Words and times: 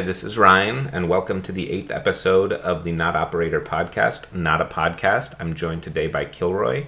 Hi, 0.00 0.06
this 0.06 0.24
is 0.24 0.38
Ryan, 0.38 0.88
and 0.94 1.10
welcome 1.10 1.42
to 1.42 1.52
the 1.52 1.70
eighth 1.70 1.90
episode 1.90 2.54
of 2.54 2.84
the 2.84 2.90
Not 2.90 3.16
Operator 3.16 3.60
podcast, 3.60 4.34
Not 4.34 4.62
a 4.62 4.64
Podcast. 4.64 5.34
I'm 5.38 5.52
joined 5.52 5.82
today 5.82 6.06
by 6.06 6.24
Kilroy. 6.24 6.86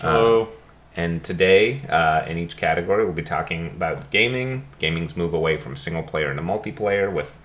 Hello. 0.00 0.48
And 0.96 1.22
today, 1.22 1.82
uh, 1.86 2.24
in 2.26 2.38
each 2.38 2.56
category, 2.56 3.04
we'll 3.04 3.12
be 3.12 3.22
talking 3.22 3.66
about 3.66 4.10
gaming, 4.10 4.68
gaming's 4.78 5.18
move 5.18 5.34
away 5.34 5.58
from 5.58 5.76
single 5.76 6.02
player 6.02 6.30
into 6.30 6.42
multiplayer 6.42 7.12
with 7.12 7.38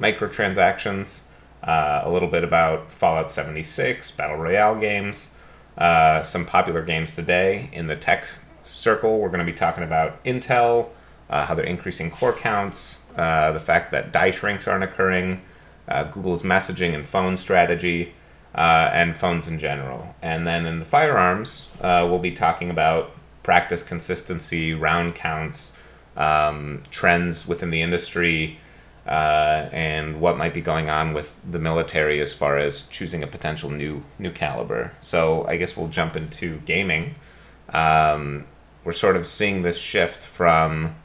microtransactions, 0.00 1.26
uh, 1.62 2.00
a 2.02 2.10
little 2.10 2.28
bit 2.28 2.42
about 2.42 2.90
Fallout 2.90 3.30
76, 3.30 4.10
Battle 4.10 4.36
Royale 4.36 4.74
games, 4.74 5.36
uh, 5.78 6.24
some 6.24 6.44
popular 6.44 6.82
games 6.82 7.14
today. 7.14 7.70
In 7.72 7.86
the 7.86 7.94
tech 7.94 8.26
circle, 8.64 9.20
we're 9.20 9.28
going 9.28 9.38
to 9.38 9.44
be 9.44 9.56
talking 9.56 9.84
about 9.84 10.24
Intel, 10.24 10.88
uh, 11.30 11.46
how 11.46 11.54
they're 11.54 11.64
increasing 11.64 12.10
core 12.10 12.32
counts, 12.32 13.05
uh, 13.16 13.52
the 13.52 13.60
fact 13.60 13.90
that 13.92 14.12
die 14.12 14.30
shrinks 14.30 14.68
aren't 14.68 14.84
occurring, 14.84 15.42
uh, 15.88 16.04
Google's 16.04 16.42
messaging 16.42 16.94
and 16.94 17.06
phone 17.06 17.36
strategy, 17.36 18.14
uh, 18.54 18.90
and 18.92 19.16
phones 19.16 19.48
in 19.48 19.58
general. 19.58 20.14
And 20.22 20.46
then 20.46 20.66
in 20.66 20.78
the 20.78 20.84
firearms, 20.84 21.70
uh, 21.80 22.06
we'll 22.08 22.18
be 22.18 22.32
talking 22.32 22.70
about 22.70 23.12
practice 23.42 23.82
consistency, 23.82 24.74
round 24.74 25.14
counts, 25.14 25.76
um, 26.16 26.82
trends 26.90 27.46
within 27.46 27.70
the 27.70 27.82
industry, 27.82 28.58
uh, 29.06 29.68
and 29.70 30.20
what 30.20 30.36
might 30.36 30.52
be 30.52 30.60
going 30.60 30.90
on 30.90 31.14
with 31.14 31.40
the 31.48 31.58
military 31.58 32.20
as 32.20 32.34
far 32.34 32.58
as 32.58 32.82
choosing 32.82 33.22
a 33.22 33.26
potential 33.26 33.70
new 33.70 34.02
new 34.18 34.32
caliber. 34.32 34.92
So 35.00 35.46
I 35.46 35.56
guess 35.58 35.76
we'll 35.76 35.88
jump 35.88 36.16
into 36.16 36.58
gaming. 36.66 37.14
Um, 37.68 38.46
we're 38.84 38.92
sort 38.92 39.16
of 39.16 39.26
seeing 39.26 39.62
this 39.62 39.78
shift 39.78 40.24
from, 40.24 40.96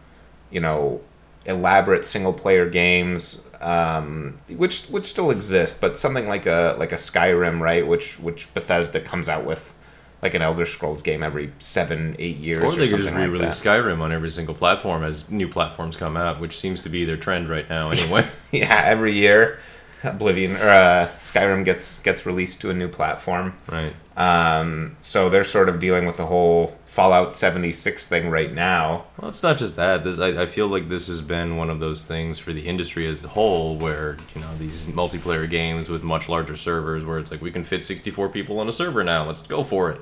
you 0.49 0.61
know, 0.61 1.01
elaborate 1.45 2.05
single 2.05 2.33
player 2.33 2.69
games, 2.69 3.43
um, 3.61 4.37
which 4.49 4.85
which 4.87 5.05
still 5.05 5.31
exist, 5.31 5.81
but 5.81 5.97
something 5.97 6.27
like 6.27 6.45
a 6.45 6.75
like 6.79 6.91
a 6.91 6.95
Skyrim, 6.95 7.59
right? 7.59 7.85
Which 7.85 8.19
which 8.19 8.53
Bethesda 8.53 8.99
comes 9.01 9.27
out 9.29 9.45
with, 9.45 9.73
like 10.21 10.33
an 10.33 10.41
Elder 10.41 10.65
Scrolls 10.65 11.01
game 11.01 11.23
every 11.23 11.51
seven 11.59 12.15
eight 12.19 12.37
years. 12.37 12.59
Or 12.63 12.65
Or, 12.67 12.71
they 12.75 12.87
could 12.87 12.99
just 12.99 13.13
re-release 13.13 13.61
that. 13.61 13.83
Skyrim 13.83 13.99
on 14.01 14.11
every 14.11 14.29
single 14.29 14.55
platform 14.55 15.03
as 15.03 15.29
new 15.31 15.47
platforms 15.47 15.97
come 15.97 16.17
out, 16.17 16.39
which 16.39 16.57
seems 16.57 16.79
to 16.81 16.89
be 16.89 17.05
their 17.05 17.17
trend 17.17 17.49
right 17.49 17.69
now 17.69 17.89
anyway. 17.91 18.27
Yeah, 18.51 18.81
every 18.83 19.13
year, 19.13 19.59
Oblivion 20.03 20.57
or 20.57 20.69
uh, 20.69 21.07
Skyrim 21.19 21.63
gets 21.65 21.99
gets 21.99 22.25
released 22.25 22.61
to 22.61 22.69
a 22.69 22.73
new 22.73 22.87
platform. 22.87 23.53
right. 23.67 23.93
Um, 24.17 24.97
so 24.99 25.29
they're 25.29 25.45
sort 25.45 25.69
of 25.69 25.79
dealing 25.79 26.05
with 26.05 26.17
the 26.17 26.25
whole 26.25 26.77
Fallout 26.91 27.33
76 27.33 28.05
thing 28.05 28.29
right 28.29 28.51
now. 28.51 29.05
Well, 29.17 29.29
it's 29.29 29.41
not 29.41 29.57
just 29.57 29.77
that. 29.77 30.03
This 30.03 30.19
I, 30.19 30.41
I 30.41 30.45
feel 30.45 30.67
like 30.67 30.89
this 30.89 31.07
has 31.07 31.21
been 31.21 31.55
one 31.55 31.69
of 31.69 31.79
those 31.79 32.03
things 32.03 32.37
for 32.37 32.51
the 32.51 32.67
industry 32.67 33.07
as 33.07 33.23
a 33.23 33.29
whole, 33.29 33.77
where 33.77 34.17
you 34.35 34.41
know 34.41 34.53
these 34.55 34.87
multiplayer 34.87 35.49
games 35.49 35.87
with 35.87 36.03
much 36.03 36.27
larger 36.27 36.57
servers, 36.57 37.05
where 37.05 37.17
it's 37.17 37.31
like 37.31 37.41
we 37.41 37.49
can 37.49 37.63
fit 37.63 37.81
64 37.81 38.27
people 38.27 38.59
on 38.59 38.67
a 38.67 38.73
server 38.73 39.05
now. 39.05 39.23
Let's 39.25 39.41
go 39.41 39.63
for 39.63 39.89
it. 39.89 40.01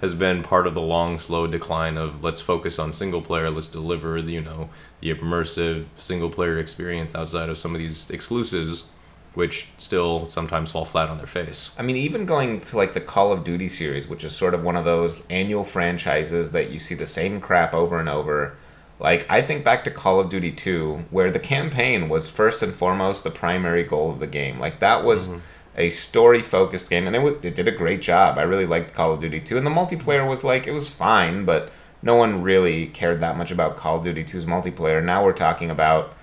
Has 0.00 0.12
been 0.16 0.42
part 0.42 0.66
of 0.66 0.74
the 0.74 0.82
long, 0.82 1.18
slow 1.18 1.46
decline 1.46 1.96
of 1.96 2.24
let's 2.24 2.40
focus 2.40 2.80
on 2.80 2.92
single 2.92 3.22
player. 3.22 3.48
Let's 3.48 3.68
deliver 3.68 4.18
you 4.18 4.40
know 4.40 4.70
the 5.02 5.14
immersive 5.14 5.84
single 5.94 6.30
player 6.30 6.58
experience 6.58 7.14
outside 7.14 7.48
of 7.48 7.58
some 7.58 7.76
of 7.76 7.78
these 7.78 8.10
exclusives, 8.10 8.86
which 9.34 9.66
still 9.78 10.26
sometimes 10.26 10.72
fall 10.72 10.84
flat 10.84 11.08
on 11.08 11.18
their 11.18 11.26
face. 11.26 11.74
I 11.78 11.82
mean, 11.82 11.96
even 11.96 12.24
going 12.24 12.60
to 12.60 12.76
like 12.76 12.94
the 12.94 13.00
Call 13.00 13.32
of 13.32 13.44
Duty 13.44 13.68
series, 13.68 14.08
which 14.08 14.24
is 14.24 14.34
sort 14.34 14.54
of 14.54 14.62
one 14.62 14.76
of 14.76 14.84
those 14.84 15.26
annual 15.28 15.64
franchises 15.64 16.52
that 16.52 16.70
you 16.70 16.78
see 16.78 16.94
the 16.94 17.06
same 17.06 17.40
crap 17.40 17.74
over 17.74 17.98
and 17.98 18.08
over. 18.08 18.56
Like, 19.00 19.26
I 19.28 19.42
think 19.42 19.64
back 19.64 19.82
to 19.84 19.90
Call 19.90 20.20
of 20.20 20.28
Duty 20.28 20.52
2, 20.52 21.06
where 21.10 21.30
the 21.30 21.40
campaign 21.40 22.08
was 22.08 22.30
first 22.30 22.62
and 22.62 22.72
foremost 22.72 23.24
the 23.24 23.30
primary 23.30 23.82
goal 23.82 24.10
of 24.10 24.20
the 24.20 24.26
game. 24.28 24.60
Like, 24.60 24.78
that 24.78 25.02
was 25.02 25.28
mm-hmm. 25.28 25.38
a 25.76 25.90
story 25.90 26.40
focused 26.40 26.90
game, 26.90 27.08
and 27.08 27.16
it, 27.16 27.18
w- 27.18 27.40
it 27.42 27.56
did 27.56 27.66
a 27.66 27.72
great 27.72 28.00
job. 28.00 28.38
I 28.38 28.42
really 28.42 28.66
liked 28.66 28.94
Call 28.94 29.12
of 29.12 29.18
Duty 29.18 29.40
2. 29.40 29.58
And 29.58 29.66
the 29.66 29.70
multiplayer 29.70 30.26
was 30.28 30.44
like, 30.44 30.68
it 30.68 30.72
was 30.72 30.88
fine, 30.88 31.44
but 31.44 31.72
no 32.02 32.14
one 32.14 32.42
really 32.42 32.86
cared 32.86 33.18
that 33.20 33.36
much 33.36 33.50
about 33.50 33.76
Call 33.76 33.98
of 33.98 34.04
Duty 34.04 34.22
2's 34.22 34.46
multiplayer. 34.46 35.02
Now 35.02 35.24
we're 35.24 35.32
talking 35.32 35.70
about 35.70 36.16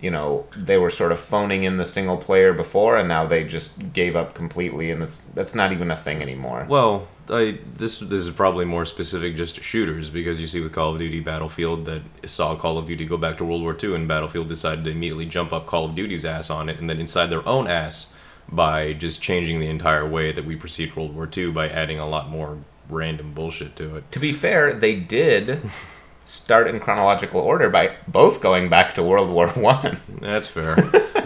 you 0.00 0.10
know 0.10 0.44
they 0.54 0.76
were 0.76 0.90
sort 0.90 1.10
of 1.10 1.18
phoning 1.18 1.62
in 1.62 1.78
the 1.78 1.84
single 1.84 2.18
player 2.18 2.52
before 2.52 2.98
and 2.98 3.08
now 3.08 3.24
they 3.26 3.42
just 3.44 3.92
gave 3.94 4.14
up 4.14 4.34
completely 4.34 4.90
and 4.90 5.00
that's 5.00 5.18
that's 5.18 5.54
not 5.54 5.72
even 5.72 5.90
a 5.90 5.96
thing 5.96 6.20
anymore 6.20 6.66
Well, 6.68 7.08
I 7.30 7.58
this 7.76 7.98
this 8.00 8.20
is 8.20 8.30
probably 8.30 8.66
more 8.66 8.84
specific 8.84 9.36
just 9.36 9.54
to 9.56 9.62
shooters 9.62 10.10
because 10.10 10.38
you 10.40 10.46
see 10.46 10.60
with 10.60 10.72
Call 10.72 10.92
of 10.92 10.98
Duty 10.98 11.20
Battlefield 11.20 11.86
that 11.86 12.02
saw 12.26 12.54
Call 12.56 12.76
of 12.78 12.86
Duty 12.86 13.06
go 13.06 13.16
back 13.16 13.38
to 13.38 13.44
World 13.44 13.62
War 13.62 13.76
II 13.82 13.94
and 13.94 14.06
Battlefield 14.06 14.48
decided 14.48 14.84
to 14.84 14.90
immediately 14.90 15.24
jump 15.26 15.52
up 15.52 15.66
Call 15.66 15.86
of 15.86 15.94
Duty's 15.94 16.24
ass 16.26 16.50
on 16.50 16.68
it 16.68 16.78
and 16.78 16.90
then 16.90 17.00
inside 17.00 17.26
their 17.26 17.46
own 17.48 17.66
ass 17.66 18.14
by 18.48 18.92
just 18.92 19.22
changing 19.22 19.60
the 19.60 19.68
entire 19.68 20.06
way 20.08 20.30
that 20.30 20.44
we 20.44 20.54
perceived 20.56 20.94
World 20.94 21.14
War 21.16 21.28
II 21.36 21.50
by 21.52 21.68
adding 21.68 21.98
a 21.98 22.08
lot 22.08 22.28
more 22.28 22.58
random 22.88 23.32
bullshit 23.32 23.74
to 23.76 23.96
it. 23.96 24.12
to 24.12 24.20
be 24.20 24.32
fair 24.32 24.72
they 24.72 24.94
did 24.94 25.62
start 26.26 26.66
in 26.66 26.78
chronological 26.80 27.40
order 27.40 27.70
by 27.70 27.96
both 28.08 28.42
going 28.42 28.68
back 28.68 28.94
to 28.94 29.02
world 29.02 29.30
war 29.30 29.48
one 29.54 30.00
That's 30.20 30.48
fair. 30.48 30.76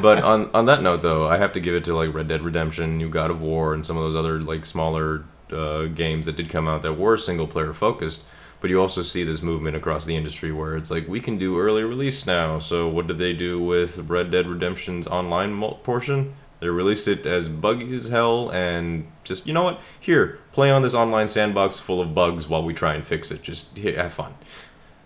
but 0.00 0.22
on 0.22 0.50
on 0.54 0.66
that 0.66 0.82
note 0.82 1.02
though, 1.02 1.26
I 1.26 1.38
have 1.38 1.52
to 1.54 1.60
give 1.60 1.74
it 1.74 1.84
to 1.84 1.94
like 1.94 2.14
Red 2.14 2.28
Dead 2.28 2.42
Redemption, 2.42 2.96
New 2.98 3.08
God 3.08 3.30
of 3.30 3.40
War, 3.42 3.74
and 3.74 3.84
some 3.84 3.96
of 3.96 4.02
those 4.02 4.14
other 4.16 4.40
like 4.40 4.64
smaller 4.64 5.24
uh, 5.50 5.84
games 5.86 6.26
that 6.26 6.36
did 6.36 6.48
come 6.48 6.68
out 6.68 6.82
that 6.82 6.94
were 6.94 7.16
single 7.16 7.46
player 7.46 7.72
focused. 7.72 8.22
But 8.60 8.68
you 8.68 8.78
also 8.78 9.00
see 9.00 9.24
this 9.24 9.40
movement 9.40 9.74
across 9.74 10.04
the 10.04 10.16
industry 10.16 10.52
where 10.52 10.76
it's 10.76 10.90
like 10.90 11.08
we 11.08 11.18
can 11.18 11.38
do 11.38 11.58
early 11.58 11.82
release 11.82 12.26
now. 12.26 12.58
So 12.58 12.86
what 12.88 13.06
did 13.06 13.16
they 13.16 13.32
do 13.32 13.58
with 13.58 14.10
Red 14.10 14.30
Dead 14.30 14.46
Redemption's 14.46 15.06
online 15.06 15.58
portion? 15.82 16.34
They 16.60 16.68
released 16.68 17.08
it 17.08 17.24
as 17.24 17.48
buggy 17.48 17.94
as 17.94 18.08
hell 18.08 18.50
and 18.50 19.10
just 19.24 19.46
you 19.46 19.54
know 19.54 19.64
what? 19.64 19.80
Here, 19.98 20.38
play 20.52 20.70
on 20.70 20.82
this 20.82 20.94
online 20.94 21.26
sandbox 21.26 21.78
full 21.78 22.02
of 22.02 22.14
bugs 22.14 22.48
while 22.48 22.62
we 22.62 22.74
try 22.74 22.94
and 22.94 23.06
fix 23.06 23.30
it. 23.30 23.42
Just 23.42 23.78
have 23.78 24.12
fun. 24.12 24.34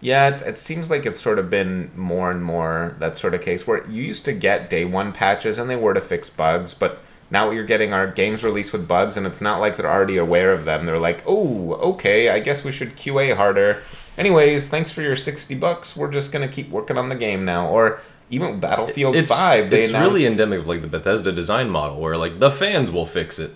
Yeah 0.05 0.29
it's, 0.29 0.43
it 0.43 0.59
seems 0.59 0.91
like 0.91 1.07
it's 1.07 1.19
sort 1.19 1.39
of 1.39 1.49
been 1.49 1.91
more 1.97 2.31
and 2.31 2.45
more 2.45 2.95
that 2.99 3.17
sort 3.17 3.35
of 3.35 3.41
case 3.41 3.67
where 3.67 3.85
you 3.89 4.03
used 4.03 4.25
to 4.25 4.33
get 4.33 4.69
day 4.69 4.85
one 4.85 5.13
patches 5.13 5.59
and 5.59 5.69
they 5.69 5.77
were 5.77 5.95
to 5.95 6.01
fix 6.01 6.29
bugs 6.29 6.75
but 6.75 6.99
now 7.31 7.47
what 7.47 7.55
you're 7.55 7.65
getting 7.65 7.93
are 7.93 8.07
games 8.07 8.45
released 8.45 8.73
with 8.73 8.87
bugs 8.87 9.17
and 9.17 9.27
it's 9.27 9.41
not 9.41 9.61
like 9.61 9.77
they're 9.77 9.91
already 9.91 10.17
aware 10.17 10.53
of 10.53 10.65
them 10.65 10.85
they're 10.85 10.99
like 10.99 11.23
oh 11.27 11.73
okay 11.75 12.29
i 12.29 12.39
guess 12.39 12.63
we 12.65 12.71
should 12.71 12.95
qa 12.97 13.35
harder 13.35 13.83
anyways 14.19 14.69
thanks 14.69 14.93
for 14.93 15.03
your 15.03 15.17
60 15.17 15.55
bucks 15.55 15.97
we're 15.97 16.13
just 16.13 16.31
gonna 16.31 16.49
keep 16.49 16.69
working 16.71 16.99
on 16.99 17.09
the 17.09 17.17
game 17.17 17.45
now 17.45 17.69
or 17.69 18.01
even 18.31 18.61
battlefield 18.61 19.17
it's 19.17 19.33
5 19.33 19.71
they 19.71 19.79
it's 19.79 19.89
announced 19.89 20.09
really 20.11 20.27
endemic 20.27 20.61
of 20.61 20.67
like 20.67 20.81
the 20.81 20.87
Bethesda 20.87 21.33
design 21.33 21.69
model 21.69 22.01
where 22.01 22.17
like 22.17 22.39
the 22.39 22.51
fans 22.51 22.91
will 22.91 23.07
fix 23.07 23.39
it. 23.39 23.53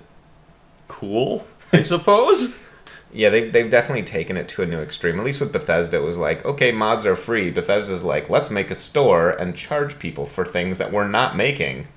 Cool, 0.87 1.47
I 1.73 1.81
suppose. 1.81 2.63
Yeah, 3.13 3.31
they, 3.31 3.49
they've 3.49 3.71
definitely 3.71 4.03
taken 4.05 4.37
it 4.37 4.49
to 4.51 4.63
a 4.63 4.67
new 4.67 4.81
extreme. 4.81 5.19
At 5.19 5.25
least 5.25 5.41
with 5.41 5.53
Bethesda, 5.53 5.97
it 5.97 6.03
was 6.03 6.19
like, 6.19 6.45
okay, 6.45 6.73
mods 6.73 7.07
are 7.07 7.17
free. 7.17 7.51
Bethesda's 7.51 8.03
like, 8.03 8.29
let's 8.29 8.51
make 8.51 8.71
a 8.71 8.75
store 8.75 9.31
and 9.31 9.57
charge 9.57 9.99
people 9.99 10.27
for 10.27 10.45
things 10.45 10.79
that 10.79 10.93
we're 10.93 11.09
not 11.09 11.37
making. 11.37 11.89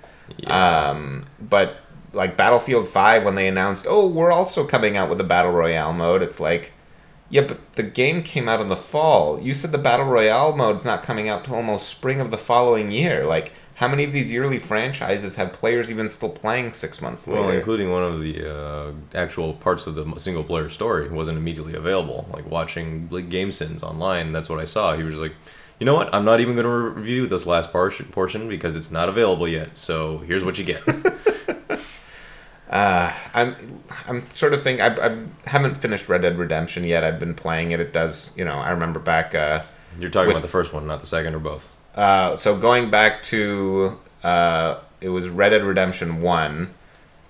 Um, 0.47 1.25
but 1.39 1.77
like 2.13 2.37
Battlefield 2.37 2.87
5, 2.87 3.23
when 3.23 3.35
they 3.35 3.47
announced, 3.47 3.85
oh, 3.89 4.07
we're 4.07 4.31
also 4.31 4.65
coming 4.65 4.95
out 4.95 5.09
with 5.09 5.19
a 5.19 5.25
Battle 5.25 5.51
Royale 5.51 5.93
mode, 5.93 6.21
it's 6.21 6.39
like, 6.39 6.73
yeah, 7.29 7.41
but 7.41 7.73
the 7.73 7.83
game 7.83 8.23
came 8.23 8.49
out 8.49 8.59
in 8.59 8.69
the 8.69 8.75
fall. 8.75 9.39
You 9.39 9.53
said 9.53 9.71
the 9.71 9.77
Battle 9.77 10.05
Royale 10.05 10.55
mode's 10.55 10.83
not 10.85 11.03
coming 11.03 11.29
out 11.29 11.45
till 11.45 11.55
almost 11.55 11.87
spring 11.87 12.19
of 12.19 12.31
the 12.31 12.37
following 12.37 12.91
year. 12.91 13.25
Like, 13.25 13.53
how 13.81 13.87
many 13.87 14.03
of 14.03 14.13
these 14.13 14.31
yearly 14.31 14.59
franchises 14.59 15.37
have 15.37 15.53
players 15.53 15.89
even 15.89 16.07
still 16.07 16.29
playing 16.29 16.71
six 16.71 17.01
months 17.01 17.27
later? 17.27 17.41
Well, 17.41 17.49
including 17.49 17.89
one 17.89 18.03
of 18.03 18.21
the 18.21 18.47
uh, 18.55 18.91
actual 19.15 19.53
parts 19.53 19.87
of 19.87 19.95
the 19.95 20.05
single 20.19 20.43
player 20.43 20.69
story 20.69 21.09
wasn't 21.09 21.39
immediately 21.39 21.73
available. 21.73 22.29
Like 22.31 22.45
watching 22.45 23.07
like 23.09 23.27
GameSins 23.27 23.81
online, 23.81 24.33
that's 24.33 24.49
what 24.49 24.59
I 24.59 24.65
saw. 24.65 24.95
He 24.95 25.01
was 25.01 25.15
like, 25.17 25.33
you 25.79 25.85
know 25.85 25.95
what? 25.95 26.13
I'm 26.13 26.23
not 26.23 26.39
even 26.39 26.53
going 26.53 26.65
to 26.67 26.71
review 26.99 27.25
this 27.25 27.47
last 27.47 27.71
portion 27.71 28.05
portion 28.05 28.47
because 28.47 28.75
it's 28.75 28.91
not 28.91 29.09
available 29.09 29.47
yet. 29.47 29.79
So 29.79 30.19
here's 30.19 30.45
what 30.45 30.59
you 30.59 30.63
get. 30.63 30.83
Uh, 32.69 33.11
I'm 33.33 33.81
I'm 34.07 34.21
sort 34.27 34.53
of 34.53 34.61
thinking 34.61 34.81
I 34.81 34.95
I 35.07 35.17
haven't 35.45 35.75
finished 35.79 36.07
Red 36.07 36.21
Dead 36.21 36.37
Redemption 36.37 36.85
yet. 36.85 37.03
I've 37.03 37.19
been 37.19 37.33
playing 37.35 37.71
it. 37.71 37.81
It 37.81 37.91
does 37.91 38.31
you 38.37 38.45
know 38.45 38.53
I 38.53 38.69
remember 38.69 38.97
back. 38.97 39.35
Uh, 39.35 39.63
You're 39.99 40.09
talking 40.09 40.27
With- 40.27 40.37
about 40.37 40.41
the 40.43 40.47
first 40.47 40.71
one, 40.71 40.87
not 40.87 41.01
the 41.01 41.05
second 41.05 41.35
or 41.35 41.39
both. 41.39 41.75
Uh, 41.95 42.35
so 42.35 42.57
going 42.57 42.89
back 42.89 43.21
to 43.23 43.99
uh, 44.23 44.77
it 45.01 45.09
was 45.09 45.29
Red 45.29 45.49
Dead 45.49 45.63
Redemption 45.63 46.21
One. 46.21 46.73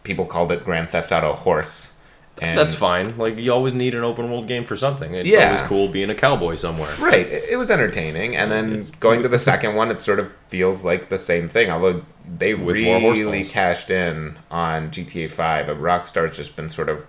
People 0.03 0.25
called 0.25 0.51
it 0.51 0.63
Grand 0.63 0.89
Theft 0.89 1.11
Auto 1.11 1.33
Horse. 1.33 1.95
And 2.41 2.57
That's 2.57 2.73
fine. 2.73 3.17
Like 3.17 3.37
you 3.37 3.53
always 3.53 3.73
need 3.75 3.93
an 3.93 4.03
open 4.03 4.31
world 4.31 4.47
game 4.47 4.65
for 4.65 4.75
something. 4.75 5.13
It's 5.13 5.29
Yeah. 5.29 5.45
always 5.47 5.61
cool 5.61 5.87
being 5.89 6.09
a 6.09 6.15
cowboy 6.15 6.55
somewhere. 6.55 6.89
Right, 6.99 7.27
it, 7.27 7.49
it 7.51 7.55
was 7.57 7.69
entertaining, 7.69 8.35
and 8.35 8.51
then 8.51 8.71
It's- 8.71 8.89
going 8.99 9.21
to 9.21 9.29
the 9.29 9.37
second 9.37 9.75
one, 9.75 9.91
it 9.91 10.01
sort 10.01 10.17
of 10.19 10.31
feels 10.47 10.83
like 10.83 11.09
the 11.09 11.19
same 11.19 11.47
thing. 11.47 11.69
Although 11.69 12.01
they 12.27 12.55
really 12.55 13.43
cashed 13.43 13.91
in 13.91 14.37
on 14.49 14.89
GTA 14.89 15.29
Five, 15.29 15.67
but 15.67 15.79
Rockstar's 15.79 16.35
just 16.35 16.55
been 16.55 16.69
sort 16.69 16.89
of 16.89 17.05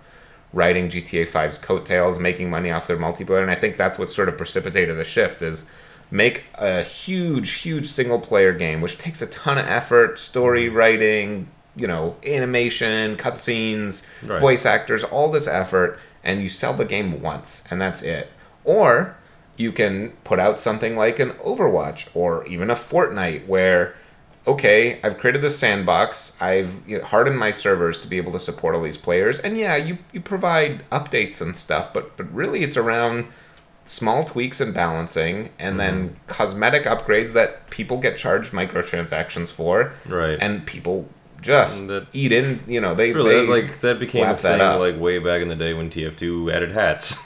riding 0.53 0.87
GTA 0.87 1.25
5's 1.27 1.57
coattails, 1.57 2.19
making 2.19 2.51
money 2.51 2.69
off 2.69 2.85
their 2.85 2.97
multiplayer, 2.97 3.41
and 3.41 3.49
I 3.49 3.55
think 3.55 3.75
that's 3.75 3.97
what 3.97 4.09
sort 4.09 4.29
of 4.29 4.37
precipitated 4.37 4.97
the 4.97 5.03
shift. 5.03 5.41
Is 5.41 5.65
make 6.13 6.45
a 6.59 6.83
huge, 6.83 7.53
huge 7.53 7.87
single 7.87 8.19
player 8.19 8.53
game, 8.53 8.81
which 8.81 8.99
takes 8.99 9.21
a 9.23 9.27
ton 9.27 9.57
of 9.57 9.65
effort, 9.65 10.19
story 10.19 10.67
mm-hmm. 10.67 10.77
writing, 10.77 11.47
you 11.75 11.87
know, 11.87 12.15
animation, 12.25 13.17
cutscenes, 13.17 14.05
Right. 14.23 14.39
voice 14.39 14.63
actors, 14.63 15.03
all 15.03 15.31
this 15.31 15.47
effort, 15.47 15.99
and 16.23 16.43
you 16.43 16.49
sell 16.49 16.73
the 16.73 16.85
game 16.85 17.19
once, 17.19 17.63
and 17.71 17.81
that's 17.81 18.03
it. 18.03 18.29
Or 18.63 19.17
you 19.57 19.71
can 19.71 20.11
put 20.23 20.39
out 20.39 20.59
something 20.59 20.95
like 20.95 21.17
an 21.17 21.31
Overwatch 21.31 22.07
or 22.13 22.45
even 22.45 22.69
a 22.69 22.75
Fortnite 22.75 23.47
where 23.47 23.95
okay, 24.45 24.99
I've 25.01 25.17
created 25.17 25.41
this 25.41 25.57
sandbox. 25.57 26.35
I've 26.41 26.83
hardened 27.05 27.39
my 27.39 27.49
servers 27.49 27.97
to 27.99 28.09
be 28.09 28.17
able 28.17 28.33
to 28.33 28.39
support 28.39 28.75
all 28.75 28.81
these 28.81 28.97
players, 28.97 29.39
and 29.39 29.57
yeah, 29.57 29.77
you 29.77 29.97
you 30.11 30.21
provide 30.21 30.87
updates 30.91 31.41
and 31.41 31.55
stuff, 31.55 31.91
but 31.91 32.15
but 32.17 32.31
really 32.31 32.61
it's 32.61 32.77
around 32.77 33.25
small 33.85 34.23
tweaks 34.23 34.61
and 34.61 34.73
balancing, 34.73 35.49
and 35.59 35.79
then 35.79 36.15
cosmetic 36.27 36.83
upgrades 36.83 37.33
that 37.33 37.69
people 37.69 37.97
get 37.97 38.15
charged 38.17 38.51
microtransactions 38.53 39.51
for, 39.51 39.93
Right. 40.07 40.37
And 40.41 40.65
people 40.65 41.09
just 41.41 41.89
And 41.89 42.07
eat 42.13 42.31
in. 42.31 42.61
You 42.67 42.79
know, 42.79 42.95
they 42.95 43.11
Really, 43.11 43.45
they 43.45 43.47
like 43.47 43.79
that 43.81 43.99
became 43.99 44.25
a 44.27 44.35
thing 44.35 44.59
like 44.79 44.97
way 44.99 45.19
back 45.19 45.41
in 45.41 45.49
the 45.49 45.55
day 45.55 45.73
when 45.73 45.89
TF2 45.89 46.49
added 46.53 46.71
hats. 46.71 47.21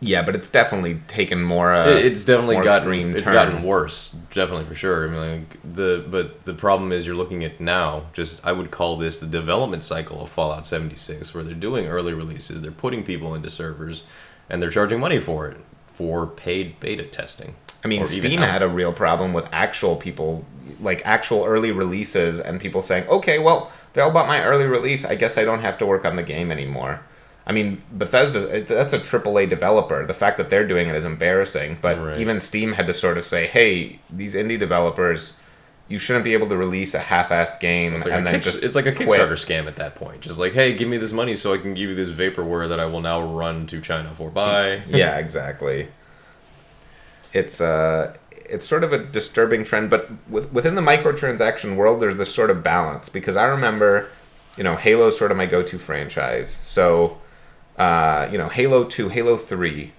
yeah, 0.00 0.22
but 0.22 0.34
it's 0.34 0.48
definitely 0.50 1.00
taken 1.06 1.42
more. 1.44 1.72
Uh, 1.72 1.88
It- 1.90 2.06
it's 2.06 2.24
definitely 2.24 2.56
more 2.56 2.64
gotten 2.64 3.14
it's 3.14 3.22
turn. 3.24 3.34
gotten 3.34 3.62
worse, 3.62 4.10
definitely 4.34 4.64
for 4.64 4.74
sure. 4.74 5.06
I 5.06 5.10
mean, 5.12 5.20
like 5.40 5.58
the 5.74 6.04
but 6.10 6.42
the 6.44 6.52
problem 6.54 6.90
is 6.90 7.06
you're 7.06 7.14
looking 7.14 7.44
at 7.44 7.60
now. 7.60 8.06
Just 8.12 8.40
I 8.44 8.50
would 8.50 8.72
call 8.72 8.96
this 8.96 9.18
the 9.18 9.26
development 9.28 9.84
cycle 9.84 10.20
of 10.22 10.30
Fallout 10.30 10.66
76, 10.66 11.32
where 11.32 11.44
they're 11.44 11.54
doing 11.54 11.86
early 11.86 12.12
releases, 12.14 12.62
they're 12.62 12.72
putting 12.72 13.04
people 13.04 13.34
into 13.36 13.50
servers, 13.50 14.02
and 14.48 14.60
they're 14.62 14.70
charging 14.70 15.00
money 15.00 15.18
for 15.18 15.48
it 15.48 15.58
for 15.92 16.26
paid 16.26 16.78
beta 16.80 17.04
testing. 17.04 17.56
I 17.84 17.88
mean, 17.88 18.06
Steam 18.06 18.40
had 18.40 18.62
a 18.62 18.68
real 18.68 18.92
problem 18.92 19.32
with 19.32 19.48
actual 19.52 19.96
people, 19.96 20.44
like 20.80 21.00
actual 21.04 21.44
early 21.44 21.70
releases, 21.72 22.40
and 22.40 22.60
people 22.60 22.82
saying, 22.82 23.08
okay, 23.08 23.38
well, 23.38 23.70
they 23.92 24.00
all 24.00 24.10
bought 24.10 24.26
my 24.26 24.42
early 24.42 24.66
release. 24.66 25.04
I 25.04 25.14
guess 25.14 25.38
I 25.38 25.44
don't 25.44 25.60
have 25.60 25.78
to 25.78 25.86
work 25.86 26.04
on 26.04 26.16
the 26.16 26.22
game 26.22 26.50
anymore. 26.50 27.00
I 27.46 27.52
mean, 27.52 27.80
Bethesda, 27.92 28.62
that's 28.62 28.92
a 28.92 28.98
AAA 28.98 29.48
developer. 29.48 30.04
The 30.04 30.12
fact 30.14 30.36
that 30.36 30.50
they're 30.50 30.66
doing 30.66 30.88
it 30.88 30.94
is 30.96 31.04
embarrassing. 31.04 31.78
But 31.80 31.98
Right. 31.98 32.18
even 32.18 32.40
Steam 32.40 32.72
had 32.72 32.86
to 32.88 32.94
sort 32.94 33.16
of 33.16 33.24
say, 33.24 33.46
hey, 33.46 34.00
these 34.10 34.34
indie 34.34 34.58
developers, 34.58 35.38
you 35.88 35.98
shouldn't 35.98 36.24
be 36.24 36.34
able 36.34 36.48
to 36.48 36.56
release 36.56 36.94
a 36.94 36.98
half 36.98 37.30
assed 37.30 37.60
game 37.60 37.94
It's 37.94 38.04
like, 38.04 38.14
and 38.14 38.26
a, 38.26 38.30
then 38.30 38.40
kick, 38.40 38.44
just 38.44 38.62
it's 38.62 38.74
like 38.74 38.86
a 38.86 38.92
quit. 38.92 39.08
Kickstarter 39.08 39.32
scam 39.32 39.66
at 39.66 39.76
that 39.76 39.94
point. 39.94 40.20
Just 40.20 40.38
like, 40.38 40.52
hey, 40.52 40.74
give 40.74 40.88
me 40.88 40.98
this 40.98 41.12
money 41.12 41.34
so 41.34 41.54
I 41.54 41.58
can 41.58 41.74
give 41.74 41.88
you 41.88 41.94
this 41.94 42.10
vaporware 42.10 42.68
that 42.68 42.78
I 42.78 42.84
will 42.84 43.00
now 43.00 43.20
run 43.22 43.66
to 43.68 43.80
China 43.80 44.12
for. 44.14 44.30
Bye. 44.30 44.82
yeah, 44.88 45.16
exactly. 45.16 45.88
It's 47.32 47.60
uh 47.60 48.16
it's 48.48 48.64
sort 48.64 48.82
of 48.82 48.92
a 48.92 48.98
disturbing 48.98 49.62
trend, 49.62 49.90
but 49.90 50.08
with, 50.28 50.50
within 50.52 50.74
the 50.74 50.80
microtransaction 50.80 51.76
world, 51.76 52.00
there's 52.00 52.16
this 52.16 52.34
sort 52.34 52.48
of 52.48 52.62
balance 52.62 53.10
because 53.10 53.36
I 53.36 53.44
remember, 53.44 54.08
you 54.56 54.64
know, 54.64 54.74
Halo's 54.74 55.18
sort 55.18 55.30
of 55.30 55.36
my 55.36 55.44
go-to 55.44 55.78
franchise. 55.78 56.48
So, 56.48 57.18
uh, 57.76 58.26
you 58.32 58.38
know, 58.38 58.48
Halo 58.48 58.84
Two, 58.84 59.10
Halo 59.10 59.36
Three, 59.36 59.92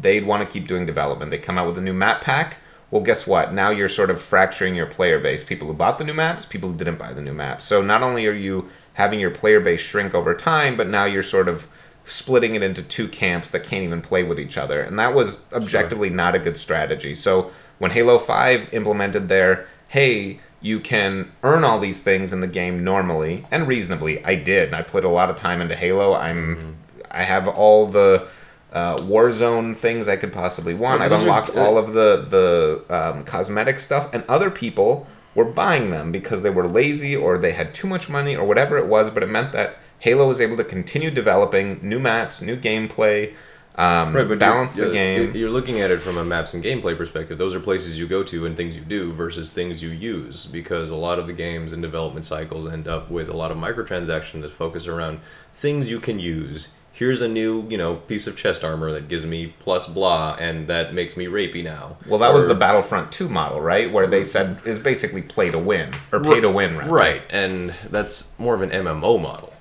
they'd 0.00 0.26
want 0.26 0.46
to 0.46 0.52
keep 0.52 0.66
doing 0.66 0.84
development. 0.86 1.30
They 1.30 1.38
come 1.38 1.58
out 1.58 1.66
with 1.68 1.78
a 1.78 1.82
new 1.82 1.92
map 1.92 2.22
pack. 2.22 2.58
Well, 2.92 3.02
guess 3.02 3.26
what? 3.26 3.54
Now 3.54 3.70
you're 3.70 3.88
sort 3.88 4.10
of 4.10 4.20
fracturing 4.20 4.74
your 4.74 4.84
player 4.84 5.18
base. 5.18 5.42
People 5.42 5.66
who 5.66 5.72
bought 5.72 5.96
the 5.96 6.04
new 6.04 6.12
maps, 6.12 6.44
people 6.44 6.70
who 6.70 6.76
didn't 6.76 6.98
buy 6.98 7.14
the 7.14 7.22
new 7.22 7.32
maps. 7.32 7.64
So 7.64 7.80
not 7.80 8.02
only 8.02 8.26
are 8.26 8.34
you 8.34 8.68
having 8.92 9.18
your 9.18 9.30
player 9.30 9.60
base 9.60 9.80
shrink 9.80 10.14
over 10.14 10.34
time, 10.34 10.76
but 10.76 10.88
now 10.88 11.06
you're 11.06 11.22
sort 11.22 11.48
of 11.48 11.66
splitting 12.04 12.54
it 12.54 12.62
into 12.62 12.82
two 12.82 13.08
camps 13.08 13.50
that 13.50 13.64
can't 13.64 13.82
even 13.82 14.02
play 14.02 14.22
with 14.22 14.38
each 14.38 14.58
other. 14.58 14.82
And 14.82 14.98
that 14.98 15.14
was 15.14 15.42
objectively 15.54 16.10
not 16.10 16.34
a 16.34 16.38
good 16.38 16.58
strategy. 16.58 17.14
So 17.14 17.50
when 17.78 17.92
Halo 17.92 18.18
5 18.18 18.74
implemented 18.74 19.30
their, 19.30 19.66
hey, 19.88 20.40
you 20.60 20.78
can 20.78 21.32
earn 21.42 21.64
all 21.64 21.80
these 21.80 22.02
things 22.02 22.30
in 22.30 22.40
the 22.40 22.46
game 22.46 22.84
normally 22.84 23.46
and 23.50 23.66
reasonably, 23.66 24.22
I 24.22 24.34
did. 24.34 24.74
I 24.74 24.82
put 24.82 25.06
a 25.06 25.08
lot 25.08 25.30
of 25.30 25.36
time 25.36 25.62
into 25.62 25.76
Halo. 25.76 26.14
I'm 26.14 26.56
mm-hmm. 26.56 26.70
I 27.10 27.22
have 27.22 27.48
all 27.48 27.86
the 27.86 28.28
uh, 28.72 28.96
Warzone 28.96 29.76
things 29.76 30.08
I 30.08 30.16
could 30.16 30.32
possibly 30.32 30.74
want. 30.74 31.00
Well, 31.00 31.04
I've 31.04 31.10
those 31.10 31.24
are- 31.24 31.28
unlocked 31.28 31.50
uh, 31.50 31.60
all 31.60 31.78
of 31.78 31.92
the 31.92 32.24
the 32.28 32.84
um, 32.94 33.24
cosmetic 33.24 33.78
stuff, 33.78 34.12
and 34.14 34.24
other 34.28 34.50
people 34.50 35.06
were 35.34 35.44
buying 35.44 35.90
them 35.90 36.12
because 36.12 36.42
they 36.42 36.50
were 36.50 36.66
lazy 36.68 37.16
or 37.16 37.38
they 37.38 37.52
had 37.52 37.74
too 37.74 37.86
much 37.86 38.08
money 38.08 38.36
or 38.36 38.46
whatever 38.46 38.76
it 38.78 38.86
was. 38.86 39.10
But 39.10 39.22
it 39.22 39.28
meant 39.30 39.52
that 39.52 39.78
Halo 39.98 40.26
was 40.28 40.40
able 40.40 40.56
to 40.56 40.64
continue 40.64 41.10
developing 41.10 41.80
new 41.82 41.98
maps, 41.98 42.42
new 42.42 42.56
gameplay, 42.56 43.34
um, 43.76 44.14
Right, 44.14 44.28
but 44.28 44.38
balance 44.38 44.74
the 44.74 44.90
game. 44.90 45.34
You're 45.34 45.50
looking 45.50 45.80
at 45.80 45.90
it 45.90 46.00
from 46.00 46.18
a 46.18 46.24
maps 46.24 46.52
and 46.52 46.62
gameplay 46.62 46.94
perspective. 46.96 47.38
Those 47.38 47.54
are 47.54 47.60
places 47.60 47.98
you 47.98 48.06
go 48.06 48.22
to 48.24 48.44
and 48.44 48.54
things 48.56 48.76
you 48.76 48.82
do 48.82 49.12
versus 49.12 49.50
things 49.50 49.82
you 49.82 49.88
use. 49.88 50.44
Because 50.44 50.90
a 50.90 50.96
lot 50.96 51.18
of 51.18 51.26
the 51.26 51.32
games 51.32 51.72
and 51.72 51.80
development 51.80 52.26
cycles 52.26 52.66
end 52.66 52.86
up 52.86 53.10
with 53.10 53.28
a 53.30 53.36
lot 53.36 53.50
of 53.50 53.56
microtransactions 53.56 54.42
that 54.42 54.50
focus 54.50 54.86
around 54.86 55.20
things 55.54 55.88
you 55.88 56.00
can 56.00 56.18
use. 56.18 56.68
Here's 56.92 57.22
a 57.22 57.28
new, 57.28 57.66
you 57.68 57.78
know, 57.78 57.96
piece 57.96 58.26
of 58.26 58.36
chest 58.36 58.62
armor 58.62 58.92
that 58.92 59.08
gives 59.08 59.24
me 59.24 59.54
plus 59.58 59.88
blah, 59.88 60.36
and 60.38 60.66
that 60.68 60.92
makes 60.92 61.16
me 61.16 61.24
rapey 61.24 61.64
now. 61.64 61.96
Well, 62.06 62.18
that 62.18 62.34
was 62.34 62.46
the 62.46 62.54
Battlefront 62.54 63.10
2 63.10 63.28
model, 63.30 63.60
right? 63.60 63.90
Where 63.90 64.06
they 64.06 64.24
said 64.24 64.60
is 64.66 64.78
basically 64.78 65.22
play 65.22 65.48
to 65.48 65.58
win 65.58 65.90
or 66.12 66.20
pay 66.20 66.40
to 66.40 66.50
win, 66.50 66.76
rather. 66.76 66.90
right, 66.90 67.22
and 67.30 67.74
that's 67.90 68.38
more 68.38 68.54
of 68.54 68.60
an 68.60 68.70
MMO 68.70 69.20
model. 69.20 69.52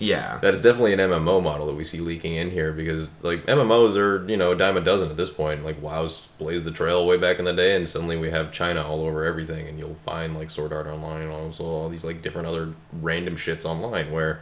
Yeah. 0.00 0.38
That 0.38 0.54
is 0.54 0.62
definitely 0.62 0.92
an 0.92 1.00
MMO 1.00 1.42
model 1.42 1.66
that 1.66 1.74
we 1.74 1.82
see 1.84 1.98
leaking 2.00 2.34
in 2.34 2.50
here 2.50 2.72
because 2.72 3.10
like 3.24 3.46
MMOs 3.46 3.96
are 3.96 4.28
you 4.30 4.36
know 4.36 4.52
a 4.52 4.56
dime 4.56 4.76
a 4.76 4.80
dozen 4.80 5.10
at 5.10 5.16
this 5.16 5.30
point. 5.30 5.64
Like 5.64 5.80
WoW's 5.82 6.28
blazed 6.38 6.64
the 6.64 6.70
trail 6.70 7.06
way 7.06 7.16
back 7.16 7.38
in 7.38 7.44
the 7.44 7.52
day, 7.52 7.74
and 7.76 7.88
suddenly 7.88 8.16
we 8.16 8.30
have 8.30 8.52
China 8.52 8.82
all 8.82 9.02
over 9.02 9.24
everything, 9.24 9.66
and 9.66 9.78
you'll 9.78 9.96
find 10.04 10.36
like 10.36 10.50
Sword 10.50 10.72
Art 10.72 10.86
Online 10.86 11.22
and 11.22 11.32
also 11.32 11.64
all 11.64 11.88
these 11.88 12.04
like 12.04 12.22
different 12.22 12.46
other 12.46 12.74
random 12.92 13.36
shits 13.36 13.64
online 13.64 14.10
where. 14.10 14.40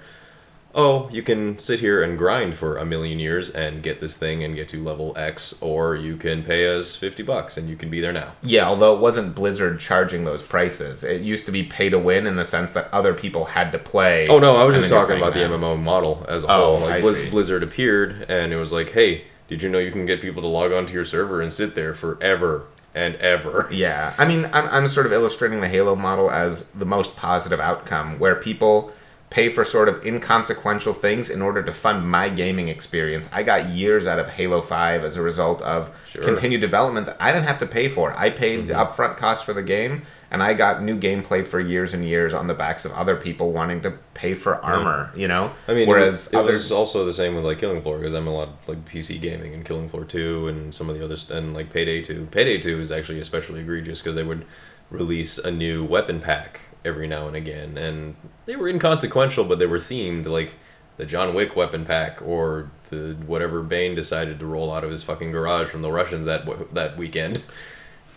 Oh, 0.79 1.09
you 1.11 1.23
can 1.23 1.59
sit 1.59 1.81
here 1.81 2.03
and 2.03 2.19
grind 2.19 2.55
for 2.55 2.77
a 2.77 2.85
million 2.85 3.19
years 3.19 3.49
and 3.49 3.83
get 3.83 3.99
this 4.01 4.17
thing 4.17 4.45
and 4.45 4.55
get 4.55 4.69
to 4.69 4.85
level 4.85 5.15
X, 5.17 5.55
or 5.63 5.97
you 5.97 6.17
can 6.19 6.43
pay 6.43 6.69
us 6.77 6.95
fifty 6.97 7.23
bucks 7.23 7.57
and 7.57 7.67
you 7.69 7.77
can 7.77 7.89
be 7.89 7.99
there 8.01 8.13
now. 8.13 8.35
Yeah, 8.43 8.67
although 8.69 8.95
it 8.95 9.01
wasn't 9.01 9.35
Blizzard 9.35 9.81
charging 9.81 10.25
those 10.27 10.43
prices. 10.43 11.03
It 11.03 11.23
used 11.23 11.47
to 11.47 11.53
be 11.53 11.63
pay 11.63 11.89
to 11.89 11.99
win 11.99 12.27
in 12.27 12.37
the 12.37 12.45
sense 12.45 12.73
that 12.75 12.93
other 12.93 13.15
people 13.15 13.47
had 13.47 13.73
to 13.73 13.79
play. 13.79 14.29
Oh 14.29 14.39
no, 14.39 14.57
I 14.57 14.65
was 14.65 14.75
just 14.75 14.91
talking 14.91 15.17
about 15.17 15.33
the. 15.33 15.41
MMO 15.41 15.81
model 15.83 16.27
as 16.29 16.45
a 16.45 16.49
Oh, 16.51 16.77
whole. 16.77 16.81
Like 16.81 16.93
I 16.97 17.01
Blizz- 17.01 17.25
see. 17.25 17.31
Blizzard 17.31 17.63
appeared, 17.63 18.27
and 18.29 18.53
it 18.53 18.57
was 18.57 18.71
like, 18.73 18.91
hey, 18.91 19.25
did 19.49 19.63
you 19.63 19.71
know 19.71 19.79
you 19.79 19.91
can 19.91 20.05
get 20.05 20.21
people 20.21 20.43
to 20.43 20.49
log 20.49 20.73
onto 20.73 20.93
your 20.93 21.05
server 21.05 21.41
and 21.41 21.51
sit 21.53 21.75
there 21.75 21.95
forever 21.95 22.65
and 22.95 23.15
ever? 23.17 23.69
Yeah, 23.73 24.13
I 24.19 24.27
mean, 24.27 24.45
I'm, 24.53 24.69
I'm 24.69 24.87
sort 24.89 25.07
of 25.07 25.13
illustrating 25.15 25.63
the 25.63 25.69
Halo 25.69 25.97
model 25.97 26.31
as 26.31 26.65
the 26.71 26.85
most 26.85 27.17
positive 27.17 27.61
outcome, 27.61 28.19
where 28.19 28.35
people 28.35 28.93
pay 29.29 29.49
for 29.49 29.65
sort 29.65 29.89
of 29.89 30.07
inconsequential 30.07 30.95
things 30.95 31.31
in 31.31 31.43
order 31.43 31.63
to 31.63 31.73
fund 31.73 32.09
my 32.09 32.29
gaming 32.29 32.69
experience. 32.69 33.29
I 33.33 33.43
got 33.43 33.71
years 33.71 34.07
out 34.07 34.19
of 34.21 34.29
Halo 34.29 34.61
5 34.61 35.05
as 35.05 35.17
a 35.17 35.23
result 35.23 35.61
of 35.63 35.91
Sure. 36.07 36.23
continued 36.23 36.61
development 36.61 37.07
that 37.07 37.17
I 37.19 37.33
didn't 37.33 37.47
have 37.47 37.59
to 37.59 37.67
pay 37.67 37.89
for. 37.89 38.15
I 38.17 38.31
paid 38.31 38.67
the 38.69 38.75
Mm-hmm. 38.75 38.83
upfront 39.03 39.17
cost 39.17 39.45
for 39.45 39.53
the 39.53 39.65
game, 39.65 40.03
and 40.31 40.43
I 40.45 40.55
got 40.55 40.81
new 40.83 40.97
gameplay 40.97 41.45
for 41.45 41.59
years 41.59 41.93
and 41.93 42.05
years 42.05 42.35
on 42.35 42.47
the 42.47 42.55
backs 42.55 42.85
of 42.85 42.93
other 42.93 43.17
people 43.17 43.51
wanting 43.53 43.81
to 43.83 43.93
pay 44.15 44.35
for 44.35 44.57
armor, 44.65 45.11
you 45.17 45.27
know? 45.27 45.51
I 45.67 45.75
mean, 45.75 45.89
whereas 45.89 46.07
it, 46.07 46.11
was- 46.15 46.33
it 46.33 46.37
other 46.37 46.53
was 46.53 46.71
also 46.73 47.05
the 47.05 47.13
same 47.13 47.35
with 47.35 47.45
like 47.45 47.59
Killing 47.59 47.83
Floor 47.83 47.99
because 47.99 48.15
I'm 48.15 48.29
a 48.29 48.33
lot 48.35 48.51
like 48.69 48.85
PC 48.85 49.21
gaming 49.21 49.55
and 49.55 49.65
Killing 49.65 49.89
Floor 49.89 50.05
Two 50.05 50.47
and 50.47 50.73
some 50.73 50.89
of 50.89 50.97
the 50.97 51.05
others 51.05 51.29
and 51.31 51.53
like 51.53 51.73
Payday 51.73 52.01
Two. 52.03 52.27
Payday 52.31 52.59
Two 52.59 52.79
is 52.79 52.93
actually 52.93 53.19
especially 53.21 53.61
egregious 53.61 54.01
because 54.01 54.15
they 54.15 54.23
would 54.25 54.45
release 54.91 55.39
a 55.39 55.51
new 55.51 55.85
weapon 55.85 56.21
pack 56.21 56.61
every 56.85 57.07
now 57.09 57.27
and 57.27 57.37
again, 57.37 57.77
and 57.77 58.17
they 58.47 58.57
were 58.57 58.69
inconsequential, 58.69 59.45
but 59.45 59.59
they 59.59 59.67
were 59.67 59.79
themed 59.79 60.27
like 60.27 60.53
the 60.97 61.05
John 61.07 61.35
Wick 61.35 61.57
weapon 61.57 61.85
pack 61.85 62.23
or 62.23 62.71
the 62.91 63.17
whatever 63.27 63.63
Bain 63.63 63.95
decided 63.95 64.39
to 64.39 64.47
roll 64.47 64.73
out 64.73 64.85
of 64.85 64.91
his 64.91 65.03
fucking 65.03 65.33
garage 65.33 65.69
from 65.69 65.83
the 65.83 65.91
Russians 65.93 66.27
that 66.27 66.47
w- 66.47 66.69
that 66.73 66.97
weekend. 66.97 67.43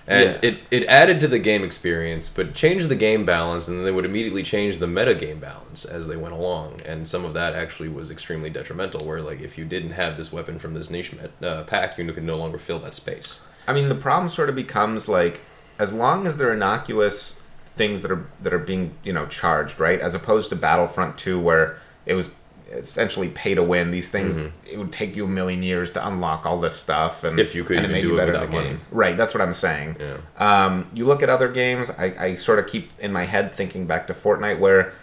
And 0.08 0.40
Yeah. 0.44 0.50
it, 0.52 0.60
it 0.72 0.86
added 0.88 1.20
to 1.22 1.28
the 1.28 1.38
game 1.40 1.64
experience, 1.64 2.30
but 2.30 2.54
changed 2.56 2.90
the 2.90 2.96
game 2.96 3.26
balance, 3.26 3.68
and 3.68 3.78
then 3.78 3.86
they 3.86 3.92
would 3.92 4.06
immediately 4.06 4.42
change 4.44 4.80
the 4.80 4.88
meta 4.88 5.14
game 5.14 5.40
balance 5.40 5.86
as 5.86 6.08
they 6.08 6.16
went 6.16 6.34
along. 6.34 6.82
And 6.86 7.08
some 7.08 7.26
of 7.26 7.34
that 7.34 7.54
actually 7.54 7.90
was 7.90 8.10
extremely 8.10 8.50
detrimental, 8.50 9.06
where 9.06 9.22
like 9.22 9.42
if 9.42 9.58
you 9.58 9.66
didn't 9.66 9.92
have 9.92 10.18
this 10.18 10.32
weapon 10.32 10.58
from 10.58 10.74
this 10.74 10.90
niche 10.90 11.14
met, 11.14 11.32
uh, 11.44 11.64
pack, 11.64 11.98
you 11.98 12.12
could 12.12 12.24
no 12.24 12.38
longer 12.38 12.58
fill 12.58 12.80
that 12.80 12.94
space. 12.94 13.46
I 13.68 13.74
mean, 13.74 13.90
the 13.90 13.94
problem 13.96 14.30
sort 14.30 14.50
of 14.50 14.56
becomes 14.56 15.08
like, 15.08 15.42
as 15.80 15.92
long 15.94 16.28
as 16.28 16.38
they're 16.38 16.54
innocuous 16.54 17.40
things 17.66 18.02
that 18.02 18.12
are 18.12 18.26
that 18.42 18.54
are 18.54 18.60
being 18.60 18.94
you 19.04 19.14
know 19.14 19.26
charged, 19.26 19.80
right? 19.80 20.00
As 20.00 20.14
opposed 20.14 20.50
to 20.50 20.56
Battlefront 20.56 21.18
Two, 21.18 21.40
where 21.40 21.78
it 22.06 22.14
was 22.14 22.30
essentially 22.72 23.30
pay 23.30 23.56
to 23.56 23.64
win. 23.64 23.90
These 23.90 24.10
things 24.10 24.38
it 24.70 24.78
would 24.78 24.92
take 24.92 25.16
you 25.16 25.26
a 25.26 25.28
million 25.28 25.64
years 25.64 25.90
to 25.92 26.08
unlock 26.08 26.46
all 26.46 26.60
this 26.60 26.76
stuff, 26.76 27.24
and 27.24 27.32
Mm-hmm. 27.34 27.40
If 27.40 27.56
you 27.56 27.64
could 27.64 27.78
and 27.78 27.86
even 27.86 27.94
made 27.94 28.02
do 28.02 28.10
you 28.10 28.16
better 28.18 28.34
in 28.34 28.42
the 28.42 28.48
money. 28.48 28.70
game. 28.70 28.82
Right, 28.92 29.18
that's 29.18 29.34
what 29.34 29.42
I'm 29.42 29.54
saying. 29.54 29.98
Yeah. 30.00 30.18
Um, 30.38 30.88
you 30.94 31.06
look 31.06 31.24
at 31.24 31.30
other 31.30 31.50
games. 31.50 31.90
I, 31.90 32.14
I 32.20 32.36
sort 32.36 32.60
of 32.60 32.68
keep 32.68 32.92
in 33.00 33.12
my 33.12 33.26
head 33.26 33.52
thinking 33.54 33.88
back 33.88 34.06
to 34.08 34.14
Fortnite, 34.14 34.60
where 34.60 34.94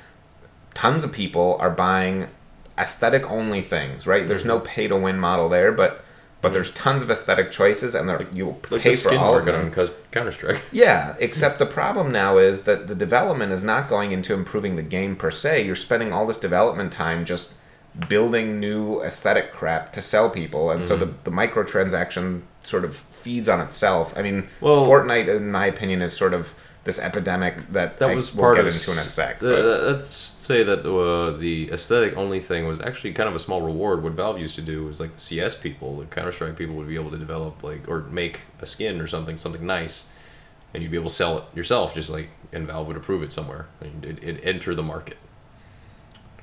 tons 0.75 1.03
of 1.03 1.11
people 1.13 1.57
are 1.59 1.71
buying 1.71 2.29
aesthetic 2.79 3.29
only 3.31 3.63
things. 3.63 4.07
Right, 4.07 4.29
there's 4.29 4.45
no 4.45 4.61
pay 4.61 4.87
to 4.87 4.97
win 4.97 5.19
model 5.19 5.49
there, 5.49 5.73
but 5.73 6.05
but 6.43 6.53
there's 6.53 6.73
tons 6.73 7.03
of 7.03 7.11
aesthetic 7.11 7.51
choices, 7.51 7.95
and 7.95 8.09
they're, 8.09 8.27
you'll 8.33 8.61
Like 8.71 8.83
pay 8.83 8.95
for 8.95 9.15
all 9.17 9.37
of 9.39 9.45
them. 9.47 9.69
Because 9.69 9.91
Counter 10.13 10.33
Strike. 10.33 10.63
Yeah, 10.73 11.15
except 11.19 11.59
the 11.59 11.67
problem 11.67 12.13
now 12.13 12.39
is 12.39 12.63
that 12.63 12.87
the 12.89 12.95
development 12.95 13.53
is 13.53 13.63
not 13.63 13.89
going 13.89 14.13
into 14.13 14.35
improving 14.35 14.77
the 14.77 14.83
game 14.83 15.17
per 15.17 15.31
se. 15.31 15.65
You're 15.67 15.75
spending 15.77 16.13
all 16.13 16.27
this 16.27 16.37
development 16.39 16.93
time 16.93 17.25
just 17.25 17.55
building 18.09 18.61
new 18.61 19.01
aesthetic 19.03 19.53
crap 19.53 19.93
to 19.95 20.03
sell 20.03 20.29
people, 20.31 20.71
and 20.71 20.85
so 20.85 20.97
the, 20.97 21.07
Mm-hmm. 21.07 21.25
the 21.25 21.31
microtransaction 21.31 22.43
sort 22.63 22.85
of 22.85 22.95
feeds 22.95 23.49
on 23.49 23.61
itself. 23.61 24.17
I 24.17 24.23
mean, 24.23 24.49
Well- 24.61 24.87
Fortnite, 24.87 25.35
in 25.35 25.51
my 25.51 25.67
opinion, 25.67 26.03
is 26.03 26.13
sort 26.13 26.35
of 26.35 26.55
this 26.87 26.99
epidemic 26.99 27.59
that, 27.73 27.99
That 27.99 28.11
I 28.11 28.15
was 28.15 28.31
part 28.31 28.57
get 28.57 28.65
of 28.67 28.73
into 28.73 28.93
in 28.93 28.99
a 28.99 29.03
sec. 29.03 29.41
the- 29.41 29.83
let's 29.93 30.09
say 30.09 30.63
that 30.63 30.87
uh, 30.87 31.37
the 31.37 31.71
aesthetic 31.73 32.17
only 32.17 32.41
thing 32.41 32.67
was 32.67 32.81
actually 32.81 33.13
kind 33.13 33.29
of 33.29 33.35
a 33.35 33.39
small 33.39 33.61
reward. 33.61 34.03
What 34.03 34.13
Valve 34.15 34.39
used 34.39 34.55
to 34.55 34.63
do 34.63 34.85
was 34.87 34.99
like 35.01 35.13
the 35.13 35.21
CS 35.21 35.55
people, 35.57 35.99
the 35.99 36.07
Counter 36.07 36.33
Strike 36.33 36.57
people 36.57 36.75
would 36.77 36.89
be 36.89 36.95
able 36.95 37.11
to 37.11 37.19
develop 37.19 37.63
like 37.63 37.89
or 37.89 38.01
make 38.03 38.43
a 38.61 38.67
skin 38.67 39.01
or 39.01 39.07
something, 39.07 39.37
something 39.37 39.67
nice, 39.67 40.07
and 40.73 40.83
you'd 40.83 40.91
be 40.93 40.97
able 40.97 41.09
to 41.11 41.15
sell 41.15 41.39
it 41.39 41.45
yourself, 41.55 41.95
just 41.95 42.09
like 42.11 42.29
and 42.53 42.67
Valve 42.69 42.87
would 42.87 42.97
approve 42.97 43.23
it 43.23 43.33
somewhere. 43.33 43.67
And 43.81 44.05
it 44.05 44.23
it 44.23 44.41
enter 44.45 44.75
the 44.75 44.83
market. 44.85 45.17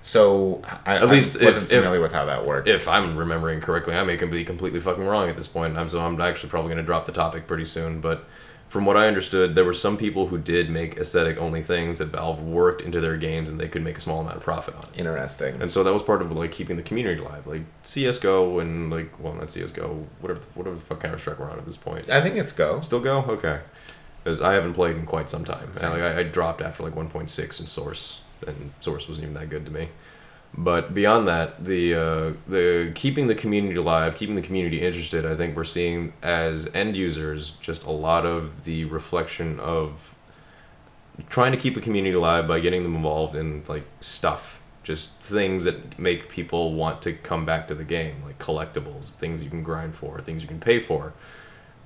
so 0.01 0.61
I, 0.85 0.97
At 0.97 1.07
least 1.09 1.41
I 1.41 1.45
wasn't 1.45 1.65
if- 1.67 1.71
if- 1.71 1.79
familiar 1.83 2.01
with 2.01 2.11
how 2.11 2.25
that 2.25 2.45
worked. 2.45 2.67
If 2.67 2.87
I'm 2.89 3.15
remembering 3.15 3.61
correctly, 3.61 3.95
I 3.95 4.03
may 4.03 4.17
be 4.17 4.43
completely 4.43 4.81
fucking 4.81 5.05
wrong 5.05 5.29
at 5.29 5.37
this 5.37 5.47
point. 5.47 5.77
I'm 5.77 5.87
so 5.87 6.01
I'm 6.01 6.19
actually 6.19 6.49
probably 6.49 6.69
going 6.69 6.83
to 6.83 6.85
drop 6.85 7.05
the 7.05 7.13
topic 7.13 7.47
pretty 7.47 7.65
soon. 7.65 8.01
But 8.01 8.25
from 8.73 8.85
what 8.85 8.97
I 8.97 9.07
understood, 9.07 9.53
there 9.53 9.65
were 9.65 9.73
some 9.75 9.97
people 9.97 10.29
who 10.29 10.39
did 10.39 10.67
make 10.67 10.97
aesthetic 10.97 11.37
only 11.37 11.61
things 11.61 11.99
that 11.99 12.07
Valve 12.07 12.41
worked 12.41 12.81
into 12.81 12.99
their 12.99 13.17
games, 13.17 13.51
and 13.51 13.59
they 13.59 13.67
could 13.67 13.83
make 13.83 13.99
a 13.99 14.01
small 14.01 14.19
amount 14.19 14.37
of 14.37 14.41
profit 14.41 14.73
on 14.73 14.81
it. 14.81 14.97
Interesting. 14.97 15.61
And 15.61 15.71
so 15.71 15.83
that 15.83 15.93
was 15.93 16.01
part 16.01 16.23
of 16.23 16.31
like 16.31 16.51
keeping 16.51 16.75
the 16.75 16.81
community 16.81 17.21
alive, 17.21 17.45
like 17.45 17.61
CS:GO 17.83 18.57
and 18.57 18.89
like 18.89 19.19
well, 19.19 19.35
not 19.35 19.51
CS:GO, 19.51 20.07
whatever 20.21 20.41
whatever 20.55 20.75
the 20.75 20.81
fuck 20.81 21.01
Counter 21.01 21.19
Strike 21.19 21.37
we're 21.37 21.51
on 21.51 21.59
at 21.59 21.65
this 21.65 21.77
point. 21.77 22.09
I 22.09 22.19
think 22.21 22.35
it's 22.35 22.51
Go. 22.51 22.81
Still 22.81 22.99
go 22.99 23.19
okay, 23.29 23.59
because 24.23 24.41
I 24.41 24.53
haven't 24.53 24.73
played 24.73 24.95
in 24.95 25.05
quite 25.05 25.29
some 25.29 25.45
time. 25.45 25.69
And, 25.69 25.93
like 25.93 26.01
I, 26.01 26.21
I 26.21 26.23
dropped 26.23 26.63
after 26.63 26.81
like 26.81 26.95
1.6 26.95 27.59
in 27.59 27.67
Source, 27.67 28.23
and 28.47 28.71
Source 28.79 29.07
wasn't 29.07 29.25
even 29.25 29.35
that 29.35 29.51
good 29.51 29.65
to 29.65 29.71
me. 29.71 29.89
But 30.55 30.93
beyond 30.93 31.27
that, 31.27 31.63
the 31.63 31.95
uh, 31.95 32.33
the 32.47 32.91
keeping 32.93 33.27
the 33.27 33.35
community 33.35 33.75
alive, 33.75 34.15
keeping 34.15 34.35
the 34.35 34.41
community 34.41 34.81
interested, 34.81 35.25
I 35.25 35.35
think 35.35 35.55
we're 35.55 35.63
seeing 35.63 36.13
as 36.21 36.69
end 36.75 36.95
users 36.95 37.51
just 37.51 37.85
a 37.85 37.91
lot 37.91 38.25
of 38.25 38.63
the 38.63 38.85
reflection 38.85 39.59
of 39.59 40.13
trying 41.29 41.51
to 41.51 41.57
keep 41.57 41.75
a 41.75 41.81
community 41.81 42.15
alive 42.15 42.47
by 42.47 42.59
getting 42.59 42.83
them 42.83 42.95
involved 42.95 43.35
in 43.35 43.63
like 43.67 43.85
stuff, 43.99 44.61
just 44.83 45.19
things 45.21 45.63
that 45.63 45.97
make 45.97 46.29
people 46.29 46.73
want 46.73 47.01
to 47.01 47.13
come 47.13 47.45
back 47.45 47.67
to 47.67 47.75
the 47.75 47.83
game, 47.83 48.21
like 48.23 48.37
collectibles, 48.37 49.09
things 49.09 49.43
you 49.43 49.49
can 49.49 49.63
grind 49.63 49.95
for, 49.95 50.19
things 50.21 50.43
you 50.43 50.47
can 50.47 50.59
pay 50.59 50.79
for. 50.79 51.13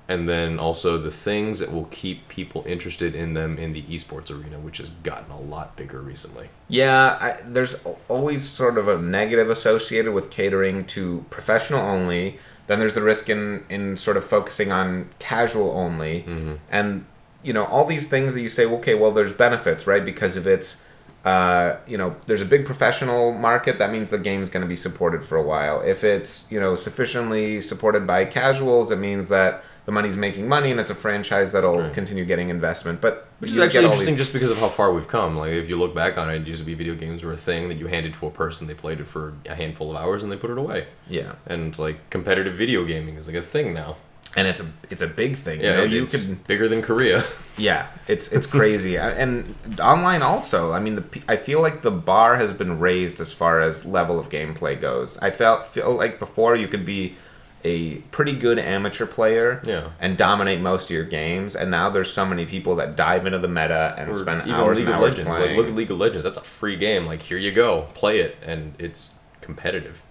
And 0.10 0.28
then 0.30 0.58
also 0.58 0.98
the 0.98 1.12
things 1.12 1.60
that 1.60 1.74
will 1.74 1.90
keep 1.92 2.30
people 2.30 2.64
interested 2.66 3.14
in 3.14 3.34
them 3.34 3.58
in 3.58 3.74
the 3.74 3.82
esports 3.84 4.32
arena, 4.32 4.58
which 4.58 4.78
has 4.78 4.90
gotten 5.04 5.30
a 5.32 5.40
lot 5.40 5.76
bigger 5.76 6.00
recently. 6.00 6.50
Yeah, 6.70 7.18
I, 7.20 7.42
there's 7.44 7.76
always 8.08 8.48
sort 8.48 8.78
of 8.78 8.88
a 8.88 8.98
negative 8.98 9.50
associated 9.50 10.14
with 10.14 10.30
catering 10.30 10.86
to 10.86 11.26
professional 11.30 11.82
only. 11.82 12.40
Then 12.68 12.80
there's 12.80 12.94
the 12.94 13.02
risk 13.02 13.30
in 13.30 13.66
in 13.70 13.98
sort 13.98 14.16
of 14.16 14.24
focusing 14.24 14.72
on 14.72 15.10
casual 15.20 15.72
only, 15.72 16.24
and 16.72 17.06
you 17.44 17.54
know 17.54 17.66
all 17.66 17.86
these 17.86 18.08
things 18.08 18.34
that 18.34 18.42
you 18.42 18.50
say, 18.50 18.66
okay, 18.66 18.96
well, 18.96 19.12
there's 19.12 19.34
benefits, 19.34 19.88
right? 19.88 20.04
Because 20.04 20.38
if 20.38 20.46
it's 20.48 20.84
uh, 21.28 21.78
you 21.86 21.98
know, 21.98 22.16
there's 22.26 22.42
a 22.42 22.46
big 22.46 22.66
professional 22.66 23.34
market. 23.34 23.80
That 23.80 23.92
means 23.92 24.10
the 24.10 24.18
game's 24.18 24.50
going 24.50 24.62
to 24.62 24.68
be 24.68 24.78
supported 24.78 25.26
for 25.26 25.36
a 25.36 25.44
while. 25.44 25.82
If 25.82 26.06
it's 26.06 26.50
you 26.50 26.58
know 26.58 26.74
sufficiently 26.76 27.60
supported 27.60 28.08
by 28.08 28.24
casuals, 28.24 28.92
it 28.92 28.98
means 28.98 29.28
that 29.28 29.62
the 29.88 29.92
money's 29.94 30.18
making 30.18 30.48
money 30.50 30.70
and 30.70 30.80
it's 30.80 30.90
a 30.90 30.96
franchise 30.96 31.54
that'll 31.54 31.80
Right. 31.80 31.94
continue 31.94 32.26
getting 32.26 32.50
investment. 32.50 33.00
But 33.02 33.26
Which 33.40 33.52
is 33.52 33.58
actually 33.58 33.86
interesting 33.86 34.10
these- 34.16 34.18
just 34.26 34.34
because 34.34 34.52
of 34.52 34.58
how 34.60 34.68
far 34.68 34.92
we've 34.92 35.08
come. 35.08 35.38
Like, 35.38 35.54
if 35.54 35.68
you 35.70 35.78
look 35.78 35.96
back 35.96 36.18
on 36.18 36.30
it, 36.30 36.42
it 36.42 36.48
used 36.48 36.60
to 36.62 36.66
be 36.66 36.74
video 36.76 36.94
games 36.94 37.24
were 37.24 37.32
a 37.32 37.38
thing 37.38 37.70
that 37.70 37.78
you 37.80 37.88
handed 37.88 38.14
to 38.20 38.28
a 38.28 38.30
person, 38.30 38.68
they 38.68 38.74
played 38.76 39.00
it 39.00 39.08
for 39.08 39.34
a 39.50 39.56
handful 39.56 39.90
of 39.90 39.96
hours, 39.98 40.24
and 40.24 40.32
they 40.32 40.36
put 40.36 40.50
it 40.52 40.58
away. 40.58 40.86
yeah. 41.10 41.32
And, 41.48 41.78
like, 41.80 42.10
competitive 42.10 42.54
video 42.56 42.84
gaming 42.84 43.16
is, 43.16 43.28
like, 43.28 43.38
a 43.38 43.42
thing 43.42 43.74
now. 43.74 43.96
and 44.36 44.46
it's 44.48 44.60
a 44.60 44.66
it's 44.92 45.02
a 45.02 45.08
big 45.08 45.36
thing. 45.38 45.62
Yeah, 45.62 45.72
you 45.72 45.78
know, 45.78 45.84
you 45.86 46.04
it's 46.04 46.28
could 46.28 46.46
bigger 46.48 46.68
than 46.68 46.82
Korea. 46.84 47.24
yeah, 47.58 47.88
it's 48.08 48.28
it's 48.32 48.46
crazy, 48.46 48.96
and 49.24 49.56
online 49.80 50.22
also. 50.22 50.74
I 50.74 50.80
mean, 50.80 50.96
the 50.98 51.04
I 51.30 51.38
feel 51.38 51.60
like 51.62 51.82
the 51.82 51.92
bar 51.92 52.36
has 52.36 52.52
been 52.54 52.78
raised 52.78 53.20
as 53.22 53.32
far 53.34 53.62
as 53.62 53.86
level 53.86 54.20
of 54.20 54.28
gameplay 54.30 54.80
goes. 54.80 55.18
I 55.22 55.32
felt 55.32 55.66
feel 55.68 55.92
like 55.96 56.20
before 56.20 56.56
you 56.58 56.68
could 56.68 56.86
be 56.86 57.16
a 57.64 57.96
pretty 58.12 58.34
good 58.34 58.60
amateur 58.60 59.06
player 59.06 59.62
Yeah. 59.66 59.90
and 60.00 60.18
dominate 60.18 60.62
most 60.62 60.86
of 60.86 60.92
your 60.92 61.04
games, 61.06 61.56
and 61.56 61.72
now 61.72 61.90
there's 61.90 62.12
so 62.12 62.26
many 62.26 62.46
people 62.46 62.76
that 62.78 62.96
dive 62.96 63.26
into 63.26 63.40
the 63.40 63.48
meta 63.48 63.96
and 63.98 64.10
Or 64.12 64.14
spend 64.14 64.50
hours 64.52 64.78
League 64.78 64.88
and 64.88 64.96
of 64.96 65.02
hours 65.02 65.10
Legends. 65.18 65.38
playing. 65.38 65.50
Like, 65.52 65.58
look 65.58 65.68
at 65.68 65.76
League 65.76 65.92
of 65.92 65.98
Legends. 65.98 66.24
That's 66.24 66.38
a 66.38 66.42
free 66.42 66.76
game. 66.76 67.06
Like, 67.06 67.24
here 67.24 67.38
you 67.38 67.52
go. 67.52 67.88
Play 67.94 68.20
it. 68.20 68.38
And 68.46 68.74
it's 68.80 69.16
competitive. 69.42 70.02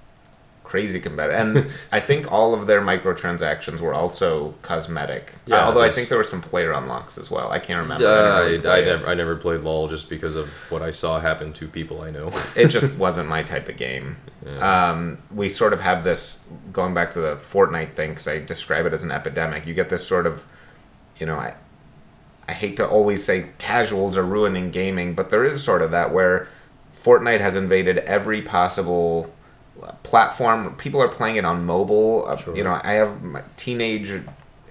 Crazy 0.66 1.00
competitive. 1.00 1.40
And 1.40 1.70
I 1.92 2.00
think 2.00 2.30
all 2.30 2.52
of 2.52 2.66
their 2.66 2.82
microtransactions 2.82 3.80
were 3.80 3.94
also 3.94 4.54
cosmetic. 4.62 5.32
Yeah, 5.46 5.58
Uh, 5.62 5.66
although 5.66 5.80
I 5.82 5.90
think 5.90 6.08
there 6.08 6.18
were 6.18 6.25
some 6.25 6.42
player 6.42 6.73
unlocks 6.73 7.16
as 7.18 7.30
well. 7.30 7.50
I 7.50 7.58
can't 7.58 7.80
remember. 7.80 8.06
I, 8.06 8.11
Uh, 8.11 8.35
I, 8.35 8.40
really 8.40 8.68
I, 8.68 8.78
it. 8.78 8.85
never, 8.87 9.06
I 9.06 9.14
never 9.14 9.37
played 9.37 9.61
LOL 9.61 9.88
just 9.88 10.11
because 10.11 10.35
of 10.37 10.49
what 10.70 10.82
I 10.82 10.90
saw 10.90 11.20
happen 11.20 11.52
to 11.54 11.68
people 11.68 12.02
I 12.02 12.11
know. 12.11 12.30
it 12.56 12.68
just 12.68 12.92
wasn't 12.94 13.28
my 13.28 13.42
type 13.42 13.68
of 13.68 13.76
game. 13.76 14.16
Um, 14.61 15.18
we 15.35 15.49
sort 15.49 15.73
of 15.73 15.80
have 15.80 16.04
this 16.04 16.44
going 16.73 16.94
back 16.94 17.12
to 17.14 17.20
the 17.20 17.37
Fortnite 17.37 17.94
thing 17.94 18.11
because 18.11 18.28
I 18.28 18.38
describe 18.44 18.87
it 18.87 18.92
as 18.92 19.02
an 19.04 19.11
epidemic. 19.11 19.66
You 19.66 19.75
get 19.75 19.88
this 19.88 20.06
sort 20.06 20.26
of, 20.26 20.44
you 21.18 21.26
know, 21.26 21.37
I, 21.37 21.54
I 22.49 22.52
hate 22.52 22.76
to 22.76 22.87
always 22.88 23.25
say 23.25 23.50
casuals 23.58 24.16
are 24.16 24.23
ruining 24.25 24.70
gaming, 24.70 25.14
but 25.14 25.30
there 25.30 25.44
is 25.44 25.64
sort 25.64 25.82
of 25.82 25.90
that 25.90 26.12
where 26.12 26.46
Fortnite 26.94 27.40
has 27.40 27.56
invaded 27.56 27.99
every 27.99 28.40
possible 28.42 29.32
platform. 30.02 30.75
People 30.76 31.00
are 31.02 31.09
playing 31.09 31.37
it 31.37 31.45
on 31.45 31.64
mobile. 31.64 32.25
Uh, 32.26 32.37
Sure. 32.37 32.56
You 32.56 32.64
know, 32.64 32.80
I 32.83 32.92
have 32.95 33.23
my 33.23 33.42
teenage 33.56 34.11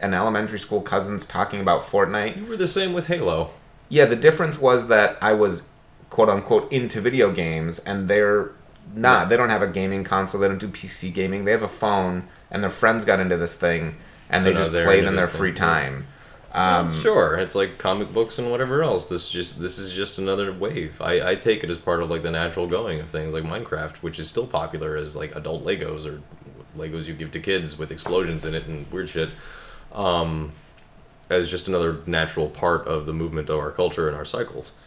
and 0.01 0.13
elementary 0.13 0.59
school 0.59 0.81
cousins 0.81 1.25
talking 1.25 1.61
about 1.61 1.81
Fortnite. 1.81 2.37
you 2.37 2.45
were 2.45 2.57
the 2.57 2.67
same 2.67 2.93
with 2.93 3.07
Halo. 3.07 3.51
Yeah, 3.89 4.05
the 4.05 4.15
difference 4.15 4.59
was 4.59 4.87
that 4.87 5.17
I 5.21 5.33
was 5.33 5.67
quote 6.09 6.29
unquote 6.29 6.71
into 6.71 7.01
video 7.01 7.31
games 7.31 7.79
and 7.79 8.07
they're 8.07 8.51
not. 8.93 9.29
They 9.29 9.37
don't 9.37 9.49
have 9.49 9.61
a 9.61 9.67
gaming 9.67 10.03
console, 10.03 10.41
they 10.41 10.47
don't 10.47 10.59
do 10.59 10.67
PC 10.69 11.13
gaming. 11.13 11.45
They 11.45 11.51
have 11.51 11.63
a 11.63 11.67
phone 11.67 12.27
and 12.51 12.63
their 12.63 12.69
friends 12.69 13.05
got 13.05 13.19
into 13.19 13.37
this 13.37 13.57
thing 13.57 13.95
and 14.29 14.41
So 14.41 14.49
they 14.49 14.55
just 14.57 14.71
played 14.71 15.03
in 15.03 15.15
their 15.15 15.27
free 15.27 15.51
thing, 15.51 15.57
time. 15.57 16.07
Um, 16.55 16.93
sure, 16.93 17.35
it's 17.35 17.53
like 17.53 17.77
comic 17.77 18.13
books 18.13 18.39
and 18.39 18.49
whatever 18.49 18.81
else. 18.81 19.07
This 19.07 19.29
just 19.29 19.59
this 19.59 19.77
is 19.77 19.91
just 19.91 20.17
another 20.17 20.53
wave. 20.53 21.01
I, 21.01 21.31
I 21.31 21.35
take 21.35 21.65
it 21.65 21.69
as 21.69 21.77
part 21.77 22.01
of 22.01 22.09
like 22.09 22.23
the 22.23 22.31
natural 22.31 22.65
going 22.65 23.01
of 23.01 23.09
things 23.09 23.33
like 23.33 23.43
Minecraft, 23.43 23.97
which 23.97 24.19
is 24.19 24.29
still 24.29 24.47
popular 24.47 24.95
as 24.95 25.17
like 25.17 25.35
adult 25.35 25.65
Legos 25.65 26.05
or 26.05 26.21
Legos 26.77 27.07
you 27.07 27.13
give 27.13 27.31
to 27.31 27.41
kids 27.41 27.77
with 27.77 27.91
explosions 27.91 28.45
in 28.45 28.55
it 28.55 28.67
and 28.67 28.89
weird 28.89 29.09
shit. 29.09 29.31
Um, 29.91 30.53
as 31.29 31.49
just 31.49 31.67
another 31.67 31.97
natural 32.05 32.47
part 32.47 32.87
of 32.87 33.05
the 33.05 33.13
movement 33.13 33.49
of 33.49 33.59
our 33.59 33.71
culture 33.71 34.07
and 34.07 34.15
our 34.15 34.25
cycles. 34.25 34.79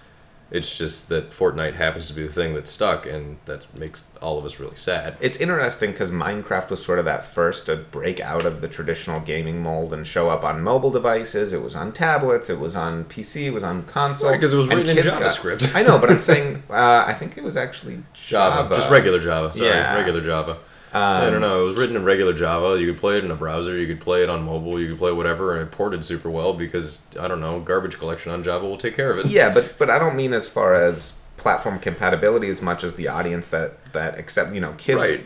It's 0.51 0.77
just 0.79 1.11
that 1.11 1.31
Fortnite 1.31 1.75
happens 1.75 2.07
to 2.07 2.15
be 2.15 2.27
the 2.27 2.33
thing 2.33 2.55
that 2.55 2.67
stuck, 2.67 3.05
and 3.07 3.37
that 3.45 3.67
makes 3.79 4.05
all 4.23 4.39
of 4.39 4.47
us 4.47 4.59
really 4.59 4.77
sad. 4.77 5.17
It's 5.21 5.37
interesting 5.39 5.93
because 5.93 6.11
Minecraft 6.11 6.71
was 6.71 6.83
sort 6.83 6.99
of 6.99 7.05
that 7.05 7.23
first 7.25 7.67
to 7.67 7.77
break 7.77 8.19
out 8.19 8.47
of 8.47 8.63
the 8.63 8.69
traditional 8.69 9.21
gaming 9.21 9.63
mold 9.63 9.93
and 9.93 10.07
show 10.07 10.31
up 10.31 10.45
on 10.45 10.63
mobile 10.63 10.91
devices. 10.91 11.53
It 11.53 11.63
was 11.63 11.77
on 11.77 11.93
tablets, 11.93 12.49
it 12.49 12.59
was 12.59 12.77
on 12.77 13.05
PC, 13.05 13.45
it 13.47 13.51
was 13.51 13.63
on 13.63 13.83
console. 13.85 14.31
Right, 14.31 14.41
'cause 14.41 14.55
it 14.55 14.57
was 14.57 14.69
written 14.69 14.89
in 14.89 14.97
kids 14.97 15.15
got- 15.15 15.21
JavaScript. 15.23 15.75
I 15.75 15.83
know, 15.83 15.99
but 15.99 16.11
I'm 16.11 16.19
saying 16.31 16.63
uh, 16.71 17.05
I 17.07 17.13
think 17.13 17.37
it 17.37 17.45
was 17.45 17.57
actually 17.59 18.03
Java, 18.15 18.63
Java, 18.63 18.75
just 18.75 18.91
regular 18.91 19.21
Java. 19.21 19.53
Sorry, 19.53 19.69
Yeah. 19.69 19.97
regular 19.97 20.23
Java. 20.23 20.57
Um, 20.93 21.03
I 21.03 21.31
don't 21.31 21.43
know. 21.43 21.63
It 21.63 21.65
was 21.65 21.77
written 21.77 21.97
in 21.97 22.05
regular 22.05 22.33
Java. 22.33 22.81
You 22.81 22.87
could 22.87 22.99
play 22.99 23.19
it 23.19 23.25
in 23.25 23.31
a 23.31 23.37
browser. 23.37 23.77
You 23.77 23.87
could 23.87 24.01
play 24.01 24.23
it 24.23 24.31
on 24.31 24.43
mobile. 24.45 24.81
You 24.81 24.91
could 24.91 24.99
play 24.99 25.13
whatever, 25.13 25.55
and 25.55 25.69
it 25.69 25.71
ported 25.71 26.05
super 26.05 26.31
well 26.31 26.55
because 26.55 27.07
I 27.21 27.29
don't 27.29 27.41
know. 27.41 27.61
Garbage 27.61 27.99
collection 27.99 28.33
on 28.33 28.43
Java 28.43 28.67
will 28.67 28.79
take 28.79 28.97
care 28.97 29.11
of 29.13 29.19
it. 29.19 29.27
Yeah, 29.27 29.53
but 29.53 29.75
but 29.79 29.91
I 29.91 29.99
don't 29.99 30.17
mean 30.17 30.33
as 30.33 30.49
far 30.49 30.75
as 30.75 31.19
platform 31.37 31.79
compatibility 31.79 32.49
as 32.49 32.63
much 32.63 32.85
as 32.85 32.95
the 32.95 33.09
audience 33.09 33.51
that 33.51 33.93
that 33.93 34.19
accept 34.19 34.55
you 34.55 34.61
know 34.61 34.75
kids. 34.79 34.99
Right. 34.99 35.25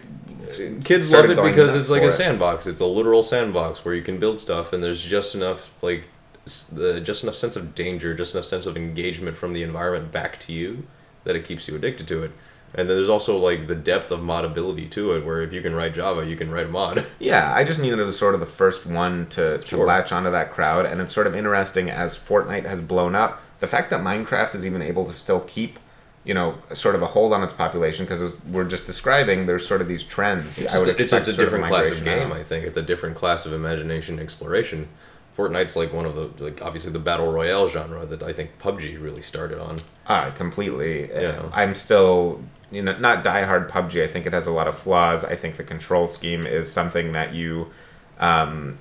Kids 0.85 1.11
love 1.13 1.31
it 1.31 1.41
because 1.41 1.75
it's 1.77 1.89
like 1.89 2.03
a 2.03 2.07
it. 2.07 2.11
sandbox. 2.13 2.67
It's 2.67 2.81
a 2.81 2.87
literal 2.87 3.23
sandbox 3.23 3.85
where 3.85 3.95
you 3.95 4.03
can 4.03 4.19
build 4.19 4.41
stuff, 4.41 4.73
and 4.73 4.83
there's 4.83 5.05
just 5.05 5.35
enough 5.35 5.73
like 5.83 6.05
the 6.45 7.01
just 7.01 7.23
enough 7.23 7.37
sense 7.37 7.55
of 7.55 7.75
danger, 7.75 8.15
just 8.15 8.35
enough 8.35 8.47
sense 8.47 8.67
of 8.67 8.77
engagement 8.77 9.37
from 9.37 9.53
the 9.53 9.63
environment 9.63 10.11
back 10.11 10.41
to 10.41 10.53
you 10.53 10.85
that 11.25 11.37
it 11.37 11.45
keeps 11.45 11.69
you 11.69 11.77
addicted 11.77 12.09
to 12.09 12.23
it. 12.25 12.33
And 12.75 12.89
then 12.89 12.97
there's 12.97 13.09
also 13.09 13.37
like 13.37 13.67
the 13.67 13.75
depth 13.75 14.11
of 14.11 14.21
modability 14.21 14.91
to 14.93 15.13
it, 15.13 15.25
where 15.27 15.43
if 15.43 15.53
you 15.53 15.61
can 15.61 15.75
write 15.75 15.95
Java, 15.95 16.27
you 16.27 16.37
can 16.37 16.51
write 16.51 16.67
a 16.67 16.69
mod. 16.71 17.05
Yeah, 17.19 17.53
I 17.55 17.65
just 17.65 17.79
mean 17.79 17.91
that 17.93 18.01
it 18.01 18.05
was 18.05 18.19
sort 18.19 18.35
of 18.35 18.41
the 18.41 18.47
first 18.47 18.87
one 18.87 19.27
to, 19.31 19.59
to 19.59 19.67
Sure. 19.67 19.87
latch 19.87 20.11
onto 20.13 20.31
that 20.31 20.51
crowd, 20.51 20.87
and 20.87 21.01
it's 21.01 21.13
sort 21.13 21.27
of 21.27 21.35
interesting 21.35 21.91
as 21.91 22.19
Fortnite 22.19 22.65
has 22.67 22.81
blown 22.81 23.15
up. 23.15 23.43
The 23.61 23.67
fact 23.67 23.91
that 23.91 24.01
Minecraft 24.01 24.55
is 24.55 24.65
even 24.67 24.81
able 24.83 25.05
to 25.05 25.13
still 25.13 25.41
keep 25.41 25.79
you 26.25 26.35
know, 26.35 26.57
sort 26.73 26.95
of 26.95 27.03
a 27.03 27.07
hold 27.07 27.33
on 27.33 27.43
its 27.43 27.53
population 27.53 28.05
because 28.05 28.33
we're 28.49 28.65
just 28.69 28.87
describing 28.87 29.47
there's 29.47 29.67
sort 29.67 29.81
of 29.81 29.89
these 29.89 30.05
trends. 30.05 30.57
It's, 30.57 30.73
I 30.73 30.79
would 30.79 30.87
just 30.87 30.99
a, 31.01 31.03
it's 31.03 31.13
a 31.13 31.17
sort 31.17 31.29
of 31.31 31.37
different 31.37 31.65
class 31.67 31.91
of 31.91 32.05
game. 32.05 32.31
out. 32.31 32.37
I 32.39 32.45
think 32.45 32.65
it's 32.65 32.79
a 32.79 32.83
different 32.83 33.17
class 33.17 33.45
of 33.45 33.53
imagination 33.53 34.21
exploration. 34.21 34.89
Fortnite's 35.37 35.75
like 35.75 35.93
one 35.93 36.05
of 36.07 36.15
the 36.15 36.45
like 36.45 36.63
obviously 36.63 36.93
the 36.93 37.01
battle 37.01 37.33
royale 37.33 37.67
genre 37.67 38.07
that 38.07 38.23
I 38.23 38.33
think 38.33 38.59
PUBG 38.61 39.03
really 39.03 39.23
started 39.23 39.59
on. 39.59 39.79
Ah, 40.07 40.31
completely. 40.37 41.11
Yeah. 41.11 41.43
I'm 41.53 41.75
still, 41.75 42.41
you 42.73 42.83
know, 42.83 42.97
not 42.99 43.23
diehard 43.23 43.69
PUBG. 43.69 44.03
I 44.03 44.09
think 44.09 44.27
it 44.27 44.33
has 44.33 44.47
a 44.47 44.51
lot 44.51 44.67
of 44.67 44.77
flaws. 44.79 45.23
I 45.25 45.37
think 45.37 45.57
the 45.57 45.65
control 45.65 46.09
scheme 46.09 46.47
is 46.47 46.73
something 46.73 47.13
that 47.13 47.35
you, 47.35 47.71
um, 48.19 48.79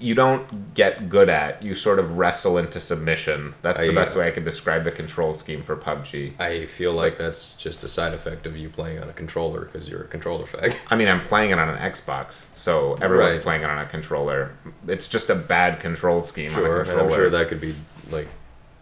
you 0.00 0.14
don't 0.14 0.74
get 0.74 1.08
good 1.08 1.28
at. 1.28 1.60
You 1.60 1.74
sort 1.74 1.98
of 1.98 2.18
wrestle 2.18 2.56
into 2.56 2.78
submission. 2.78 3.54
That's 3.62 3.80
the 3.80 3.90
I- 3.90 3.94
best 3.94 4.14
way 4.14 4.28
I 4.28 4.30
can 4.30 4.44
describe 4.44 4.84
the 4.84 4.92
control 4.92 5.34
scheme 5.34 5.60
for 5.60 5.74
PUBG. 5.76 6.38
I 6.38 6.66
feel 6.66 6.92
like 6.92 7.18
that's 7.18 7.56
just 7.56 7.82
a 7.82 7.88
side 7.88 8.14
effect 8.14 8.46
of 8.46 8.56
you 8.56 8.68
playing 8.68 9.00
on 9.02 9.08
a 9.08 9.12
controller 9.12 9.62
because 9.64 9.88
you're 9.90 10.02
a 10.02 10.06
controller 10.06 10.44
fag. 10.46 10.76
I 10.88 10.94
mean, 10.94 11.08
I'm 11.08 11.18
playing 11.20 11.50
it 11.50 11.58
on 11.58 11.68
an 11.68 11.78
Xbox, 11.78 12.46
so 12.54 12.94
everyone's 13.02 13.36
Right. 13.36 13.42
playing 13.42 13.62
it 13.62 13.70
on 13.70 13.78
a 13.78 13.86
controller. 13.86 14.52
It's 14.86 15.08
just 15.08 15.30
a 15.30 15.34
bad 15.34 15.80
control 15.80 16.22
scheme 16.22 16.52
on 16.54 16.60
a 16.60 16.62
Sure, 16.66 16.74
controller. 16.84 17.02
I'm 17.02 17.10
sure 17.10 17.30
that 17.30 17.48
could 17.48 17.60
be 17.60 17.74
like 18.12 18.28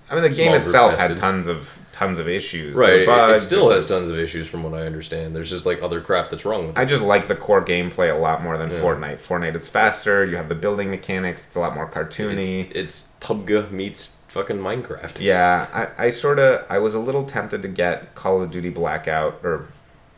I 0.08 0.14
mean, 0.14 0.22
the 0.22 0.30
game 0.30 0.54
itself 0.54 0.96
had 0.98 1.16
tons 1.16 1.46
of 1.46 1.78
tons 1.92 2.18
of 2.18 2.28
issues. 2.28 2.76
Right. 2.76 3.00
It, 3.00 3.08
it 3.08 3.38
still 3.38 3.70
has 3.70 3.86
tons 3.86 4.08
of 4.08 4.18
issues 4.18 4.46
from 4.46 4.62
what 4.62 4.74
I 4.74 4.84
understand. 4.86 5.34
There's 5.34 5.48
just 5.48 5.64
like 5.64 5.82
other 5.82 6.00
crap 6.02 6.28
that's 6.28 6.44
wrong 6.44 6.66
with 6.68 6.76
it. 6.76 6.80
I 6.80 6.84
just 6.84 7.02
like 7.02 7.26
the 7.26 7.34
core 7.34 7.64
gameplay 7.64 8.14
a 8.14 8.18
lot 8.18 8.42
more 8.42 8.58
than 8.58 8.70
Yeah. 8.70 8.80
Fortnite. 8.80 9.14
Fortnite 9.16 9.56
is 9.56 9.68
faster. 9.68 10.22
You 10.24 10.36
have 10.36 10.50
the 10.50 10.54
building 10.54 10.90
mechanics. 10.90 11.46
It's 11.46 11.56
a 11.56 11.60
lot 11.60 11.74
more 11.74 11.88
cartoony. 11.90 12.66
It's, 12.66 12.74
it's 12.74 13.14
PUBG 13.20 13.70
meets 13.70 14.22
fucking 14.28 14.58
Minecraft. 14.58 15.20
yeah, 15.20 15.66
I, 15.98 16.06
I 16.06 16.10
sort 16.10 16.38
of 16.38 16.66
I 16.68 16.78
was 16.78 16.94
a 16.94 17.00
little 17.00 17.24
tempted 17.24 17.62
to 17.62 17.68
get 17.68 18.14
Call 18.14 18.42
of 18.42 18.50
Duty 18.50 18.68
Blackout 18.68 19.40
or 19.42 19.66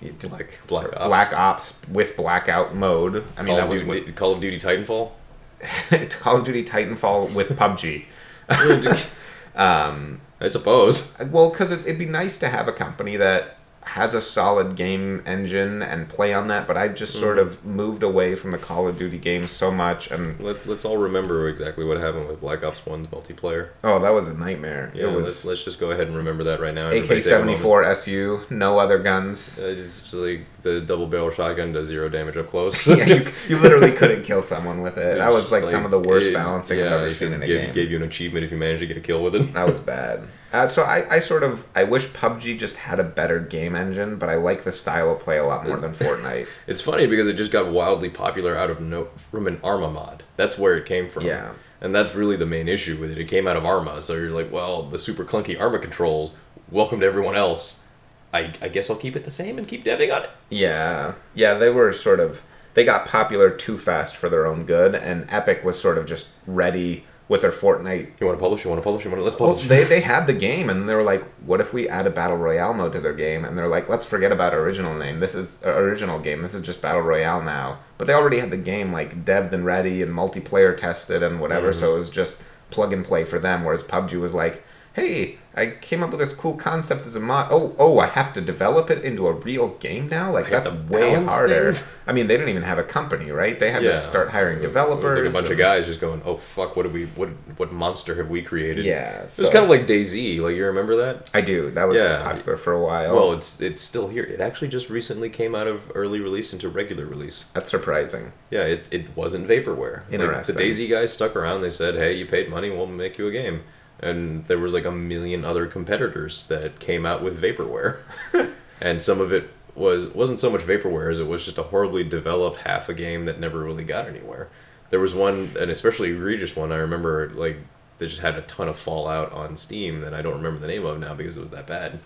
Like 0.03 0.59
Black 0.67 0.87
Ops. 0.97 1.07
Black 1.07 1.33
Ops 1.33 1.81
with 1.89 2.17
Blackout 2.17 2.75
mode. 2.75 3.25
I 3.37 3.43
mean, 3.43 3.49
Call, 3.49 3.57
that 3.57 3.69
was 3.69 3.83
Duty, 3.83 4.13
Call 4.13 4.33
of 4.33 4.41
Duty 4.41 4.59
Titanfall. 4.59 5.13
Call 6.19 6.39
of 6.39 6.45
Duty 6.45 6.65
Titanfall 6.65 7.33
with 7.35 7.51
PUBG. 7.51 8.05
um, 9.59 10.21
I 10.41 10.47
suppose. 10.47 11.15
well, 11.31 11.51
because 11.51 11.71
it, 11.71 11.81
it'd 11.81 11.99
be 11.99 12.07
nice 12.07 12.39
to 12.39 12.49
have 12.49 12.69
a 12.69 12.73
company 12.73 13.17
that 13.17 13.58
has 13.83 14.13
a 14.13 14.21
solid 14.21 14.77
game 14.77 15.23
engine 15.25 15.83
and 15.83 16.09
play 16.09 16.35
on 16.35 16.49
that, 16.49 16.67
but 16.67 16.77
I 16.77 16.89
just 16.89 17.15
Mm-hmm. 17.15 17.23
sort 17.25 17.39
of 17.39 17.65
moved 17.65 18.03
away 18.03 18.35
from 18.35 18.51
the 18.51 18.59
Call 18.59 18.87
of 18.87 18.99
Duty 18.99 19.17
games 19.19 19.51
so 19.51 19.71
much 19.71 20.11
and 20.11 20.39
Let, 20.41 20.67
let's 20.67 20.85
all 20.85 20.99
remember 20.99 21.49
exactly 21.49 21.85
what 21.87 21.97
happened 21.97 22.29
with 22.29 22.41
Black 22.41 22.63
Ops 22.63 22.81
1's 22.81 23.07
multiplayer. 23.09 23.69
Oh, 23.83 23.99
that 24.01 24.11
was 24.11 24.29
a 24.29 24.35
nightmare. 24.35 24.93
Yeah, 24.95 25.05
it 25.05 25.13
let's, 25.19 25.45
let's 25.47 25.65
just 25.65 25.81
go 25.81 25.91
ahead 25.91 26.07
and 26.09 26.17
remember 26.17 26.45
that 26.45 26.61
right 26.61 26.75
now. 26.75 26.89
AK 26.89 26.95
Everybody 26.97 27.21
take 27.21 27.27
a 27.27 27.29
seventy 27.29 27.57
four 27.57 27.83
SU, 27.85 28.41
no 28.51 28.79
other 28.79 28.99
guns. 28.99 29.59
Uh, 29.59 29.69
It's 29.69 30.13
like 30.13 30.45
the 30.63 30.81
double 30.83 31.07
barrel 31.07 31.31
shotgun 31.31 31.73
does 31.73 31.87
zero 31.87 32.09
damage 32.11 32.37
up 32.37 32.51
close. 32.51 32.87
yeah, 32.89 33.05
you, 33.07 33.27
you 33.49 33.57
literally 33.59 33.93
couldn't 33.93 34.23
kill 34.23 34.43
someone 34.43 34.83
with 34.83 34.99
it. 34.99 35.17
That 35.19 35.33
was 35.33 35.45
It's 35.45 35.53
like, 35.53 35.67
some 35.67 35.85
of 35.87 35.91
the 35.91 35.99
worst 36.01 36.27
it- 36.29 36.35
balancing 36.35 36.81
yeah, 36.81 36.87
I've 36.87 36.93
ever 36.93 37.11
seen 37.11 37.33
in 37.33 37.43
a 37.43 37.47
gave, 37.47 37.61
game. 37.67 37.75
Gave 37.75 37.91
you 37.91 37.97
an 37.97 38.03
achievement 38.03 38.45
if 38.45 38.51
you 38.51 38.59
managed 38.59 38.81
to 38.81 38.87
get 38.87 38.97
a 38.99 39.01
kill 39.01 39.23
with 39.23 39.35
it. 39.35 39.53
That 39.55 39.67
was 39.67 39.81
bad. 39.81 40.29
Uh, 40.53 40.67
so 40.67 40.83
I, 40.83 41.17
I 41.17 41.19
sort 41.19 41.43
of 41.43 41.67
I 41.75 41.85
wish 41.85 42.09
PUBG 42.09 42.59
just 42.59 42.77
had 42.77 42.99
a 42.99 43.05
better 43.05 43.39
game 43.39 43.75
engine, 43.75 44.17
but 44.17 44.29
I 44.29 44.37
like 44.37 44.65
the 44.65 44.73
style 44.73 45.13
of 45.13 45.21
play 45.21 45.39
a 45.39 45.45
lot 45.45 45.67
more 45.67 45.79
than 45.79 45.93
Fortnite. 45.95 46.47
It's 46.67 46.81
funny 46.81 47.07
because 47.07 47.29
it 47.29 47.35
just 47.35 47.53
got 47.53 47.71
wildly 47.71 48.09
popular 48.09 48.57
out 48.57 48.71
of 48.71 48.81
no 48.81 49.07
from 49.17 49.47
an 49.47 49.61
Arma 49.63 49.91
mod. 49.91 50.23
That's 50.37 50.59
where 50.59 50.77
it 50.77 50.87
came 50.87 51.09
from. 51.09 51.25
Yeah. 51.25 51.53
And 51.81 51.95
that's 51.95 52.15
really 52.15 52.37
the 52.37 52.47
main 52.47 52.67
issue 52.67 52.99
with 52.99 53.11
it. 53.13 53.19
It 53.19 53.29
came 53.29 53.47
out 53.47 53.57
of 53.57 53.65
Arma, 53.65 54.03
so 54.03 54.15
you're 54.15 54.31
like, 54.31 54.51
well, 54.51 54.83
the 54.83 54.99
super 54.99 55.25
clunky 55.25 55.61
Arma 55.61 55.79
controls. 55.79 56.33
Welcome 56.71 57.01
to 57.01 57.07
everyone 57.07 57.37
else. 57.37 57.85
I, 58.33 58.53
I 58.61 58.69
guess 58.69 58.91
I'll 58.91 58.97
keep 58.97 59.17
it 59.17 59.25
the 59.25 59.31
same 59.31 59.59
and 59.59 59.67
keep 59.67 59.85
deving 59.85 60.15
on 60.15 60.25
it. 60.25 60.31
Yeah, 60.51 61.15
yeah, 61.35 61.55
they 61.55 61.71
were 61.71 61.93
sort 61.93 62.21
of 62.21 62.43
they 62.75 62.85
got 62.85 63.07
popular 63.07 63.51
too 63.51 63.77
fast 63.77 64.17
for 64.17 64.29
their 64.29 64.47
own 64.47 64.65
good, 64.65 64.95
and 64.95 65.27
Epic 65.31 65.65
was 65.65 65.81
sort 65.81 65.99
of 65.99 66.07
just 66.07 66.29
ready 66.47 67.05
with 67.29 67.43
their 67.43 67.53
Fortnite 67.53 68.09
You 68.21 68.27
want 68.27 68.39
to 68.39 68.43
publish? 68.43 68.65
You 68.65 68.71
want 68.71 68.81
to 68.81 68.85
publish? 68.85 69.05
You 69.05 69.11
want 69.11 69.21
to 69.21 69.25
let's 69.25 69.39
Well, 69.39 69.51
publish? 69.51 69.69
they, 69.69 69.85
they 69.85 70.01
had 70.01 70.27
the 70.27 70.33
game 70.33 70.71
and 70.71 70.89
they 70.89 70.95
were 70.95 71.03
like, 71.03 71.23
what 71.45 71.61
if 71.61 71.73
we 71.75 71.89
add 71.89 72.07
a 72.07 72.11
battle 72.11 72.37
royale 72.37 72.73
mode 72.73 72.93
to 72.95 73.01
their 73.01 73.13
game? 73.13 73.45
And 73.45 73.57
they're 73.57 73.69
like, 73.69 73.89
let's 73.89 74.07
forget 74.07 74.33
about 74.33 74.55
original 74.55 74.95
name. 74.95 75.19
This 75.19 75.35
is 75.35 75.61
uh, 75.65 75.71
original 75.71 76.19
game. 76.19 76.41
This 76.41 76.55
is 76.55 76.63
just 76.63 76.81
battle 76.81 77.03
royale 77.03 77.43
now. 77.43 77.81
But 77.99 78.07
they 78.07 78.15
already 78.15 78.39
had 78.39 78.51
the 78.51 78.57
game 78.57 78.93
like 78.93 79.25
devved 79.25 79.53
and 79.53 79.65
ready 79.65 80.03
and 80.03 80.13
multiplayer 80.13 80.77
tested 80.77 81.23
and 81.23 81.41
whatever. 81.41 81.73
So 81.73 81.95
it 81.95 81.99
was 81.99 82.11
just 82.11 82.43
plug 82.71 82.93
and 82.93 83.05
play 83.05 83.25
for 83.25 83.39
them. 83.39 83.65
Whereas 83.65 83.83
PUBG 83.83 84.19
was 84.21 84.33
like, 84.35 84.65
hey, 84.95 85.39
I 85.55 85.71
came 85.81 86.03
up 86.05 86.11
with 86.11 86.21
this 86.21 86.35
cool 86.35 86.55
concept 86.57 87.05
as 87.07 87.17
a 87.17 87.21
mod. 87.21 87.49
Oh, 87.51 87.75
oh, 87.79 87.99
I 87.99 88.07
have 88.07 88.33
to 88.35 88.41
develop 88.41 88.91
it 88.91 89.05
into 89.05 89.27
a 89.27 89.33
real 89.33 89.71
game 89.79 90.09
now. 90.09 90.33
Like 90.33 90.47
I 90.47 90.51
that's 90.51 90.69
way 90.89 91.15
harder. 91.15 91.65
things? 91.73 91.97
I 92.07 92.13
mean, 92.13 92.29
they 92.29 92.35
didn't 92.37 92.51
even 92.51 92.63
have 92.63 92.79
a 92.79 92.85
company, 92.85 93.31
right? 93.33 93.59
They 93.59 93.71
had 93.73 93.83
to 93.83 93.93
start 93.99 94.31
hiring 94.31 94.61
developers. 94.61 95.17
It 95.17 95.23
like 95.25 95.31
a 95.31 95.33
bunch 95.33 95.51
of 95.51 95.59
guys 95.59 95.87
just 95.87 96.01
going, 96.01 96.23
"Oh 96.25 96.37
fuck, 96.37 96.77
what 96.77 96.85
did 96.85 96.93
we? 96.93 97.07
What 97.07 97.31
what 97.57 97.73
monster 97.73 98.15
have 98.17 98.31
we 98.31 98.41
created?" 98.43 98.85
Yeah, 98.85 99.23
It 99.23 99.31
so 99.31 99.45
was 99.45 99.51
kind 99.53 99.65
of 99.65 99.71
like 99.71 99.87
DayZ. 99.87 100.41
Like 100.41 100.55
you 100.55 100.65
remember 100.67 100.97
that? 100.97 101.29
I 101.35 101.41
do. 101.41 101.71
That 101.73 101.89
was 101.89 101.99
Yeah. 101.99 102.23
popular 102.23 102.57
for 102.57 102.73
a 102.73 102.81
while. 102.81 103.17
Well, 103.17 103.33
it's 103.33 103.61
it's 103.61 103.83
still 103.83 104.09
here. 104.09 104.23
It 104.25 104.41
actually 104.41 104.69
just 104.69 104.89
recently 104.91 105.29
came 105.29 105.55
out 105.57 105.67
of 105.67 105.91
early 105.95 106.21
release 106.21 106.53
into 106.53 106.69
regular 106.69 107.05
release. 107.07 107.47
that's 107.53 107.71
surprising. 107.71 108.33
Yeah, 108.51 108.63
it, 108.63 108.89
it 108.93 109.17
wasn't 109.17 109.49
vaporware. 109.49 110.05
Like, 110.05 110.13
Interesting. 110.15 110.55
the 110.57 110.63
DayZ 110.63 110.89
guys 110.91 111.13
stuck 111.13 111.35
around. 111.35 111.63
They 111.63 111.71
said, 111.71 111.97
"Hey, 111.97 112.15
you 112.15 112.27
paid 112.27 112.49
money, 112.49 112.71
we'll 112.71 112.87
make 112.87 113.19
you 113.19 113.27
a 113.27 113.33
game." 113.33 113.63
And 114.01 114.47
there 114.47 114.59
was 114.59 114.73
like 114.73 114.85
a 114.85 114.93
million 114.93 115.45
other 115.45 115.67
competitors 115.67 116.47
that 116.47 116.79
came 116.79 117.05
out 117.05 117.23
with 117.23 117.41
vaporware, 117.43 117.99
and 118.81 119.03
some 119.03 119.21
of 119.21 119.33
it 119.33 119.51
was 119.75 120.09
wasn't 120.09 120.41
so 120.41 120.51
much 120.51 120.63
vaporware 120.63 121.11
as 121.11 121.19
it 121.19 121.27
was 121.27 121.45
just 121.45 121.59
a 121.59 121.65
horribly 121.65 122.05
developed 122.05 122.61
half 122.61 122.89
a 122.89 122.95
game 122.95 123.25
that 123.25 123.41
never 123.41 123.59
really 123.61 123.85
got 123.85 124.07
anywhere. 124.07 124.49
There 124.91 125.01
was 125.01 125.15
one, 125.15 125.51
an 125.59 125.69
especially 125.71 126.11
egregious 126.11 126.57
one. 126.57 126.73
I 126.73 126.77
remember 126.77 127.31
like 127.31 127.59
they 127.99 128.07
just 128.07 128.21
had 128.21 128.37
a 128.37 128.43
ton 128.43 128.69
of 128.69 128.79
Fallout 128.79 129.33
on 129.33 129.57
Steam 129.57 130.01
that 130.01 130.15
I 130.15 130.23
don't 130.23 130.35
remember 130.35 130.61
the 130.61 130.69
name 130.69 130.87
of 130.87 130.99
now 130.99 131.15
because 131.15 131.37
it 131.37 131.41
was 131.41 131.51
that 131.51 131.67
bad. 131.67 131.99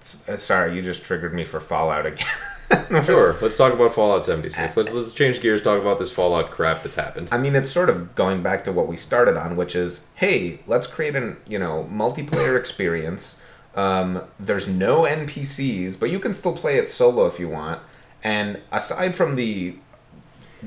Sorry, 0.00 0.74
you 0.74 0.82
just 0.82 1.04
triggered 1.04 1.32
me 1.32 1.44
for 1.44 1.60
Fallout 1.60 2.06
again. 2.06 2.26
Sure, 3.04 3.36
let's 3.40 3.56
talk 3.56 3.72
about 3.72 3.92
Fallout 3.92 4.24
76. 4.24 4.76
Let's 4.76 4.92
let's 4.92 5.12
change 5.12 5.40
gears. 5.40 5.62
Talk 5.62 5.80
about 5.80 5.98
this 5.98 6.12
Fallout 6.12 6.50
crap 6.50 6.82
that's 6.82 6.94
happened. 6.94 7.28
I 7.32 7.38
mean, 7.38 7.54
it's 7.54 7.70
sort 7.70 7.88
of 7.88 8.14
going 8.14 8.42
back 8.42 8.64
to 8.64 8.72
what 8.72 8.86
we 8.86 8.96
started 8.96 9.36
on, 9.36 9.56
which 9.56 9.74
is, 9.74 10.08
hey, 10.16 10.60
let's 10.66 10.86
create 10.86 11.16
an 11.16 11.38
you 11.48 11.58
know 11.58 11.88
multiplayer 11.90 12.58
experience. 12.58 13.42
Um, 13.74 14.24
there's 14.38 14.68
no 14.68 15.02
NPCs, 15.02 15.98
but 15.98 16.10
you 16.10 16.18
can 16.18 16.34
still 16.34 16.54
play 16.54 16.76
it 16.76 16.88
solo 16.88 17.26
if 17.26 17.40
you 17.40 17.48
want. 17.48 17.80
And 18.22 18.60
aside 18.70 19.16
from 19.16 19.36
the 19.36 19.76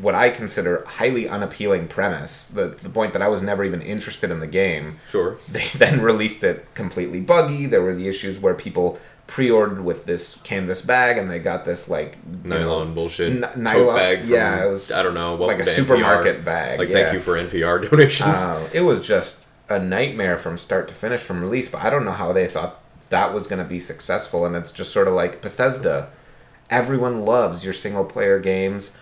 what 0.01 0.13
I 0.15 0.29
consider 0.29 0.83
highly 0.85 1.27
unappealing 1.27 1.87
premise, 1.87 2.47
the 2.47 2.67
the 2.81 2.89
point 2.89 3.13
that 3.13 3.21
I 3.21 3.27
was 3.27 3.41
never 3.41 3.63
even 3.63 3.81
interested 3.81 4.29
in 4.31 4.39
the 4.39 4.47
game, 4.47 4.97
Sure. 5.09 5.37
they 5.51 5.65
then 5.75 6.01
released 6.01 6.43
it 6.43 6.65
completely 6.73 7.21
buggy. 7.21 7.65
There 7.65 7.81
were 7.81 7.95
the 7.95 8.07
issues 8.07 8.39
where 8.39 8.53
people 8.55 8.99
pre-ordered 9.27 9.83
with 9.83 10.05
this 10.05 10.39
canvas 10.43 10.83
bag 10.83 11.17
and 11.17 11.31
they 11.31 11.39
got 11.39 11.65
this 11.65 11.89
like 11.89 12.15
you 12.43 12.49
know, 12.49 12.59
nylon 12.59 12.93
bullshit 12.93 13.31
n- 13.31 13.41
tote 13.41 13.57
nylon- 13.57 13.95
bag. 13.95 14.19
From, 14.21 14.29
yeah, 14.29 14.65
it 14.65 14.69
was 14.69 14.91
I 14.91 15.01
don't 15.01 15.15
know, 15.15 15.35
like 15.35 15.59
a 15.59 15.65
supermarket 15.65 16.41
NPR. 16.41 16.45
bag. 16.45 16.79
Like 16.79 16.89
yeah. 16.89 16.95
thank 16.95 17.13
you 17.13 17.19
for 17.19 17.33
NPR 17.35 17.81
donations. 17.89 18.37
Uh, 18.41 18.69
it 18.73 18.81
was 18.81 19.05
just 19.05 19.47
a 19.67 19.79
nightmare 19.79 20.37
from 20.37 20.57
start 20.59 20.87
to 20.89 20.93
finish 20.93 21.21
from 21.21 21.41
release. 21.41 21.67
But 21.69 21.81
I 21.81 21.89
don't 21.89 22.05
know 22.05 22.11
how 22.11 22.33
they 22.33 22.45
thought 22.45 22.81
that 23.09 23.33
was 23.33 23.47
going 23.47 23.59
to 23.59 23.67
be 23.67 23.79
successful. 23.79 24.45
And 24.45 24.55
it's 24.55 24.71
just 24.71 24.91
sort 24.91 25.07
of 25.07 25.13
like 25.15 25.41
Bethesda. 25.41 26.09
Everyone 26.69 27.25
loves 27.25 27.63
your 27.63 27.73
single 27.73 28.05
player 28.05 28.39
games. 28.39 28.95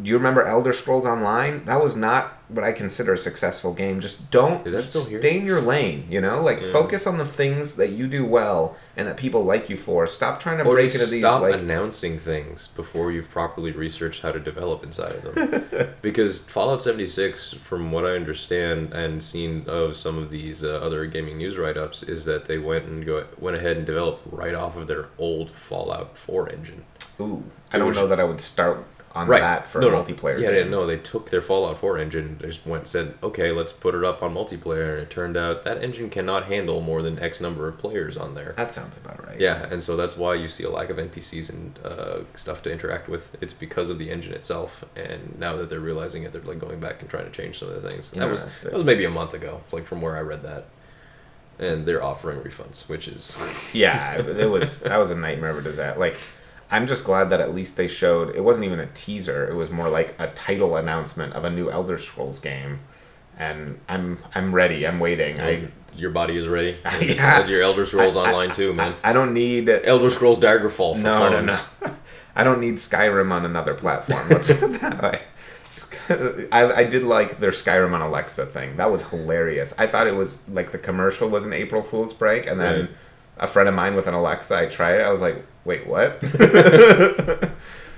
Do 0.00 0.10
you 0.10 0.16
remember 0.18 0.46
Elder 0.46 0.74
Scrolls 0.74 1.06
Online? 1.06 1.64
That 1.64 1.82
was 1.82 1.96
not 1.96 2.34
what 2.48 2.64
I 2.64 2.72
consider 2.72 3.14
a 3.14 3.18
successful 3.18 3.72
game. 3.72 3.98
Just 3.98 4.30
don't 4.30 4.66
Is 4.66 4.72
that 4.74 4.82
still 4.82 5.04
here? 5.06 5.20
stay 5.20 5.38
in 5.38 5.46
your 5.46 5.60
lane. 5.60 6.06
You 6.10 6.20
know, 6.20 6.42
like 6.42 6.62
focus 6.62 7.06
on 7.06 7.16
the 7.16 7.24
things 7.24 7.76
that 7.76 7.90
you 7.90 8.06
do 8.06 8.24
well 8.24 8.76
and 8.94 9.08
that 9.08 9.16
people 9.16 9.42
like 9.42 9.70
you 9.70 9.76
for. 9.76 10.06
Stop 10.06 10.38
trying 10.38 10.58
to 10.58 10.64
or 10.64 10.74
break 10.74 10.92
into 10.92 11.06
these 11.06 11.22
stop 11.22 11.40
like 11.40 11.54
announcing 11.60 12.18
things 12.18 12.68
before 12.68 13.10
you've 13.10 13.30
properly 13.30 13.72
researched 13.72 14.20
how 14.22 14.32
to 14.32 14.38
develop 14.38 14.84
inside 14.84 15.12
of 15.14 15.34
them. 15.34 15.94
because 16.02 16.44
Fallout 16.44 16.82
76, 16.82 17.54
from 17.54 17.90
what 17.90 18.04
I 18.04 18.10
understand 18.10 18.92
and 18.92 19.24
seen 19.24 19.64
of 19.66 19.96
some 19.96 20.18
of 20.18 20.30
these 20.30 20.62
uh, 20.62 20.78
other 20.78 21.06
gaming 21.06 21.38
news 21.38 21.56
write-ups, 21.56 22.02
is 22.02 22.26
that 22.26 22.44
they 22.44 22.58
went 22.58 22.84
and 22.84 23.04
go 23.04 23.24
went 23.38 23.56
ahead 23.56 23.78
and 23.78 23.86
developed 23.86 24.22
right 24.30 24.54
off 24.54 24.76
of 24.76 24.88
their 24.88 25.06
old 25.18 25.50
Fallout 25.50 26.18
4 26.18 26.50
engine. 26.50 26.84
ooh. 27.18 27.42
I 27.72 27.78
don't 27.78 27.94
know 27.94 28.06
that 28.06 28.20
I 28.20 28.24
would 28.24 28.40
start 28.40 28.86
on 29.16 29.26
right. 29.26 29.40
that 29.40 29.66
for 29.66 29.80
no, 29.80 29.90
no. 29.90 30.02
multiplayer. 30.02 30.38
Yeah, 30.38 30.50
game. 30.52 30.70
no, 30.70 30.86
they 30.86 30.98
took 30.98 31.30
their 31.30 31.42
Fallout 31.42 31.78
4 31.78 31.98
engine, 31.98 32.38
just 32.40 32.66
went 32.66 32.82
and 32.82 32.88
said, 32.88 33.14
okay, 33.22 33.50
let's 33.50 33.72
put 33.72 33.94
it 33.94 34.04
up 34.04 34.22
on 34.22 34.34
multiplayer, 34.34 34.92
and 34.92 35.02
it 35.02 35.10
turned 35.10 35.36
out 35.36 35.64
that 35.64 35.82
engine 35.82 36.10
cannot 36.10 36.44
handle 36.44 36.80
more 36.80 37.02
than 37.02 37.18
X 37.18 37.40
number 37.40 37.66
of 37.66 37.78
players 37.78 38.16
on 38.16 38.34
there. 38.34 38.52
That 38.56 38.70
sounds 38.72 38.96
about 38.96 39.26
right. 39.26 39.40
Yeah, 39.40 39.66
and 39.70 39.82
so 39.82 39.96
that's 39.96 40.16
why 40.16 40.34
you 40.34 40.48
see 40.48 40.64
a 40.64 40.70
lack 40.70 40.90
of 40.90 40.98
NPCs 40.98 41.50
and 41.50 41.78
uh, 41.84 42.18
stuff 42.34 42.62
to 42.64 42.72
interact 42.72 43.08
with. 43.08 43.36
It's 43.40 43.52
because 43.54 43.90
of 43.90 43.98
the 43.98 44.10
engine 44.10 44.34
itself, 44.34 44.84
and 44.94 45.38
now 45.38 45.56
that 45.56 45.70
they're 45.70 45.80
realizing 45.80 46.22
it, 46.24 46.32
they're 46.32 46.42
like 46.42 46.58
going 46.58 46.78
back 46.80 47.00
and 47.00 47.08
trying 47.10 47.24
to 47.24 47.30
change 47.30 47.58
some 47.58 47.70
of 47.70 47.82
the 47.82 47.88
things. 47.90 48.10
That 48.12 48.28
was 48.30 48.60
that 48.60 48.72
was 48.72 48.84
maybe 48.84 49.04
a 49.04 49.10
month 49.10 49.34
ago, 49.34 49.62
like 49.72 49.86
from 49.86 50.02
where 50.02 50.16
I 50.16 50.20
read 50.20 50.42
that. 50.42 50.66
and 51.58 51.86
they're 51.86 52.02
offering 52.02 52.38
refunds, 52.40 52.86
which 52.88 53.08
is 53.08 53.38
Yeah, 53.72 54.20
it 54.20 54.50
was 54.50 54.80
that 54.80 54.98
was 54.98 55.10
a 55.10 55.16
nightmare 55.16 55.50
of 55.50 55.58
a 55.58 55.62
disaster. 55.62 55.98
Like, 55.98 56.18
I'm 56.70 56.86
just 56.86 57.04
glad 57.04 57.30
that 57.30 57.40
at 57.40 57.54
least 57.54 57.76
they 57.76 57.88
showed. 57.88 58.34
It 58.34 58.42
wasn't 58.42 58.66
even 58.66 58.80
a 58.80 58.86
teaser. 58.86 59.48
It 59.48 59.54
was 59.54 59.70
more 59.70 59.88
like 59.88 60.14
a 60.18 60.28
title 60.28 60.76
announcement 60.76 61.32
of 61.34 61.44
a 61.44 61.50
new 61.50 61.70
Elder 61.70 61.98
Scrolls 61.98 62.40
game, 62.40 62.80
and 63.38 63.78
I'm 63.88 64.18
I'm 64.34 64.54
ready. 64.54 64.86
I'm 64.86 64.98
waiting. 64.98 65.38
I 65.40 65.56
mm-hmm. 65.56 65.98
your 65.98 66.10
body 66.10 66.36
is 66.36 66.48
ready. 66.48 66.76
Yeah. 67.00 67.46
Your 67.46 67.62
Elder 67.62 67.86
Scrolls 67.86 68.16
I- 68.16 68.24
I- 68.24 68.28
Online 68.28 68.50
too, 68.50 68.72
man. 68.72 68.94
I 69.04 69.12
don't 69.12 69.32
need 69.32 69.68
Elder 69.68 70.10
Scrolls 70.10 70.38
Daggerfall 70.38 70.96
for 70.96 71.02
no 71.02 71.30
no 71.30 71.36
phones. 71.46 71.68
no. 71.82 71.96
I 72.34 72.44
don't 72.44 72.60
need 72.60 72.74
Skyrim 72.74 73.32
on 73.32 73.46
another 73.46 73.74
platform. 73.74 74.28
Let's 74.28 74.46
put 74.46 74.62
it 74.62 74.80
that 74.80 75.02
way. 75.02 75.22
I, 76.52 76.72
I 76.72 76.84
did 76.84 77.02
like 77.02 77.40
their 77.40 77.50
Skyrim 77.50 77.92
on 77.92 78.00
Alexa 78.00 78.46
thing. 78.46 78.76
That 78.76 78.90
was 78.90 79.08
hilarious. 79.08 79.74
I 79.78 79.86
thought 79.86 80.06
it 80.06 80.14
was 80.14 80.46
like 80.48 80.70
the 80.70 80.78
commercial 80.78 81.28
was 81.28 81.44
an 81.46 81.52
April 81.52 81.82
Fool's 81.82 82.12
prank, 82.12 82.46
and 82.46 82.60
then 82.60 82.80
Right. 82.80 82.90
A 83.38 83.46
friend 83.46 83.68
of 83.68 83.74
mine 83.74 83.94
with 83.94 84.06
an 84.06 84.14
Alexa, 84.14 84.56
I 84.56 84.66
tried 84.66 85.00
it. 85.00 85.02
I 85.02 85.10
was 85.10 85.20
like, 85.20 85.44
wait, 85.64 85.86
what? 85.86 86.22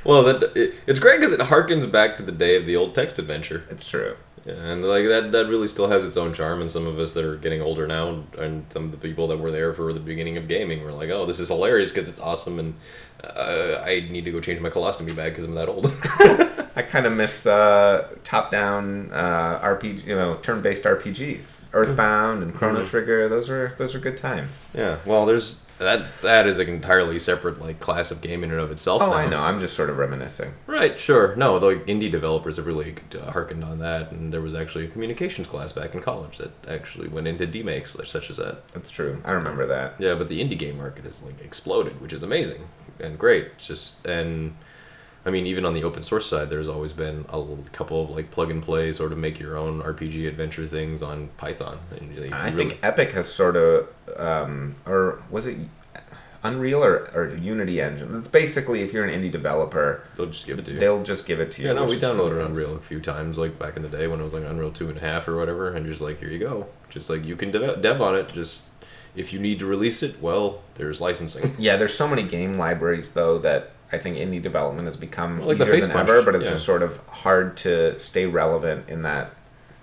Well, 0.05 0.23
that 0.23 0.57
it, 0.57 0.75
it's 0.87 1.01
great 1.01 1.19
because 1.21 1.33
it 1.33 1.41
harkens 1.41 1.91
back 1.91 2.17
to 2.17 2.23
the 2.23 2.33
day 2.33 2.57
of 2.57 2.67
the 2.67 2.77
old 2.77 2.95
text 2.95 3.19
adventure, 3.19 3.67
it's 3.69 3.87
true. 3.87 4.17
yeah, 4.47 4.55
and 4.55 4.83
like 4.85 5.05
that 5.07 5.33
that 5.33 5.47
really 5.49 5.69
still 5.69 5.89
has 5.89 6.05
its 6.05 6.17
own 6.17 6.33
charm. 6.33 6.61
And 6.61 6.71
some 6.71 6.87
of 6.87 6.99
us 6.99 7.13
that 7.13 7.25
are 7.25 7.37
getting 7.37 7.61
older 7.61 7.87
now, 7.87 8.25
and 8.39 8.65
some 8.71 8.85
of 8.85 8.91
the 8.93 8.97
people 8.97 9.27
that 9.29 9.39
were 9.39 9.51
there 9.51 9.75
for 9.75 9.93
the 9.93 10.01
beginning 10.01 10.37
of 10.39 10.49
gaming, 10.49 10.83
were 10.83 10.93
like, 10.93 11.11
"Oh, 11.11 11.27
this 11.27 11.41
is 11.41 11.49
hilarious 11.49 11.93
because 11.93 12.09
it's 12.09 12.21
awesome," 12.21 12.59
and 12.59 12.75
uh, 13.23 13.83
I 13.85 14.07
need 14.09 14.25
to 14.25 14.31
go 14.31 14.41
change 14.41 14.61
my 14.61 14.71
colostomy 14.71 15.15
bag 15.15 15.33
because 15.33 15.45
I'm 15.45 15.55
that 15.57 15.69
old. 15.69 15.87
I 16.79 16.83
kind 16.83 17.07
of 17.07 17.13
miss 17.13 17.45
uh, 17.45 18.09
top-down 18.23 19.11
uh, 19.13 19.59
RPG, 19.61 20.07
you 20.07 20.15
know, 20.15 20.37
turn-based 20.37 20.85
RPGs. 20.85 21.65
Earthbound 21.73 22.45
and 22.45 22.55
Chrono 22.55 22.85
Trigger. 22.85 23.29
Those 23.29 23.49
were 23.49 23.73
those 23.77 23.95
were 23.95 24.01
good 24.01 24.17
times. 24.17 24.65
yeah, 24.73 24.99
well, 25.05 25.27
there's 25.27 25.61
that 25.79 26.05
that 26.23 26.47
is 26.47 26.61
an 26.61 26.69
entirely 26.69 27.19
separate 27.19 27.61
like 27.61 27.81
class 27.81 28.13
of 28.13 28.21
game 28.21 28.45
in 28.45 28.53
and 28.53 28.61
of 28.61 28.71
itself. 28.71 29.03
Oh, 29.03 29.07
now. 29.11 29.13
I 29.15 29.27
know. 29.29 29.41
I'm 29.41 29.59
just 29.59 29.75
sort 29.75 29.91
of 29.91 29.99
reminiscing. 29.99 30.55
Right, 30.69 30.99
sure. 31.01 31.35
No, 31.35 31.59
the 31.59 31.81
indie 31.93 32.11
developers 32.13 32.59
have 32.59 32.67
really 32.67 32.95
uh, 33.21 33.33
harkened 33.33 33.65
on 33.65 33.79
that, 33.81 34.13
and 34.13 34.33
there 34.33 34.41
was 34.41 34.55
actually 34.55 34.85
a 34.85 34.89
communications 34.89 35.49
class 35.49 35.73
back 35.73 35.97
in 35.97 36.01
college 36.01 36.39
that 36.39 36.53
actually 36.69 37.09
went 37.09 37.27
into 37.27 37.45
demakes 37.45 37.91
such- 37.91 38.09
such 38.11 38.31
as 38.31 38.37
that. 38.37 38.69
That's 38.73 38.93
true. 38.93 39.21
I 39.25 39.33
remember 39.33 39.67
that. 39.67 39.95
Yeah, 39.99 40.15
but 40.15 40.29
the 40.29 40.41
indie 40.41 40.57
game 40.59 40.79
market 40.79 41.03
has 41.05 41.25
like 41.25 41.41
exploded, 41.41 42.01
which 42.01 42.13
is 42.13 42.23
amazing 42.23 42.69
and 43.01 43.19
great. 43.19 43.47
It's 43.57 43.67
just 43.67 44.07
and 44.07 44.55
I 45.27 45.31
mean, 45.31 45.47
even 45.47 45.65
on 45.65 45.75
the 45.75 45.85
open 45.85 46.03
source 46.03 46.27
side, 46.27 46.49
there's 46.49 46.69
always 46.69 46.93
been 46.93 47.27
a 47.29 47.45
couple 47.73 48.05
of 48.05 48.11
like 48.11 48.31
plug 48.31 48.51
and 48.51 48.63
play, 48.63 48.93
sort 48.93 49.13
of 49.13 49.19
make 49.19 49.39
your 49.39 49.57
own 49.59 49.83
RPG 49.83 50.27
adventure 50.27 50.65
things 50.67 51.03
on 51.03 51.29
Python. 51.37 51.79
And 51.99 52.15
you 52.15 52.31
I 52.33 52.51
really- 52.51 52.71
think 52.71 52.79
Epic 52.83 53.13
has 53.13 53.29
sort 53.33 53.57
of, 53.57 53.89
um, 54.17 54.75
or 54.87 55.21
was 55.31 55.47
it 55.47 55.57
Unreal 56.45 56.85
or, 56.85 57.11
or 57.15 57.35
Unity 57.35 57.81
Engine? 57.81 58.17
It's 58.17 58.29
basically 58.29 58.83
if 58.83 58.93
you're 58.93 59.05
an 59.05 59.11
indie 59.23 59.31
developer, 59.31 60.05
they'll 60.17 60.27
just 60.27 60.47
give 60.47 60.59
it 60.61 60.65
to 60.67 60.73
you. 60.75 60.79
they'll 60.79 61.03
just 61.03 61.27
give 61.27 61.41
it 61.41 61.51
to 61.53 61.63
you. 61.63 61.69
Yeah, 61.69 61.75
no, 61.75 61.85
we 61.85 61.97
downloaded 61.97 62.37
really. 62.37 62.45
Unreal 62.47 62.77
a 62.77 62.81
few 62.81 63.01
times, 63.01 63.39
like 63.39 63.59
back 63.59 63.77
in 63.77 63.83
the 63.83 63.89
day 63.89 64.07
when 64.07 64.21
it 64.21 64.23
was 64.23 64.33
like 64.35 64.45
Unreal 64.45 64.71
two 64.71 64.89
and 64.89 64.97
a 64.97 65.01
half 65.01 65.27
or 65.27 65.37
whatever, 65.37 65.75
and 65.75 65.85
just 65.85 66.01
like 66.01 66.21
here 66.21 66.31
you 66.31 66.39
go, 66.39 66.67
just 66.91 67.11
like 67.11 67.25
you 67.25 67.35
can 67.35 67.51
dev, 67.51 67.83
dev 67.83 68.01
on 68.01 68.15
it. 68.15 68.29
Just 68.33 68.69
if 69.17 69.33
you 69.33 69.41
need 69.41 69.59
to 69.59 69.67
release 69.67 70.01
it, 70.05 70.23
well, 70.23 70.63
there's 70.77 71.01
licensing. 71.01 71.57
Yeah, 71.59 71.77
there's 71.77 71.95
so 71.95 72.07
many 72.07 72.23
game 72.23 72.55
libraries 72.55 73.11
though 73.11 73.39
that 73.39 73.73
I 73.91 73.99
think 73.99 74.17
indie 74.17 74.43
development 74.43 74.87
has 74.87 74.97
become 74.97 75.41
like 75.41 75.59
easier 75.59 75.81
than 75.81 75.91
Punch, 75.91 76.09
ever, 76.09 76.23
but 76.23 76.35
it's 76.35 76.45
yeah. 76.45 76.51
just 76.51 76.65
sort 76.65 76.83
of 76.83 76.99
hard 77.07 77.57
to 77.59 77.99
stay 77.99 78.27
relevant 78.27 78.89
in 78.89 79.03
that, 79.03 79.33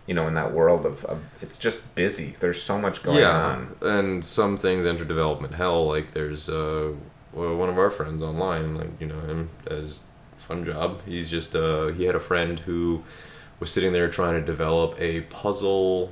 you 0.06 0.14
know, 0.14 0.28
in 0.28 0.36
that 0.36 0.54
world 0.54 0.86
of, 0.86 1.04
of 1.06 1.24
it's 1.42 1.58
just 1.58 1.96
busy. 1.96 2.36
There's 2.40 2.62
so 2.62 2.80
much 2.80 3.02
going 3.02 3.24
on. 3.24 3.76
and 3.82 4.24
some 4.24 4.58
things 4.58 4.86
enter 4.86 5.06
development 5.06 5.56
hell. 5.56 5.88
Like 5.88 6.12
there's 6.12 6.50
uh, 6.50 6.94
one 7.34 7.70
of 7.70 7.80
our 7.80 7.90
friends 7.90 8.22
online, 8.22 8.76
like 8.76 9.02
you 9.02 9.08
know 9.08 9.20
him 9.22 9.50
as 9.68 10.04
fun 10.38 10.64
job. 10.64 11.02
He's 11.06 11.30
just 11.30 11.56
uh, 11.56 11.88
he 11.88 12.04
had 12.04 12.16
a 12.16 12.20
friend 12.20 12.60
who 12.60 13.04
was 13.60 13.72
sitting 13.72 13.94
there 13.94 14.10
trying 14.10 14.34
to 14.34 14.46
develop 14.46 14.96
a 15.00 15.22
puzzle 15.22 16.12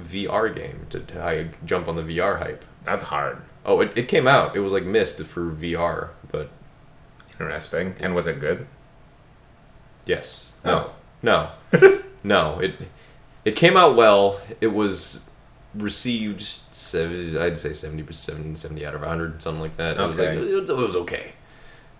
VR 0.00 0.54
game 0.54 0.86
to, 0.90 1.00
to 1.00 1.22
I 1.22 1.50
jump 1.64 1.88
on 1.88 1.96
the 1.96 2.02
VR 2.02 2.38
hype. 2.38 2.64
That's 2.84 3.04
hard. 3.04 3.42
Oh, 3.64 3.80
it, 3.80 3.92
it 3.96 4.08
came 4.08 4.26
out. 4.26 4.56
It 4.56 4.60
was 4.60 4.72
like 4.72 4.84
Myst 4.84 5.22
for 5.24 5.50
VR, 5.50 6.10
but 6.30 6.50
Interesting. 7.40 7.94
And 8.00 8.14
was 8.14 8.26
it 8.26 8.40
good? 8.40 8.66
yes. 10.06 10.54
Oh. 10.64 10.92
No. 11.22 11.50
no. 12.24 12.58
It 12.60 12.74
it 13.44 13.56
came 13.56 13.76
out 13.76 13.96
well. 13.96 14.40
It 14.60 14.68
was 14.68 15.28
received 15.74 16.40
70, 16.42 17.38
I'd 17.38 17.58
say 17.58 17.72
70 17.72 18.12
70, 18.12 18.54
70 18.56 18.86
out 18.86 18.94
of 18.94 19.00
100 19.00 19.42
something 19.42 19.62
like 19.62 19.76
that. 19.78 19.98
Was 19.98 20.18
like 20.18 20.28
Okay. 20.28 20.38
it 20.50 20.54
was, 20.54 20.70
it 20.70 20.76
was 20.76 20.96
okay. 20.96 21.32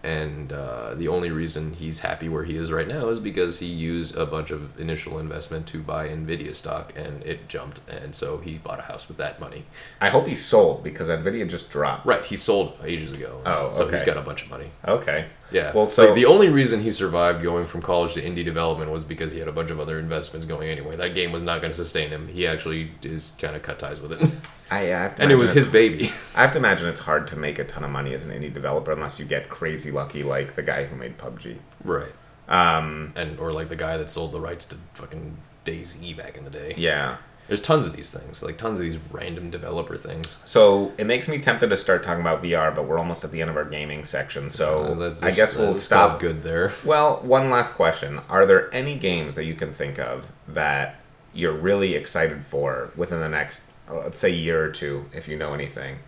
And 0.04 0.52
uh, 0.52 0.94
the 0.94 1.08
only 1.08 1.30
reason 1.30 1.72
he's 1.72 2.00
happy 2.00 2.28
where 2.28 2.44
he 2.44 2.56
is 2.56 2.70
right 2.70 2.86
now 2.86 3.08
is 3.08 3.18
because 3.18 3.60
he 3.60 3.66
used 3.66 4.14
a 4.16 4.26
bunch 4.26 4.50
of 4.50 4.78
initial 4.78 5.18
investment 5.18 5.66
to 5.68 5.82
buy 5.82 6.08
Nvidia 6.08 6.54
stock 6.54 6.92
and 6.94 7.22
it 7.22 7.48
jumped 7.48 7.80
and 7.88 8.14
so 8.14 8.36
he 8.36 8.58
bought 8.58 8.78
a 8.80 8.82
house 8.82 9.08
with 9.08 9.16
that 9.16 9.40
money. 9.40 9.64
I 10.02 10.10
hope 10.10 10.26
he 10.26 10.36
sold 10.36 10.84
because 10.84 11.08
Nvidia 11.08 11.48
just 11.48 11.70
dropped. 11.70 12.04
Right, 12.04 12.22
he 12.22 12.36
sold 12.36 12.76
ages 12.84 13.12
ago. 13.12 13.40
Oh, 13.46 13.70
so 13.72 13.88
he's 13.88 14.02
got 14.02 14.18
a 14.18 14.22
bunch 14.22 14.42
of 14.42 14.50
money. 14.50 14.70
Okay. 14.86 15.24
Yeah. 15.54 15.72
Well, 15.72 15.88
so- 15.88 16.06
so 16.08 16.14
the 16.14 16.26
only 16.26 16.48
reason 16.48 16.80
he 16.82 16.90
survived 16.90 17.42
going 17.42 17.64
from 17.66 17.80
college 17.80 18.14
to 18.14 18.22
indie 18.22 18.44
development 18.44 18.90
was 18.90 19.04
because 19.04 19.32
he 19.32 19.38
had 19.38 19.48
a 19.48 19.52
bunch 19.52 19.70
of 19.70 19.78
other 19.80 19.98
investments 19.98 20.46
going 20.46 20.68
anyway. 20.68 20.96
That 20.96 21.14
game 21.14 21.32
was 21.32 21.42
not 21.42 21.60
going 21.60 21.70
to 21.70 21.76
sustain 21.76 22.08
him. 22.10 22.28
He 22.28 22.46
actually 22.46 22.90
is 23.02 23.32
kind 23.38 23.54
of 23.56 23.62
cut 23.62 23.78
ties 23.78 24.00
with 24.00 24.12
it, 24.12 24.20
I, 24.70 24.78
I 24.78 24.80
have 25.04 25.14
to 25.16 25.22
and 25.22 25.30
it 25.32 25.36
was 25.36 25.52
his 25.52 25.66
baby. 25.66 26.10
I 26.34 26.42
have 26.42 26.52
to 26.52 26.58
imagine 26.58 26.88
it's 26.88 27.00
hard 27.00 27.28
to 27.28 27.36
make 27.36 27.58
a 27.58 27.64
ton 27.64 27.84
of 27.84 27.90
money 27.90 28.12
as 28.14 28.24
an 28.26 28.32
indie 28.32 28.52
developer 28.52 28.90
unless 28.92 29.18
you 29.18 29.24
get 29.24 29.48
crazy 29.48 29.90
lucky 29.90 30.22
like 30.22 30.54
the 30.56 30.62
guy 30.62 30.84
who 30.84 30.96
made 30.96 31.16
PUBG. 31.18 31.58
right. 31.84 32.12
Um, 32.48 33.12
And 33.16 33.38
or 33.38 33.52
like 33.52 33.68
the 33.70 33.76
guy 33.76 33.96
that 33.96 34.10
sold 34.10 34.32
the 34.32 34.40
rights 34.40 34.64
to 34.66 34.76
fucking 34.94 35.36
DayZ 35.64 36.14
back 36.16 36.36
in 36.36 36.44
the 36.44 36.50
day. 36.50 36.74
yeah. 36.76 37.16
There's 37.46 37.60
tons 37.60 37.86
of 37.86 37.94
these 37.94 38.10
things, 38.10 38.42
like 38.42 38.56
tons 38.56 38.80
of 38.80 38.86
these 38.86 38.96
random 39.10 39.50
developer 39.50 39.96
things. 39.96 40.38
So 40.46 40.92
it 40.96 41.06
makes 41.06 41.28
me 41.28 41.38
tempted 41.38 41.68
to 41.68 41.76
start 41.76 42.02
talking 42.02 42.22
about 42.22 42.42
VR, 42.42 42.74
but 42.74 42.86
we're 42.86 42.98
almost 42.98 43.22
at 43.22 43.32
the 43.32 43.42
end 43.42 43.50
of 43.50 43.56
our 43.56 43.66
gaming 43.66 44.04
section. 44.04 44.48
So 44.48 44.84
Uh, 44.84 44.94
that's- 44.94 45.22
I 45.22 45.30
guess 45.30 45.54
we'll 45.54 45.74
stop. 45.76 46.20
good 46.20 46.42
there. 46.42 46.72
Well, 46.84 47.20
one 47.22 47.50
last 47.50 47.74
question: 47.74 48.20
Are 48.30 48.46
there 48.46 48.72
any 48.74 48.96
games 48.96 49.34
that 49.34 49.44
you 49.44 49.54
can 49.54 49.74
think 49.74 49.98
of 49.98 50.26
that 50.48 50.96
you're 51.34 51.52
really 51.52 51.94
excited 51.94 52.46
for 52.46 52.90
within 52.96 53.20
the 53.20 53.28
next, 53.28 53.62
uh, 53.90 53.96
let's 53.98 54.18
say, 54.18 54.30
year 54.30 54.64
or 54.64 54.70
two, 54.70 55.04
if 55.12 55.28
you 55.28 55.36
know 55.36 55.52
anything? 55.52 55.98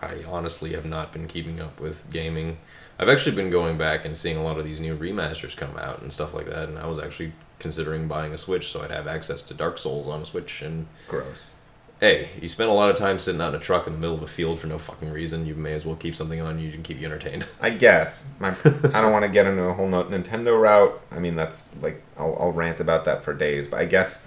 I 0.00 0.14
honestly 0.28 0.72
have 0.72 0.86
not 0.86 1.12
been 1.12 1.26
keeping 1.26 1.60
up 1.60 1.80
with 1.80 2.10
gaming. 2.12 2.58
I've 2.98 3.08
actually 3.08 3.36
been 3.36 3.50
going 3.50 3.78
back 3.78 4.04
and 4.04 4.16
seeing 4.16 4.36
a 4.36 4.42
lot 4.42 4.58
of 4.58 4.64
these 4.64 4.80
new 4.80 4.96
remasters 4.96 5.56
come 5.56 5.76
out 5.78 6.02
and 6.02 6.12
stuff 6.12 6.34
like 6.34 6.46
that, 6.46 6.68
and 6.68 6.78
I 6.78 6.86
was 6.86 6.98
actually 6.98 7.32
considering 7.58 8.08
buying 8.08 8.32
a 8.32 8.38
Switch 8.38 8.68
so 8.70 8.82
I'd 8.82 8.90
have 8.90 9.06
access 9.06 9.42
to 9.42 9.54
Dark 9.54 9.78
Souls 9.78 10.06
on 10.06 10.22
a 10.22 10.24
Switch. 10.24 10.62
And 10.62 10.86
Gross. 11.08 11.54
hey, 12.00 12.30
you 12.40 12.48
spend 12.48 12.70
a 12.70 12.72
lot 12.72 12.90
of 12.90 12.96
time 12.96 13.18
sitting 13.18 13.40
out 13.40 13.54
in 13.54 13.60
a 13.60 13.62
truck 13.62 13.86
in 13.86 13.94
the 13.94 13.98
middle 13.98 14.16
of 14.16 14.22
a 14.22 14.28
field 14.28 14.60
for 14.60 14.66
no 14.66 14.78
fucking 14.78 15.10
reason. 15.10 15.46
You 15.46 15.54
may 15.54 15.74
as 15.74 15.84
well 15.84 15.96
keep 15.96 16.14
something 16.14 16.40
on 16.40 16.58
you 16.58 16.70
and 16.72 16.84
keep 16.84 16.98
you 16.98 17.06
entertained. 17.06 17.46
I 17.60 17.70
guess. 17.70 18.26
My, 18.38 18.50
I 18.50 19.00
don't 19.00 19.12
want 19.12 19.24
to 19.24 19.30
get 19.30 19.46
into 19.46 19.62
a 19.62 19.74
whole 19.74 19.88
Nintendo 19.88 20.60
route. 20.60 21.00
I 21.10 21.18
mean, 21.18 21.36
that's 21.36 21.68
like 21.82 22.02
I'll, 22.16 22.36
I'll 22.40 22.52
rant 22.52 22.80
about 22.80 23.04
that 23.04 23.24
for 23.24 23.34
days. 23.34 23.66
But 23.66 23.80
I 23.80 23.84
guess 23.84 24.26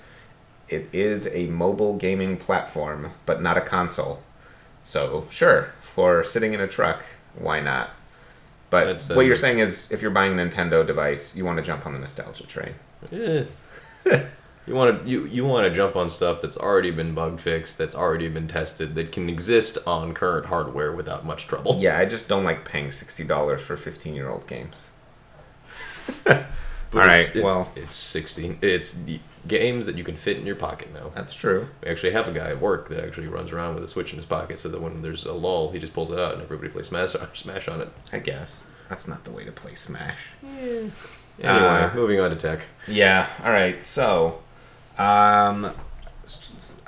it 0.69 0.87
is 0.93 1.27
a 1.33 1.47
mobile 1.47 1.95
gaming 1.95 2.37
platform, 2.37 3.11
but 3.25 3.41
not 3.41 3.57
a 3.57 3.61
console. 3.61 4.21
So 4.81 5.27
sure, 5.29 5.73
for 5.79 6.23
sitting 6.23 6.53
in 6.53 6.59
a 6.59 6.67
truck, 6.67 7.03
why 7.37 7.59
not? 7.59 7.91
But 8.71 9.03
what 9.09 9.25
you're 9.25 9.35
um, 9.35 9.39
saying 9.39 9.59
is, 9.59 9.91
if 9.91 10.01
you're 10.01 10.11
buying 10.11 10.39
a 10.39 10.41
Nintendo 10.41 10.87
device, 10.87 11.35
you 11.35 11.43
want 11.43 11.57
to 11.57 11.63
jump 11.63 11.85
on 11.85 11.91
the 11.91 11.99
nostalgia 11.99 12.47
train. 12.47 12.73
Eh. 13.11 13.43
you 14.67 14.73
want 14.75 15.03
to 15.03 15.09
you, 15.09 15.25
you 15.25 15.45
want 15.45 15.67
to 15.67 15.73
jump 15.73 15.95
on 15.95 16.09
stuff 16.09 16.41
that's 16.41 16.57
already 16.57 16.91
been 16.91 17.13
bug 17.13 17.39
fixed, 17.39 17.77
that's 17.77 17.95
already 17.95 18.29
been 18.29 18.47
tested, 18.47 18.95
that 18.95 19.11
can 19.11 19.29
exist 19.29 19.77
on 19.87 20.13
current 20.13 20.47
hardware 20.47 20.91
without 20.91 21.25
much 21.25 21.47
trouble. 21.47 21.77
Yeah, 21.79 21.97
I 21.97 22.05
just 22.05 22.27
don't 22.27 22.43
like 22.43 22.65
paying 22.65 22.91
sixty 22.91 23.23
dollars 23.23 23.61
for 23.61 23.75
fifteen 23.77 24.15
year 24.15 24.29
old 24.29 24.47
games. 24.47 24.91
All 26.27 26.33
it's- 26.33 26.47
right, 26.93 27.35
it's, 27.35 27.43
well- 27.45 27.71
it's 27.75 27.95
sixteen. 27.95 28.57
It's 28.61 28.99
games 29.47 29.87
that 29.87 29.97
you 29.97 30.03
can 30.03 30.15
fit 30.15 30.37
in 30.37 30.45
your 30.45 30.55
pocket 30.55 30.93
now. 30.93 31.11
That's 31.15 31.33
true. 31.33 31.67
We 31.83 31.89
actually 31.89 32.11
have 32.11 32.27
a 32.27 32.31
guy 32.31 32.49
at 32.49 32.61
work 32.61 32.89
that 32.89 33.03
actually 33.03 33.27
runs 33.27 33.51
around 33.51 33.73
with 33.75 33.83
a 33.83 33.87
Switch 33.87 34.11
in 34.11 34.17
his 34.17 34.25
pocket, 34.25 34.59
so 34.59 34.69
that 34.69 34.81
when 34.81 35.01
there's 35.01 35.25
a 35.25 35.33
lull, 35.33 35.71
he 35.71 35.79
just 35.79 35.93
pulls 35.93 36.11
it 36.11 36.19
out 36.19 36.33
and 36.33 36.41
everybody 36.43 36.69
plays 36.69 36.87
Smash 36.87 37.11
Smash 37.33 37.67
on 37.67 37.81
it. 37.81 37.89
I 38.13 38.19
guess 38.19 38.67
that's 38.89 39.07
not 39.07 39.23
the 39.23 39.31
way 39.31 39.43
to 39.45 39.51
play 39.51 39.73
Smash. 39.73 40.33
Anyway, 41.41 41.65
Uh, 41.65 41.93
moving 41.95 42.19
on 42.19 42.29
to 42.29 42.35
tech. 42.35 42.61
Yeah. 42.87 43.27
All 43.43 43.51
right. 43.51 43.83
So, 43.83 44.39
um, 44.97 45.71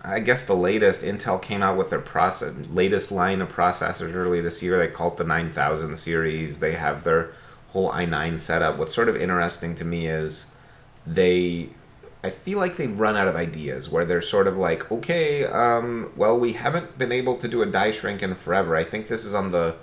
I 0.03 0.19
guess 0.19 0.43
the 0.43 0.55
latest 0.55 1.03
Intel 1.03 1.41
came 1.41 1.63
out 1.63 1.77
with 1.77 1.89
their 1.89 1.99
process 1.99 2.53
latest 2.71 3.11
line 3.11 3.41
of 3.41 3.49
processors 3.49 4.13
early 4.13 4.41
this 4.41 4.61
year. 4.61 4.77
They 4.77 4.87
call 4.87 5.11
it 5.11 5.17
the 5.17 5.23
9000 5.23 5.97
series. 5.97 6.59
They 6.59 6.73
have 6.73 7.03
their 7.03 7.31
whole 7.69 7.91
i9 7.91 8.39
setup. 8.39 8.77
What's 8.77 8.93
sort 8.93 9.09
of 9.09 9.15
interesting 9.15 9.75
to 9.75 9.85
me 9.85 10.07
is 10.07 10.47
they 11.07 11.69
I 12.25 12.29
feel 12.29 12.57
like 12.57 12.77
they've 12.77 12.97
run 12.97 13.17
out 13.17 13.27
of 13.27 13.35
ideas 13.35 13.89
where 13.89 14.05
they're 14.05 14.21
sort 14.21 14.47
of 14.47 14.55
like, 14.55 14.89
okay, 14.89 15.43
um, 15.45 16.09
well, 16.15 16.39
we 16.39 16.53
haven't 16.53 16.97
been 16.97 17.11
able 17.11 17.35
to 17.35 17.49
do 17.49 17.61
a 17.61 17.65
die 17.65 17.91
shrink 17.91 18.23
in 18.23 18.35
forever. 18.35 18.77
I 18.77 18.85
think 18.85 19.09
this 19.09 19.25
is 19.25 19.33
on 19.33 19.51
the 19.51 19.75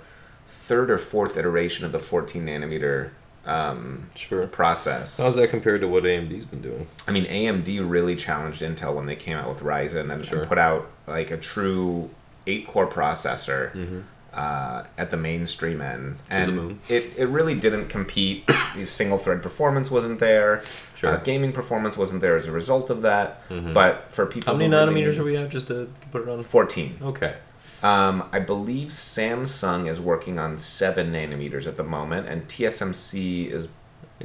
third 0.47 0.89
or 0.89 0.97
fourth 0.97 1.37
iteration 1.37 1.85
of 1.85 1.91
the 1.91 1.99
14 1.99 2.43
nanometer 2.47 3.11
um, 3.45 4.09
Sure. 4.15 4.45
process. 4.47 5.17
How's 5.17 5.35
that 5.35 5.49
compared 5.49 5.81
to 5.81 5.87
what 5.87 6.03
AMD's 6.03 6.45
been 6.45 6.61
doing? 6.61 6.87
I 7.07 7.11
mean, 7.11 7.25
AMD 7.25 7.79
really 7.89 8.15
challenged 8.15 8.61
Intel 8.61 8.95
when 8.95 9.05
they 9.05 9.15
came 9.15 9.37
out 9.37 9.49
with 9.49 9.59
Ryzen 9.61 10.01
and, 10.01 10.11
and 10.11 10.25
Sure. 10.25 10.45
put 10.45 10.57
out 10.57 10.87
like 11.07 11.31
a 11.31 11.37
true 11.37 12.09
eight 12.47 12.67
core 12.67 12.87
processor 12.87 14.03
uh, 14.33 14.83
at 14.97 15.11
the 15.11 15.17
mainstream 15.17 15.81
end. 15.81 16.17
the 16.29 16.35
and 16.35 16.55
moon. 16.55 16.79
It, 16.87 17.11
it 17.17 17.25
really 17.27 17.55
didn't 17.55 17.87
compete. 17.87 18.43
The 18.73 18.85
single 18.85 19.17
thread 19.17 19.41
performance 19.43 19.91
wasn't 19.91 20.21
there. 20.21 20.63
Sure. 20.95 21.09
Uh, 21.11 21.17
gaming 21.17 21.51
performance 21.51 21.97
wasn't 21.97 22.21
there 22.21 22.37
as 22.37 22.47
a 22.47 22.53
result 22.53 22.89
of 22.89 23.01
that. 23.01 23.41
But 23.49 24.05
for 24.11 24.25
people 24.25 24.53
How 24.53 24.57
many 24.57 24.73
really 24.73 25.03
nanometers 25.03 25.17
are 25.19 25.25
we 25.25 25.35
at 25.35 25.49
just 25.49 25.67
to 25.67 25.89
put 26.09 26.21
it 26.21 26.29
on? 26.29 26.41
14. 26.41 26.99
Okay. 27.03 27.35
Um, 27.83 28.23
I 28.31 28.39
believe 28.39 28.89
Samsung 28.89 29.89
is 29.89 29.99
working 29.99 30.37
on 30.39 30.57
7 30.57 31.11
nanometers 31.11 31.65
at 31.67 31.77
the 31.77 31.83
moment, 31.83 32.27
and 32.27 32.47
TSMC 32.47 33.47
is 33.49 33.67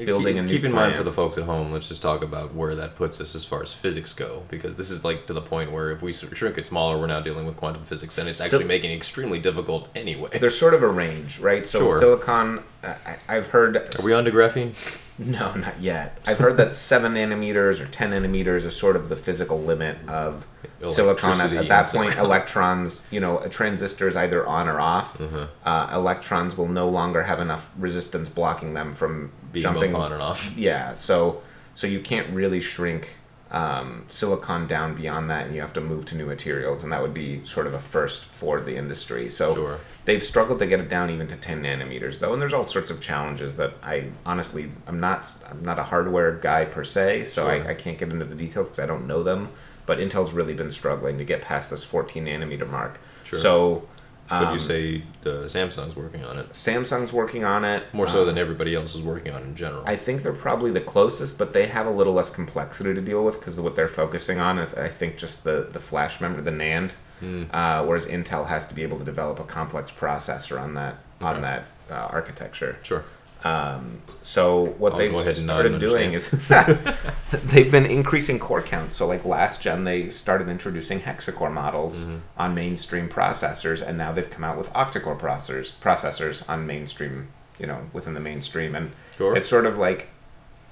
building 0.04 0.34
keep, 0.34 0.36
a 0.36 0.42
new 0.42 0.48
keep 0.48 0.64
in 0.64 0.72
mind 0.72 0.94
for 0.94 1.02
the 1.02 1.10
folks 1.10 1.38
at 1.38 1.44
home 1.44 1.72
let's 1.72 1.88
just 1.88 2.02
talk 2.02 2.22
about 2.22 2.54
where 2.54 2.74
that 2.74 2.94
puts 2.96 3.18
us 3.18 3.34
as 3.34 3.46
far 3.46 3.62
as 3.62 3.72
physics 3.72 4.12
go 4.12 4.42
because 4.50 4.76
this 4.76 4.90
is 4.90 5.04
like 5.06 5.26
to 5.26 5.32
the 5.32 5.40
point 5.40 5.72
where 5.72 5.90
if 5.90 6.02
we 6.02 6.12
shrink 6.12 6.58
it 6.58 6.66
smaller 6.66 6.98
we're 6.98 7.06
now 7.06 7.18
dealing 7.18 7.46
with 7.46 7.56
quantum 7.56 7.82
physics 7.82 8.18
and 8.18 8.28
it's 8.28 8.36
So- 8.36 8.44
actually 8.44 8.64
making 8.64 8.90
it 8.90 8.94
extremely 8.94 9.38
difficult 9.38 9.88
anyway 9.96 10.38
there's 10.38 10.58
sort 10.58 10.74
of 10.74 10.82
a 10.82 10.86
range, 10.88 11.40
right? 11.40 11.66
So 11.66 11.78
Sure. 11.78 11.98
silicon, 11.98 12.62
I, 12.84 13.16
I've 13.26 13.46
heard. 13.46 13.76
are 13.78 14.04
we 14.04 14.12
on 14.12 14.24
to 14.26 14.30
graphene 14.30 14.72
No, 15.18 15.54
not 15.54 15.80
yet. 15.80 16.18
I've 16.26 16.38
heard 16.38 16.56
that 16.58 16.72
seven 16.72 17.14
nanometers 17.14 17.80
or 17.80 17.86
ten 17.86 18.10
nanometers 18.10 18.64
is 18.64 18.76
sort 18.76 18.96
of 18.96 19.08
the 19.08 19.16
physical 19.16 19.58
limit 19.58 19.96
of 20.08 20.46
silicon. 20.84 21.40
At, 21.40 21.52
at 21.52 21.68
that 21.68 21.86
point, 21.86 22.12
silicon. 22.12 22.24
electrons, 22.24 23.06
you 23.10 23.20
know, 23.20 23.38
a 23.38 23.48
transistor 23.48 24.08
is 24.08 24.16
either 24.16 24.46
on 24.46 24.68
or 24.68 24.80
off. 24.80 25.20
Uh-huh. 25.20 25.46
Uh, 25.64 25.90
electrons 25.94 26.56
will 26.56 26.68
no 26.68 26.88
longer 26.88 27.22
have 27.22 27.40
enough 27.40 27.70
resistance 27.78 28.28
blocking 28.28 28.74
them 28.74 28.92
from 28.92 29.32
being 29.52 29.62
jumping 29.62 29.94
on 29.94 30.12
and 30.12 30.20
off 30.20 30.56
Yeah, 30.56 30.94
so 30.94 31.42
so 31.74 31.86
you 31.86 32.00
can't 32.00 32.28
really 32.30 32.60
shrink 32.60 33.16
um, 33.56 34.04
silicon 34.08 34.66
down 34.66 34.94
beyond 34.94 35.30
that, 35.30 35.46
and 35.46 35.54
you 35.54 35.62
have 35.62 35.72
to 35.72 35.80
move 35.80 36.04
to 36.06 36.16
new 36.16 36.26
materials, 36.26 36.82
and 36.84 36.92
that 36.92 37.00
would 37.00 37.14
be 37.14 37.42
sort 37.44 37.66
of 37.66 37.72
a 37.72 37.80
first 37.80 38.24
for 38.26 38.60
the 38.60 38.76
industry. 38.76 39.30
So 39.30 39.54
Sure. 39.54 39.78
they've 40.04 40.22
struggled 40.22 40.58
to 40.58 40.66
get 40.66 40.78
it 40.80 40.90
down 40.90 41.08
even 41.10 41.26
to 41.28 41.36
10 41.36 41.62
nanometers, 41.62 42.18
though, 42.18 42.32
and 42.34 42.42
there's 42.42 42.52
all 42.52 42.64
sorts 42.64 42.90
of 42.90 43.00
challenges 43.00 43.56
that 43.56 43.72
I 43.82 44.10
honestly 44.26 44.70
I'm 44.86 45.00
not 45.00 45.34
I'm 45.50 45.64
not 45.64 45.78
a 45.78 45.84
hardware 45.84 46.32
guy 46.32 46.66
per 46.66 46.84
se, 46.84 47.24
so 47.24 47.44
Sure. 47.44 47.50
I, 47.66 47.70
I 47.70 47.74
can't 47.74 47.96
get 47.96 48.10
into 48.10 48.26
the 48.26 48.34
details 48.34 48.68
because 48.68 48.80
I 48.80 48.86
don't 48.86 49.06
know 49.06 49.22
them. 49.22 49.48
But 49.86 49.98
Intel's 49.98 50.32
really 50.32 50.52
been 50.54 50.70
struggling 50.70 51.16
to 51.18 51.24
get 51.24 51.40
past 51.42 51.70
this 51.70 51.84
14 51.84 52.24
nanometer 52.26 52.68
mark. 52.68 53.00
Sure. 53.24 53.38
So. 53.38 53.88
But 54.28 54.44
Um, 54.46 54.52
you 54.52 54.58
say 54.58 55.02
uh, 55.24 55.46
samsung's 55.46 55.94
working 55.96 56.24
on 56.24 56.38
it 56.38 56.48
Samsung's 56.50 57.12
working 57.12 57.44
on 57.44 57.64
it 57.64 57.82
more 57.92 58.06
so 58.08 58.20
Um, 58.20 58.26
than 58.26 58.38
everybody 58.38 58.74
else 58.74 58.94
is 58.94 59.02
working 59.02 59.32
on 59.32 59.42
in 59.42 59.54
general 59.54 59.82
I 59.86 59.96
think 59.96 60.22
they're 60.22 60.32
probably 60.32 60.70
the 60.72 60.80
closest, 60.80 61.38
but 61.38 61.52
they 61.52 61.66
have 61.66 61.86
a 61.86 61.90
little 61.90 62.12
less 62.14 62.30
complexity 62.30 62.92
to 62.94 63.00
deal 63.00 63.24
with 63.24 63.38
because 63.38 63.58
what 63.60 63.76
they're 63.76 63.88
focusing 63.88 64.38
on 64.40 64.58
is, 64.58 64.74
I 64.74 64.88
think, 64.88 65.16
just 65.16 65.44
the, 65.44 65.68
the 65.72 65.78
flash 65.80 66.20
memory, 66.20 66.42
the 66.42 66.50
NAND. 66.50 66.90
Hmm. 67.20 67.44
Uh, 67.50 67.82
whereas 67.84 68.04
Intel 68.06 68.46
has 68.48 68.66
to 68.66 68.74
be 68.74 68.82
able 68.82 68.98
to 68.98 69.04
develop 69.04 69.38
a 69.40 69.44
complex 69.44 69.90
processor 69.90 70.60
on 70.60 70.74
that 70.74 70.96
on 71.22 71.36
Okay. 71.36 71.40
that 71.42 71.62
uh, 71.90 71.94
architecture. 72.12 72.76
sure 72.82 73.04
Um, 73.46 74.02
so 74.22 74.64
what 74.78 74.92
I'll 74.92 74.98
they've 74.98 75.12
go 75.12 75.20
ahead 75.20 75.36
and 75.36 75.46
nod 75.46 75.52
started 75.60 75.78
doing 75.78 76.12
is 76.14 76.30
they've 77.44 77.70
been 77.70 77.86
increasing 77.86 78.38
core 78.38 78.62
counts. 78.62 78.96
So 78.96 79.06
like 79.06 79.24
last 79.24 79.62
gen, 79.62 79.84
they 79.84 80.10
started 80.10 80.48
introducing 80.48 81.00
hexacore 81.00 81.52
models 81.52 82.04
Mm-hmm. 82.04 82.16
on 82.36 82.54
mainstream 82.54 83.08
processors, 83.08 83.80
and 83.86 83.96
now 83.96 84.12
they've 84.12 84.28
come 84.28 84.44
out 84.44 84.58
with 84.58 84.72
octa-core 84.72 85.16
processors 85.16 85.72
processors 85.80 86.48
on 86.48 86.66
mainstream. 86.66 87.28
You 87.58 87.66
know, 87.66 87.88
within 87.94 88.12
the 88.12 88.20
mainstream, 88.20 88.74
and 88.74 88.90
Sure. 89.16 89.34
it's 89.34 89.46
sort 89.48 89.64
of 89.64 89.78
like, 89.78 90.08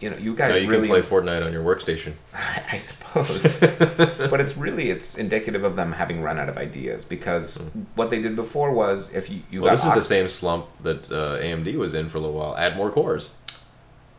you 0.00 0.10
know, 0.10 0.16
you 0.16 0.34
guys 0.34 0.50
now 0.50 0.56
you 0.56 0.68
really 0.68 0.88
can 0.88 1.02
play 1.02 1.02
fortnite 1.02 1.44
on 1.44 1.52
your 1.52 1.64
workstation 1.64 2.14
I 2.72 2.76
suppose. 2.76 3.60
but 3.60 4.40
it's 4.40 4.56
really 4.56 4.90
it's 4.90 5.14
indicative 5.16 5.64
of 5.64 5.76
them 5.76 5.92
having 5.92 6.20
run 6.22 6.38
out 6.38 6.48
of 6.48 6.58
ideas 6.58 7.04
because 7.04 7.56
what 7.94 8.10
they 8.10 8.20
did 8.20 8.36
before 8.36 8.72
was 8.72 9.14
if 9.14 9.30
you, 9.30 9.42
you 9.50 9.62
well 9.62 9.70
got 9.70 9.76
this 9.76 9.86
is 9.86 9.94
the 9.94 10.02
same 10.02 10.28
slump 10.28 10.66
that 10.82 11.04
uh, 11.10 11.38
amd 11.38 11.74
was 11.76 11.94
in 11.94 12.08
for 12.08 12.18
a 12.18 12.20
little 12.20 12.36
while 12.36 12.56
add 12.56 12.76
more 12.76 12.90
cores 12.90 13.30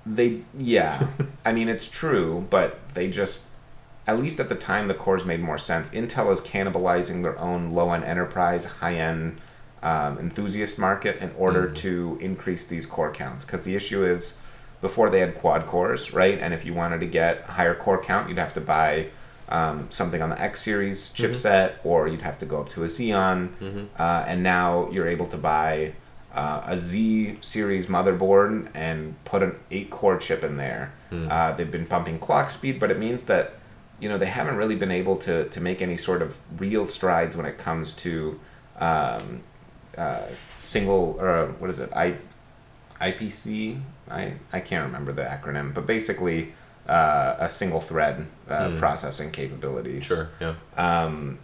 they 0.05 0.41
yeah. 0.57 1.07
I 1.43 1.53
mean 1.53 1.67
it's 1.67 1.87
true, 1.87 2.45
but 2.49 2.89
they 2.93 3.09
just 3.09 3.47
at 4.07 4.19
least 4.19 4.39
at 4.39 4.49
the 4.49 4.55
time 4.55 4.87
the 4.87 4.93
cores 4.93 5.25
made 5.25 5.41
more 5.41 5.57
sense. 5.57 5.89
Intel 5.89 6.31
is 6.31 6.41
cannibalizing 6.41 7.23
their 7.23 7.37
own 7.39 7.71
low 7.71 7.91
end 7.91 8.03
enterprise, 8.03 8.65
high 8.65 8.95
end 8.95 9.39
um, 9.81 10.19
enthusiast 10.19 10.77
market 10.77 11.19
in 11.21 11.31
order 11.37 11.69
to 11.69 12.17
increase 12.21 12.65
these 12.65 12.85
core 12.85 13.11
counts. 13.11 13.45
Because 13.45 13.63
the 13.63 13.75
issue 13.75 14.03
is 14.05 14.37
before 14.87 15.09
they 15.09 15.19
had 15.19 15.33
quad 15.33 15.65
cores, 15.65 16.13
right? 16.13 16.37
And 16.43 16.53
if 16.53 16.61
you 16.65 16.73
wanted 16.81 16.99
to 16.99 17.07
get 17.07 17.43
a 17.47 17.51
higher 17.57 17.73
core 17.83 18.01
count, 18.09 18.29
you'd 18.29 18.37
have 18.37 18.53
to 18.53 18.61
buy 18.61 19.07
um, 19.49 19.87
something 19.89 20.21
on 20.21 20.29
the 20.29 20.39
X 20.39 20.61
series 20.61 21.09
chipset, 21.09 21.73
or 21.83 22.07
you'd 22.07 22.21
have 22.21 22.37
to 22.43 22.45
go 22.45 22.59
up 22.61 22.69
to 22.69 22.83
a 22.83 22.87
Xeon. 22.87 23.49
Uh, 23.97 24.25
and 24.27 24.43
now 24.43 24.89
you're 24.91 25.07
able 25.07 25.25
to 25.27 25.37
buy 25.37 25.93
uh, 26.35 26.61
a 26.73 26.77
Z 26.77 27.37
series 27.41 27.87
motherboard 27.87 28.69
and 28.75 29.15
put 29.25 29.41
an 29.41 29.53
eight 29.71 29.89
core 29.89 30.17
chip 30.17 30.43
in 30.43 30.57
there. 30.57 30.93
Uh, 31.31 31.53
they've 31.55 31.71
been 31.71 31.87
pumping 31.87 32.19
clock 32.19 32.49
speed, 32.51 32.79
but 32.79 32.91
it 32.91 32.99
means 32.99 33.23
that 33.23 33.53
you 33.99 34.09
know 34.09 34.17
they 34.17 34.25
haven't 34.39 34.57
really 34.57 34.75
been 34.75 34.91
able 34.91 35.15
to 35.17 35.47
to 35.49 35.59
make 35.61 35.81
any 35.81 35.97
sort 35.97 36.21
of 36.21 36.37
real 36.59 36.85
strides 36.85 37.35
when 37.37 37.45
it 37.45 37.57
comes 37.57 37.93
to 37.93 38.39
um, 38.79 39.41
uh, 39.97 40.27
single 40.57 41.17
or 41.19 41.29
uh, 41.29 41.47
what 41.59 41.69
is 41.69 41.79
it 41.79 41.89
I 41.95 42.17
IPC 43.01 43.79
I 44.09 44.33
I 44.53 44.59
can't 44.59 44.85
remember 44.85 45.11
the 45.11 45.23
acronym, 45.23 45.73
but 45.73 45.85
basically 45.85 46.53
uh, 46.87 47.35
a 47.39 47.49
single 47.49 47.81
thread 47.81 48.27
uh, 48.49 48.69
Hmm. 48.69 48.77
processing 48.77 49.31
capability. 49.31 50.01
sure 50.01 50.29
yeah 50.39 50.53
Um, 50.77 51.39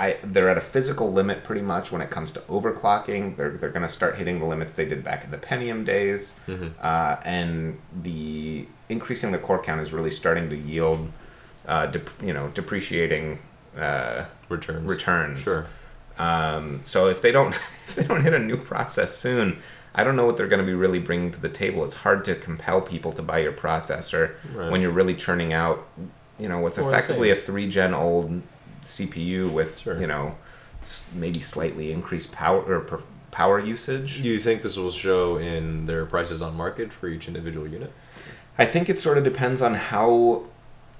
I 0.00 0.16
they're 0.22 0.48
at 0.50 0.56
a 0.58 0.60
physical 0.60 1.12
limit 1.12 1.42
pretty 1.44 1.62
much 1.62 1.90
when 1.92 2.00
it 2.02 2.10
comes 2.10 2.30
to 2.32 2.40
overclocking. 2.40 3.36
They're 3.36 3.50
they're 3.50 3.70
going 3.70 3.82
to 3.86 3.88
start 3.92 4.16
hitting 4.16 4.38
the 4.40 4.46
limits 4.46 4.72
they 4.72 4.84
did 4.86 5.02
back 5.04 5.24
in 5.24 5.30
the 5.30 5.38
Pentium 5.38 5.84
days, 5.84 6.34
Mhm. 6.48 6.72
uh, 6.82 7.16
and 7.24 7.78
the 8.02 8.66
increasing 8.88 9.32
the 9.32 9.38
core 9.38 9.60
count 9.62 9.80
is 9.80 9.92
really 9.92 10.10
starting 10.10 10.48
to 10.50 10.56
yield, 10.56 11.10
uh, 11.66 11.86
dep- 11.86 12.10
you 12.22 12.32
know, 12.32 12.48
depreciating 12.54 13.40
uh, 13.78 14.24
returns 14.48 14.88
returns. 14.90 15.42
sure 15.42 15.66
Um, 16.18 16.80
so 16.84 17.08
if 17.08 17.20
they 17.22 17.30
don't 17.32 17.54
if 17.86 17.94
they 17.96 18.04
don't 18.04 18.22
hit 18.22 18.34
a 18.34 18.38
new 18.40 18.56
process 18.56 19.16
soon, 19.16 19.58
I 19.98 20.04
don't 20.04 20.14
know 20.14 20.24
what 20.24 20.36
they're 20.36 20.46
going 20.46 20.60
to 20.60 20.66
be 20.66 20.74
really 20.74 21.00
bringing 21.00 21.32
to 21.32 21.40
the 21.40 21.48
table. 21.48 21.84
It's 21.84 21.94
hard 21.96 22.24
to 22.26 22.36
compel 22.36 22.80
people 22.80 23.10
to 23.12 23.22
buy 23.22 23.38
your 23.40 23.52
processor 23.52 24.34
Right. 24.54 24.70
when 24.70 24.80
you're 24.80 24.92
really 24.92 25.14
churning 25.14 25.52
out, 25.52 25.88
you 26.38 26.48
know, 26.48 26.60
what's 26.60 26.78
Well, 26.78 26.88
effectively 26.88 27.30
a 27.30 27.34
three 27.34 27.68
gen 27.68 27.94
old 27.94 28.42
CPU 28.84 29.48
with 29.50 29.80
Sure. 29.80 30.00
you 30.00 30.06
know 30.06 30.36
maybe 31.14 31.40
slightly 31.40 31.90
increased 31.90 32.30
power 32.30 32.60
or 32.62 32.80
per- 32.80 33.02
power 33.32 33.58
usage. 33.58 34.22
Do 34.22 34.28
you 34.28 34.38
think 34.38 34.62
this 34.62 34.76
will 34.76 34.92
show 34.92 35.36
in 35.36 35.86
their 35.86 36.06
prices 36.06 36.40
on 36.40 36.56
market 36.56 36.92
for 36.92 37.08
each 37.08 37.26
individual 37.26 37.66
unit? 37.66 37.92
I 38.56 38.64
think 38.64 38.88
it 38.88 38.98
sort 39.00 39.18
of 39.18 39.24
depends 39.24 39.60
on 39.60 39.74
how 39.74 40.44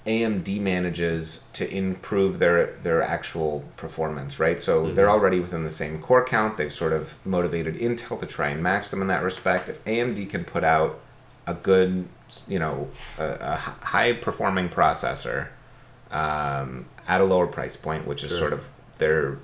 AMD 0.09 0.59
manages 0.61 1.42
to 1.53 1.71
improve 1.71 2.38
their 2.38 2.66
their 2.83 3.03
actual 3.03 3.62
performance, 3.77 4.40
right? 4.40 4.61
So 4.61 4.87
Mhm. 4.87 4.94
they're 4.94 5.11
already 5.11 5.38
within 5.38 5.64
the 5.64 5.71
same 5.71 6.01
core 6.01 6.25
count. 6.25 6.57
They've 6.57 6.73
sort 6.73 6.94
of 6.94 7.14
motivated 7.27 7.77
Intel 7.79 8.18
to 8.18 8.27
try 8.27 8.49
and 8.49 8.62
match 8.62 8.88
them 8.88 9.03
in 9.03 9.09
that 9.09 9.23
respect. 9.23 9.68
If 9.68 9.85
AMD 9.85 10.25
can 10.31 10.44
put 10.44 10.64
out 10.64 10.99
a 11.47 11.53
good, 11.55 12.07
you 12.49 12.59
know, 12.59 12.88
a, 13.18 13.25
a 13.40 13.57
high 13.57 14.14
performing 14.14 14.68
processor 14.71 15.49
um, 16.11 16.87
at 17.07 17.21
a 17.21 17.25
lower 17.25 17.47
price 17.47 17.77
point, 17.77 18.07
which 18.07 18.25
is 18.25 18.31
Sure. 18.31 18.38
sort 18.38 18.53
of 18.55 18.66
their 18.97 19.37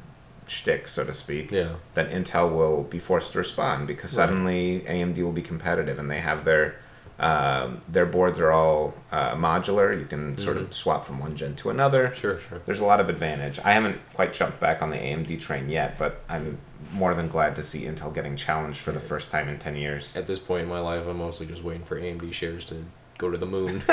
shtick, 0.47 0.89
so 0.89 1.05
to 1.05 1.13
speak, 1.13 1.51
Yeah. 1.51 1.75
then 1.95 2.09
Intel 2.09 2.51
will 2.51 2.83
be 2.85 2.99
forced 2.99 3.33
to 3.33 3.39
respond 3.39 3.87
because 3.87 4.13
Right. 4.17 4.27
suddenly 4.29 4.83
AMD 4.89 5.23
will 5.23 5.33
be 5.33 5.43
competitive 5.43 5.99
and 5.99 6.11
they 6.11 6.21
have 6.21 6.45
their 6.47 6.77
um, 7.19 7.81
their 7.89 8.07
boards 8.07 8.39
are 8.41 8.51
all 8.51 8.95
uh, 9.13 9.35
modular. 9.35 9.97
You 9.99 10.07
can 10.07 10.37
sort 10.39 10.57
Mhm. 10.57 10.63
of 10.63 10.75
swap 10.75 11.05
from 11.05 11.19
one 11.21 11.37
gen 11.37 11.55
to 11.57 11.71
another. 11.71 12.13
Sure, 12.15 12.39
sure. 12.39 12.61
There's 12.65 12.81
a 12.81 12.85
lot 12.85 13.01
of 13.01 13.09
advantage. 13.09 13.61
I 13.65 13.73
haven't 13.73 13.99
quite 14.15 14.33
jumped 14.33 14.59
back 14.61 14.83
on 14.83 14.91
the 14.91 14.97
AMD 14.97 15.37
train 15.41 15.69
yet, 15.71 15.97
but 15.99 16.23
I'm 16.29 16.59
more 16.93 17.15
than 17.15 17.29
glad 17.29 17.55
to 17.57 17.63
see 17.63 17.83
Intel 17.87 18.13
getting 18.15 18.37
challenged 18.37 18.81
for 18.81 18.93
the 18.93 19.01
first 19.01 19.31
time 19.31 19.49
in 19.49 19.59
10 19.59 19.77
years. 19.77 20.15
At 20.17 20.27
this 20.27 20.39
point 20.39 20.65
in 20.65 20.69
my 20.69 20.81
life, 20.81 21.07
I'm 21.07 21.19
mostly 21.19 21.47
just 21.47 21.63
waiting 21.63 21.85
for 21.85 21.97
AMD 21.99 22.33
shares 22.33 22.65
to 22.67 22.85
go 23.19 23.31
to 23.31 23.39
the 23.39 23.47
moon. 23.47 23.83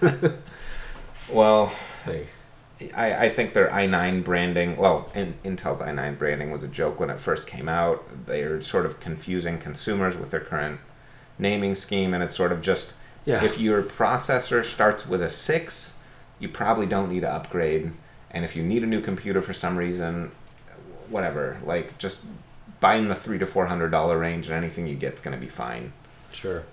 Well, 1.30 1.72
hey, 2.04 2.26
I, 2.94 3.26
I 3.26 3.28
think 3.30 3.52
their 3.52 3.68
i9 3.68 4.24
branding, 4.24 4.76
well, 4.76 5.10
in, 5.14 5.34
Intel's 5.44 5.80
i9 5.80 6.18
branding 6.18 6.50
was 6.50 6.62
a 6.62 6.68
joke 6.68 6.98
when 7.00 7.10
it 7.10 7.20
first 7.20 7.46
came 7.46 7.68
out. 7.68 8.26
They're 8.26 8.60
sort 8.60 8.86
of 8.86 9.00
confusing 9.00 9.58
consumers 9.58 10.16
with 10.16 10.30
their 10.30 10.40
current 10.40 10.80
naming 11.42 11.74
scheme, 11.74 12.14
and 12.14 12.22
it's 12.22 12.34
sort 12.36 12.52
of 12.52 12.60
just 12.62 12.94
Yeah. 13.24 13.44
If 13.44 13.60
your 13.60 13.82
processor 13.82 14.64
starts 14.64 15.06
with 15.06 15.22
a 15.22 15.28
six, 15.30 15.94
you 16.40 16.48
probably 16.48 16.86
don't 16.86 17.08
need 17.10 17.20
to 17.20 17.30
upgrade. 17.32 17.92
And 18.32 18.44
if 18.44 18.56
you 18.56 18.62
need 18.62 18.82
a 18.82 18.86
new 18.86 19.00
computer 19.00 19.40
for 19.42 19.52
some 19.52 19.76
reason, 19.76 20.32
whatever, 21.08 21.58
like 21.64 21.98
just 21.98 22.24
buy 22.80 22.94
in 22.96 23.06
the 23.08 23.14
three 23.14 23.38
to 23.38 23.46
four 23.46 23.66
hundred 23.66 23.90
dollar 23.90 24.18
range, 24.18 24.48
and 24.48 24.56
anything 24.56 24.86
you 24.88 24.96
get's 24.96 25.20
gonna 25.20 25.36
be 25.36 25.48
fine. 25.48 25.92
Sure. 26.32 26.64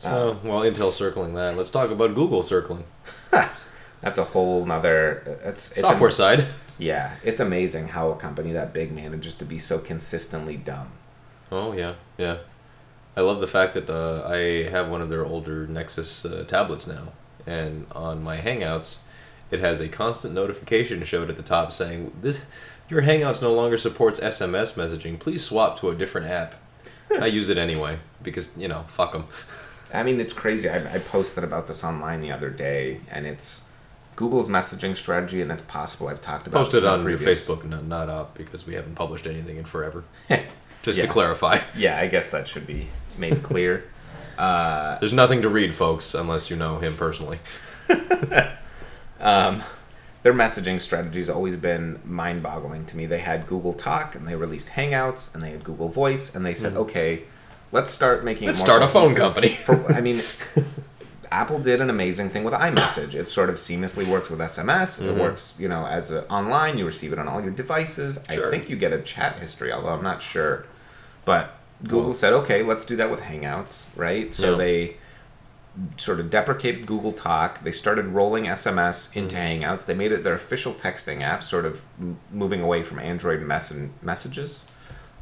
So, 0.00 0.30
um, 0.32 0.36
while 0.48 0.60
Intel's 0.60 0.96
circling 0.96 1.34
that, 1.34 1.56
let's 1.56 1.70
talk 1.70 1.90
about 1.90 2.14
Google 2.14 2.42
circling. 2.42 2.84
That's 4.02 4.18
a 4.18 4.24
whole 4.24 4.66
nother. 4.66 5.22
It's, 5.44 5.70
it's 5.72 5.80
Software 5.80 6.08
am- 6.10 6.12
side. 6.14 6.44
yeah, 6.78 7.14
it's 7.24 7.40
amazing 7.40 7.88
how 7.88 8.10
a 8.10 8.16
company 8.16 8.52
that 8.52 8.72
big 8.74 8.92
manages 8.92 9.34
to 9.34 9.44
be 9.44 9.58
so 9.58 9.78
consistently 9.78 10.56
dumb. 10.56 10.88
Oh 11.50 11.72
yeah, 11.72 11.94
yeah. 12.18 12.38
I 13.16 13.20
love 13.20 13.40
the 13.40 13.46
fact 13.46 13.74
that 13.74 13.88
uh, 13.88 14.26
I 14.28 14.68
have 14.70 14.88
one 14.88 15.00
of 15.00 15.08
their 15.08 15.24
older 15.24 15.66
Nexus 15.66 16.24
uh, 16.24 16.44
tablets 16.46 16.86
now, 16.86 17.12
and 17.46 17.86
on 17.92 18.22
my 18.22 18.38
Hangouts, 18.38 19.02
it 19.50 19.60
has 19.60 19.80
a 19.80 19.88
constant 19.88 20.34
notification 20.34 21.04
showed 21.04 21.30
at 21.30 21.36
the 21.36 21.42
top 21.42 21.70
saying 21.72 22.12
this 22.20 22.44
your 22.88 23.02
Hangouts 23.02 23.40
no 23.40 23.52
longer 23.52 23.78
supports 23.78 24.20
SMS 24.20 24.76
messaging. 24.76 25.18
Please 25.18 25.44
swap 25.44 25.78
to 25.80 25.90
a 25.90 25.94
different 25.94 26.26
app. 26.26 26.54
I 27.20 27.26
use 27.26 27.48
it 27.48 27.58
anyway 27.58 27.98
because 28.22 28.56
you 28.58 28.68
know 28.68 28.84
fuck 28.88 29.12
them. 29.12 29.26
I 29.92 30.02
mean, 30.02 30.20
it's 30.20 30.32
crazy. 30.32 30.68
I, 30.68 30.94
I 30.94 30.98
posted 30.98 31.44
about 31.44 31.68
this 31.68 31.84
online 31.84 32.20
the 32.20 32.32
other 32.32 32.50
day, 32.50 33.00
and 33.10 33.26
it's 33.26 33.68
Google's 34.16 34.48
messaging 34.48 34.96
strategy, 34.96 35.40
and 35.40 35.52
it's 35.52 35.62
possible 35.62 36.08
I've 36.08 36.20
talked 36.20 36.48
about 36.48 36.60
it. 36.60 36.64
Posted 36.64 36.84
on 36.84 37.00
your 37.00 37.16
previous- 37.16 37.48
Facebook, 37.48 37.64
not, 37.64 37.84
not 37.84 38.08
up 38.08 38.36
because 38.36 38.66
we 38.66 38.74
haven't 38.74 38.96
published 38.96 39.26
anything 39.26 39.56
in 39.56 39.64
forever. 39.64 40.04
Just 40.84 41.00
to 41.02 41.08
clarify, 41.08 41.60
Yeah, 41.76 41.98
I 41.98 42.06
guess 42.08 42.30
that 42.30 42.46
should 42.46 42.66
be 42.66 42.88
made 43.18 43.42
clear. 43.42 43.84
uh, 44.38 44.98
there's 44.98 45.12
nothing 45.12 45.42
to 45.42 45.48
read, 45.48 45.74
folks, 45.74 46.14
unless 46.14 46.50
you 46.50 46.56
know 46.56 46.78
him 46.78 46.96
personally. 46.96 47.38
um, 49.20 49.62
their 50.22 50.32
messaging 50.32 50.80
strategy 50.80 51.18
has 51.18 51.30
always 51.30 51.56
been 51.56 52.00
mind-boggling 52.04 52.86
to 52.86 52.96
me. 52.96 53.06
They 53.06 53.18
had 53.18 53.46
Google 53.46 53.74
Talk, 53.74 54.14
and 54.14 54.26
they 54.26 54.34
released 54.34 54.70
Hangouts, 54.70 55.34
and 55.34 55.42
they 55.42 55.50
had 55.50 55.64
Google 55.64 55.88
Voice, 55.88 56.34
and 56.34 56.44
they 56.44 56.54
said, 56.54 56.74
"Okay, 56.74 57.24
let's 57.72 57.90
start 57.90 58.24
making." 58.24 58.42
Mm-hmm. 58.42 58.46
Let's 58.48 58.60
start 58.60 58.82
a 58.82 58.88
phone 58.88 59.14
company. 59.14 59.50
For, 59.50 59.92
I 59.92 60.00
mean, 60.00 60.22
Apple 61.30 61.58
did 61.58 61.80
an 61.80 61.90
amazing 61.90 62.30
thing 62.30 62.44
with 62.44 62.54
iMessage. 62.54 63.14
It 63.14 63.26
sort 63.26 63.50
of 63.50 63.56
seamlessly 63.56 64.06
works 64.06 64.30
with 64.30 64.38
SMS. 64.38 65.00
Mm-hmm. 65.00 65.08
It 65.08 65.16
works, 65.16 65.52
you 65.58 65.68
know, 65.68 65.84
as 65.84 66.12
a, 66.12 66.26
online. 66.28 66.78
You 66.78 66.86
receive 66.86 67.12
it 67.12 67.18
on 67.18 67.26
all 67.28 67.42
your 67.42 67.50
devices. 67.50 68.18
Sure. 68.30 68.46
I 68.46 68.50
think 68.50 68.70
you 68.70 68.76
get 68.76 68.92
a 68.92 69.02
chat 69.02 69.40
history, 69.40 69.72
although 69.72 69.88
I'm 69.88 70.02
not 70.02 70.22
sure. 70.22 70.66
But 71.24 71.54
Google 71.82 72.02
Well- 72.10 72.14
said, 72.14 72.32
okay, 72.32 72.62
let's 72.62 72.84
do 72.84 72.96
that 72.96 73.10
with 73.10 73.20
Hangouts, 73.20 73.86
right? 73.96 74.32
So 74.32 74.52
Yeah. 74.52 74.56
they 74.58 74.96
sort 75.96 76.20
of 76.20 76.30
deprecated 76.30 76.86
Google 76.86 77.12
Talk. 77.12 77.62
They 77.64 77.72
started 77.72 78.06
rolling 78.06 78.44
SMS 78.46 79.10
into 79.16 79.34
Mm-hmm. 79.36 79.62
Hangouts. 79.64 79.86
They 79.86 79.94
made 79.94 80.12
it 80.12 80.22
their 80.22 80.34
official 80.34 80.72
texting 80.72 81.20
app, 81.22 81.42
sort 81.42 81.64
of 81.64 81.82
m- 82.00 82.18
moving 82.30 82.60
away 82.60 82.82
from 82.84 82.98
Android 83.00 83.40
mess- 83.42 83.72
messages. 84.00 84.66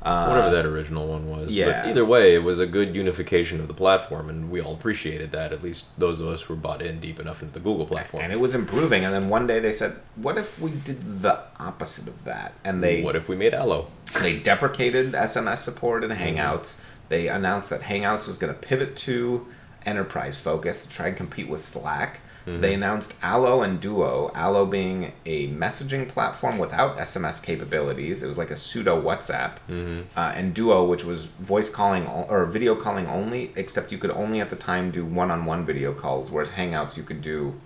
Uh, 0.05 0.27
Whatever 0.27 0.51
that 0.51 0.67
original 0.67 1.07
one 1.07 1.29
was. 1.31 1.53
yeah. 1.53 1.83
But 1.83 1.91
either 1.91 2.05
way, 2.05 2.35
it 2.35 2.43
was 2.43 2.59
a 2.59 2.67
good 2.67 2.95
unification 2.97 3.61
of 3.61 3.69
the 3.69 3.75
platform, 3.75 4.29
and 4.29 4.51
we 4.51 4.61
all 4.61 4.75
appreciated 4.75 5.31
that. 5.33 5.53
At 5.53 5.63
least 5.63 5.99
those 5.99 6.21
of 6.21 6.27
us 6.27 6.43
who 6.43 6.55
were 6.55 6.61
bought 6.61 6.83
in 6.83 6.99
deep 6.99 7.21
enough 7.21 7.41
into 7.41 7.55
the 7.55 7.61
Google 7.61 7.87
platform. 7.87 8.23
And 8.25 8.33
it 8.33 8.41
was 8.41 8.55
improving. 8.55 9.05
And 9.05 9.15
then 9.15 9.29
one 9.29 9.47
day 9.47 9.61
they 9.61 9.73
said, 9.73 9.97
what 10.17 10.37
if 10.39 10.59
we 10.61 10.73
did 10.73 11.23
the 11.23 11.39
opposite 11.61 12.09
of 12.09 12.25
that? 12.25 12.55
And 12.65 12.83
they 12.83 13.03
what 13.03 13.15
if 13.17 13.29
we 13.29 13.37
made 13.37 13.55
Allo? 13.55 13.89
They 14.21 14.39
deprecated 14.39 15.13
SMS 15.13 15.59
support 15.59 16.03
in 16.05 16.11
Mm-hmm. 16.11 16.37
Hangouts. 16.37 16.81
They 17.09 17.29
announced 17.29 17.71
that 17.71 17.83
Hangouts 17.83 18.27
was 18.27 18.37
going 18.37 18.53
to 18.53 18.59
pivot 18.59 18.97
to 18.97 19.47
enterprise 19.87 20.41
focus 20.41 20.85
to 20.85 20.91
try 20.91 21.09
and 21.09 21.17
compete 21.17 21.49
with 21.49 21.63
Slack. 21.65 22.21
Mm-hmm. 22.47 22.61
They 22.61 22.75
announced 22.75 23.15
Allo 23.23 23.63
and 23.63 23.81
Duo, 23.81 24.31
Allo 24.35 24.67
being 24.67 25.13
a 25.27 25.49
messaging 25.49 26.09
platform 26.09 26.59
without 26.59 26.99
SMS 26.99 27.43
capabilities. 27.43 28.23
It 28.23 28.27
was 28.29 28.39
like 28.39 28.51
a 28.51 28.57
pseudo 28.57 29.01
WhatsApp. 29.01 29.53
Mm-hmm. 29.71 30.01
Uh, 30.19 30.33
and 30.35 30.53
Duo, 30.55 30.85
which 30.85 31.05
was 31.05 31.27
voice 31.27 31.71
calling 31.71 32.07
o- 32.07 32.27
or 32.29 32.45
video 32.47 32.75
calling 32.75 33.07
only, 33.07 33.53
except 33.57 33.93
you 33.93 33.99
could 33.99 34.11
only 34.11 34.41
at 34.41 34.51
the 34.51 34.57
time 34.57 34.91
do 34.91 35.05
one 35.05 35.31
on 35.31 35.45
one 35.45 35.65
video 35.65 35.93
calls, 35.93 36.31
whereas 36.31 36.51
Hangouts 36.51 36.97
you 36.97 37.03
could 37.03 37.23
do 37.23 37.61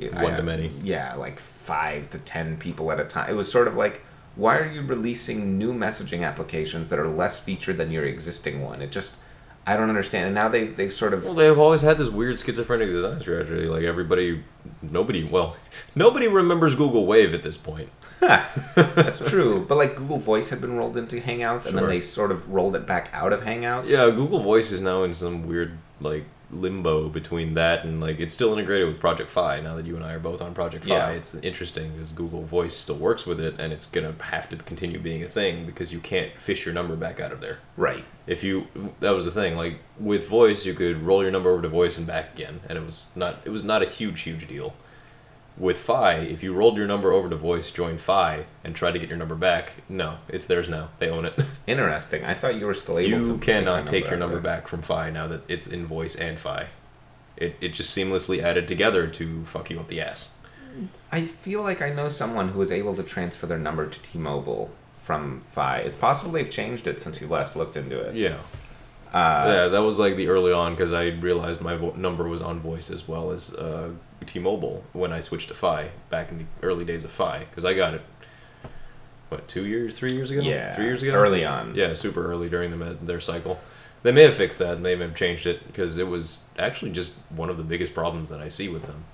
I- 0.00 0.36
to 0.36 0.42
many. 0.42 0.70
yeah, 0.82 1.14
like 1.14 1.38
five 1.38 2.10
to 2.10 2.18
ten 2.18 2.56
people 2.56 2.90
at 2.90 2.98
a 2.98 3.04
time. 3.04 3.30
It 3.30 3.34
was 3.34 3.50
sort 3.52 3.68
of 3.68 3.76
like, 3.76 4.02
why 4.34 4.58
are 4.58 4.66
you 4.66 4.80
releasing 4.82 5.58
new 5.58 5.74
messaging 5.74 6.26
applications 6.26 6.88
that 6.88 6.98
are 6.98 7.06
less 7.06 7.38
featured 7.38 7.76
than 7.76 7.90
your 7.92 8.04
existing 8.06 8.62
one? 8.62 8.80
It 8.80 8.90
just, 8.90 9.18
I 9.66 9.76
don't 9.76 9.88
understand. 9.88 10.26
And 10.26 10.34
now 10.34 10.48
they 10.48 10.66
they 10.66 10.88
sort 10.88 11.14
of 11.14 11.24
Well, 11.24 11.34
they've 11.34 11.58
always 11.58 11.82
had 11.82 11.98
this 11.98 12.08
weird 12.08 12.38
schizophrenic 12.38 12.88
design 12.88 13.20
strategy. 13.20 13.66
Like 13.66 13.84
everybody, 13.84 14.42
nobody, 14.82 15.24
well, 15.24 15.56
nobody 15.94 16.28
remembers 16.28 16.74
Google 16.74 17.06
Wave 17.06 17.34
at 17.34 17.42
this 17.42 17.56
point. 17.56 17.90
that's 18.20 19.20
true. 19.28 19.64
But 19.68 19.78
like 19.78 19.96
Google 19.96 20.18
Voice 20.18 20.50
had 20.50 20.60
been 20.60 20.76
rolled 20.76 20.96
into 20.96 21.16
Hangouts, 21.16 21.66
and 21.66 21.76
then 21.76 21.88
they 21.88 22.00
sort 22.00 22.30
of 22.30 22.50
rolled 22.50 22.76
it 22.76 22.86
back 22.86 23.10
out 23.12 23.32
of 23.32 23.42
Hangouts. 23.42 23.88
Yeah, 23.88 24.10
Google 24.10 24.40
Voice 24.40 24.70
is 24.70 24.80
now 24.80 25.02
in 25.02 25.12
some 25.12 25.46
weird 25.46 25.78
like 26.00 26.24
limbo 26.52 27.08
between 27.08 27.54
that 27.54 27.84
and 27.84 28.00
like 28.00 28.20
it's 28.20 28.34
still 28.34 28.52
integrated 28.52 28.86
with 28.86 29.00
Project 29.00 29.30
Fi. 29.30 29.60
Now 29.60 29.74
that 29.76 29.86
you 29.86 29.96
and 29.96 30.04
I 30.04 30.12
are 30.12 30.18
both 30.18 30.42
on 30.42 30.52
Project 30.54 30.84
Fi, 30.84 30.94
Yeah. 30.94 31.10
it's 31.10 31.34
interesting 31.36 31.92
because 31.92 32.12
Google 32.12 32.42
Voice 32.42 32.76
still 32.76 32.96
works 32.96 33.26
with 33.26 33.40
it, 33.40 33.54
and 33.58 33.72
it's 33.72 33.86
gonna 33.86 34.14
have 34.20 34.48
to 34.50 34.56
continue 34.56 34.98
being 34.98 35.22
a 35.22 35.28
thing 35.28 35.64
because 35.66 35.92
you 35.92 35.98
can't 35.98 36.30
fish 36.38 36.64
your 36.66 36.74
number 36.74 36.94
back 36.94 37.18
out 37.20 37.32
of 37.32 37.40
there. 37.40 37.60
Right. 37.76 38.04
If 38.26 38.44
you 38.44 38.68
that 39.00 39.10
was 39.12 39.24
the 39.24 39.30
thing, 39.30 39.56
like 39.56 39.78
with 39.98 40.28
Voice, 40.28 40.66
you 40.66 40.74
could 40.74 41.02
roll 41.02 41.22
your 41.22 41.32
number 41.32 41.50
over 41.50 41.62
to 41.62 41.68
Voice 41.68 41.96
and 41.98 42.06
back 42.06 42.34
again, 42.34 42.60
and 42.68 42.76
it 42.78 42.84
was 42.84 43.06
not 43.16 43.36
it 43.44 43.50
was 43.50 43.64
not 43.64 43.82
a 43.82 43.86
huge 43.86 44.22
huge 44.22 44.46
deal. 44.46 44.74
With 45.58 45.78
Fi, 45.78 46.14
if 46.14 46.42
you 46.42 46.54
rolled 46.54 46.78
your 46.78 46.86
number 46.86 47.12
over 47.12 47.28
to 47.28 47.36
Voice, 47.36 47.70
joined 47.70 48.00
Fi, 48.00 48.46
and 48.64 48.74
tried 48.74 48.92
to 48.92 48.98
get 48.98 49.08
your 49.08 49.18
number 49.18 49.34
back, 49.34 49.74
no, 49.88 50.18
it's 50.28 50.46
theirs 50.46 50.68
now. 50.68 50.88
They 50.98 51.10
own 51.10 51.26
it. 51.26 51.38
Interesting. 51.66 52.24
I 52.24 52.34
thought 52.34 52.56
you 52.56 52.66
were 52.66 52.74
still 52.74 52.98
able 52.98 53.18
to 53.18 53.26
you 53.26 53.32
to 53.34 53.38
cannot 53.38 53.86
take 53.86 54.08
your 54.08 54.16
number 54.16 54.36
out 54.36 54.38
of 54.38 54.42
back 54.44 54.66
from 54.66 54.82
Fi 54.82 55.10
now 55.10 55.26
that 55.28 55.42
it's 55.48 55.66
in 55.66 55.86
voice 55.86 56.16
and 56.16 56.38
Fi. 56.38 56.68
It, 57.36 57.56
it 57.60 57.74
just 57.74 57.96
seamlessly 57.96 58.42
added 58.42 58.66
together 58.66 59.06
to 59.06 59.44
fuck 59.44 59.70
you 59.70 59.78
up 59.78 59.88
the 59.88 60.00
ass. 60.00 60.34
I 61.10 61.22
feel 61.22 61.62
like 61.62 61.82
I 61.82 61.90
know 61.90 62.08
someone 62.08 62.48
who 62.48 62.58
was 62.58 62.72
able 62.72 62.94
to 62.96 63.02
transfer 63.02 63.46
their 63.46 63.58
number 63.58 63.86
to 63.86 64.02
T-Mobile 64.02 64.70
from 64.96 65.42
Fi. 65.46 65.78
It's 65.78 65.96
possible 65.96 66.32
they've 66.32 66.48
changed 66.48 66.86
it 66.86 67.00
since 67.00 67.20
you 67.20 67.26
last 67.26 67.56
looked 67.56 67.76
into 67.76 68.00
it. 68.00 68.14
Yeah. 68.14 68.38
Uh, 69.12 69.44
yeah, 69.46 69.68
that 69.68 69.80
was 69.82 69.98
like 69.98 70.16
the 70.16 70.28
early 70.28 70.52
on 70.52 70.72
because 70.72 70.92
I 70.92 71.08
realized 71.08 71.60
my 71.60 71.76
vo- 71.76 71.94
number 71.96 72.26
was 72.26 72.40
on 72.40 72.60
voice 72.60 72.90
as 72.90 73.06
well 73.06 73.30
as 73.30 73.54
uh, 73.54 73.90
T-Mobile 74.24 74.84
when 74.92 75.12
I 75.12 75.20
switched 75.20 75.48
to 75.48 75.54
Fi 75.54 75.90
back 76.08 76.30
in 76.30 76.38
the 76.38 76.44
early 76.62 76.84
days 76.84 77.04
of 77.04 77.10
Fi 77.10 77.40
because 77.40 77.64
I 77.64 77.74
got 77.74 77.94
it. 77.94 78.02
What 79.28 79.48
two 79.48 79.66
years, 79.66 79.98
three 79.98 80.12
years 80.12 80.30
ago? 80.30 80.40
Yeah, 80.42 80.74
three 80.74 80.84
years 80.86 81.02
ago. 81.02 81.12
early 81.12 81.44
on. 81.44 81.74
Yeah, 81.74 81.94
super 81.94 82.30
early 82.30 82.48
during 82.48 82.78
the, 82.78 82.96
their 83.02 83.20
cycle. 83.20 83.60
They 84.02 84.12
may 84.12 84.22
have 84.22 84.34
fixed 84.34 84.58
that. 84.58 84.82
They 84.82 84.94
may 84.94 85.06
have 85.06 85.14
changed 85.14 85.46
it 85.46 85.66
because 85.66 85.96
it 85.98 86.08
was 86.08 86.48
actually 86.58 86.90
just 86.90 87.18
one 87.30 87.48
of 87.48 87.56
the 87.56 87.64
biggest 87.64 87.94
problems 87.94 88.30
that 88.30 88.40
I 88.40 88.48
see 88.48 88.68
with 88.68 88.84
them. 88.84 89.04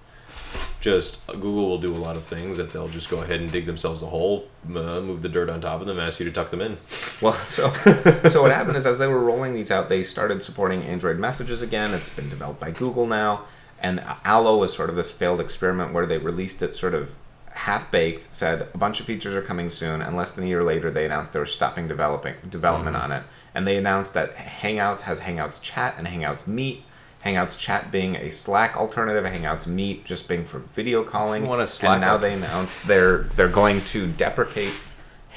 Just 0.80 1.26
Google 1.26 1.68
will 1.68 1.78
do 1.78 1.94
a 1.94 1.98
lot 1.98 2.16
of 2.16 2.24
things 2.24 2.56
that 2.56 2.70
they'll 2.70 2.88
just 2.88 3.10
go 3.10 3.20
ahead 3.22 3.40
and 3.40 3.50
dig 3.50 3.66
themselves 3.66 4.02
a 4.02 4.06
hole, 4.06 4.48
uh, 4.68 5.00
move 5.00 5.22
the 5.22 5.28
dirt 5.28 5.50
on 5.50 5.60
top 5.60 5.80
of 5.80 5.86
them, 5.86 5.98
ask 5.98 6.20
you 6.20 6.26
to 6.26 6.32
tuck 6.32 6.50
them 6.50 6.60
in. 6.60 6.76
Well, 7.20 7.32
so 7.32 7.70
so 8.28 8.42
what 8.42 8.52
happened 8.52 8.76
is 8.76 8.86
as 8.86 8.98
they 8.98 9.08
were 9.08 9.18
rolling 9.18 9.54
these 9.54 9.70
out, 9.70 9.88
they 9.88 10.02
started 10.02 10.42
supporting 10.42 10.82
Android 10.82 11.18
messages 11.18 11.62
again. 11.62 11.92
It's 11.94 12.08
been 12.08 12.30
developed 12.30 12.60
by 12.60 12.70
Google 12.70 13.06
now, 13.06 13.44
and 13.80 14.02
Allo 14.24 14.56
was 14.56 14.72
sort 14.72 14.88
of 14.88 14.96
this 14.96 15.10
failed 15.10 15.40
experiment 15.40 15.92
where 15.92 16.06
they 16.06 16.18
released 16.18 16.62
it 16.62 16.74
sort 16.74 16.94
of 16.94 17.14
half 17.52 17.90
baked. 17.90 18.32
Said 18.32 18.68
a 18.72 18.78
bunch 18.78 19.00
of 19.00 19.06
features 19.06 19.34
are 19.34 19.42
coming 19.42 19.70
soon, 19.70 20.00
and 20.00 20.16
less 20.16 20.32
than 20.32 20.44
a 20.44 20.46
year 20.46 20.62
later, 20.62 20.90
they 20.90 21.04
announced 21.04 21.32
they 21.32 21.40
were 21.40 21.46
stopping 21.46 21.88
developing 21.88 22.34
development 22.48 22.96
on 22.96 23.12
it, 23.12 23.24
and 23.54 23.66
they 23.66 23.76
announced 23.76 24.14
that 24.14 24.34
Hangouts 24.34 25.00
has 25.02 25.20
Hangouts 25.20 25.60
Chat 25.60 25.94
and 25.98 26.06
Hangouts 26.06 26.46
Meet. 26.46 26.84
Hangouts 27.24 27.58
Chat 27.58 27.90
being 27.90 28.16
a 28.16 28.30
Slack 28.30 28.76
alternative, 28.76 29.24
Hangouts 29.24 29.66
Meet 29.66 30.04
just 30.04 30.28
being 30.28 30.44
for 30.44 30.60
video 30.60 31.02
calling. 31.02 31.46
Want 31.46 31.60
a 31.60 31.66
Slack 31.66 31.92
and 31.92 32.00
now 32.00 32.16
they 32.16 32.34
announced 32.34 32.86
they're 32.86 33.18
they're 33.18 33.48
going 33.48 33.80
to 33.86 34.06
deprecate 34.06 34.74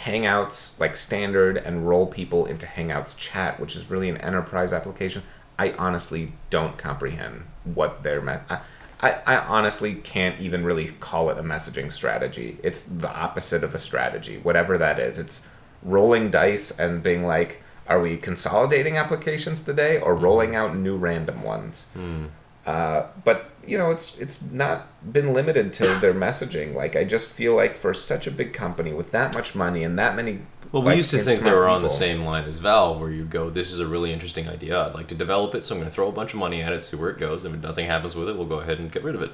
Hangouts 0.06 0.80
like 0.80 0.96
standard 0.96 1.58
and 1.58 1.88
roll 1.88 2.08
people 2.08 2.46
into 2.46 2.66
Hangouts 2.66 3.16
chat, 3.18 3.60
which 3.60 3.76
is 3.76 3.90
really 3.90 4.10
an 4.10 4.18
enterprise 4.18 4.74
application. 4.74 5.24
I 5.60 5.74
honestly 5.74 6.34
don't 6.50 6.78
comprehend 6.78 7.44
what 7.64 8.04
their 8.04 8.22
me- 8.22 8.34
I, 8.50 8.60
I, 9.00 9.12
I 9.26 9.38
honestly 9.38 9.96
can't 9.96 10.40
even 10.40 10.64
really 10.64 10.88
call 10.88 11.30
it 11.30 11.38
a 11.38 11.44
messaging 11.44 11.92
strategy. 11.92 12.58
It's 12.64 12.84
the 12.84 13.10
opposite 13.10 13.64
of 13.64 13.76
a 13.76 13.80
strategy, 13.80 14.38
whatever 14.38 14.78
that 14.78 15.00
is. 15.00 15.18
It's 15.18 15.46
rolling 15.84 16.32
dice 16.32 16.72
and 16.80 17.02
being 17.04 17.26
like, 17.26 17.62
are 17.92 18.02
we 18.02 18.16
consolidating 18.16 18.96
applications 18.96 19.62
today 19.64 20.00
or 20.00 20.16
rolling 20.16 20.56
out 20.56 20.76
new 20.76 20.96
random 20.96 21.44
ones? 21.44 21.88
Uh, 22.66 23.08
but 23.26 23.50
you 23.68 23.78
know, 23.78 23.92
it's 23.92 24.18
it's 24.18 24.42
not 24.42 24.88
been 25.12 25.34
limited 25.34 25.74
to 25.74 25.88
their 26.00 26.14
messaging. 26.14 26.74
Like 26.74 26.96
I 26.96 27.04
just 27.04 27.28
feel 27.30 27.54
like 27.56 27.76
for 27.76 27.94
such 27.94 28.28
a 28.28 28.32
big 28.32 28.54
company 28.54 28.94
with 28.94 29.12
that 29.12 29.34
much 29.34 29.56
money 29.56 29.84
and 29.84 30.00
that 30.00 30.16
many 30.16 30.40
Well, 30.72 30.84
we 30.84 30.90
like, 30.90 30.98
used 30.98 31.12
to 31.12 31.18
think 31.18 31.42
they 31.42 31.52
were 31.52 31.68
on 31.68 31.82
the 31.82 31.90
same 31.90 32.22
line 32.24 32.46
as 32.46 32.60
Valve, 32.60 33.00
where 33.02 33.12
you'd 33.12 33.30
go, 33.30 33.50
"This 33.50 33.72
is 33.72 33.80
a 33.80 33.88
really 33.88 34.14
interesting 34.14 34.48
idea. 34.48 34.80
I'd 34.86 34.94
like 34.94 35.08
to 35.08 35.16
develop 35.16 35.54
it, 35.54 35.64
so 35.66 35.76
I'm 35.76 35.82
going 35.82 35.90
to 35.90 35.94
throw 35.94 36.08
a 36.08 36.14
bunch 36.14 36.34
of 36.34 36.40
money 36.40 36.62
at 36.62 36.72
it, 36.72 36.82
see 36.82 36.96
where 36.96 37.10
it 37.10 37.20
goes. 37.20 37.44
and 37.44 37.54
If 37.56 37.62
nothing 37.62 37.88
happens 37.88 38.16
with 38.16 38.30
it, 38.30 38.38
we'll 38.38 38.48
go 38.56 38.60
ahead 38.62 38.80
and 38.80 38.90
get 38.92 39.04
rid 39.04 39.16
of 39.16 39.22
it." 39.22 39.32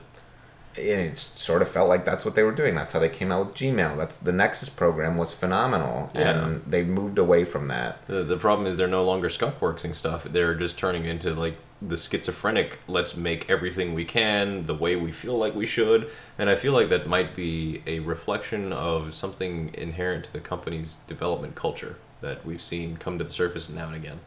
And 0.77 1.01
it 1.01 1.17
sort 1.17 1.61
of 1.61 1.69
felt 1.69 1.89
like 1.89 2.05
that's 2.05 2.23
what 2.25 2.35
they 2.35 2.43
were 2.43 2.51
doing. 2.51 2.75
That's 2.75 2.91
how 2.91 2.99
they 2.99 3.09
came 3.09 3.31
out 3.31 3.45
with 3.47 3.55
Gmail. 3.55 3.97
That's 3.97 4.17
the 4.17 4.31
Nexus 4.31 4.69
program 4.69 5.17
was 5.17 5.33
phenomenal, 5.33 6.11
Yeah. 6.13 6.45
and 6.45 6.63
they 6.65 6.83
moved 6.83 7.17
away 7.17 7.45
from 7.45 7.65
that. 7.67 8.05
The, 8.07 8.23
the 8.23 8.37
problem 8.37 8.67
is 8.67 8.77
they're 8.77 8.87
no 8.87 9.03
longer 9.03 9.27
skunkworksing 9.29 9.95
stuff. 9.95 10.23
They're 10.23 10.55
just 10.55 10.77
turning 10.77 11.05
into 11.05 11.33
like 11.33 11.57
the 11.81 11.95
schizophrenic. 11.97 12.79
Let's 12.87 13.15
make 13.15 13.49
everything 13.49 13.93
we 13.93 14.03
can 14.05 14.65
the 14.65 14.73
way 14.75 14.95
we 14.95 15.11
feel 15.11 15.37
like 15.37 15.53
we 15.55 15.65
should, 15.65 16.09
and 16.37 16.49
I 16.49 16.55
feel 16.55 16.73
like 16.73 16.89
that 16.89 17.07
might 17.07 17.35
be 17.35 17.83
a 17.85 17.99
reflection 17.99 18.73
of 18.73 19.13
something 19.13 19.71
inherent 19.73 20.25
to 20.25 20.33
the 20.33 20.39
company's 20.39 20.95
development 20.95 21.55
culture 21.55 21.97
that 22.21 22.43
we've 22.45 22.61
seen 22.61 22.97
come 22.97 23.17
to 23.19 23.23
the 23.23 23.29
surface 23.31 23.69
now 23.69 23.87
and 23.87 23.95
again. 23.95 24.19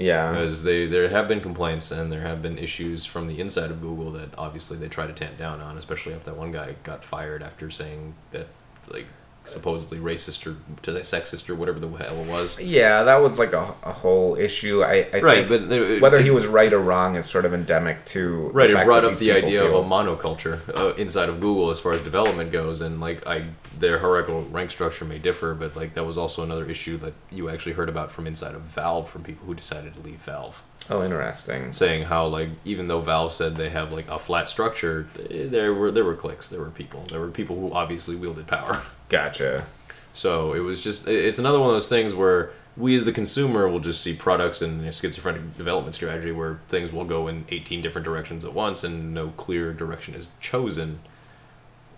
Yeah, 0.00 0.32
Because 0.32 0.64
they 0.64 0.86
there 0.86 1.08
have 1.10 1.28
been 1.28 1.40
complaints 1.40 1.90
and 1.90 2.10
there 2.10 2.22
have 2.22 2.40
been 2.40 2.56
issues 2.56 3.04
from 3.04 3.28
the 3.28 3.38
inside 3.38 3.70
of 3.70 3.82
Google 3.82 4.10
that 4.12 4.30
obviously 4.38 4.78
they 4.78 4.88
try 4.88 5.06
to 5.06 5.12
tamp 5.12 5.36
down 5.36 5.60
on, 5.60 5.76
especially 5.76 6.14
if 6.14 6.24
that 6.24 6.36
one 6.36 6.52
guy 6.52 6.76
got 6.84 7.04
fired 7.04 7.42
after 7.42 7.68
saying 7.68 8.14
that 8.30 8.46
like 8.88 9.06
supposedly 9.44 9.98
racist 9.98 10.46
or 10.46 10.56
to 10.82 10.90
sexist 11.00 11.48
or 11.50 11.54
whatever 11.54 11.80
the 11.80 11.88
hell 11.88 12.20
it 12.20 12.26
was. 12.28 12.60
yeah, 12.60 13.02
that 13.04 13.20
was 13.20 13.38
like 13.38 13.52
a, 13.52 13.74
a 13.82 13.92
whole 13.92 14.36
issue. 14.36 14.82
I, 14.84 15.08
I 15.12 15.20
Right, 15.20 15.48
think 15.48 15.68
but 15.68 16.00
whether 16.00 16.18
it- 16.18 16.24
he 16.24 16.30
was 16.30 16.46
right 16.46 16.72
or 16.72 16.78
wrong 16.78 17.16
is 17.16 17.26
sort 17.26 17.44
of 17.44 17.52
endemic 17.54 18.04
to 18.06 18.50
Right, 18.52 18.70
it 18.70 18.84
brought 18.84 19.04
up 19.04 19.16
the 19.18 19.32
idea 19.32 19.62
feel- 19.62 19.78
of 19.80 19.86
a 19.86 19.88
monoculture 19.88 20.60
uh, 20.76 20.94
inside 20.94 21.28
of 21.28 21.40
Google 21.40 21.70
as 21.70 21.80
far 21.80 21.92
as 21.92 22.00
development 22.02 22.52
goes, 22.52 22.80
and 22.80 23.00
like 23.00 23.26
I, 23.26 23.46
their 23.78 23.98
hierarchical 23.98 24.42
rank 24.42 24.70
structure 24.70 25.04
may 25.04 25.18
differ, 25.18 25.54
but 25.54 25.74
like 25.76 25.94
that 25.94 26.04
was 26.04 26.16
also 26.18 26.42
another 26.42 26.66
issue 26.66 26.96
that 26.98 27.14
you 27.30 27.48
actually 27.48 27.72
heard 27.72 27.88
about 27.88 28.10
from 28.12 28.26
inside 28.26 28.54
of 28.54 28.60
Valve 28.62 29.08
from 29.10 29.22
people 29.24 29.46
who 29.46 29.54
decided 29.54 29.94
to 29.96 30.00
leave 30.02 30.18
Valve, 30.20 30.62
Oh, 30.88 31.02
interesting. 31.02 31.72
saying 31.72 32.04
how 32.04 32.26
like 32.26 32.50
even 32.64 32.88
though 32.88 33.00
Valve 33.00 33.32
said 33.32 33.56
they 33.56 33.70
have 33.70 33.90
like 33.90 34.08
a 34.08 34.18
flat 34.18 34.48
structure, 34.48 35.08
th- 35.14 35.50
there 35.50 35.72
were 35.74 35.90
there 35.90 36.04
were 36.04 36.14
cliques, 36.14 36.48
there 36.50 36.60
were 36.60 36.70
people, 36.70 37.04
there 37.08 37.20
were 37.20 37.28
people 37.30 37.56
who 37.58 37.72
obviously 37.72 38.14
wielded 38.16 38.46
power. 38.46 38.82
Gotcha. 39.10 39.66
So 40.12 40.54
it 40.54 40.60
was 40.60 40.82
just 40.82 41.06
it's 41.06 41.38
another 41.38 41.58
one 41.58 41.68
of 41.68 41.74
those 41.74 41.88
things 41.88 42.14
where 42.14 42.50
we 42.76 42.94
as 42.94 43.04
the 43.04 43.12
consumer 43.12 43.68
will 43.68 43.80
just 43.80 44.00
see 44.00 44.14
products 44.14 44.62
and 44.62 44.84
a 44.86 44.92
schizophrenic 44.92 45.56
development 45.56 45.94
strategy 45.94 46.32
where 46.32 46.60
things 46.68 46.92
will 46.92 47.04
go 47.04 47.28
in 47.28 47.44
18 47.50 47.82
different 47.82 48.04
directions 48.04 48.44
at 48.44 48.54
once 48.54 48.82
and 48.82 49.12
no 49.12 49.28
clear 49.30 49.72
direction 49.72 50.14
is 50.14 50.30
chosen 50.40 51.00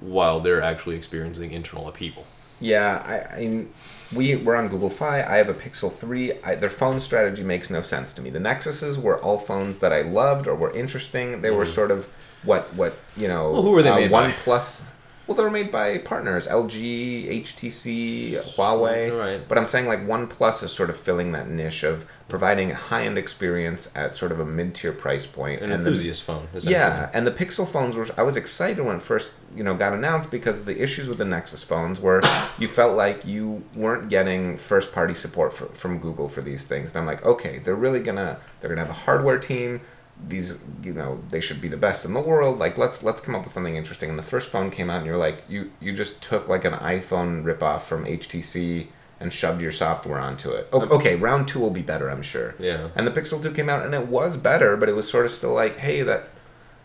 while 0.01 0.41
they're 0.41 0.63
actually 0.63 0.97
experiencing 0.97 1.53
internal 1.53 1.89
upheaval. 1.89 2.27
Yeah, 2.61 3.03
I, 3.05 3.37
I 3.37 3.41
mean, 3.41 3.73
we 4.13 4.37
we're 4.37 4.57
on 4.57 4.69
Google 4.69 4.91
Fi. 4.91 5.23
I 5.23 5.37
have 5.37 5.49
a 5.49 5.55
Pixel 5.55 5.93
Three. 5.93 6.41
I, 6.43 6.55
their 6.55 6.71
phone 6.71 7.01
strategy 7.01 7.43
makes 7.43 7.71
no 7.71 7.83
sense 7.83 8.13
to 8.15 8.23
me. 8.23 8.31
The 8.31 8.39
Nexuses 8.39 9.01
were 9.01 9.19
all 9.21 9.39
phones 9.39 9.79
that 9.79 9.93
I 9.93 10.03
loved 10.03 10.47
or 10.47 10.55
were 10.55 10.75
interesting. 10.75 11.43
They 11.43 11.51
were 11.51 11.67
sort 11.67 11.91
of 11.91 12.15
what 12.45 12.73
what 12.75 12.97
you 13.17 13.29
know. 13.29 13.47
Mm-hmm. 13.47 13.53
Well, 13.55 13.63
who 13.63 13.71
were 13.71 13.83
they 13.83 13.91
uh, 13.91 13.97
made 13.97 14.11
by? 14.11 14.31
OnePlus. 14.31 14.87
Well, 15.33 15.39
they 15.39 15.45
were 15.45 15.51
made 15.51 15.73
by 15.73 15.97
partners: 15.97 16.47
LG, 16.47 17.43
HTC, 17.43 18.35
Huawei. 18.55 19.19
Right. 19.19 19.49
But 19.49 19.57
I'm 19.57 19.65
saying 19.65 19.87
like 19.87 20.07
OnePlus 20.07 20.63
is 20.63 20.73
sort 20.73 20.91
of 20.91 20.97
filling 20.99 21.33
that 21.33 21.49
niche 21.49 21.85
of 21.85 22.05
providing 22.29 22.71
a 22.71 22.75
high-end 22.75 23.17
experience 23.17 23.91
at 23.95 24.15
sort 24.15 24.31
of 24.31 24.41
a 24.41 24.45
mid-tier 24.45 24.93
price 24.93 25.27
point. 25.27 25.63
An 25.63 25.73
and 25.73 25.81
enthusiast 25.81 26.23
phone, 26.23 26.49
essentially. 26.55 26.75
yeah, 26.75 27.09
and 27.15 27.27
the 27.27 27.31
Pixel 27.31 27.67
phones 27.67 27.97
were. 27.97 28.07
I 28.19 28.25
was 28.25 28.37
excited 28.37 28.85
when 28.85 28.97
it 28.97 29.03
first, 29.03 29.33
you 29.57 29.65
know, 29.65 29.73
got 29.73 29.95
announced 29.95 30.31
because 30.31 30.67
the 30.67 30.83
issues 30.83 31.09
with 31.09 31.17
the 31.17 31.25
Nexus 31.25 31.65
phones 31.65 31.99
were 31.99 32.21
you 32.59 32.69
felt 32.69 32.95
like 32.95 33.25
you 33.25 33.65
weren't 33.75 34.11
getting 34.11 34.59
first-party 34.59 35.15
support 35.15 35.55
for, 35.55 35.65
from 35.69 35.99
Google 35.99 36.29
for 36.29 36.43
these 36.43 36.67
things. 36.67 36.91
And 36.91 36.99
I'm 36.99 37.07
like, 37.07 37.25
okay, 37.25 37.59
they're 37.61 37.75
really 37.75 38.03
gonna 38.03 38.39
they're 38.61 38.69
gonna 38.69 38.83
have 38.83 38.91
a 38.91 39.01
hardware 39.07 39.39
team. 39.39 39.81
These, 40.29 40.59
you 40.83 40.93
know, 40.93 41.21
they 41.31 41.41
should 41.41 41.61
be 41.61 41.69
the 41.69 41.77
best 41.77 42.05
in 42.05 42.15
the 42.15 42.21
world. 42.21 42.59
Like, 42.59 42.79
let's 42.79 43.03
let's 43.03 43.21
come 43.21 43.35
up 43.35 43.45
with 43.45 43.53
something 43.53 43.77
interesting. 43.77 44.09
And 44.11 44.19
the 44.19 44.23
first 44.23 44.49
phone 44.51 44.71
came 44.71 44.89
out, 44.91 44.99
and 44.99 45.07
you're 45.07 45.17
like, 45.17 45.43
you 45.49 45.71
you 45.81 45.93
just 45.93 46.23
took 46.23 46.49
like 46.49 46.65
an 46.65 46.75
iPhone 46.75 47.45
ripoff 47.45 47.83
from 47.83 48.05
HTC 48.05 48.87
and 49.21 49.33
shoved 49.33 49.61
your 49.61 49.71
software 49.73 50.19
onto 50.19 50.51
it. 50.51 50.69
O- 50.73 50.81
um, 50.83 50.91
Okay, 50.93 51.15
round 51.17 51.47
two 51.49 51.61
will 51.61 51.71
be 51.71 51.83
better, 51.83 52.11
I'm 52.11 52.23
sure. 52.23 52.55
Yeah. 52.59 52.89
And 52.97 53.07
the 53.07 53.13
Pixel 53.13 53.41
2 53.41 53.53
came 53.53 53.69
out 53.69 53.85
and 53.85 53.95
it 53.95 54.09
was 54.09 54.37
better, 54.37 54.77
but 54.77 54.89
it 54.89 54.97
was 54.97 55.09
sort 55.09 55.25
of 55.25 55.31
still 55.31 55.53
like, 55.55 55.77
hey, 55.79 56.03
that 56.03 56.29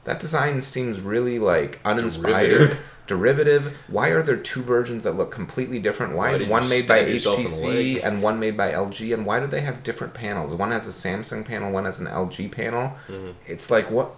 that 0.03 0.19
design 0.19 0.61
seems 0.61 1.01
really 1.01 1.39
like 1.39 1.79
uninspired, 1.83 2.77
Derivative. 3.08 3.78
Why 3.88 4.10
are 4.10 4.22
there 4.22 4.38
two 4.38 4.62
versions 4.62 5.03
that 5.05 5.14
look 5.14 5.32
completely 5.32 5.80
different? 5.80 6.14
Why, 6.14 6.32
Why 6.32 6.36
is 6.36 6.43
one 6.47 6.70
made 6.70 6.88
by 6.88 6.99
stab 6.99 7.08
yourself 7.08 7.38
in 7.38 7.43
the 7.45 7.49
HTC 7.49 8.03
and 8.03 8.22
one 8.22 8.39
made 8.39 8.58
by 8.58 8.72
LG? 8.72 9.14
And 9.14 9.26
why 9.26 9.39
do 9.39 9.47
they 9.47 9.62
have 9.62 9.84
different 9.84 10.14
panels? 10.14 10.53
One 10.53 10.72
has 10.72 10.88
a 10.88 10.91
Samsung 10.91 11.45
panel, 11.45 11.72
one 11.72 11.86
has 11.86 11.99
an 11.99 12.08
LG 12.08 12.51
panel. 12.51 12.95
Mm-hmm. 13.08 13.32
It's 13.47 13.72
like 13.72 13.89
what 13.89 14.12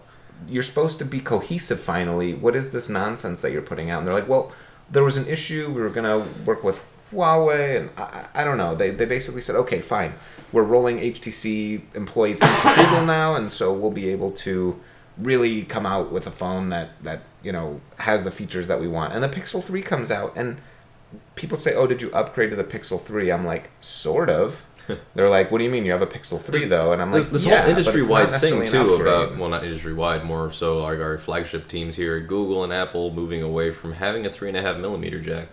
you're 0.47 0.63
supposed 0.63 0.99
to 0.99 1.05
be 1.05 1.19
cohesive 1.19 1.79
finally. 1.79 2.33
What 2.33 2.55
is 2.55 2.71
this 2.71 2.89
nonsense 2.89 3.41
that 3.41 3.51
you're 3.51 3.61
putting 3.61 3.89
out? 3.89 3.99
And 3.99 4.07
they're 4.07 4.15
like, 4.15 4.27
well, 4.27 4.51
there 4.89 5.03
was 5.03 5.17
an 5.17 5.27
issue. 5.27 5.71
We 5.71 5.81
were 5.81 5.89
gonna 5.89 6.25
work 6.45 6.63
with 6.63 6.85
Huawei, 7.13 7.79
and 7.79 7.89
I, 7.97 8.03
I 8.03 8.41
I 8.41 8.43
don't 8.43 8.57
know. 8.57 8.75
They, 8.75 8.91
they 8.91 9.05
basically 9.05 9.41
said, 9.41 9.55
okay, 9.55 9.81
fine, 9.81 10.13
we're 10.51 10.63
rolling 10.63 10.99
HTC 10.99 11.95
employees 11.95 12.41
into 12.41 12.73
Google 12.75 13.05
now, 13.05 13.35
and 13.35 13.51
so 13.51 13.73
we'll 13.73 13.91
be 13.91 14.09
able 14.09 14.31
to 14.31 14.79
really 15.17 15.63
come 15.63 15.85
out 15.85 16.11
with 16.11 16.27
a 16.27 16.31
phone 16.31 16.69
that 16.69 16.91
that 17.03 17.23
you 17.43 17.51
know 17.51 17.81
has 17.99 18.23
the 18.23 18.31
features 18.31 18.67
that 18.67 18.79
we 18.79 18.87
want. 18.87 19.13
And 19.13 19.23
the 19.23 19.29
Pixel 19.29 19.63
Three 19.63 19.81
comes 19.81 20.11
out, 20.11 20.33
and 20.35 20.57
people 21.35 21.57
say, 21.57 21.73
oh, 21.75 21.87
did 21.87 22.01
you 22.01 22.11
upgrade 22.11 22.49
to 22.51 22.55
the 22.55 22.63
Pixel 22.63 22.99
Three? 22.99 23.31
I'm 23.31 23.45
like, 23.45 23.69
sort 23.81 24.29
of. 24.29 24.65
They're 25.15 25.29
like, 25.29 25.51
what 25.51 25.59
do 25.59 25.63
you 25.63 25.69
mean 25.69 25.85
you 25.85 25.91
have 25.91 26.01
a 26.01 26.07
Pixel 26.07 26.41
Three 26.41 26.65
though? 26.65 26.93
And 26.93 27.01
I'm 27.01 27.11
like, 27.11 27.21
This, 27.23 27.29
this 27.29 27.45
yeah, 27.45 27.61
whole 27.61 27.69
industry-wide 27.69 28.41
thing 28.41 28.65
too 28.65 28.95
about 28.95 29.37
well 29.37 29.49
not 29.49 29.63
industry 29.63 29.93
wide 29.93 30.25
more 30.25 30.51
so 30.51 30.79
like 30.79 30.99
our 30.99 31.17
flagship 31.17 31.67
teams 31.67 31.95
here 31.95 32.17
at 32.17 32.27
Google 32.27 32.63
and 32.63 32.73
Apple 32.73 33.11
moving 33.11 33.43
away 33.43 33.71
from 33.71 33.93
having 33.93 34.25
a 34.25 34.31
three 34.31 34.47
and 34.47 34.57
a 34.57 34.61
half 34.61 34.77
millimeter 34.77 35.19
jack. 35.19 35.49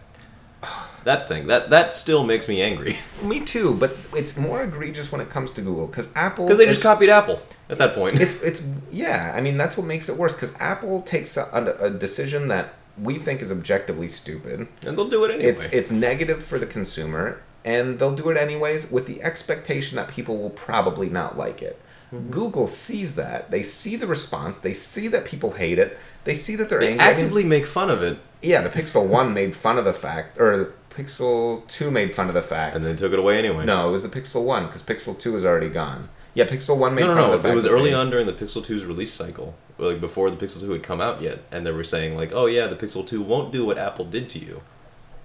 That 1.07 1.29
thing 1.29 1.47
that 1.47 1.71
that 1.71 1.95
still 1.95 2.25
makes 2.25 2.49
me 2.49 2.61
angry 2.61 2.97
Me 3.23 3.39
too, 3.39 3.77
but 3.77 3.97
it's 4.13 4.37
more 4.37 4.65
egregious 4.65 5.13
when 5.13 5.21
it 5.21 5.31
comes 5.31 5.53
to 5.53 5.63
Google 5.63 5.87
because 5.87 6.09
Apple 6.17 6.47
because 6.47 6.59
they 6.59 6.67
just 6.67 6.79
is- 6.79 6.83
copied 6.83 7.11
Apple 7.11 7.41
at 7.71 7.79
that 7.79 7.95
point. 7.95 8.21
it's 8.21 8.35
it's 8.43 8.65
yeah. 8.91 9.33
I 9.33 9.41
mean 9.41 9.57
that's 9.57 9.77
what 9.77 9.87
makes 9.87 10.09
it 10.09 10.17
worse 10.17 10.35
because 10.35 10.53
Apple 10.59 11.03
takes 11.03 11.37
a, 11.37 11.77
a, 11.81 11.91
decision 11.91 12.49
that 12.49 12.75
we 13.01 13.19
think 13.19 13.41
is 13.41 13.53
objectively 13.53 14.09
stupid. 14.09 14.67
and 14.85 14.99
they'll 14.99 15.09
do 15.09 15.25
it 15.25 15.31
anyway. 15.31 15.49
It's 15.49 15.67
it's 15.67 15.93
negative 15.93 16.43
for 16.43 16.59
the 16.59 16.67
consumer, 16.67 17.41
and 17.65 18.01
they'll 18.01 18.17
do 18.17 18.29
it 18.31 18.37
anyways 18.37 18.91
with 18.91 19.07
the 19.07 19.23
expectation 19.23 19.95
that 19.95 20.09
people 20.09 20.37
will 20.39 20.51
probably 20.51 21.09
not 21.09 21.39
like 21.39 21.63
it. 21.63 21.81
Mm-hmm. 22.13 22.31
Google 22.31 22.67
sees 22.67 23.15
that. 23.15 23.53
They 23.53 23.63
see 23.63 23.95
the 23.95 24.09
response. 24.09 24.59
They 24.59 24.75
see 24.75 25.07
that 25.07 25.25
people 25.25 25.53
hate 25.53 25.79
it. 25.79 25.99
They 26.25 26.35
see 26.35 26.57
that 26.57 26.69
they're 26.69 26.81
they 26.81 26.93
angry. 26.93 27.05
I 27.05 27.09
mean, 27.11 27.17
actively 27.17 27.45
make 27.45 27.65
fun 27.65 27.91
of 27.91 28.03
it 28.03 28.19
yeah, 28.43 28.61
the 28.61 28.69
Pixel 28.69 29.07
One 29.07 29.35
made 29.35 29.55
fun 29.55 29.79
of 29.79 29.85
the 29.85 29.93
fact, 29.93 30.39
or 30.39 30.75
Pixel 30.97 31.67
Two 31.69 31.91
made 31.91 32.15
fun 32.15 32.29
of 32.29 32.35
the 32.35 32.43
fact. 32.43 32.75
and 32.75 32.85
then 32.85 32.97
took 32.97 33.13
it 33.13 33.19
away 33.19 33.39
anyway. 33.39 33.65
no, 33.65 33.89
it 33.89 33.93
was 33.93 34.03
the 34.03 34.09
Pixel 34.09 34.45
One 34.45 34.67
because 34.67 34.83
Pixel 34.83 35.19
Two 35.19 35.37
is 35.37 35.45
already 35.45 35.69
gone. 35.69 36.09
Yeah, 36.35 36.45
Pixel 36.47 36.77
One 36.77 36.95
made 36.95 37.03
no, 37.03 37.09
no, 37.09 37.15
fun 37.15 37.23
no. 37.23 37.33
of 37.33 37.43
the 37.43 37.49
fact. 37.49 37.53
It 37.53 37.57
was 37.57 37.67
early 37.67 37.91
they- 37.91 37.97
on 37.97 38.11
during 38.11 38.27
the 38.27 38.33
Pixel 38.33 38.65
2's 38.65 38.85
release 38.85 39.13
cycle, 39.13 39.55
like 39.79 40.01
before 40.01 40.31
the 40.31 40.37
Pixel 40.37 40.61
2 40.61 40.71
had 40.73 40.83
come 40.83 41.01
out 41.01 41.23
yet, 41.23 41.41
and 41.51 41.67
they 41.67 41.71
were 41.71 41.85
saying 41.85 42.17
like, 42.17 42.31
"Oh 42.33 42.47
yeah, 42.47 42.67
the 42.67 42.77
Pixel 42.77 43.07
2 43.07 43.23
won't 43.23 43.53
do 43.53 43.65
what 43.65 43.79
Apple 43.79 44.05
did 44.05 44.29
to 44.31 44.39
you," 44.39 44.63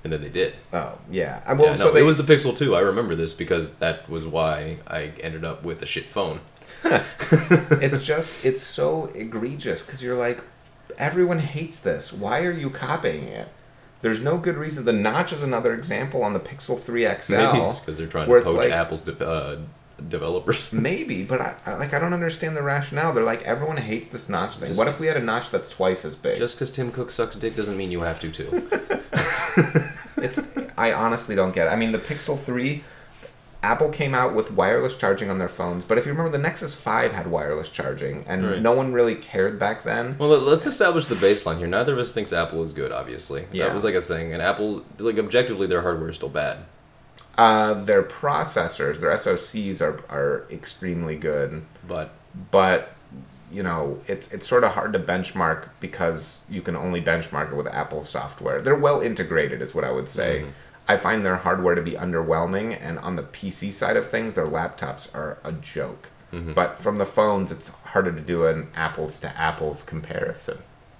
and 0.04 0.14
then 0.14 0.22
they 0.22 0.30
did. 0.30 0.54
Oh 0.72 1.00
yeah. 1.10 1.42
Well, 1.54 1.68
yeah, 1.68 1.74
so 1.74 1.86
no, 1.86 1.92
they, 1.94 2.02
it 2.02 2.04
was 2.04 2.18
the 2.18 2.24
Pixel 2.24 2.56
2. 2.58 2.76
I 2.76 2.80
remember 2.80 3.16
this 3.16 3.34
because 3.34 3.76
that 3.76 4.10
was 4.10 4.26
why 4.26 4.78
I 4.88 5.12
ended 5.22 5.44
up 5.44 5.64
with 5.64 5.82
a 5.82 5.86
shit 5.86 6.06
phone. 6.06 6.40
it's 6.84 8.06
just 8.06 8.46
it's 8.46 8.62
so 8.62 9.06
egregious 9.14 9.84
because 9.84 10.02
you're 10.04 10.18
like 10.18 10.44
everyone 10.98 11.40
hates 11.40 11.80
this 11.80 12.12
why 12.12 12.44
are 12.44 12.52
you 12.52 12.70
copying 12.70 13.24
it 13.24 13.48
there's 14.02 14.22
no 14.22 14.38
good 14.38 14.58
reason. 14.58 14.86
The 14.86 14.94
notch 14.94 15.32
is 15.32 15.44
another 15.44 15.74
example 15.74 16.24
on 16.24 16.34
the 16.34 16.40
pixel 16.40 16.80
3 16.80 17.04
xl 17.22 17.34
Maybe 17.36 17.58
it's 17.60 17.76
because 17.80 17.98
they're 17.98 18.08
trying 18.08 18.28
to 18.28 18.42
poach 18.42 18.56
like- 18.56 18.72
Apple's 18.72 19.02
de- 19.04 19.28
uh, 19.28 19.60
developers. 20.08 20.74
maybe 20.90 21.24
but 21.24 21.40
I, 21.42 21.56
I 21.66 21.74
like 21.76 21.94
i 21.94 22.00
don't 22.00 22.14
understand 22.14 22.58
the 22.58 22.64
rationale. 22.64 23.14
They're 23.14 23.24
like 23.24 23.44
everyone 23.44 23.78
hates 23.78 24.10
this 24.10 24.30
notch 24.30 24.56
thing. 24.58 24.70
Just- 24.70 24.78
what 24.78 24.88
if 24.88 25.00
we 25.00 25.08
had 25.08 25.18
a 25.18 25.22
notch 25.22 25.52
that's 25.52 25.70
twice 25.70 26.06
as 26.06 26.16
big? 26.16 26.38
Just 26.38 26.56
because 26.56 26.72
Tim 26.72 26.92
Cook 26.92 27.12
sucks 27.12 27.36
dick 27.36 27.56
doesn't 27.56 27.78
mean 27.78 27.92
you 27.92 28.02
have 28.02 28.20
to 28.22 28.32
too. 28.32 28.70
it's 30.18 30.56
i 30.78 30.94
honestly 30.94 31.36
don't 31.36 31.54
get 31.54 31.68
it. 31.68 31.70
I 31.72 31.76
mean 31.76 31.92
the 31.92 32.00
pixel 32.00 32.40
3 32.40 32.84
apple 33.64 33.90
came 33.90 34.16
out 34.16 34.34
with 34.34 34.52
wireless 34.52 34.98
charging 34.98 35.30
on 35.30 35.38
their 35.38 35.48
phones 35.50 35.84
but 35.84 35.98
if 35.98 36.06
you 36.06 36.12
remember 36.12 36.32
the 36.32 36.38
nexus 36.42 36.74
5 36.80 37.12
had 37.14 37.28
wireless 37.28 37.70
charging 37.70 38.24
and 38.28 38.46
Right. 38.50 38.62
no 38.62 38.72
one 38.72 38.92
really 38.92 39.16
cared 39.16 39.60
back 39.60 39.84
then 39.84 40.16
well, 40.18 40.30
let- 40.30 40.42
let's 40.42 40.66
establish 40.66 41.06
the 41.06 41.16
baseline 41.16 41.58
here. 41.60 41.68
Neither 41.68 41.94
of 41.94 42.00
us 42.00 42.12
thinks 42.12 42.34
Apple 42.34 42.62
is 42.64 42.74
good. 42.74 42.92
Obviously, 42.92 43.46
Yeah. 43.52 43.66
that 43.68 43.74
was 43.76 43.84
like 43.84 43.94
a 43.96 44.02
thing, 44.02 44.34
and 44.34 44.42
Apple's 44.42 44.82
like 45.00 45.20
objectively 45.20 45.68
their 45.68 45.82
hardware 45.84 46.10
is 46.10 46.16
still 46.16 46.30
bad. 46.30 46.58
Uh, 47.38 47.74
their 47.76 48.04
processors, 48.04 49.00
their 49.00 49.12
SoCs 49.12 49.80
are, 49.82 50.00
are 50.10 50.44
extremely 50.52 51.16
good, 51.16 51.62
But 51.88 52.10
but 52.52 52.94
you 53.52 53.62
know 53.64 54.00
it's 54.08 54.32
it's 54.34 54.48
sort 54.48 54.64
of 54.64 54.72
hard 54.72 54.94
to 54.94 55.00
benchmark 55.00 55.70
because 55.80 56.46
you 56.50 56.62
can 56.62 56.76
only 56.76 57.02
benchmark 57.02 57.52
it 57.52 57.56
with 57.56 57.68
Apple 57.68 58.02
software. 58.04 58.62
They're 58.62 58.76
well 58.76 59.02
integrated, 59.02 59.62
is 59.62 59.76
what 59.76 59.84
I 59.84 59.92
would 59.92 60.10
say. 60.10 60.46
I 60.92 60.98
find 60.98 61.26
their 61.26 61.38
hardware 61.38 61.74
to 61.76 61.82
be 61.82 61.94
underwhelming, 61.94 62.78
and 62.80 63.00
on 63.00 63.16
the 63.16 63.24
PC 63.24 63.72
side 63.72 63.96
of 63.96 64.10
things, 64.10 64.34
their 64.34 64.46
laptops 64.46 65.14
are 65.16 65.38
a 65.44 65.54
joke. 65.54 66.10
Mm-hmm. 66.34 66.52
But 66.54 66.78
from 66.78 66.98
the 66.98 67.06
phones, 67.06 67.50
it's 67.52 67.70
harder 67.70 68.12
to 68.12 68.20
do 68.22 68.46
an 68.46 68.68
apples 68.76 69.20
to 69.22 69.30
apples 69.40 69.84
comparison. 69.84 70.58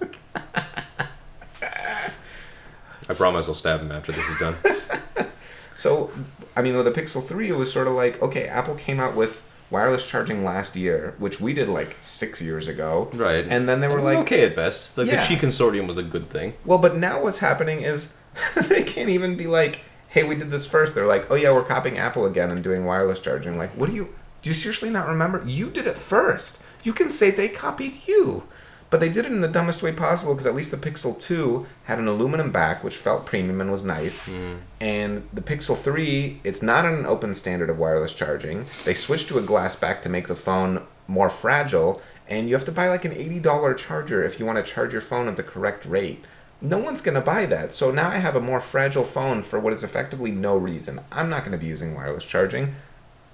I 1.62 3.14
promise 3.14 3.48
I'll 3.48 3.54
stab 3.54 3.80
him 3.80 3.92
after 3.92 4.12
this 4.12 4.28
is 4.28 4.38
done. 4.38 4.56
So, 5.74 6.10
I 6.54 6.60
mean, 6.62 6.76
with 6.76 6.84
the 6.84 6.92
Pixel 6.92 7.24
3, 7.24 7.48
it 7.48 7.56
was 7.56 7.72
sort 7.72 7.88
of 7.88 7.94
like, 7.94 8.20
okay, 8.22 8.46
Apple 8.46 8.74
came 8.74 9.00
out 9.00 9.16
with 9.16 9.42
wireless 9.70 10.06
charging 10.06 10.44
last 10.44 10.76
year, 10.76 11.14
which 11.18 11.40
we 11.40 11.54
did 11.54 11.68
like 11.68 11.96
six 12.00 12.40
years 12.42 12.68
ago. 12.68 13.10
Right. 13.14 13.46
And 13.48 13.66
then 13.66 13.80
they 13.80 13.88
were 13.88 14.00
like, 14.02 14.18
okay 14.18 14.44
at 14.44 14.54
best. 14.54 14.94
The, 14.96 15.06
Yeah. 15.06 15.26
the 15.26 15.34
Qi 15.34 15.38
consortium 15.40 15.86
was 15.86 15.96
a 15.96 16.02
good 16.02 16.28
thing. 16.28 16.52
well, 16.66 16.76
but 16.78 16.96
now 16.96 17.22
what's 17.22 17.38
happening 17.38 17.80
is 17.80 18.12
they 18.68 18.82
can't 18.82 19.10
even 19.10 19.36
be 19.36 19.46
like, 19.46 19.84
hey, 20.08 20.24
we 20.24 20.34
did 20.34 20.50
this 20.50 20.66
first. 20.66 20.94
They're 20.94 21.06
like, 21.06 21.30
oh, 21.30 21.34
yeah, 21.34 21.52
we're 21.52 21.64
copying 21.64 21.98
Apple 21.98 22.26
again 22.26 22.50
and 22.50 22.62
doing 22.62 22.84
wireless 22.84 23.20
charging. 23.20 23.56
Like, 23.56 23.70
what 23.70 23.88
do 23.88 23.96
you, 23.96 24.14
do 24.42 24.50
you 24.50 24.54
seriously 24.54 24.90
not 24.90 25.08
remember? 25.08 25.42
You 25.46 25.70
did 25.70 25.86
it 25.86 25.98
first. 25.98 26.62
You 26.82 26.92
can 26.92 27.10
say 27.10 27.30
they 27.30 27.48
copied 27.48 28.06
you. 28.06 28.44
But 28.92 29.00
they 29.00 29.08
did 29.08 29.24
it 29.24 29.32
in 29.32 29.40
the 29.40 29.48
dumbest 29.48 29.82
way 29.82 29.90
possible 29.90 30.34
because 30.34 30.46
at 30.46 30.54
least 30.54 30.70
the 30.70 30.76
Pixel 30.76 31.18
2 31.18 31.66
had 31.84 31.98
an 31.98 32.08
aluminum 32.08 32.52
back, 32.52 32.84
which 32.84 32.98
felt 32.98 33.24
premium 33.24 33.62
and 33.62 33.70
was 33.70 33.82
nice. 33.82 34.28
Mm. 34.28 34.58
And 34.82 35.28
the 35.32 35.40
Pixel 35.40 35.78
3, 35.78 36.40
it's 36.44 36.62
not 36.62 36.84
an 36.84 37.06
open 37.06 37.32
standard 37.32 37.70
of 37.70 37.78
wireless 37.78 38.12
charging. 38.12 38.66
They 38.84 38.92
switched 38.92 39.28
to 39.28 39.38
a 39.38 39.42
glass 39.42 39.76
back 39.76 40.02
to 40.02 40.10
make 40.10 40.28
the 40.28 40.34
phone 40.34 40.82
more 41.08 41.30
fragile, 41.30 42.02
and 42.28 42.50
you 42.50 42.54
have 42.54 42.66
to 42.66 42.72
buy 42.72 42.90
like 42.90 43.06
an 43.06 43.12
$80 43.12 43.78
charger 43.78 44.22
if 44.24 44.38
you 44.38 44.44
want 44.44 44.58
to 44.58 44.72
charge 44.72 44.92
your 44.92 45.00
phone 45.00 45.26
at 45.26 45.38
the 45.38 45.42
correct 45.42 45.86
rate. 45.86 46.22
No 46.62 46.78
one's 46.78 47.02
going 47.02 47.16
to 47.16 47.20
buy 47.20 47.44
that. 47.46 47.72
So 47.72 47.90
now 47.90 48.08
I 48.08 48.18
have 48.18 48.36
a 48.36 48.40
more 48.40 48.60
fragile 48.60 49.02
phone 49.02 49.42
for 49.42 49.58
what 49.58 49.72
is 49.72 49.82
effectively 49.82 50.30
no 50.30 50.56
reason. 50.56 51.00
I'm 51.10 51.28
not 51.28 51.40
going 51.40 51.52
to 51.52 51.58
be 51.58 51.66
using 51.66 51.94
wireless 51.94 52.24
charging. 52.24 52.76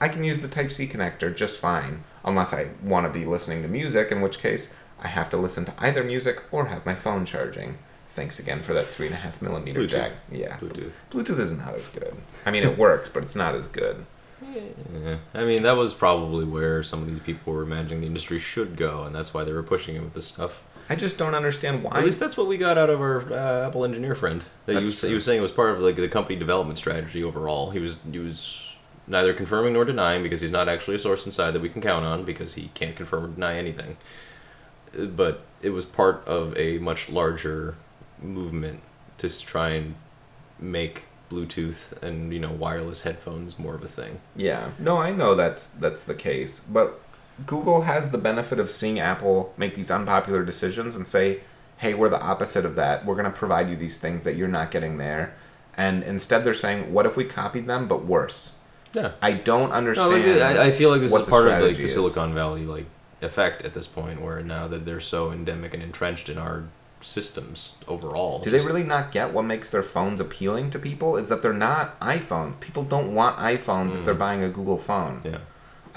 I 0.00 0.08
can 0.08 0.24
use 0.24 0.40
the 0.40 0.48
Type 0.48 0.72
C 0.72 0.86
connector 0.86 1.34
just 1.34 1.60
fine, 1.60 2.04
unless 2.24 2.54
I 2.54 2.68
want 2.82 3.06
to 3.06 3.12
be 3.12 3.26
listening 3.26 3.62
to 3.62 3.68
music, 3.68 4.10
in 4.10 4.22
which 4.22 4.38
case 4.38 4.72
I 5.00 5.08
have 5.08 5.28
to 5.30 5.36
listen 5.36 5.64
to 5.66 5.74
either 5.78 6.02
music 6.02 6.42
or 6.50 6.66
have 6.66 6.86
my 6.86 6.94
phone 6.94 7.26
charging. 7.26 7.78
Thanks 8.08 8.38
again 8.38 8.62
for 8.62 8.72
that 8.74 8.86
three 8.86 9.06
and 9.06 9.14
a 9.14 9.18
half 9.18 9.42
millimeter 9.42 9.80
Bluetooth. 9.80 9.90
jack. 9.90 10.12
Yeah, 10.32 10.56
Bluetooth. 10.56 10.98
Bluetooth 11.10 11.38
is 11.38 11.52
not 11.52 11.74
as 11.74 11.88
good. 11.88 12.16
I 12.46 12.50
mean, 12.50 12.64
it 12.64 12.78
works, 12.78 13.08
but 13.08 13.22
it's 13.22 13.36
not 13.36 13.54
as 13.54 13.68
good. 13.68 14.06
Yeah. 14.42 15.18
I 15.34 15.44
mean, 15.44 15.62
that 15.64 15.76
was 15.76 15.92
probably 15.92 16.44
where 16.44 16.82
some 16.82 17.02
of 17.02 17.08
these 17.08 17.20
people 17.20 17.52
were 17.52 17.62
imagining 17.62 18.00
the 18.00 18.06
industry 18.06 18.38
should 18.38 18.76
go, 18.76 19.02
and 19.02 19.14
that's 19.14 19.34
why 19.34 19.44
they 19.44 19.52
were 19.52 19.62
pushing 19.62 19.96
it 19.96 20.02
with 20.02 20.14
this 20.14 20.26
stuff. 20.26 20.62
I 20.90 20.96
just 20.96 21.18
don't 21.18 21.34
understand 21.34 21.82
why. 21.82 21.98
At 21.98 22.04
least 22.04 22.18
that's 22.18 22.36
what 22.36 22.46
we 22.46 22.56
got 22.56 22.78
out 22.78 22.88
of 22.88 23.00
our 23.00 23.32
uh, 23.32 23.66
Apple 23.66 23.84
engineer 23.84 24.14
friend. 24.14 24.44
That 24.66 24.76
he 24.76 24.80
was, 24.80 25.02
he 25.02 25.14
was 25.14 25.24
saying 25.24 25.38
it 25.38 25.42
was 25.42 25.52
part 25.52 25.70
of 25.70 25.80
like 25.80 25.96
the 25.96 26.08
company 26.08 26.38
development 26.38 26.78
strategy 26.78 27.22
overall. 27.22 27.70
He 27.70 27.78
was 27.78 27.98
he 28.10 28.18
was 28.18 28.76
neither 29.06 29.32
confirming 29.34 29.74
nor 29.74 29.84
denying 29.84 30.22
because 30.22 30.40
he's 30.40 30.52
not 30.52 30.68
actually 30.68 30.96
a 30.96 30.98
source 30.98 31.26
inside 31.26 31.52
that 31.52 31.60
we 31.60 31.68
can 31.68 31.82
count 31.82 32.04
on 32.04 32.24
because 32.24 32.54
he 32.54 32.70
can't 32.74 32.96
confirm 32.96 33.24
or 33.24 33.28
deny 33.28 33.56
anything. 33.56 33.96
But 34.94 35.44
it 35.60 35.70
was 35.70 35.84
part 35.84 36.24
of 36.26 36.56
a 36.56 36.78
much 36.78 37.10
larger 37.10 37.74
movement 38.22 38.80
to 39.18 39.44
try 39.44 39.70
and 39.70 39.94
make 40.58 41.06
Bluetooth 41.30 42.00
and 42.02 42.32
you 42.32 42.38
know 42.38 42.50
wireless 42.50 43.02
headphones 43.02 43.58
more 43.58 43.74
of 43.74 43.82
a 43.82 43.88
thing. 43.88 44.20
Yeah. 44.34 44.70
No, 44.78 44.96
I 44.96 45.12
know 45.12 45.34
that's 45.34 45.66
that's 45.66 46.04
the 46.04 46.14
case, 46.14 46.60
but 46.60 47.00
Google 47.46 47.82
has 47.82 48.10
the 48.10 48.18
benefit 48.18 48.58
of 48.58 48.70
seeing 48.70 48.98
Apple 48.98 49.52
make 49.56 49.74
these 49.74 49.90
unpopular 49.90 50.44
decisions 50.44 50.96
and 50.96 51.06
say, 51.06 51.40
"Hey, 51.78 51.94
we're 51.94 52.08
the 52.08 52.20
opposite 52.20 52.64
of 52.64 52.74
that. 52.76 53.04
We're 53.04 53.14
going 53.14 53.30
to 53.30 53.36
provide 53.36 53.70
you 53.70 53.76
these 53.76 53.98
things 53.98 54.24
that 54.24 54.36
you're 54.36 54.48
not 54.48 54.70
getting 54.70 54.98
there." 54.98 55.34
And 55.76 56.02
instead 56.02 56.44
they're 56.44 56.54
saying, 56.54 56.92
"What 56.92 57.06
if 57.06 57.16
we 57.16 57.24
copied 57.24 57.66
them 57.66 57.86
but 57.86 58.04
worse?" 58.04 58.56
Yeah. 58.92 59.12
I 59.22 59.32
don't 59.32 59.68
No, 59.68 59.74
understand. 59.74 60.40
like, 60.40 60.56
I, 60.58 60.66
I 60.66 60.70
feel 60.72 60.90
like 60.90 61.00
this 61.00 61.14
is 61.14 61.22
part 61.22 61.46
of 61.46 61.62
like 61.62 61.76
the 61.76 61.84
is. 61.84 61.94
Silicon 61.94 62.34
Valley 62.34 62.64
like 62.64 62.86
effect 63.20 63.62
at 63.62 63.74
this 63.74 63.86
point, 63.86 64.20
where 64.20 64.42
now 64.42 64.68
that 64.68 64.84
they're 64.84 65.00
so 65.00 65.30
endemic 65.30 65.74
and 65.74 65.82
entrenched 65.82 66.28
in 66.28 66.38
our 66.38 66.64
systems 67.00 67.76
overall. 67.86 68.40
Do 68.40 68.50
they 68.50 68.64
really 68.64 68.82
not 68.82 69.12
get 69.12 69.32
what 69.32 69.44
makes 69.44 69.70
their 69.70 69.82
phones 69.82 70.20
appealing 70.20 70.70
to 70.70 70.78
people? 70.78 71.16
Is 71.16 71.28
that 71.28 71.42
they're 71.42 71.52
not 71.52 71.98
iPhones. 72.00 72.58
People 72.60 72.82
don't 72.82 73.14
want 73.14 73.38
iPhones 73.38 73.90
if 73.90 74.00
mm. 74.00 74.04
they're 74.04 74.14
buying 74.14 74.42
a 74.42 74.48
Google 74.48 74.78
phone. 74.78 75.20
Yeah. 75.24 75.38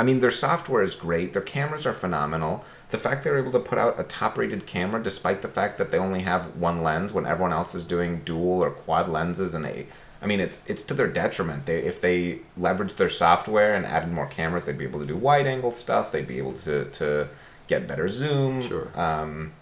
I 0.01 0.03
mean, 0.03 0.19
their 0.19 0.31
software 0.31 0.81
is 0.81 0.95
great. 0.95 1.33
Their 1.33 1.43
cameras 1.43 1.85
are 1.85 1.93
phenomenal. 1.93 2.65
The 2.89 2.97
fact 2.97 3.23
they're 3.23 3.37
able 3.37 3.51
to 3.51 3.59
put 3.59 3.77
out 3.77 3.99
a 3.99 4.03
top-rated 4.03 4.65
camera, 4.65 4.99
despite 5.03 5.43
the 5.43 5.47
fact 5.47 5.77
that 5.77 5.91
they 5.91 5.99
only 5.99 6.21
have 6.21 6.55
one 6.55 6.81
lens, 6.81 7.13
when 7.13 7.27
everyone 7.27 7.53
else 7.53 7.75
is 7.75 7.85
doing 7.85 8.23
dual 8.25 8.63
or 8.63 8.71
quad 8.71 9.07
lenses, 9.09 9.53
and 9.53 9.63
a, 9.63 9.85
I 10.19 10.25
mean, 10.25 10.39
it's 10.39 10.59
it's 10.65 10.81
to 10.85 10.95
their 10.95 11.07
detriment. 11.07 11.67
They 11.67 11.83
if 11.83 12.01
they 12.01 12.39
leveraged 12.59 12.95
their 12.95 13.09
software 13.09 13.75
and 13.75 13.85
added 13.85 14.11
more 14.11 14.25
cameras, 14.25 14.65
they'd 14.65 14.75
be 14.75 14.85
able 14.85 15.01
to 15.01 15.05
do 15.05 15.15
wide-angle 15.15 15.73
stuff. 15.73 16.11
They'd 16.11 16.27
be 16.27 16.39
able 16.39 16.53
to 16.53 16.85
to 16.85 17.27
get 17.67 17.87
better 17.87 18.09
zoom. 18.09 18.63
Sure. 18.63 18.87
Um, 18.99 19.53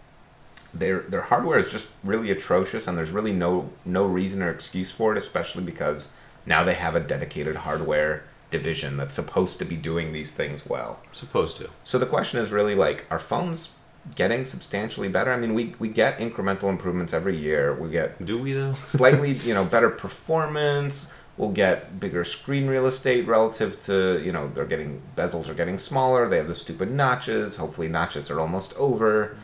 their 0.74 1.02
their 1.02 1.24
hardware 1.24 1.60
is 1.60 1.70
just 1.70 1.90
really 2.02 2.32
atrocious, 2.32 2.88
and 2.88 2.98
there's 2.98 3.12
really 3.12 3.34
no 3.34 3.72
no 3.84 4.06
reason 4.06 4.42
or 4.42 4.52
excuse 4.52 4.92
for 4.94 5.12
it, 5.12 5.18
especially 5.18 5.64
because 5.64 6.08
now 6.46 6.64
they 6.64 6.76
have 6.76 6.96
a 6.96 7.02
dedicated 7.02 7.58
hardware 7.58 8.24
division 8.52 8.98
that's 8.98 9.14
supposed 9.16 9.60
to 9.60 9.66
be 9.66 9.76
doing 9.76 10.14
these 10.14 10.34
things 10.34 10.66
well. 10.66 11.00
Supposed 11.12 11.58
to. 11.58 11.70
So 11.84 11.98
the 12.00 12.06
question 12.06 12.40
is 12.40 12.52
really 12.52 12.76
like, 12.76 13.06
are 13.10 13.20
phones 13.20 13.76
getting 14.16 14.46
substantially 14.46 15.10
better? 15.10 15.32
I 15.32 15.38
mean, 15.38 15.54
we 15.54 15.76
we 15.80 15.90
get 15.90 16.20
incremental 16.20 16.70
improvements 16.70 17.14
every 17.14 17.36
year. 17.38 17.74
We 17.74 17.90
get 17.90 18.24
Do 18.26 18.38
we 18.42 18.54
though? 18.54 18.74
slightly 18.74 19.32
you 19.48 19.54
know 19.54 19.66
better 19.66 19.90
performance. 19.90 21.08
We'll 21.38 21.52
get 21.52 22.02
bigger 22.02 22.26
screen 22.26 22.68
real 22.68 22.86
estate 22.86 23.26
relative 23.26 23.82
to 23.86 24.22
you 24.24 24.32
know 24.32 24.50
they're 24.54 24.66
getting 24.66 25.02
bezels 25.16 25.48
are 25.50 25.54
getting 25.54 25.78
smaller. 25.78 26.28
They 26.28 26.38
have 26.38 26.48
the 26.48 26.56
stupid 26.56 26.92
notches. 26.92 27.56
Hopefully, 27.58 27.88
notches 27.88 28.30
are 28.30 28.40
almost 28.40 28.76
over. 28.78 29.38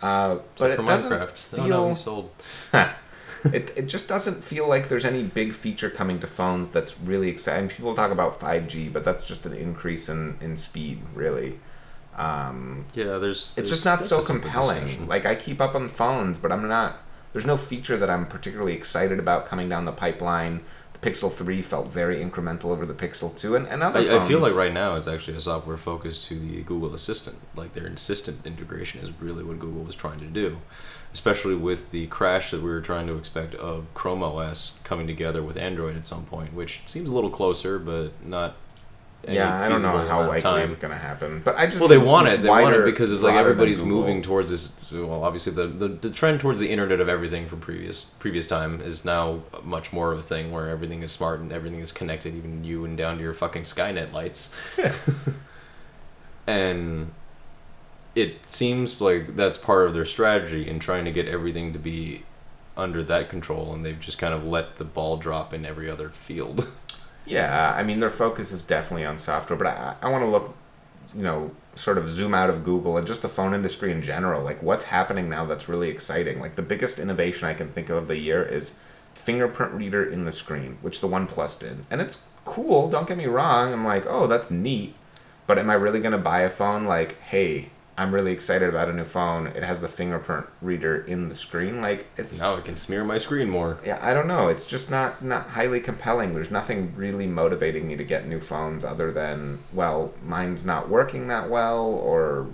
Uh, 0.00 0.38
but 0.58 0.70
it 0.72 0.76
for 0.76 0.82
doesn't 0.84 1.12
Minecraft. 1.12 1.30
feel 1.30 1.66
No, 1.68 1.94
no. 2.06 2.30
it, 3.44 3.72
it 3.76 3.86
just 3.86 4.08
doesn't 4.08 4.42
feel 4.44 4.68
like 4.68 4.88
there's 4.88 5.04
any 5.04 5.24
big 5.24 5.52
feature 5.52 5.90
coming 5.90 6.20
to 6.20 6.26
phones 6.26 6.70
that's 6.70 6.98
really 7.00 7.28
exciting. 7.28 7.68
People 7.68 7.94
talk 7.94 8.10
about 8.10 8.38
5G, 8.40 8.92
but 8.92 9.04
that's 9.04 9.24
just 9.24 9.46
an 9.46 9.52
increase 9.54 10.08
in, 10.08 10.36
in 10.40 10.56
speed, 10.56 11.00
really. 11.14 11.58
Um, 12.16 12.84
Yeah, 12.94 13.18
there's. 13.18 13.38
it's 13.38 13.54
there's- 13.54 13.70
just 13.70 13.84
not 13.84 14.02
so 14.02 14.20
compelling. 14.22 15.08
Like 15.08 15.24
I 15.26 15.34
keep 15.34 15.60
up 15.60 15.74
on 15.74 15.88
phones, 15.88 16.38
but 16.38 16.52
I'm 16.52 16.68
not. 16.68 16.98
There's 17.32 17.46
no 17.46 17.56
feature 17.56 17.96
that 17.96 18.10
I'm 18.10 18.26
particularly 18.26 18.74
excited 18.74 19.18
about 19.18 19.46
coming 19.46 19.68
down 19.68 19.86
the 19.86 19.92
pipeline. 19.92 20.60
The 20.92 21.10
Pixel 21.10 21.32
3 21.32 21.62
felt 21.62 21.88
very 21.88 22.16
incremental 22.22 22.66
over 22.66 22.84
the 22.84 22.92
Pixel 22.92 23.34
2, 23.36 23.56
and, 23.56 23.66
and 23.66 23.82
other 23.82 24.00
I, 24.00 24.18
I 24.18 24.28
feel 24.28 24.38
like 24.40 24.54
right 24.54 24.72
now 24.72 24.94
it's 24.96 25.08
actually 25.08 25.38
a 25.38 25.40
software 25.40 25.78
focus 25.78 26.18
to 26.26 26.38
the 26.38 26.62
Google 26.62 26.94
Assistant. 26.94 27.38
Like 27.56 27.72
their 27.72 27.86
Assistant 27.86 28.44
integration 28.46 29.00
is 29.02 29.10
really 29.18 29.42
what 29.42 29.58
Google 29.58 29.82
was 29.82 29.94
trying 29.94 30.18
to 30.20 30.26
do, 30.26 30.58
especially 31.12 31.54
with 31.54 31.90
the 31.90 32.06
crash 32.06 32.50
that 32.50 32.62
we 32.62 32.70
were 32.70 32.80
trying 32.80 33.06
to 33.06 33.16
expect 33.16 33.54
of 33.56 33.84
Chrome 33.94 34.22
OS 34.22 34.80
coming 34.84 35.06
together 35.06 35.42
with 35.42 35.56
Android 35.56 35.96
at 35.96 36.06
some 36.06 36.24
point, 36.24 36.54
which 36.54 36.80
seems 36.86 37.10
a 37.10 37.14
little 37.14 37.30
closer, 37.30 37.78
but 37.78 38.12
not. 38.24 38.56
any 39.26 39.36
Yeah, 39.36 39.60
I 39.60 39.68
don't 39.68 39.82
know 39.82 39.98
how 40.08 40.20
likely 40.20 40.40
time. 40.40 40.68
it's 40.68 40.78
going 40.78 40.92
to 40.92 40.98
happen, 40.98 41.42
but 41.44 41.56
I 41.56 41.66
just 41.66 41.80
Well, 41.80 41.88
they 41.88 41.98
want 41.98 42.28
it. 42.28 42.42
They 42.42 42.48
want 42.48 42.74
it 42.74 42.84
because 42.84 43.12
of 43.12 43.22
like 43.22 43.34
everybody's 43.34 43.82
moving 43.82 44.22
towards 44.22 44.50
this. 44.50 44.90
Well, 44.90 45.22
obviously 45.22 45.52
the, 45.52 45.66
the 45.66 45.88
the 45.88 46.10
trend 46.10 46.40
towards 46.40 46.60
the 46.60 46.70
Internet 46.70 47.00
of 47.00 47.08
Everything 47.08 47.46
from 47.46 47.60
previous 47.60 48.04
previous 48.04 48.46
time 48.46 48.80
is 48.80 49.04
now 49.04 49.42
much 49.62 49.92
more 49.92 50.12
of 50.12 50.18
a 50.18 50.22
thing 50.22 50.50
where 50.50 50.68
everything 50.70 51.02
is 51.02 51.12
smart 51.12 51.40
and 51.40 51.52
everything 51.52 51.80
is 51.80 51.92
connected, 51.92 52.34
even 52.34 52.64
you 52.64 52.84
and 52.84 52.96
down 52.96 53.18
to 53.18 53.22
your 53.22 53.34
fucking 53.34 53.62
Skynet 53.62 54.12
lights. 54.12 54.56
and 56.46 57.12
it 58.14 58.48
seems 58.48 59.00
like 59.00 59.36
that's 59.36 59.56
part 59.58 59.86
of 59.86 59.94
their 59.94 60.04
strategy 60.04 60.68
in 60.68 60.78
trying 60.78 61.04
to 61.04 61.10
get 61.10 61.26
everything 61.26 61.72
to 61.72 61.78
be 61.78 62.22
under 62.76 63.02
that 63.02 63.28
control, 63.28 63.72
and 63.72 63.84
they've 63.84 64.00
just 64.00 64.18
kind 64.18 64.34
of 64.34 64.44
let 64.44 64.76
the 64.76 64.84
ball 64.84 65.16
drop 65.16 65.52
in 65.52 65.64
every 65.64 65.90
other 65.90 66.08
field. 66.08 66.68
Yeah, 67.24 67.72
I 67.76 67.82
mean 67.82 68.00
their 68.00 68.10
focus 68.10 68.52
is 68.52 68.64
definitely 68.64 69.06
on 69.06 69.18
software, 69.18 69.56
but 69.56 69.68
I, 69.68 69.94
I 70.02 70.10
want 70.10 70.24
to 70.24 70.28
look, 70.28 70.54
you 71.14 71.22
know, 71.22 71.52
sort 71.74 71.98
of 71.98 72.08
zoom 72.08 72.34
out 72.34 72.50
of 72.50 72.64
Google 72.64 72.96
and 72.96 73.06
just 73.06 73.22
the 73.22 73.28
phone 73.28 73.54
industry 73.54 73.92
in 73.92 74.02
general. 74.02 74.42
Like 74.42 74.62
what's 74.62 74.84
happening 74.84 75.28
now 75.28 75.44
that's 75.46 75.68
really 75.68 75.88
exciting. 75.88 76.40
Like 76.40 76.56
the 76.56 76.62
biggest 76.62 76.98
innovation 76.98 77.46
I 77.46 77.54
can 77.54 77.68
think 77.70 77.90
of 77.90 77.96
of 77.96 78.08
the 78.08 78.18
year 78.18 78.42
is 78.42 78.74
fingerprint 79.14 79.72
reader 79.72 80.04
in 80.04 80.24
the 80.24 80.32
screen, 80.32 80.78
which 80.82 81.00
the 81.00 81.08
OnePlus 81.08 81.60
did, 81.60 81.84
and 81.90 82.00
it's 82.00 82.26
cool. 82.44 82.90
Don't 82.90 83.06
get 83.06 83.16
me 83.16 83.26
wrong. 83.26 83.72
I'm 83.72 83.84
like, 83.84 84.04
oh, 84.08 84.26
that's 84.26 84.50
neat, 84.50 84.94
but 85.46 85.58
am 85.58 85.70
I 85.70 85.74
really 85.74 86.00
gonna 86.00 86.18
buy 86.18 86.40
a 86.40 86.50
phone? 86.50 86.84
Like, 86.84 87.20
hey, 87.20 87.70
I'm 87.96 88.14
really 88.14 88.32
excited 88.32 88.68
about 88.68 88.88
a 88.88 88.92
new 88.92 89.04
phone. 89.04 89.48
It 89.48 89.62
has 89.62 89.80
the 89.82 89.88
fingerprint 89.88 90.46
reader 90.62 91.02
in 91.02 91.28
the 91.28 91.34
screen. 91.34 91.82
Like 91.82 92.06
it's 92.16 92.40
now 92.40 92.54
it 92.56 92.64
can 92.64 92.76
smear 92.76 93.04
my 93.04 93.18
screen 93.18 93.50
more. 93.50 93.78
yeah, 93.84 93.98
I 94.00 94.14
don't 94.14 94.26
know. 94.26 94.48
It's 94.48 94.66
just 94.66 94.90
not 94.90 95.22
not 95.22 95.50
highly 95.50 95.80
compelling. 95.80 96.32
There's 96.32 96.50
nothing 96.50 96.94
really 96.96 97.26
motivating 97.26 97.86
me 97.86 97.96
to 97.96 98.04
get 98.04 98.26
new 98.26 98.40
phones 98.40 98.84
other 98.84 99.12
than 99.12 99.58
well, 99.72 100.14
mine's 100.24 100.64
not 100.64 100.88
working 100.88 101.28
that 101.28 101.50
well, 101.50 101.84
or 101.84 102.48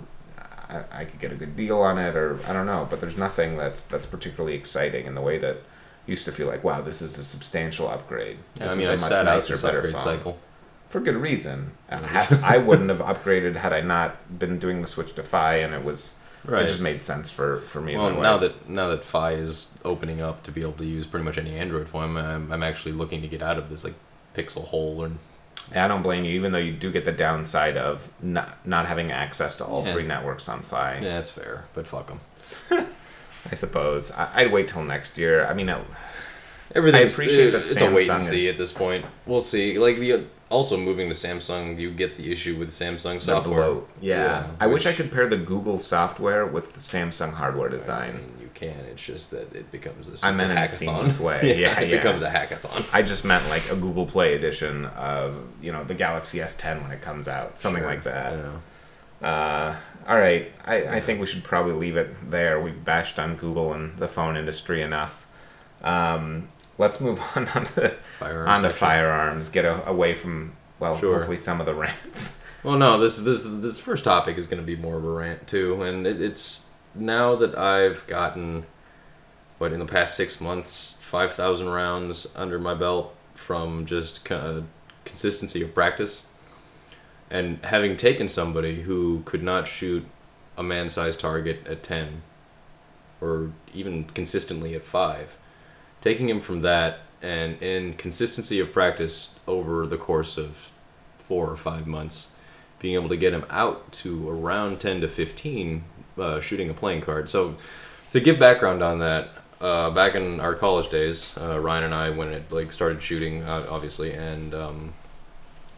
I, 0.69 0.83
I 0.91 1.05
could 1.05 1.19
get 1.19 1.31
a 1.31 1.35
good 1.35 1.55
deal 1.55 1.79
on 1.79 1.97
it, 1.97 2.15
or 2.15 2.39
I 2.47 2.53
don't 2.53 2.65
know. 2.65 2.85
But 2.89 2.99
there's 2.99 3.17
nothing 3.17 3.55
that's 3.55 3.83
that's 3.83 4.05
particularly 4.05 4.55
exciting 4.55 5.05
in 5.05 5.15
the 5.15 5.21
way 5.21 5.37
that 5.37 5.59
used 6.05 6.25
to 6.25 6.31
feel 6.31 6.47
like, 6.47 6.63
wow, 6.63 6.81
this 6.81 7.01
is 7.01 7.17
a 7.17 7.23
substantial 7.23 7.87
upgrade. 7.87 8.39
This 8.55 8.73
I 8.73 8.75
mean, 8.75 8.87
I 8.87 8.95
sat 8.95 9.27
out 9.27 9.35
nicer, 9.35 9.53
this 9.53 9.61
better 9.61 9.77
upgrade 9.77 9.95
phone. 9.95 10.03
cycle. 10.03 10.39
For 10.89 10.99
good 10.99 11.15
reason. 11.15 11.71
I 11.89 12.57
wouldn't 12.57 12.89
have 12.89 12.99
upgraded 12.99 13.55
had 13.55 13.71
I 13.73 13.81
not 13.81 14.37
been 14.39 14.59
doing 14.59 14.81
the 14.81 14.87
switch 14.87 15.13
to 15.15 15.23
Fi, 15.23 15.55
and 15.55 15.73
it 15.73 15.83
was 15.83 16.15
Right. 16.45 16.63
it 16.63 16.67
just 16.67 16.81
made 16.81 17.01
sense 17.01 17.29
for 17.29 17.59
for 17.61 17.81
me. 17.81 17.95
Well, 17.97 18.11
now 18.21 18.37
that 18.37 18.69
now 18.69 18.89
that 18.89 19.03
Fi 19.03 19.31
is 19.33 19.77
opening 19.83 20.21
up 20.21 20.41
to 20.43 20.51
be 20.51 20.61
able 20.61 20.73
to 20.73 20.85
use 20.85 21.05
pretty 21.05 21.25
much 21.25 21.37
any 21.37 21.55
Android 21.57 21.89
phone, 21.89 22.15
I'm, 22.15 22.51
I'm 22.51 22.63
actually 22.63 22.93
looking 22.93 23.21
to 23.21 23.27
get 23.27 23.41
out 23.41 23.57
of 23.57 23.69
this 23.69 23.83
like 23.83 23.95
pixel 24.35 24.63
hole 24.65 25.03
and 25.03 25.19
I 25.75 25.87
don't 25.89 26.01
blame 26.01 26.23
you, 26.23 26.31
even 26.31 26.51
though 26.53 26.57
you 26.57 26.71
do 26.71 26.91
get 26.91 27.03
the 27.05 27.11
downside 27.11 27.75
of 27.75 28.07
not 28.23 28.65
not 28.65 28.85
having 28.85 29.11
access 29.11 29.55
to 29.57 29.65
all 29.65 29.83
Yeah. 29.85 29.91
three 29.93 30.07
networks 30.07 30.47
on 30.47 30.61
Fi. 30.61 30.95
yeah, 30.95 31.15
that's 31.15 31.29
fair, 31.29 31.65
but 31.73 31.85
fuck 31.87 32.07
them. 32.07 32.21
I 33.51 33.55
suppose 33.55 34.09
I, 34.11 34.29
I'd 34.35 34.51
wait 34.51 34.69
till 34.69 34.83
next 34.83 35.17
year. 35.17 35.45
I 35.45 35.53
mean, 35.53 35.67
it, 35.69 35.77
Everything. 36.73 37.01
I 37.01 37.03
appreciate 37.03 37.51
that 37.51 37.61
It's 37.61 37.75
a 37.81 37.91
wait 37.91 38.09
and 38.09 38.21
see 38.21 38.45
is- 38.47 38.51
at 38.53 38.57
this 38.57 38.71
point. 38.71 39.05
We'll 39.25 39.41
see. 39.41 39.77
Like 39.77 39.97
the 39.97 40.25
also 40.49 40.77
moving 40.77 41.07
to 41.09 41.13
Samsung, 41.15 41.77
you 41.79 41.91
get 41.91 42.17
the 42.17 42.31
issue 42.31 42.57
with 42.57 42.69
Samsung 42.69 43.21
software. 43.21 43.55
bloat. 43.63 43.89
Yeah, 44.01 44.51
I 44.59 44.67
wish 44.67 44.85
I 44.85 44.93
could 44.93 45.11
pair 45.11 45.27
the 45.27 45.37
Google 45.37 45.79
software 45.79 46.45
with 46.45 46.73
the 46.73 46.79
Samsung 46.79 47.33
hardware 47.33 47.69
I 47.69 47.71
design. 47.73 48.13
mean, 48.15 48.33
you 48.41 48.49
can. 48.53 48.79
It's 48.91 49.03
just 49.03 49.31
that 49.31 49.53
it 49.55 49.71
becomes 49.71 50.07
a 50.07 50.25
I 50.25 50.31
meant 50.31 50.51
hackathon. 50.51 51.19
way. 51.19 51.39
Yeah, 51.59 51.79
it 51.79 51.89
yeah. 51.89 51.97
becomes 51.97 52.21
a 52.21 52.29
hackathon. 52.29 52.85
I 52.91 53.01
just 53.03 53.23
meant 53.25 53.47
like 53.49 53.69
a 53.71 53.75
Google 53.75 54.05
Play 54.05 54.33
edition 54.35 54.85
of 54.85 55.35
you 55.61 55.71
know 55.71 55.83
the 55.83 55.95
Galaxy 55.95 56.39
S10 56.39 56.81
when 56.81 56.91
it 56.91 57.01
comes 57.01 57.27
out, 57.27 57.57
something 57.59 57.81
Sure. 57.83 57.89
like 57.91 58.03
that. 58.03 58.33
Yeah. 58.33 58.51
Uh, 59.21 59.75
all 60.07 60.17
right, 60.17 60.51
I, 60.65 60.83
I 60.97 60.99
think 61.01 61.19
we 61.19 61.25
should 61.27 61.43
probably 61.43 61.73
leave 61.73 61.97
it 61.97 62.31
there. 62.31 62.59
We 62.61 62.71
bashed 62.71 63.19
on 63.19 63.35
Google 63.35 63.73
and 63.73 63.97
the 63.97 64.07
phone 64.07 64.37
industry 64.37 64.81
enough. 64.81 65.27
Um, 65.83 66.47
let's 66.79 66.99
move 66.99 67.21
on 67.35 67.47
onto, 67.49 67.89
Firearms 68.17 68.49
onto 68.49 68.61
section. 68.69 68.71
firearms. 68.87 69.49
Get 69.49 69.65
a, 69.65 69.87
away 69.87 70.15
from 70.15 70.55
well, 70.79 70.97
Sure. 70.97 71.17
hopefully 71.17 71.37
some 71.37 71.59
of 71.59 71.67
the 71.67 71.75
rants. 71.85 72.43
Well, 72.63 72.77
no, 72.77 72.99
this 72.99 73.19
this 73.19 73.45
this 73.47 73.77
first 73.79 74.03
topic 74.03 74.37
is 74.39 74.47
going 74.47 74.59
to 74.59 74.65
be 74.65 74.75
more 74.75 74.97
of 74.97 75.05
a 75.05 75.09
rant 75.11 75.47
too, 75.47 75.83
and 75.83 76.07
it, 76.07 76.19
it's 76.21 76.71
now 76.95 77.35
that 77.35 77.55
I've 77.57 78.05
gotten 78.07 78.65
what 79.59 79.71
in 79.73 79.79
the 79.79 79.85
past 79.85 80.15
six 80.15 80.41
months, 80.41 80.97
five 80.99 81.31
thousand 81.31 81.69
rounds 81.69 82.27
under 82.35 82.57
my 82.59 82.73
belt 82.73 83.15
from 83.35 83.85
just 83.85 84.25
kind 84.25 84.45
of 84.45 84.65
consistency 85.05 85.61
of 85.61 85.73
practice, 85.73 86.27
and 87.29 87.63
having 87.65 87.95
taken 87.95 88.27
somebody 88.27 88.81
who 88.81 89.21
could 89.25 89.41
not 89.43 89.65
shoot 89.67 90.05
a 90.57 90.63
man-sized 90.63 91.19
target 91.21 91.65
at 91.65 91.81
ten, 91.83 92.23
or 93.21 93.51
even 93.73 94.03
consistently 94.03 94.75
at 94.75 94.83
five, 94.85 95.37
taking 96.01 96.29
him 96.29 96.39
from 96.39 96.61
that 96.61 96.99
and 97.21 97.61
in 97.61 97.93
consistency 97.95 98.59
of 98.59 98.71
practice 98.71 99.39
over 99.47 99.85
the 99.85 99.97
course 99.97 100.37
of 100.37 100.71
four 101.17 101.49
or 101.49 101.57
five 101.57 101.85
months, 101.85 102.33
being 102.79 102.95
able 102.95 103.09
to 103.09 103.17
get 103.17 103.33
him 103.33 103.45
out 103.49 103.91
to 103.91 104.29
around 104.29 104.79
10 104.79 105.01
to 105.01 105.07
15 105.07 105.83
uh, 106.17 106.39
shooting 106.39 106.69
a 106.69 106.73
playing 106.73 107.01
card. 107.01 107.29
So, 107.29 107.55
to 108.11 108.19
give 108.19 108.39
background 108.39 108.81
on 108.81 108.99
that, 108.99 109.29
uh, 109.61 109.89
back 109.91 110.15
in 110.15 110.39
our 110.39 110.55
college 110.55 110.89
days, 110.89 111.31
uh, 111.37 111.59
Ryan 111.59 111.85
and 111.85 111.93
I, 111.93 112.09
when 112.09 112.29
it 112.29 112.51
like 112.51 112.71
started 112.71 113.01
shooting, 113.01 113.43
uh, 113.43 113.67
obviously, 113.69 114.13
and 114.13 114.53
um, 114.53 114.93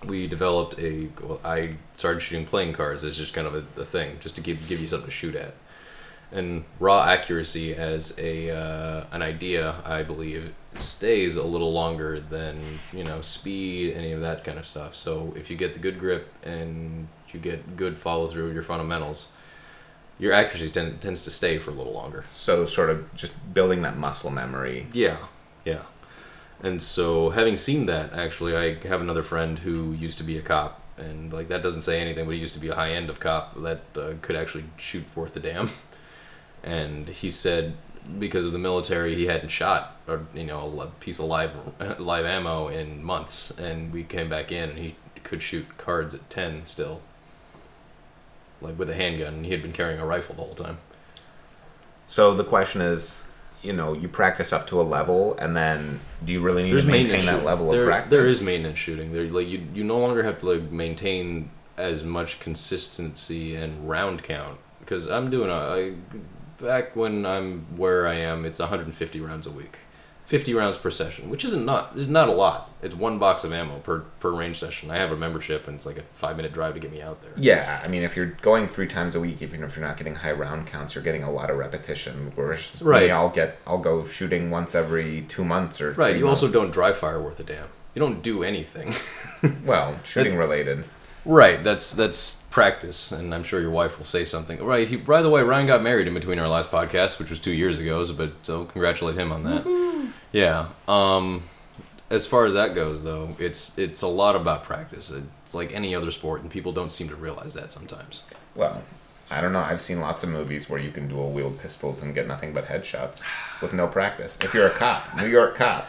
we 0.05 0.27
developed 0.27 0.79
a. 0.79 1.09
Well, 1.21 1.39
I 1.43 1.75
started 1.95 2.21
shooting 2.21 2.45
playing 2.45 2.73
cards 2.73 3.03
as 3.03 3.17
just 3.17 3.33
kind 3.33 3.47
of 3.47 3.55
a, 3.55 3.81
a 3.81 3.83
thing, 3.83 4.17
just 4.19 4.35
to 4.35 4.41
give 4.41 4.67
give 4.67 4.79
you 4.79 4.87
something 4.87 5.07
to 5.07 5.11
shoot 5.11 5.35
at. 5.35 5.53
And 6.31 6.63
raw 6.79 7.03
accuracy 7.03 7.75
as 7.75 8.17
a 8.17 8.49
uh, 8.49 9.05
an 9.11 9.21
idea, 9.21 9.75
I 9.83 10.03
believe, 10.03 10.53
stays 10.73 11.35
a 11.35 11.43
little 11.43 11.73
longer 11.73 12.19
than 12.19 12.57
you 12.93 13.03
know 13.03 13.21
speed, 13.21 13.93
any 13.93 14.11
of 14.13 14.21
that 14.21 14.43
kind 14.43 14.57
of 14.57 14.65
stuff. 14.65 14.95
So 14.95 15.33
if 15.35 15.49
you 15.49 15.57
get 15.57 15.73
the 15.73 15.79
good 15.79 15.99
grip 15.99 16.31
and 16.43 17.09
you 17.33 17.39
get 17.39 17.75
good 17.75 17.97
follow 17.97 18.27
through 18.27 18.47
of 18.47 18.53
your 18.53 18.63
fundamentals, 18.63 19.33
your 20.19 20.33
accuracy 20.33 20.69
tend, 20.71 21.01
tends 21.01 21.21
to 21.23 21.31
stay 21.31 21.57
for 21.57 21.71
a 21.71 21.73
little 21.73 21.93
longer. 21.93 22.23
So 22.27 22.65
sort 22.65 22.89
of 22.89 23.13
just 23.15 23.53
building 23.53 23.81
that 23.81 23.97
muscle 23.97 24.29
memory. 24.29 24.87
Yeah, 24.93 25.17
yeah. 25.65 25.83
And 26.63 26.81
so, 26.81 27.31
having 27.31 27.57
seen 27.57 27.87
that, 27.87 28.13
actually, 28.13 28.55
I 28.55 28.75
have 28.87 29.01
another 29.01 29.23
friend 29.23 29.57
who 29.59 29.93
used 29.93 30.19
to 30.19 30.23
be 30.23 30.37
a 30.37 30.41
cop, 30.43 30.79
and 30.95 31.33
like 31.33 31.47
that 31.47 31.63
doesn't 31.63 31.81
say 31.81 31.99
anything, 31.99 32.25
but 32.25 32.35
he 32.35 32.39
used 32.39 32.53
to 32.53 32.59
be 32.59 32.67
a 32.67 32.75
high 32.75 32.91
end 32.91 33.09
of 33.09 33.19
cop 33.19 33.59
that 33.63 33.81
uh, 33.95 34.13
could 34.21 34.35
actually 34.35 34.65
shoot 34.77 35.03
worth 35.15 35.35
a 35.35 35.39
damn. 35.39 35.69
And 36.63 37.07
he 37.07 37.29
said 37.29 37.75
because 38.19 38.45
of 38.45 38.51
the 38.51 38.59
military, 38.59 39.15
he 39.15 39.27
hadn't 39.27 39.49
shot 39.49 39.97
or 40.07 40.25
you 40.33 40.43
know 40.43 40.79
a 40.81 40.87
piece 40.99 41.19
of 41.19 41.25
live 41.25 41.51
live 41.99 42.25
ammo 42.25 42.67
in 42.67 43.03
months, 43.03 43.51
and 43.57 43.91
we 43.93 44.03
came 44.03 44.29
back 44.29 44.51
in, 44.51 44.69
and 44.69 44.79
he 44.79 44.95
could 45.23 45.41
shoot 45.41 45.77
cards 45.77 46.15
at 46.15 46.29
ten 46.29 46.65
still, 46.65 47.01
like 48.61 48.77
with 48.77 48.89
a 48.89 48.95
handgun, 48.95 49.33
and 49.35 49.45
he 49.45 49.51
had 49.51 49.61
been 49.61 49.73
carrying 49.73 49.99
a 49.99 50.05
rifle 50.05 50.35
the 50.35 50.41
whole 50.41 50.55
time. 50.55 50.77
So 52.07 52.33
the 52.33 52.43
question 52.43 52.81
is, 52.81 53.23
you 53.61 53.73
know, 53.73 53.93
you 53.93 54.07
practice 54.07 54.51
up 54.51 54.67
to 54.67 54.81
a 54.81 54.83
level, 54.83 55.37
and 55.37 55.55
then 55.55 56.01
do 56.25 56.33
you 56.33 56.41
really 56.41 56.63
need 56.63 56.71
There's 56.71 56.85
to 56.85 56.91
maintain 56.91 57.25
that 57.25 57.31
shooting. 57.31 57.45
level 57.45 57.71
there, 57.71 57.83
of 57.83 57.87
practice? 57.87 58.09
There 58.11 58.25
is 58.25 58.41
maintenance 58.41 58.79
shooting. 58.79 59.13
There, 59.13 59.25
like 59.25 59.47
you, 59.47 59.65
you 59.73 59.83
no 59.83 59.99
longer 59.99 60.23
have 60.23 60.39
to 60.39 60.51
like 60.51 60.71
maintain 60.71 61.51
as 61.77 62.03
much 62.03 62.39
consistency 62.39 63.55
and 63.55 63.89
round 63.89 64.23
count 64.23 64.59
because 64.79 65.07
I'm 65.07 65.29
doing 65.29 65.49
a 65.49 65.53
I, 65.53 65.93
back 66.61 66.95
when 66.95 67.25
I'm 67.25 67.65
where 67.77 68.07
I 68.07 68.15
am. 68.15 68.45
It's 68.45 68.59
150 68.59 69.19
rounds 69.21 69.47
a 69.47 69.51
week, 69.51 69.79
50 70.25 70.53
rounds 70.53 70.77
per 70.77 70.89
session, 70.91 71.29
which 71.29 71.43
isn't 71.45 71.65
not 71.65 71.93
is 71.97 72.07
not 72.07 72.29
a 72.29 72.31
lot. 72.31 72.69
It's 72.81 72.95
one 72.95 73.19
box 73.19 73.43
of 73.43 73.51
ammo 73.53 73.79
per 73.79 73.99
per 74.19 74.31
range 74.31 74.57
session. 74.57 74.89
I 74.89 74.97
have 74.97 75.11
a 75.11 75.17
membership, 75.17 75.67
and 75.67 75.75
it's 75.75 75.85
like 75.85 75.97
a 75.97 76.03
five 76.13 76.35
minute 76.35 76.53
drive 76.53 76.73
to 76.75 76.79
get 76.79 76.91
me 76.91 77.01
out 77.01 77.21
there. 77.21 77.31
Yeah, 77.35 77.81
I 77.83 77.87
mean, 77.87 78.03
if 78.03 78.15
you're 78.15 78.37
going 78.41 78.67
three 78.67 78.87
times 78.87 79.15
a 79.15 79.19
week, 79.19 79.41
even 79.41 79.63
if 79.63 79.75
you're 79.75 79.85
not 79.85 79.97
getting 79.97 80.15
high 80.15 80.31
round 80.31 80.67
counts, 80.67 80.95
you're 80.95 81.03
getting 81.03 81.23
a 81.23 81.31
lot 81.31 81.49
of 81.49 81.57
repetition. 81.57 82.31
Whereas 82.35 82.81
Right. 82.81 83.11
I'll 83.11 83.29
get, 83.29 83.57
I'll 83.67 83.77
go 83.77 84.07
shooting 84.07 84.49
once 84.49 84.73
every 84.75 85.21
two 85.27 85.43
months 85.45 85.79
or 85.81 85.91
Right. 85.93 86.15
You 86.17 86.27
also 86.27 86.51
don't 86.51 86.71
dry 86.71 86.91
fire 86.91 87.21
worth 87.21 87.39
a 87.39 87.43
damn. 87.43 87.67
You 87.93 87.99
don't 87.99 88.21
do 88.23 88.41
anything. 88.43 88.93
well 89.65 89.99
shooting 90.03 90.37
related. 90.37 90.85
Right, 91.25 91.63
that's 91.63 91.93
that's 91.93 92.41
practice, 92.49 93.11
and 93.11 93.33
I'm 93.33 93.43
sure 93.43 93.61
your 93.61 93.71
wife 93.71 93.97
will 93.97 94.05
say 94.05 94.23
something. 94.23 94.63
Right, 94.63 94.87
he, 94.87 94.95
by 94.95 95.21
the 95.21 95.29
way, 95.29 95.43
Ryan 95.43 95.67
got 95.67 95.83
married 95.83 96.07
in 96.07 96.13
between 96.13 96.39
our 96.39 96.47
last 96.47 96.71
podcast, 96.71 97.19
which 97.19 97.29
was 97.29 97.39
two 97.39 97.51
years 97.51 97.77
ago. 97.77 98.03
So, 98.03 98.13
but 98.13 98.31
so 98.43 98.65
congratulate 98.65 99.15
him 99.15 99.31
on 99.31 99.43
that. 99.43 100.11
Yeah. 100.31 100.67
Um, 100.87 101.43
as 102.09 102.25
far 102.25 102.45
as 102.45 102.53
that 102.55 102.73
goes, 102.75 103.03
though, 103.03 103.35
it's 103.39 103.77
it's 103.77 104.01
a 104.01 104.07
lot 104.07 104.35
about 104.35 104.63
practice. 104.63 105.11
It's 105.11 105.53
like 105.53 105.73
any 105.73 105.95
other 105.95 106.11
sport, 106.11 106.41
and 106.41 106.49
people 106.49 106.71
don't 106.71 106.91
seem 106.91 107.07
to 107.09 107.15
realize 107.15 107.53
that 107.53 107.71
sometimes. 107.71 108.23
Well, 108.55 108.83
I 109.29 109.39
don't 109.39 109.53
know. 109.53 109.59
I've 109.59 109.79
seen 109.79 110.01
lots 110.01 110.23
of 110.23 110.29
movies 110.29 110.69
where 110.69 110.79
you 110.79 110.91
can 110.91 111.07
dual 111.07 111.31
wield 111.31 111.59
pistols 111.59 112.03
and 112.03 112.13
get 112.13 112.27
nothing 112.27 112.51
but 112.51 112.65
headshots 112.67 113.23
with 113.61 113.73
no 113.73 113.87
practice. 113.87 114.37
If 114.43 114.53
you're 114.53 114.67
a 114.67 114.73
cop, 114.73 115.15
New 115.15 115.27
York 115.27 115.55
cop, 115.55 115.87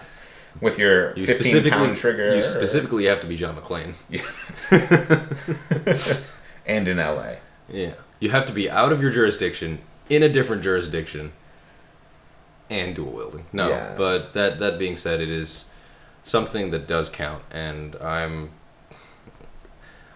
with 0.60 0.78
your 0.78 1.08
You 1.16 1.26
15 1.26 1.34
specifically 1.34 1.70
pound 1.70 1.96
trigger, 1.96 2.34
you 2.36 2.42
specifically 2.42 3.04
have 3.06 3.20
to 3.20 3.26
be 3.26 3.36
John 3.36 3.56
McClane. 3.56 3.94
Yeah, 4.10 4.22
and 6.66 6.86
in 6.88 6.96
LA. 6.98 7.34
Yeah. 7.68 7.94
You 8.20 8.30
have 8.30 8.46
to 8.46 8.52
be 8.52 8.70
out 8.70 8.92
of 8.92 9.02
your 9.02 9.10
jurisdiction 9.10 9.80
in 10.08 10.22
a 10.22 10.28
different 10.28 10.62
jurisdiction 10.62 11.32
and 12.70 12.94
dual 12.94 13.12
wielding. 13.12 13.44
No, 13.52 13.68
Yeah. 13.68 13.94
but 13.96 14.32
that 14.34 14.58
that 14.60 14.78
being 14.78 14.96
said, 14.96 15.20
it 15.20 15.28
is 15.28 15.72
something 16.24 16.70
that 16.70 16.86
does 16.86 17.08
count 17.08 17.42
and 17.50 17.96
I'm 17.96 18.50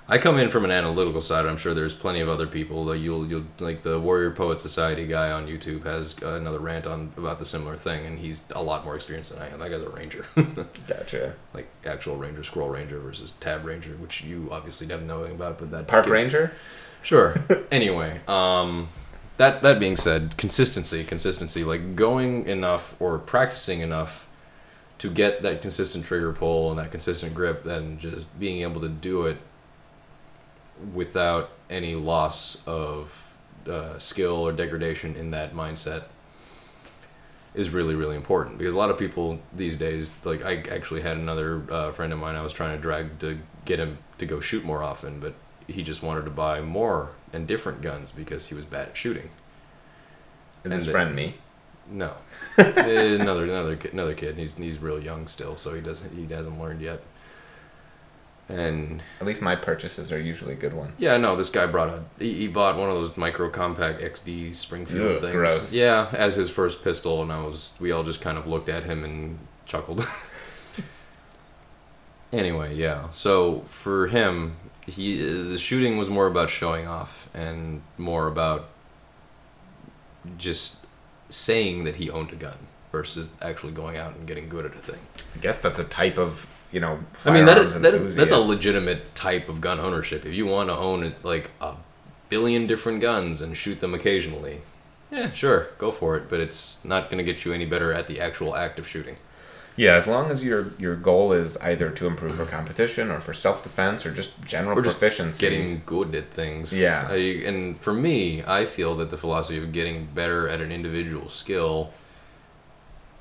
I 0.09 0.19
come 0.19 0.39
in 0.39 0.51
from 0.51 0.65
an 0.65 0.71
analytical 0.71 1.21
side. 1.21 1.47
I'm 1.47 1.57
sure 1.57 1.75
there's 1.75 1.93
plenty 1.93 2.21
of 2.21 2.29
other 2.29 2.47
people. 2.47 2.85
Like 2.85 3.01
you'll 3.01 3.27
you'll 3.27 3.47
like 3.59 3.83
the 3.83 3.99
Warrior 3.99 4.31
Poet 4.31 4.61
Society 4.61 5.05
guy 5.07 5.33
on 5.33 5.49
YouTube 5.49 5.85
has 5.85 6.17
another 6.23 6.61
rant 6.61 6.87
on 6.87 7.13
about 7.17 7.41
the 7.41 7.45
similar 7.45 7.77
thing, 7.77 8.07
and 8.07 8.19
he's 8.21 8.45
a 8.55 8.63
lot 8.63 8.85
more 8.85 8.95
experienced 8.95 9.33
than 9.35 9.43
I 9.43 9.49
am. 9.53 9.59
That 9.59 9.71
guy's 9.71 9.83
a 9.83 9.89
ranger, 9.89 10.25
Gotcha. 10.87 11.35
like 11.53 11.67
actual 11.85 12.17
ranger, 12.17 12.45
scroll 12.45 12.69
ranger 12.69 13.01
versus 13.01 13.33
tab 13.41 13.65
ranger, 13.65 13.91
which 13.95 14.23
you 14.23 14.49
obviously 14.53 14.87
have 14.89 15.03
knowing 15.03 15.33
about. 15.33 15.59
But 15.59 15.73
that 15.73 15.89
Park 15.89 16.05
gives- 16.07 16.13
Ranger? 16.23 16.53
Sure. 17.03 17.35
anyway, 17.73 18.21
um, 18.29 18.87
that 19.39 19.63
that 19.65 19.81
being 19.81 19.97
said, 19.97 20.37
consistency, 20.37 21.03
consistency, 21.03 21.65
like 21.65 21.97
going 21.97 22.47
enough 22.47 22.95
or 23.01 23.19
practicing 23.19 23.81
enough 23.81 24.29
to 24.99 25.11
get 25.11 25.43
that 25.43 25.61
consistent 25.61 26.05
trigger 26.05 26.33
pull 26.33 26.71
and 26.71 26.79
that 26.79 26.91
consistent 26.93 27.35
grip, 27.35 27.65
then 27.65 27.99
just 27.99 28.39
being 28.39 28.63
able 28.63 28.81
to 28.81 28.89
do 28.89 29.27
it 29.27 29.37
without 30.95 31.51
any 31.71 31.95
loss 31.95 32.63
of 32.67 33.33
uh, 33.69 33.99
skill 33.99 34.35
or 34.35 34.53
degradation 34.53 35.17
in 35.17 35.31
that 35.33 35.55
mindset 35.55 36.05
is 37.55 37.71
really 37.71 37.95
really 37.95 38.17
important 38.17 38.59
because 38.59 38.75
a 38.75 38.79
lot 38.79 38.91
of 38.91 38.99
people 38.99 39.39
these 39.55 39.77
days 39.77 40.15
like 40.27 40.45
i 40.45 40.57
actually 40.71 41.01
had 41.01 41.17
another 41.17 41.63
uh, 41.73 41.91
friend 41.91 42.13
of 42.13 42.19
mine 42.19 42.35
i 42.37 42.43
was 42.43 42.53
trying 42.53 42.77
to 42.77 42.81
drag 42.83 43.19
to 43.19 43.39
get 43.65 43.81
him 43.81 43.97
to 44.19 44.27
go 44.27 44.41
shoot 44.41 44.63
more 44.65 44.83
often 44.83 45.19
but 45.19 45.33
he 45.67 45.83
just 45.83 46.03
wanted 46.03 46.25
to 46.25 46.31
buy 46.31 46.61
more 46.61 47.11
and 47.33 47.47
different 47.49 47.81
guns 47.81 48.13
because 48.13 48.49
he 48.49 48.55
was 48.55 48.65
bad 48.67 48.89
at 48.89 48.97
shooting 48.97 49.31
Is 50.63 50.65
And 50.65 50.73
his 50.75 50.87
the- 50.87 50.93
friend 50.93 51.15
me? 51.15 51.35
No, 51.89 52.15
another 52.59 53.45
another 53.45 53.79
another 53.93 54.15
kid. 54.15 54.37
He's 54.37 54.55
he's 54.55 54.81
real 54.81 55.01
young 55.01 55.29
still, 55.29 55.57
so 55.57 55.73
he 55.73 55.81
doesn't 55.81 56.13
he 56.17 56.27
hasn't 56.35 56.61
learned 56.61 56.81
yet. 56.81 57.01
And 58.49 59.03
At 59.21 59.27
least 59.27 59.43
my 59.43 59.57
purchases 59.57 60.13
are 60.13 60.21
usually 60.21 60.55
good 60.55 60.73
ones. 60.73 60.93
yeah, 60.99 61.17
no, 61.17 61.35
this 61.35 61.49
guy 61.49 61.67
brought 61.67 61.89
a 61.89 62.03
he, 62.19 62.33
he 62.35 62.49
bought 62.49 62.77
one 62.77 62.89
of 62.89 62.95
those 62.95 63.17
micro 63.17 63.51
compact 63.51 64.01
XD 64.01 64.55
Springfield 64.55 65.17
Ugh, 65.17 65.21
things. 65.21 65.33
gross. 65.33 65.75
Yeah, 65.75 66.09
as 66.13 66.37
his 66.37 66.49
first 66.49 66.85
pistol, 66.85 67.23
and 67.23 67.33
I 67.33 67.43
was 67.43 67.75
we 67.81 67.91
all 67.91 68.05
just 68.05 68.21
kind 68.21 68.39
of 68.39 68.47
looked 68.47 68.69
at 68.69 68.85
him 68.85 69.03
and 69.03 69.39
chuckled. 69.67 70.07
anyway, 72.33 72.75
yeah. 72.75 73.09
So 73.11 73.61
for 73.69 74.09
him, 74.09 74.57
he 74.87 75.19
the 75.19 75.59
shooting 75.59 75.97
was 75.97 76.09
more 76.09 76.27
about 76.27 76.51
showing 76.51 76.87
off 76.87 77.29
and 77.35 77.83
more 77.99 78.27
about 78.29 78.69
just 80.39 80.87
saying 81.29 81.85
that 81.85 81.97
he 81.97 82.11
owned 82.11 82.33
a 82.33 82.37
gun 82.37 82.67
versus 82.93 83.31
actually 83.43 83.73
going 83.73 83.97
out 83.97 84.15
and 84.15 84.27
getting 84.27 84.49
good 84.49 84.65
at 84.67 84.75
a 84.75 84.79
thing. 84.79 84.99
I 85.35 85.39
guess 85.39 85.59
that's 85.59 85.79
a 85.79 85.85
type 85.85 86.19
of 86.19 86.47
you 86.77 86.81
know. 86.81 86.99
I 87.25 87.31
mean 87.31 87.47
that, 87.47 87.57
firearms 87.57 88.17
that 88.17 88.29
that's 88.29 88.33
a 88.33 88.39
legitimate 88.39 89.15
type 89.15 89.49
of 89.49 89.63
gun 89.63 89.81
ownership. 89.81 90.27
If 90.27 90.35
you 90.35 90.45
want 90.45 90.69
to 90.69 90.77
own 90.77 91.11
like 91.23 91.51
a 91.59 91.77
billion 92.29 92.67
different 92.67 93.01
guns 93.01 93.41
and 93.41 93.57
shoot 93.57 93.81
them 93.81 93.95
occasionally, 93.95 94.61
yeah, 95.11 95.33
sure, 95.33 95.69
go 95.79 95.91
for 95.91 96.19
it. 96.19 96.29
But 96.29 96.41
it's 96.41 96.85
not 96.85 97.09
going 97.09 97.17
to 97.17 97.25
get 97.25 97.47
you 97.47 97.55
any 97.55 97.65
better 97.65 97.95
at 97.95 98.09
the 98.09 98.21
actual 98.21 98.55
act 98.55 98.79
of 98.79 98.87
shooting. 98.87 99.17
Yeah, 99.75 99.95
as 99.95 100.07
long 100.07 100.31
as 100.31 100.45
your 100.45 100.73
your 100.79 100.97
goal 100.97 101.33
is 101.33 101.57
either 101.59 101.89
to 101.93 102.07
improve 102.07 102.35
for 102.35 102.45
competition 102.45 103.11
or 103.11 103.21
for 103.21 103.33
self 103.33 103.63
defense 103.63 104.05
or 104.05 104.13
just 104.13 104.45
general 104.45 104.79
Or 104.79 104.83
just 104.83 104.99
proficiency. 104.99 105.41
Getting 105.41 105.81
good 105.87 106.15
at 106.15 106.31
things. 106.31 106.77
Yeah. 106.77 107.07
Uh, 107.09 107.15
I, 107.15 107.17
and 107.47 107.79
for 107.79 107.95
me, 107.95 108.45
I 108.45 108.67
feel 108.67 108.95
that 108.97 109.11
the 109.11 109.17
philosophy 109.17 109.57
of 109.57 109.73
getting 109.73 110.09
better 110.15 110.47
at 110.47 110.61
an 110.61 110.71
individual 110.71 111.31
skill 111.31 111.95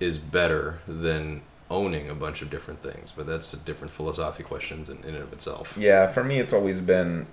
is 0.02 0.18
better 0.18 0.80
than 0.90 1.42
owning 1.70 2.10
a 2.10 2.16
bunch 2.16 2.42
of 2.42 2.50
different 2.50 2.82
things. 2.84 3.12
But 3.12 3.28
that's 3.28 3.54
a 3.54 3.58
different 3.58 3.92
philosophy 3.94 4.44
questions 4.44 4.90
in, 4.90 4.98
in 5.00 5.16
and 5.16 5.24
of 5.24 5.34
itself. 5.34 5.76
Yeah, 5.78 6.08
for 6.08 6.24
me, 6.24 6.40
it's 6.40 6.54
always 6.54 6.82
been. 6.82 7.28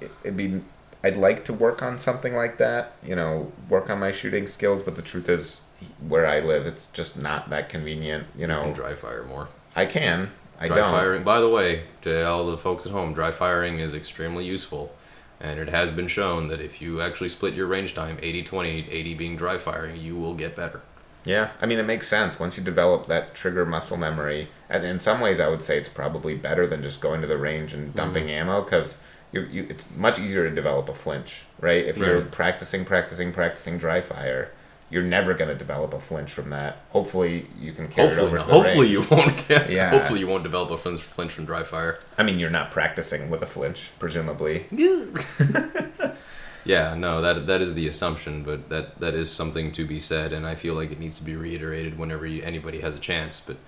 it- 0.00 0.10
It'd 0.22 0.36
be. 0.36 0.60
I'd 1.02 1.16
like 1.18 1.44
to 1.44 1.52
work 1.52 1.82
on 1.82 1.98
something 1.98 2.34
like 2.34 2.56
that. 2.58 2.92
You 3.04 3.14
know, 3.14 3.52
work 3.68 3.90
on 3.90 3.98
my 4.00 4.10
shooting 4.10 4.46
skills. 4.46 4.82
But 4.82 4.96
the 4.96 5.02
truth 5.02 5.28
is, 5.28 5.60
where 6.06 6.26
I 6.26 6.40
live, 6.40 6.64
it's 6.66 6.86
just 6.86 7.18
not 7.20 7.50
that 7.50 7.68
convenient. 7.68 8.26
You 8.34 8.42
You 8.42 8.46
can 8.46 8.68
know, 8.68 8.74
dry 8.74 8.94
fire 8.94 9.24
more. 9.24 9.48
I 9.76 9.84
can. 9.86 10.30
I 10.58 10.66
dry 10.66 10.76
don't. 10.76 10.88
Dry 10.90 10.98
firing. 11.00 11.22
By 11.24 11.40
the 11.40 11.48
way, 11.48 11.82
to 12.02 12.24
all 12.26 12.46
the 12.50 12.56
folks 12.56 12.86
at 12.86 12.92
home, 12.92 13.12
dry 13.12 13.32
firing 13.32 13.80
is 13.80 13.94
extremely 13.94 14.44
useful. 14.46 14.94
And 15.40 15.58
it 15.60 15.68
has 15.68 15.90
been 15.90 16.08
shown 16.08 16.48
that 16.48 16.60
if 16.62 16.80
you 16.80 17.02
actually 17.02 17.28
split 17.28 17.52
your 17.54 17.66
range 17.66 17.92
time 17.92 18.16
80 18.22 18.42
20, 18.44 18.88
80 18.90 19.14
being 19.14 19.36
dry 19.36 19.58
firing, 19.58 20.00
you 20.00 20.16
will 20.16 20.32
get 20.34 20.56
better. 20.56 20.80
Yeah, 21.24 21.50
I 21.60 21.66
mean, 21.66 21.78
it 21.78 21.84
makes 21.86 22.06
sense 22.06 22.38
once 22.38 22.58
you 22.58 22.62
develop 22.64 23.06
that 23.08 23.34
trigger 23.34 23.64
muscle 23.64 23.96
memory. 23.96 24.48
And 24.68 24.84
in 24.84 25.00
some 25.00 25.20
ways, 25.20 25.40
I 25.40 25.48
would 25.48 25.62
say 25.62 25.78
it's 25.78 25.88
probably 25.88 26.34
better 26.34 26.66
than 26.66 26.82
just 26.82 27.00
going 27.00 27.20
to 27.22 27.26
the 27.26 27.38
range 27.38 27.72
and 27.72 27.94
dumping 27.94 28.24
Mm-hmm. 28.24 28.48
ammo 28.48 28.62
because 28.62 29.02
you, 29.32 29.42
you, 29.50 29.66
it's 29.70 29.84
much 29.96 30.18
easier 30.18 30.48
to 30.48 30.54
develop 30.54 30.88
a 30.88 30.94
flinch, 30.94 31.44
right? 31.60 31.84
If 31.84 31.96
you're 31.96 32.20
Right. 32.20 32.30
practicing, 32.30 32.84
practicing, 32.84 33.32
practicing 33.32 33.78
dry 33.78 34.00
fire, 34.00 34.50
you're 34.90 35.02
never 35.02 35.32
going 35.34 35.48
to 35.48 35.56
develop 35.56 35.92
a 35.94 35.98
flinch 35.98 36.30
from 36.30 36.50
that. 36.50 36.76
Hopefully, 36.90 37.46
you 37.58 37.72
can 37.72 37.88
carry 37.88 38.08
it 38.12 38.18
Hopefully, 38.18 38.26
over 38.28 38.38
to 38.38 38.44
the 38.44 38.52
hopefully 38.52 38.94
range. 38.94 39.10
you 39.10 39.16
won't 39.16 39.48
get. 39.48 39.70
Yeah. 39.70 39.90
Hopefully 39.90 40.20
you 40.20 40.26
won't 40.28 40.42
develop 40.44 40.70
a 40.70 40.76
flinch, 40.76 41.00
flinch 41.00 41.32
from 41.32 41.46
dry 41.46 41.64
fire. 41.64 41.98
I 42.18 42.22
mean, 42.22 42.38
you're 42.38 42.50
not 42.50 42.70
practicing 42.70 43.30
with 43.30 43.42
a 43.42 43.46
flinch, 43.46 43.90
presumably. 43.98 44.66
Yeah, 46.64 46.94
no, 46.94 47.20
that 47.20 47.46
that 47.46 47.60
is 47.60 47.74
the 47.74 47.86
assumption, 47.88 48.42
but 48.42 48.68
that 48.70 48.98
that 49.00 49.14
is 49.14 49.30
something 49.30 49.70
to 49.72 49.86
be 49.86 49.98
said, 49.98 50.32
and 50.32 50.46
I 50.46 50.54
feel 50.54 50.74
like 50.74 50.90
it 50.90 50.98
needs 50.98 51.18
to 51.18 51.24
be 51.24 51.36
reiterated 51.36 51.98
whenever 51.98 52.26
you, 52.26 52.42
anybody 52.42 52.80
has 52.80 52.96
a 52.96 52.98
chance. 52.98 53.40
But 53.40 53.58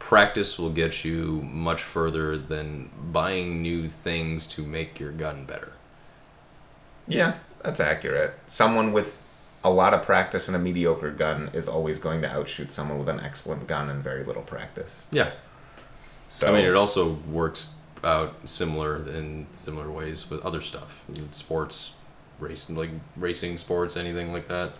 practice 0.00 0.58
will 0.58 0.70
get 0.70 1.04
you 1.04 1.40
much 1.42 1.82
further 1.82 2.36
than 2.36 2.90
buying 3.12 3.62
new 3.62 3.88
things 3.88 4.46
to 4.48 4.62
make 4.62 4.98
your 4.98 5.12
gun 5.12 5.44
better. 5.44 5.72
Yeah, 7.06 7.34
that's 7.62 7.80
accurate. 7.80 8.34
Someone 8.46 8.92
with 8.92 9.22
a 9.64 9.70
lot 9.70 9.94
of 9.94 10.02
practice 10.02 10.48
and 10.48 10.56
a 10.56 10.58
mediocre 10.58 11.10
gun 11.12 11.50
is 11.52 11.68
always 11.68 11.98
going 11.98 12.20
to 12.22 12.28
outshoot 12.28 12.72
someone 12.72 12.98
with 12.98 13.08
an 13.08 13.20
excellent 13.20 13.66
gun 13.68 13.88
and 13.88 14.02
very 14.02 14.24
little 14.24 14.42
practice. 14.42 15.06
Yeah, 15.12 15.30
So 16.28 16.48
I 16.48 16.52
mean, 16.52 16.64
it 16.64 16.74
also 16.74 17.12
works 17.30 17.74
out 18.02 18.34
similar 18.48 18.96
in 19.08 19.46
similar 19.52 19.90
ways 19.90 20.28
with 20.28 20.44
other 20.44 20.60
stuff, 20.60 21.04
sports, 21.30 21.92
racing, 22.42 22.76
like 22.76 22.90
racing 23.16 23.56
sports, 23.58 23.96
anything 23.96 24.32
like 24.32 24.48
that. 24.48 24.72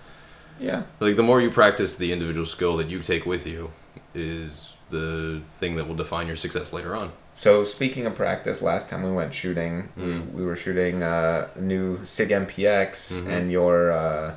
yeah, 0.61 0.83
Like 1.01 1.17
the 1.17 1.23
more 1.23 1.41
you 1.41 1.51
practice, 1.51 1.97
the 1.97 2.13
individual 2.13 2.47
skill 2.47 2.77
that 2.77 2.89
you 2.89 3.01
take 3.01 3.25
with 3.25 3.47
you 3.47 3.71
is 4.15 4.77
the 4.91 5.41
thing 5.55 5.77
that 5.77 5.89
will 5.89 5.95
define 5.95 6.27
your 6.27 6.37
success 6.37 6.73
later 6.73 6.95
on. 6.95 7.13
So 7.35 7.65
speaking 7.65 8.05
of 8.05 8.15
practice, 8.15 8.61
last 8.61 8.91
time 8.91 9.03
we 9.03 9.11
went 9.11 9.33
shooting, 9.33 9.89
Mm. 9.99 10.33
we, 10.35 10.41
we 10.41 10.45
were 10.45 10.57
shooting 10.57 11.03
uh, 11.03 11.49
a 11.55 11.61
new 11.61 12.05
Sig 12.05 12.29
MPX 12.31 13.13
Mhm. 13.15 13.27
and 13.29 13.51
your 13.53 13.91
uh, 13.93 14.35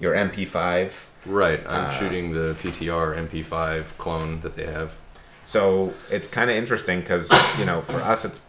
your 0.00 0.14
MP5. 0.14 1.06
Right, 1.24 1.60
I'm 1.68 1.84
Uh, 1.86 1.90
shooting 1.90 2.32
the 2.32 2.56
PTR 2.60 3.14
MP5 3.14 3.96
clone 3.98 4.40
that 4.40 4.54
they 4.54 4.66
have. 4.66 4.96
So 5.44 5.94
it's 6.10 6.26
kind 6.26 6.50
of 6.50 6.56
interesting 6.56 7.00
because 7.00 7.30
you 7.58 7.64
know 7.64 7.80
for 7.80 8.00
us 8.00 8.24
it's 8.24 8.40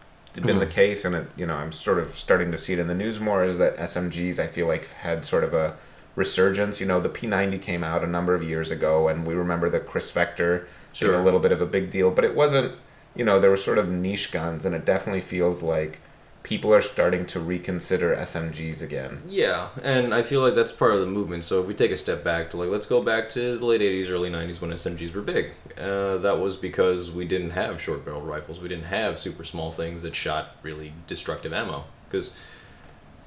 been 0.41 0.59
the 0.59 0.65
case, 0.65 1.05
and 1.05 1.15
it, 1.15 1.27
you 1.35 1.45
know 1.45 1.55
I'm 1.55 1.71
sort 1.71 1.99
of 1.99 2.15
starting 2.15 2.51
to 2.51 2.57
see 2.57 2.73
it 2.73 2.79
in 2.79 2.87
the 2.87 2.95
news 2.95 3.19
more 3.19 3.43
is 3.45 3.57
that 3.57 3.77
SMGs 3.77 4.39
I 4.39 4.47
feel 4.47 4.67
like 4.67 4.87
had 4.87 5.25
sort 5.25 5.43
of 5.43 5.53
a 5.53 5.75
resurgence. 6.15 6.79
You 6.79 6.87
know 6.87 6.99
the 6.99 7.09
P90 7.09 7.61
came 7.61 7.83
out 7.83 8.03
a 8.03 8.07
number 8.07 8.33
of 8.33 8.43
years 8.43 8.71
ago, 8.71 9.07
and 9.07 9.27
we 9.27 9.33
remember 9.33 9.69
the 9.69 9.79
Kriss 9.79 10.11
Vector 10.11 10.67
being 10.99 11.13
a 11.13 11.23
little 11.23 11.39
bit 11.39 11.51
of 11.51 11.61
a 11.61 11.65
big 11.65 11.91
deal, 11.91 12.11
but 12.11 12.23
it 12.23 12.35
wasn't. 12.35 12.75
You 13.15 13.25
know 13.25 13.39
there 13.39 13.51
were 13.51 13.57
sort 13.57 13.77
of 13.77 13.91
niche 13.91 14.31
guns, 14.31 14.65
and 14.65 14.73
it 14.73 14.85
definitely 14.85 15.21
feels 15.21 15.61
like 15.61 15.99
people 16.43 16.73
are 16.73 16.81
starting 16.81 17.25
to 17.25 17.39
reconsider 17.39 18.15
SMGs 18.15 18.81
again. 18.81 19.23
Yeah, 19.27 19.69
and 19.81 20.13
I 20.13 20.21
feel 20.23 20.41
like 20.41 20.55
that's 20.55 20.73
part 20.73 20.93
of 20.93 20.99
the 20.99 21.05
movement. 21.05 21.45
So 21.45 21.61
if 21.61 21.67
we 21.67 21.73
take 21.73 21.91
a 21.91 21.97
step 21.97 22.23
back 22.23 22.49
to 22.51 22.57
like, 22.57 22.69
let's 22.69 22.85
go 22.85 23.01
back 23.01 23.29
to 23.29 23.57
the 23.57 23.65
late 23.65 23.81
'80s, 23.81 24.09
early 24.09 24.29
'90s 24.29 24.61
when 24.61 24.71
SMGs 24.71 25.13
were 25.13 25.21
big. 25.21 25.51
Uh, 25.77 26.17
that 26.17 26.39
was 26.39 26.57
because 26.57 27.09
we 27.09 27.25
didn't 27.25 27.51
have 27.51 27.81
short 27.81 28.05
barrel 28.05 28.21
rifles. 28.21 28.59
We 28.59 28.67
didn't 28.67 28.85
have 28.85 29.17
super 29.17 29.43
small 29.43 29.71
things 29.71 30.03
that 30.03 30.15
shot 30.15 30.57
really 30.61 30.93
destructive 31.07 31.53
ammo. 31.53 31.85
Because 32.09 32.37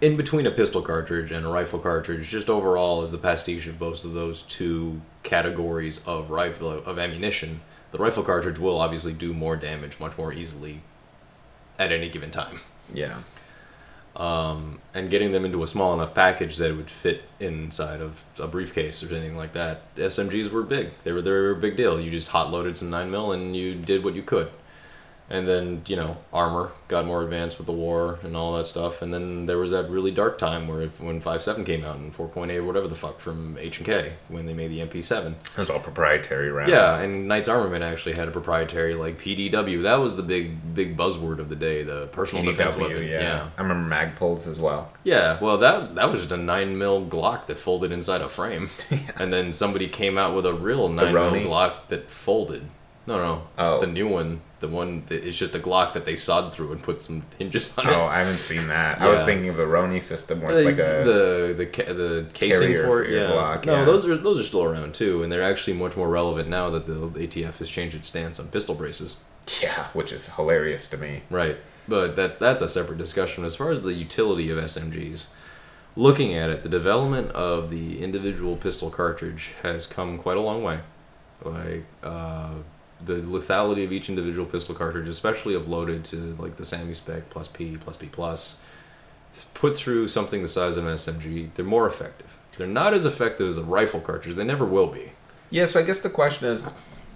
in 0.01 0.17
between 0.17 0.47
a 0.47 0.51
pistol 0.51 0.83
cartridge 0.83 1.33
and 1.33 1.47
a 1.47 1.49
rifle 1.49 1.79
cartridge, 1.79 2.29
just 2.29 2.51
overall 2.51 3.03
is 3.03 3.11
the 3.11 3.19
pastiche 3.19 3.67
of 3.67 3.79
both 3.79 4.05
of 4.05 4.12
those 4.12 4.43
two 4.43 5.01
categories 5.23 6.07
of 6.07 6.31
rifle 6.31 6.71
of 6.71 6.99
ammunition. 6.99 7.62
The 7.93 7.99
rifle 7.99 8.23
cartridge 8.23 8.59
will 8.59 8.79
obviously 8.79 9.14
do 9.14 9.33
more 9.33 9.57
damage 9.57 9.99
much 9.99 10.19
more 10.19 10.33
easily 10.33 10.83
at 11.79 11.93
any 11.93 12.11
given 12.11 12.31
time 12.31 12.61
Yeah. 12.93 13.18
um, 14.14 14.80
and 14.95 15.11
getting 15.11 15.32
them 15.32 15.45
into 15.45 15.62
a 15.62 15.66
small 15.66 15.93
enough 15.93 16.14
package 16.14 16.57
that 16.57 16.70
it 16.70 16.74
would 16.74 16.91
fit 16.91 17.24
inside 17.39 18.01
of 18.01 18.24
a 18.39 18.47
briefcase 18.47 19.03
or 19.03 19.14
anything 19.14 19.37
like 19.37 19.53
that. 19.53 19.95
SMGs 19.97 20.51
were 20.51 20.62
big. 20.62 20.91
They 21.05 21.12
were 21.12 21.20
they 21.20 21.30
were 21.30 21.51
a 21.51 21.57
big 21.57 21.76
deal. 21.76 22.01
You 22.01 22.11
just 22.11 22.28
hot 22.28 22.51
loaded 22.51 22.76
some 22.76 22.89
nine 22.91 23.11
mil 23.11 23.32
and 23.32 23.55
you 23.55 23.74
did 23.74 24.05
what 24.05 24.14
you 24.14 24.22
could. 24.22 24.51
And 25.29 25.49
then 25.49 25.83
you 25.87 25.97
know 25.97 26.18
armor 26.33 26.70
got 26.89 27.05
more 27.05 27.22
advanced 27.22 27.59
with 27.59 27.66
the 27.66 27.72
war 27.72 28.18
and 28.22 28.37
all 28.37 28.57
that 28.57 28.66
stuff. 28.66 29.03
And 29.03 29.12
then 29.12 29.47
there 29.47 29.59
was 29.59 29.72
that 29.72 29.91
really 29.91 30.11
dark 30.12 30.39
time 30.39 30.68
where 30.68 30.83
if, 30.83 31.01
when 31.01 31.20
five 31.20 31.43
seven 31.43 31.64
came 31.64 31.85
out 31.85 31.97
and 31.97 32.14
four 32.14 32.29
point 32.29 32.51
eight 32.51 32.59
or 32.59 32.64
whatever 32.64 32.87
the 32.87 32.95
fuck 32.95 33.18
from 33.18 33.57
H 33.59 33.79
and 33.79 33.87
K 33.87 34.12
when 34.29 34.47
they 34.47 34.55
made 34.55 34.70
the 34.70 34.79
MP 34.79 35.03
seven. 35.03 35.37
It 35.45 35.59
was 35.59 35.70
all 35.70 35.81
proprietary 35.81 36.51
rounds. 36.51 36.70
Yeah, 36.70 37.01
and 37.01 37.27
Knights 37.27 37.49
Armament 37.49 37.83
actually 37.83 38.14
had 38.14 38.29
a 38.29 38.31
proprietary 38.31 38.95
like 38.95 39.18
PDW. 39.18 39.83
That 39.83 39.97
was 39.97 40.16
the 40.16 40.22
big 40.22 40.74
big 40.74 40.97
buzzword 40.97 41.39
of 41.39 41.49
the 41.49 41.57
day. 41.57 41.83
The 41.83 42.07
personal 42.07 42.45
defense 42.45 42.77
weapon. 42.77 43.03
yeah. 43.03 43.20
yeah. 43.20 43.51
I 43.57 43.62
remember 43.62 43.95
Magpul's 43.95 44.47
as 44.47 44.61
well. 44.61 44.93
Yeah, 45.03 45.39
well, 45.41 45.59
that 45.59 45.95
that 45.97 46.11
was 46.11 46.20
just 46.20 46.33
a 46.33 46.37
nine 46.37 46.79
mil 46.79 47.05
Glock 47.05 47.47
that 47.47 47.59
folded 47.59 47.93
inside 47.93 48.20
a 48.20 48.29
frame, 48.29 48.70
and 49.16 49.33
then 49.33 49.53
somebody 49.53 49.89
came 49.89 50.18
out 50.18 50.35
with 50.35 50.47
a 50.47 50.55
real 50.55 50.89
nine 50.89 51.12
mil 51.12 51.33
Glock 51.33 51.89
that 51.89 52.11
folded. 52.11 52.68
No, 53.07 53.18
no, 53.18 53.42
Oh. 53.57 53.78
the 53.80 53.86
new 53.86 54.09
one, 54.09 54.40
the 54.59 54.66
one 54.68 55.04
that 55.07 55.22
is 55.24 55.38
just 55.38 55.54
a 55.54 55.61
Glock 55.61 55.92
that 55.92 56.04
they 56.07 56.16
sawed 56.16 56.52
through 56.52 56.72
and 56.72 56.82
put 56.82 57.02
some 57.02 57.22
hinges 57.38 57.76
on 57.78 57.86
Oh, 57.86 57.90
it. 57.90 57.94
Oh, 57.94 58.04
I 58.07 58.18
haven't 58.18 58.38
seen 58.38 58.66
that. 58.68 59.00
I 59.00 59.09
was 59.09 59.22
thinking 59.22 59.48
of 59.48 59.57
the 59.57 59.62
Roni 59.64 60.02
system 60.02 60.40
where 60.42 60.50
it's 60.52 60.64
like 60.64 60.74
a 60.78 61.04
the 61.04 61.54
the 61.57 61.66
ca- 61.66 61.92
the 61.92 62.26
casing 62.34 62.74
for 62.74 63.04
it. 63.04 63.11
your 63.11 63.20
yeah. 63.22 63.30
Glock, 63.30 63.64
no, 63.66 63.76
yeah. 63.78 63.84
those 63.84 64.04
are 64.09 64.16
those 64.16 64.38
are 64.38 64.42
still 64.42 64.64
around 64.64 64.94
too, 64.94 65.22
and 65.22 65.30
they're 65.30 65.42
actually 65.42 65.74
much 65.74 65.96
more 65.96 66.09
relevant 66.09 66.48
now 66.48 66.68
that 66.70 66.86
the 66.86 66.94
ATF 66.94 67.59
has 67.59 67.70
changed 67.70 67.94
its 67.94 68.09
stance 68.09 68.40
on 68.40 68.48
pistol 68.48 68.74
braces. 68.74 69.22
yeah, 69.62 69.86
which 69.92 70.11
is 70.12 70.30
hilarious 70.30 70.88
to 70.88 70.96
me. 70.96 71.22
Right. 71.30 71.59
But 71.86 72.16
that 72.16 72.40
that's 72.40 72.61
a 72.62 72.68
separate 72.68 72.98
discussion. 72.98 73.44
As 73.44 73.54
far 73.54 73.70
as 73.70 73.82
the 73.82 73.92
utility 73.92 74.50
of 74.50 74.59
SMGs, 74.59 75.26
looking 75.94 76.34
at 76.34 76.50
it, 76.50 76.64
the 76.64 76.68
development 76.68 77.30
of 77.30 77.70
the 77.70 78.02
individual 78.02 78.57
pistol 78.57 78.90
cartridge 78.90 79.52
has 79.62 79.86
come 79.86 80.18
quite 80.18 80.36
a 80.36 80.40
long 80.40 80.64
way. 80.64 80.80
Like 81.44 81.84
uh, 82.02 82.54
the 83.05 83.14
lethality 83.14 83.84
of 83.84 83.92
each 83.92 84.09
individual 84.09 84.47
pistol 84.47 84.74
cartridge, 84.74 85.09
especially 85.09 85.55
if 85.55 85.68
loaded 85.68 86.05
to 86.07 86.16
like 86.38 86.57
the 86.57 86.62
SAAMI 86.62 86.94
spec 86.94 87.28
plus 87.30 87.49
P 87.49 87.76
plus 87.76 87.97
P 87.97 88.07
plus, 88.07 88.62
put 89.55 89.76
through 89.76 90.09
something 90.09 90.42
the 90.42 90.49
size 90.49 90.76
of 90.76 90.86
an 90.86 90.94
SMG, 90.94 91.51
they're 91.55 91.64
more 91.64 91.86
effective. 91.86 92.36
They're 92.57 92.66
not 92.66 92.94
as 92.94 93.05
effective 93.05 93.49
as 93.49 93.59
a 93.59 93.62
rifle 93.62 94.01
cartridge. 94.01 94.34
They 94.34 94.44
never 94.44 94.64
will 94.64 94.86
be. 94.86 95.12
Yeah, 95.51 95.66
so 95.66 95.80
I 95.80 95.82
guess 95.82 96.01
the 96.01 96.09
question 96.11 96.49
is, 96.49 96.66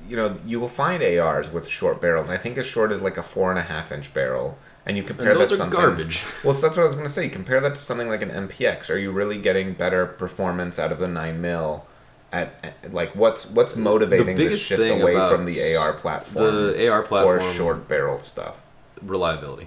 you 0.09 0.17
know, 0.17 0.37
you 0.47 0.61
will 0.61 0.69
find 0.69 1.03
ARs 1.03 1.51
with 1.51 1.67
short 1.67 2.01
barrels. 2.01 2.29
I 2.29 2.37
think 2.37 2.59
as 2.59 2.67
short 2.67 2.93
as 2.93 3.01
like 3.01 3.17
a 3.17 3.23
four 3.23 3.51
and 3.51 3.59
a 3.59 3.63
half 3.63 3.91
inch 3.91 4.13
barrel, 4.13 4.59
and 4.85 4.97
you 4.99 5.03
compare 5.03 5.31
And 5.31 5.41
those 5.41 5.49
that 5.49 5.55
are 5.55 5.57
to 5.57 5.63
something. 5.73 5.81
garbage. 5.81 6.23
Well, 6.45 6.55
so 6.55 6.63
that's 6.63 6.77
what 6.77 6.83
I 6.83 6.87
was 6.87 6.95
going 6.95 7.07
to 7.07 7.13
say. 7.13 7.29
Compare 7.31 7.61
that 7.63 7.75
to 7.75 7.81
something 7.81 8.09
like 8.09 8.23
an 8.23 8.31
MPX. 8.31 8.91
Are 8.91 8.99
you 8.99 9.13
really 9.13 9.39
getting 9.41 9.73
better 9.73 10.05
performance 10.07 10.79
out 10.79 10.93
of 10.93 10.99
the 10.99 11.09
nine 11.09 11.41
mil? 11.41 11.87
At, 12.33 12.55
at- 12.63 12.95
like 12.95 13.17
what's 13.17 13.47
what's 13.51 13.75
motivating 13.75 14.27
the 14.27 14.35
biggest 14.35 14.67
shift 14.67 14.81
away 14.83 15.15
from 15.29 15.47
the 15.47 15.77
AR 15.77 15.93
platform? 15.93 16.45
the 16.45 16.89
AR 16.89 17.03
platform- 17.03 17.41
for 17.41 17.53
short 17.55 17.89
barrel 17.89 18.19
stuff. 18.21 18.61
Reliability. 19.03 19.67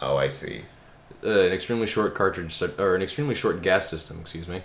Oh, 0.00 0.16
I 0.16 0.28
see. 0.28 0.62
uh, 1.24 1.28
an 1.28 1.52
extremely 1.52 1.86
short 1.86 2.14
cartridge 2.14 2.60
or 2.78 2.94
an 2.94 3.02
extremely 3.02 3.34
short 3.34 3.62
gas 3.62 3.88
system, 3.88 4.18
excuse 4.20 4.46
me, 4.46 4.62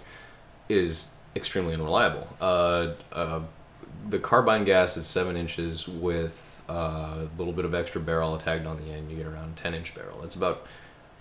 is 0.67 1.15
extremely 1.35 1.73
unreliable. 1.73 2.27
Uh, 2.41 2.91
uh, 3.13 3.41
the 4.09 4.19
carbine 4.19 4.63
gas 4.65 4.97
is 4.97 5.07
seven 5.07 5.37
inches 5.37 5.87
with 5.87 6.61
uh, 6.69 7.19
a 7.21 7.29
little 7.37 7.53
bit 7.53 7.65
of 7.65 7.73
extra 7.73 7.99
barrel 8.01 8.37
tagged 8.37 8.65
on 8.67 8.77
the 8.85 8.91
end. 8.91 9.09
You 9.09 9.17
get 9.17 9.25
around 9.25 9.55
ten 9.55 9.73
inch 9.73 9.95
barrel. 9.95 10.19
That's 10.21 10.35
about 10.35 10.65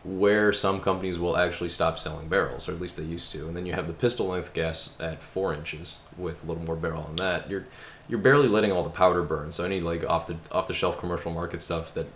where 0.05 0.53
some 0.53 0.81
companies 0.81 1.19
will 1.19 1.37
actually 1.37 1.69
stop 1.69 1.99
selling 1.99 2.29
barrels, 2.29 2.69
or 2.69 2.73
at 2.73 2.81
least 2.81 2.97
they 2.97 3.03
used 3.03 3.33
to. 3.33 3.49
And 3.49 3.57
then 3.57 3.67
you 3.67 3.73
have 3.73 3.87
the 3.87 3.93
pistol 3.93 4.29
length 4.29 4.55
gas 4.55 4.97
at 5.01 5.23
four 5.23 5.53
inches 5.53 6.01
with 6.17 6.45
a 6.45 6.47
little 6.47 6.63
more 6.63 6.77
barrel 6.77 7.03
on 7.03 7.17
that. 7.17 7.51
You're 7.51 7.67
you're 8.09 8.19
barely 8.19 8.49
letting 8.49 8.73
all 8.73 8.83
the 8.83 8.91
powder 8.91 9.23
burn. 9.23 9.53
So 9.53 9.65
any 9.65 9.81
like 9.81 10.05
off 10.09 10.27
the 10.27 10.37
off 10.51 10.67
the 10.67 10.75
shelf 10.75 10.99
commercial 10.99 11.33
market 11.33 11.63
stuff 11.63 11.93
that 11.95 12.07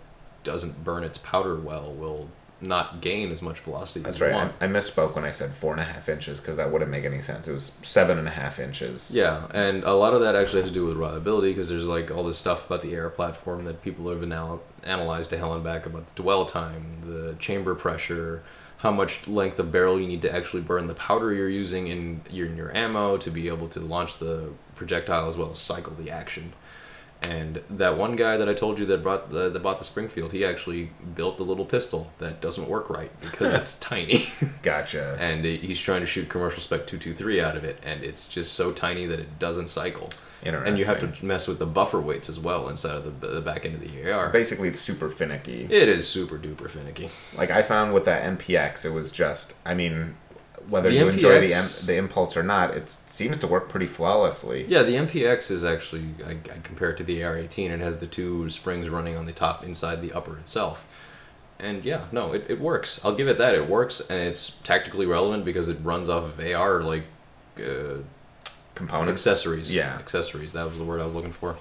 doesn't 0.43 0.83
burn 0.83 1.03
its 1.03 1.17
powder 1.17 1.55
well 1.55 1.91
will 1.93 2.29
not 2.63 3.01
gain 3.01 3.31
as 3.31 3.41
much 3.41 3.59
velocity 3.59 4.03
That's 4.03 4.15
as 4.15 4.21
you 4.21 4.27
right. 4.27 4.35
want. 4.35 4.53
I, 4.59 4.65
I 4.65 4.67
misspoke 4.67 5.15
when 5.15 5.23
I 5.23 5.29
said 5.31 5.51
four 5.51 5.71
and 5.71 5.81
a 5.81 5.83
half 5.83 6.09
inches 6.09 6.39
because 6.39 6.57
that 6.57 6.71
wouldn't 6.71 6.89
make 6.89 7.05
any 7.05 7.21
sense. 7.21 7.47
It 7.47 7.53
was 7.53 7.79
seven 7.83 8.17
and 8.17 8.27
a 8.27 8.31
half 8.31 8.59
inches. 8.59 9.13
Yeah, 9.13 9.47
and 9.53 9.83
a 9.83 9.93
lot 9.93 10.13
of 10.13 10.21
that 10.21 10.35
actually 10.35 10.61
has 10.61 10.71
to 10.71 10.73
do 10.73 10.85
with 10.85 10.97
reliability 10.97 11.49
because 11.51 11.69
there's 11.69 11.87
like 11.87 12.09
all 12.09 12.23
this 12.23 12.37
stuff 12.37 12.65
about 12.65 12.81
the 12.81 12.97
AR 12.97 13.09
platform 13.09 13.65
that 13.65 13.81
people 13.81 14.09
have 14.09 14.23
anal- 14.23 14.63
analyzed 14.83 15.29
to 15.31 15.37
hell 15.37 15.53
and 15.53 15.63
back 15.63 15.85
about 15.85 16.07
the 16.07 16.21
dwell 16.21 16.45
time, 16.45 17.01
the 17.05 17.35
chamber 17.39 17.75
pressure, 17.75 18.43
how 18.77 18.91
much 18.91 19.27
length 19.27 19.59
of 19.59 19.71
barrel 19.71 19.99
you 19.99 20.07
need 20.07 20.21
to 20.21 20.33
actually 20.33 20.61
burn 20.61 20.87
the 20.87 20.93
powder 20.93 21.33
you're 21.33 21.49
using 21.49 21.87
in 21.87 22.21
your, 22.29 22.47
in 22.47 22.57
your 22.57 22.75
ammo 22.75 23.17
to 23.17 23.31
be 23.31 23.47
able 23.47 23.67
to 23.69 23.79
launch 23.79 24.17
the 24.17 24.51
projectile 24.75 25.29
as 25.29 25.37
well 25.37 25.51
as 25.51 25.59
cycle 25.59 25.93
the 25.93 26.11
action. 26.11 26.53
And 27.29 27.61
that 27.69 27.97
one 27.97 28.15
guy 28.15 28.37
that 28.37 28.49
I 28.49 28.53
told 28.53 28.79
you 28.79 28.85
that 28.87 29.01
brought 29.03 29.31
the 29.31 29.49
that 29.49 29.59
bought 29.61 29.77
the 29.77 29.83
Springfield, 29.83 30.31
he 30.33 30.43
actually 30.45 30.91
built 31.15 31.37
the 31.37 31.43
little 31.43 31.65
pistol 31.65 32.11
that 32.19 32.41
doesn't 32.41 32.67
work 32.69 32.89
right 32.89 33.11
because 33.21 33.53
it's 33.53 33.77
tiny. 33.79 34.25
Gotcha. 34.61 35.17
and 35.19 35.45
he's 35.45 35.79
trying 35.81 36.01
to 36.01 36.07
shoot 36.07 36.29
commercial 36.29 36.61
spec 36.61 36.87
223 36.87 37.41
out 37.41 37.55
of 37.57 37.63
it 37.63 37.79
and 37.83 38.03
it's 38.03 38.27
just 38.27 38.53
so 38.53 38.71
tiny 38.71 39.05
that 39.05 39.19
it 39.19 39.39
doesn't 39.39 39.67
cycle 39.69 40.09
Interesting. 40.43 40.67
and 40.69 40.79
you 40.79 40.85
have 40.85 40.99
to 40.99 41.25
mess 41.25 41.47
with 41.47 41.59
the 41.59 41.65
buffer 41.65 42.01
weights 42.01 42.29
as 42.29 42.39
well 42.39 42.67
inside 42.69 42.95
of 42.97 43.21
the, 43.21 43.27
the 43.27 43.41
back 43.41 43.65
end 43.65 43.75
of 43.75 43.81
the 43.81 44.11
AR. 44.11 44.29
Basically, 44.29 44.67
it's 44.67 44.79
super 44.79 45.09
finicky. 45.09 45.63
It 45.69 45.87
is 45.87 46.07
super 46.07 46.37
duper 46.37 46.69
finicky. 46.69 47.09
Like 47.37 47.49
I 47.49 47.61
found 47.61 47.93
with 47.93 48.05
that 48.05 48.23
MPX, 48.37 48.85
it 48.85 48.91
was 48.91 49.11
just. 49.11 49.53
I 49.65 49.73
mean, 49.73 50.15
whether 50.69 50.89
The 50.89 50.95
you 50.95 51.07
enjoy 51.09 51.47
the 51.47 51.53
M- 51.53 51.65
the 51.85 51.95
impulse 51.95 52.35
or 52.37 52.43
not, 52.43 52.73
it 52.75 52.89
seems 52.89 53.37
to 53.39 53.47
work 53.47 53.69
pretty 53.69 53.85
flawlessly. 53.85 54.65
Yeah, 54.67 54.83
the 54.83 54.93
MPX 54.95 55.49
is 55.51 55.63
actually 55.63 56.05
I, 56.25 56.31
I 56.31 56.59
compare 56.63 56.91
it 56.91 56.97
to 56.97 57.03
the 57.03 57.21
AR18. 57.21 57.69
It 57.69 57.79
has 57.79 57.99
the 57.99 58.07
two 58.07 58.49
springs 58.49 58.89
running 58.89 59.15
on 59.15 59.25
the 59.25 59.31
top 59.33 59.63
inside 59.63 60.01
the 60.01 60.11
upper 60.13 60.37
itself. 60.37 60.85
And 61.59 61.85
yeah, 61.85 62.05
no, 62.11 62.33
it, 62.33 62.45
it 62.49 62.59
works. 62.59 62.99
I'll 63.03 63.15
give 63.15 63.27
it 63.27 63.37
that. 63.37 63.55
It 63.55 63.69
works 63.69 64.01
and 64.09 64.19
it's 64.21 64.57
tactically 64.63 65.05
relevant 65.05 65.45
because 65.45 65.69
it 65.69 65.77
runs 65.83 66.09
off 66.09 66.23
of 66.25 66.39
AR 66.45 66.81
like 66.83 67.03
uh, 67.57 67.97
Components. 68.75 69.21
accessories. 69.21 69.73
Yeah. 69.73 69.95
accessories. 69.95 70.53
That 70.53 70.65
was 70.65 70.77
the 70.77 70.83
word 70.83 70.99
I 70.99 71.05
was 71.05 71.13
looking 71.15 71.31
for. 71.31 71.55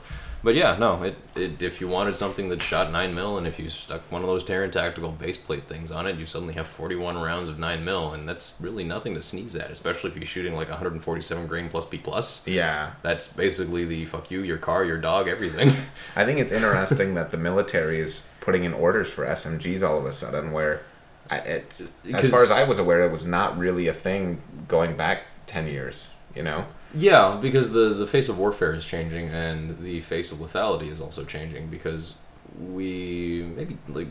But 0.45 0.57
yeah, 0.57 0.77
no. 0.77 1.03
It, 1.03 1.17
it 1.37 1.63
if 1.63 1.81
you 1.81 1.87
wanted 1.87 2.17
something 2.17 2.49
that 2.49 2.63
shot 2.63 2.91
nine 2.91 3.15
mil, 3.15 3.39
and 3.39 3.47
if 3.47 3.59
you 3.59 3.69
stuck 3.69 4.01
one 4.11 4.23
of 4.23 4.29
those 4.29 4.43
Taran 4.43 4.73
tactical 4.73 5.11
base 5.13 5.37
plate 5.37 5.65
things 5.65 5.91
on 5.91 6.07
it, 6.07 6.19
you 6.19 6.27
suddenly 6.27 6.55
have 6.55 6.67
forty 6.67 6.97
one 6.97 7.17
rounds 7.21 7.49
of 7.49 7.59
nine 7.59 7.85
mil, 7.85 8.13
and 8.13 8.29
that's 8.29 8.61
really 8.61 8.83
nothing 8.83 9.15
to 9.15 9.23
sneeze 9.23 9.55
at. 9.55 9.71
Especially 9.71 10.11
if 10.11 10.17
you're 10.17 10.27
shooting 10.27 10.55
like 10.55 10.69
147 10.69 11.47
grain 11.47 11.69
plus 11.69 11.87
P 11.87 11.99
plus. 11.99 12.47
Yeah, 12.47 12.93
That's 13.03 13.33
basically 13.33 13.85
the 13.85 14.05
fuck 14.07 14.31
you, 14.31 14.43
your 14.43 14.59
car, 14.59 14.85
your 14.85 14.99
dog, 14.99 15.29
everything. 15.29 15.69
I 16.17 16.25
think 16.25 16.41
it's 16.41 16.53
interesting 16.53 17.15
that 17.15 17.31
the 17.31 17.39
military 17.39 18.01
is 18.01 18.29
putting 18.41 18.65
in 18.65 18.75
orders 18.75 19.13
for 19.13 19.25
SMGs 19.25 19.89
all 19.89 19.99
of 19.99 20.07
a 20.07 20.13
sudden. 20.13 20.51
Where 20.51 20.83
I, 21.31 21.39
it's 21.39 21.93
as 22.13 22.31
far 22.31 22.43
as 22.43 22.51
I 22.51 22.69
was 22.69 22.81
aware, 22.81 23.03
it 23.03 23.13
was 23.13 23.25
not 23.25 23.57
really 23.57 23.87
a 23.87 23.95
thing 23.95 24.43
going 24.67 24.97
back 24.97 25.23
ten 25.47 25.69
years. 25.69 26.11
You 26.35 26.43
know. 26.43 26.67
Yeah, 26.95 27.39
because 27.41 27.73
the 27.73 27.91
the 27.91 28.07
face 28.07 28.29
of 28.29 28.39
warfare 28.39 28.75
is 28.75 28.87
changing, 28.87 29.29
and 29.29 29.79
the 29.83 30.01
face 30.03 30.31
of 30.33 30.39
lethality 30.39 30.91
is 30.91 31.01
also 31.01 31.25
changing 31.25 31.69
because 31.69 32.21
we 32.59 33.51
maybe 33.57 33.79
like 33.89 34.09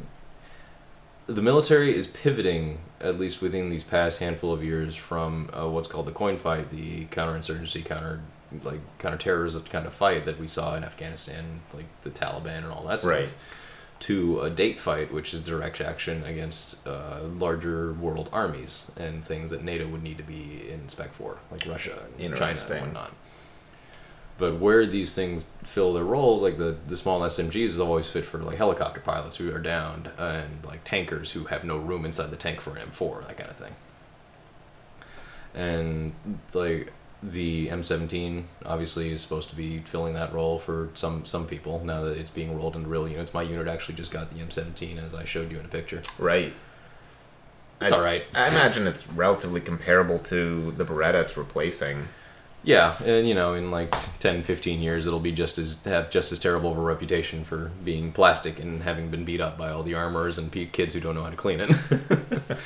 the 1.27 1.41
military 1.41 1.95
is 1.95 2.07
pivoting 2.07 2.79
at 2.99 3.19
least 3.19 3.41
within 3.41 3.69
these 3.69 3.83
past 3.83 4.19
handful 4.19 4.53
of 4.53 4.63
years 4.63 4.95
from 4.95 5.49
uh, 5.53 5.67
what's 5.67 5.87
called 5.87 6.05
the 6.05 6.11
coin 6.11 6.37
fight, 6.37 6.69
the 6.69 7.05
counterinsurgency, 7.05 7.85
counter 7.85 8.21
like 8.63 8.79
counterterrorism 8.99 9.63
kind 9.63 9.85
of 9.85 9.93
fight 9.93 10.25
that 10.25 10.39
we 10.39 10.47
saw 10.47 10.75
in 10.75 10.83
Afghanistan, 10.83 11.61
like 11.73 11.85
the 12.01 12.09
Taliban 12.09 12.57
and 12.57 12.67
all 12.67 12.83
that 12.85 13.01
stuff. 13.01 13.11
Right. 13.11 13.29
To 14.01 14.41
a 14.41 14.49
date 14.49 14.79
fight, 14.79 15.11
which 15.11 15.31
is 15.33 15.41
direct 15.41 15.79
action 15.79 16.23
against 16.23 16.85
uh, 16.87 17.19
larger 17.21 17.93
world 17.93 18.29
armies 18.33 18.91
and 18.97 19.23
things 19.23 19.51
that 19.51 19.63
NATO 19.63 19.87
would 19.87 20.01
need 20.01 20.17
to 20.17 20.23
be 20.23 20.67
in 20.69 20.89
spec 20.89 21.11
for, 21.11 21.37
like 21.51 21.67
Russia 21.67 22.07
and 22.19 22.35
China 22.35 22.59
and 22.71 22.81
whatnot. 22.81 23.11
But 24.41 24.59
where 24.59 24.87
these 24.87 25.13
things 25.13 25.45
fill 25.63 25.93
their 25.93 26.03
roles, 26.03 26.41
like 26.41 26.57
the, 26.57 26.75
the 26.87 26.97
small 26.97 27.21
SMGs, 27.21 27.65
is 27.65 27.79
always 27.79 28.09
fit 28.09 28.25
for 28.25 28.39
like 28.39 28.57
helicopter 28.57 28.99
pilots 28.99 29.35
who 29.37 29.53
are 29.53 29.59
downed 29.59 30.09
and 30.17 30.65
like 30.65 30.83
tankers 30.83 31.33
who 31.33 31.43
have 31.45 31.63
no 31.63 31.77
room 31.77 32.05
inside 32.05 32.31
the 32.31 32.35
tank 32.35 32.59
for 32.59 32.75
an 32.75 32.87
M4, 32.87 33.27
that 33.27 33.37
kind 33.37 33.51
of 33.51 33.57
thing. 33.57 33.75
And 35.53 36.13
like 36.55 36.91
the 37.23 37.67
M17 37.67 38.43
obviously 38.65 39.11
is 39.11 39.21
supposed 39.21 39.49
to 39.49 39.55
be 39.55 39.79
filling 39.79 40.13
that 40.15 40.33
role 40.33 40.57
for 40.57 40.89
some 40.95 41.25
some 41.25 41.45
people 41.45 41.83
now 41.85 42.01
that 42.01 42.17
it's 42.17 42.29
being 42.29 42.55
rolled 42.55 42.75
into 42.75 42.89
real 42.89 43.07
units. 43.07 43.33
My 43.33 43.43
unit 43.43 43.67
actually 43.67 43.95
just 43.95 44.11
got 44.11 44.29
the 44.29 44.43
M17 44.43 45.03
as 45.03 45.13
I 45.13 45.25
showed 45.25 45.51
you 45.51 45.59
in 45.59 45.65
a 45.65 45.69
picture. 45.69 46.01
Right. 46.17 46.53
It's 47.79 47.91
all 47.91 48.03
right. 48.03 48.23
I 48.33 48.47
imagine 48.47 48.85
it's 48.85 49.07
relatively 49.07 49.59
comparable 49.59 50.19
to 50.19 50.71
the 50.71 50.85
Beretta 50.85 51.15
it's 51.15 51.35
replacing. 51.35 52.07
Yeah, 52.63 52.95
and 53.03 53.27
you 53.27 53.33
know, 53.33 53.55
in 53.55 53.71
like 53.71 53.91
10, 54.19 54.43
15 54.43 54.81
years, 54.81 55.07
it'll 55.07 55.19
be 55.19 55.31
just 55.31 55.57
as 55.57 55.83
have 55.85 56.11
just 56.11 56.31
as 56.31 56.37
terrible 56.37 56.71
of 56.71 56.77
a 56.77 56.81
reputation 56.81 57.43
for 57.43 57.71
being 57.83 58.11
plastic 58.11 58.59
and 58.59 58.83
having 58.83 59.09
been 59.09 59.25
beat 59.25 59.41
up 59.41 59.57
by 59.57 59.71
all 59.71 59.81
the 59.81 59.95
armors 59.95 60.37
and 60.37 60.51
kids 60.51 60.93
who 60.93 60.99
don't 60.99 61.15
know 61.15 61.23
how 61.23 61.31
to 61.31 61.35
clean 61.35 61.59
it, 61.59 61.71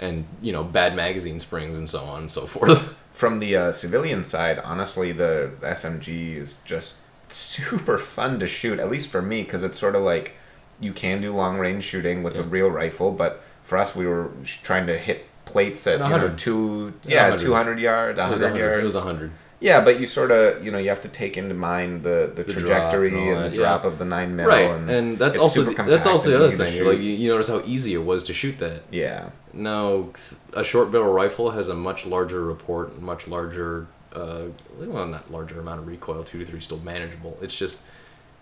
and 0.00 0.24
you 0.42 0.52
know, 0.52 0.62
bad 0.64 0.94
magazine 0.94 1.40
springs 1.40 1.78
and 1.78 1.88
so 1.88 2.00
on 2.04 2.20
and 2.20 2.30
so 2.30 2.42
forth. 2.42 2.94
From 3.12 3.40
the 3.40 3.56
uh, 3.56 3.72
civilian 3.72 4.22
side, 4.22 4.60
honestly, 4.60 5.10
the 5.10 5.50
SMG 5.62 6.36
is 6.36 6.58
just 6.64 6.98
super 7.28 7.98
fun 7.98 8.38
to 8.38 8.46
shoot, 8.46 8.78
at 8.78 8.88
least 8.88 9.08
for 9.08 9.20
me, 9.20 9.42
because 9.42 9.64
it's 9.64 9.76
sort 9.76 9.96
of 9.96 10.02
like 10.02 10.36
you 10.80 10.92
can 10.92 11.20
do 11.20 11.34
long 11.34 11.58
range 11.58 11.82
shooting 11.82 12.22
with 12.22 12.36
a 12.36 12.44
real 12.44 12.70
rifle, 12.70 13.10
but 13.10 13.42
for 13.62 13.76
us, 13.76 13.96
we 13.96 14.06
were 14.06 14.30
trying 14.62 14.86
to 14.86 14.96
hit 14.96 15.26
plates 15.46 15.86
at 15.86 15.94
you 15.94 15.98
know 15.98 16.10
100. 16.10 16.38
two 16.38 16.92
yeah 17.04 17.22
100. 17.22 17.38
two 17.44 17.54
hundred 17.54 17.80
yards, 17.80 18.18
It 18.18 18.30
was 18.30 18.42
100. 18.42 18.60
yards. 18.60 18.80
It 18.80 18.84
was 18.84 18.94
hundred. 19.02 19.30
Yeah, 19.60 19.82
but 19.82 19.98
you 19.98 20.06
sort 20.06 20.30
of 20.30 20.64
you 20.64 20.70
know 20.70 20.78
you 20.78 20.88
have 20.88 21.02
to 21.02 21.08
take 21.08 21.36
into 21.36 21.54
mind 21.54 22.02
the 22.02 22.30
the, 22.32 22.44
The 22.44 22.52
drop 22.52 22.58
trajectory 22.58 23.08
and 23.10 23.36
and, 23.36 23.44
the 23.44 23.56
drop 23.56 23.82
yeah. 23.82 23.90
of 23.90 23.98
the 23.98 24.04
nine 24.04 24.36
mil, 24.36 24.46
Right, 24.46 24.70
and, 24.70 24.88
and, 24.88 25.18
that's 25.18 25.38
also 25.38 25.64
the, 25.64 25.82
that's 25.82 26.06
also 26.06 26.30
the 26.30 26.44
other 26.44 26.56
thing. 26.56 26.86
Like 26.86 26.98
you, 26.98 27.12
you 27.12 27.28
notice 27.28 27.48
how 27.48 27.62
easy 27.66 27.94
it 27.94 28.04
was 28.04 28.22
to 28.24 28.34
shoot 28.34 28.58
that. 28.58 28.82
yeah, 28.90 29.30
No, 29.52 30.12
a 30.52 30.62
short 30.62 30.92
barrel 30.92 31.12
rifle 31.12 31.50
has 31.52 31.68
a 31.68 31.74
much 31.74 32.06
larger 32.06 32.44
report, 32.44 33.00
much 33.00 33.26
larger, 33.26 33.88
uh, 34.12 34.46
well, 34.78 35.06
not 35.06 35.30
larger 35.30 35.58
amount 35.58 35.80
of 35.80 35.86
recoil. 35.88 36.22
Two 36.22 36.38
to 36.38 36.44
three 36.44 36.58
is 36.58 36.64
still 36.64 36.80
manageable. 36.80 37.36
It's 37.42 37.58
just 37.58 37.84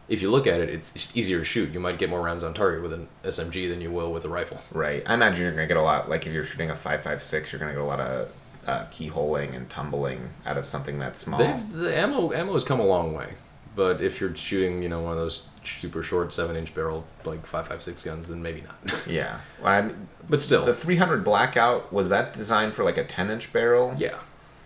if 0.09 0.23
you 0.23 0.31
look 0.31 0.47
at 0.47 0.61
it, 0.61 0.69
it's 0.69 1.17
easier 1.17 1.39
to 1.39 1.45
shoot. 1.45 1.73
You 1.73 1.81
might 1.81 1.99
get 1.99 2.11
more 2.11 2.21
rounds 2.21 2.45
on 2.45 2.55
target 2.55 2.83
with 2.83 2.93
an 2.93 3.09
SMG 3.25 3.69
than 3.69 3.81
you 3.81 3.91
will 3.91 4.12
with 4.12 4.25
a 4.25 4.29
rifle. 4.29 4.61
right. 4.71 5.03
I 5.07 5.14
imagine 5.14 5.43
you're 5.43 5.53
gonna 5.53 5.67
get 5.67 5.79
a 5.79 5.83
lot. 5.83 6.11
Like 6.11 6.27
if 6.27 6.33
you're 6.33 6.45
shooting 6.45 6.71
a 6.71 6.77
five 6.77 7.03
five 7.03 7.23
six, 7.23 7.53
you're 7.53 7.59
gonna 7.59 7.73
get 7.73 7.81
a 7.81 7.85
lot 7.85 8.01
of 8.01 8.31
uh, 8.67 8.87
keyholing 8.87 9.55
and 9.55 9.69
tumbling 9.69 10.31
out 10.45 10.57
of 10.57 10.67
something 10.67 10.99
that 10.99 11.17
small. 11.17 11.39
They've, 11.39 11.73
the 11.73 11.97
ammo 11.97 12.33
ammo 12.33 12.53
has 12.53 12.64
come 12.64 12.81
a 12.81 12.87
long 12.87 13.14
way, 13.14 13.35
but 13.75 14.01
if 14.01 14.21
you're 14.21 14.35
shooting, 14.35 14.83
you 14.83 14.89
know, 14.89 15.01
one 15.01 15.12
of 15.12 15.19
those 15.19 15.47
super 15.64 16.03
short 16.03 16.33
seven 16.33 16.57
inch 16.57 16.75
barrel 16.75 17.05
like 17.25 17.47
five 17.47 17.69
five 17.69 17.83
six 17.83 18.03
guns, 18.03 18.29
then 18.29 18.43
maybe 18.43 18.62
not. 18.62 18.77
Yeah, 19.07 19.41
well, 19.62 19.73
I 19.73 19.83
mean, 19.83 20.09
but 20.29 20.41
still, 20.41 20.64
the 20.64 20.75
300 20.75 21.25
blackout 21.25 21.93
was 21.93 22.09
that 22.09 22.33
designed 22.33 22.75
for 22.75 22.85
like 22.85 22.99
a 22.99 23.05
10 23.05 23.31
inch 23.31 23.53
barrel? 23.53 23.95
Yeah. 23.97 24.19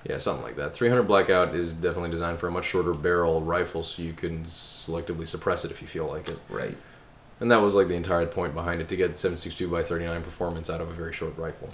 Yeah, 0.08 0.16
something 0.16 0.42
like 0.42 0.56
that. 0.56 0.72
300 0.74 1.02
Blackout 1.02 1.54
is 1.54 1.74
definitely 1.74 2.10
designed 2.10 2.38
for 2.38 2.48
a 2.48 2.50
much 2.50 2.64
shorter 2.64 2.94
barrel 2.94 3.42
rifle 3.42 3.82
so 3.82 4.00
you 4.02 4.14
can 4.14 4.44
selectively 4.44 5.28
suppress 5.28 5.64
it 5.64 5.70
if 5.70 5.82
you 5.82 5.88
feel 5.88 6.06
like 6.06 6.28
it. 6.30 6.38
Right. 6.48 6.76
And 7.38 7.50
that 7.50 7.60
was 7.60 7.74
like 7.74 7.88
the 7.88 7.96
entire 7.96 8.26
point 8.26 8.54
behind 8.54 8.80
it 8.80 8.88
to 8.88 8.96
get 8.96 9.18
762 9.18 9.68
by 9.68 9.82
39 9.82 10.22
performance 10.22 10.70
out 10.70 10.80
of 10.80 10.88
a 10.88 10.92
very 10.92 11.12
short 11.12 11.36
rifle. 11.36 11.68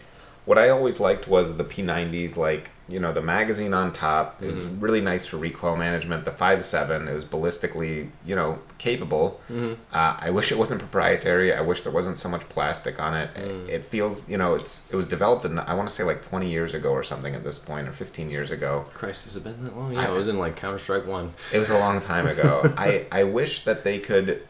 What 0.46 0.56
I 0.58 0.70
always 0.70 0.98
liked 1.00 1.28
was 1.28 1.56
the 1.58 1.64
P90s, 1.64 2.36
like 2.36 2.70
you 2.88 3.00
know 3.00 3.12
the 3.12 3.20
magazine 3.20 3.74
on 3.74 3.92
top. 3.92 4.40
It 4.42 4.54
was 4.54 4.64
Mm-hmm. 4.64 4.80
really 4.80 5.00
nice 5.00 5.26
for 5.26 5.38
recoil 5.38 5.74
management. 5.76 6.24
The 6.24 6.30
5.7, 6.30 7.08
it 7.08 7.12
was 7.12 7.24
ballistically 7.24 8.10
you 8.24 8.36
know 8.36 8.60
capable. 8.78 9.40
Mm-hmm. 9.50 9.74
Uh, 9.92 10.16
I 10.20 10.30
wish 10.30 10.52
it 10.52 10.58
wasn't 10.58 10.80
proprietary. 10.80 11.52
I 11.52 11.60
wish 11.62 11.82
there 11.82 11.92
wasn't 11.92 12.16
so 12.16 12.28
much 12.28 12.48
plastic 12.48 13.00
on 13.02 13.14
it. 13.16 13.34
Mm. 13.34 13.68
It 13.68 13.84
feels 13.84 14.30
you 14.30 14.38
know 14.38 14.54
it's 14.54 14.84
it 14.90 14.96
was 14.96 15.06
developed 15.06 15.44
in 15.44 15.58
I 15.58 15.74
want 15.74 15.88
to 15.88 15.94
say 15.94 16.04
like 16.04 16.22
20 16.22 16.48
years 16.48 16.74
ago 16.74 16.90
or 16.90 17.02
something 17.02 17.34
at 17.34 17.42
this 17.42 17.58
point 17.58 17.88
or 17.88 17.92
15 17.92 18.30
years 18.30 18.50
ago. 18.52 18.84
Christ, 18.94 19.24
has 19.24 19.36
it 19.36 19.42
been 19.44 19.64
that 19.64 19.76
long? 19.76 19.92
Yeah, 19.94 20.08
it 20.08 20.12
was 20.16 20.28
in 20.28 20.38
like 20.38 20.54
Counter 20.56 20.78
Strike 20.78 21.06
One. 21.06 21.34
It 21.52 21.58
was 21.58 21.70
a 21.70 21.78
long 21.78 22.00
time 22.00 22.26
ago. 22.28 22.72
I, 22.76 23.06
I 23.10 23.24
wish 23.24 23.64
that 23.64 23.82
they 23.82 23.98
could 23.98 24.46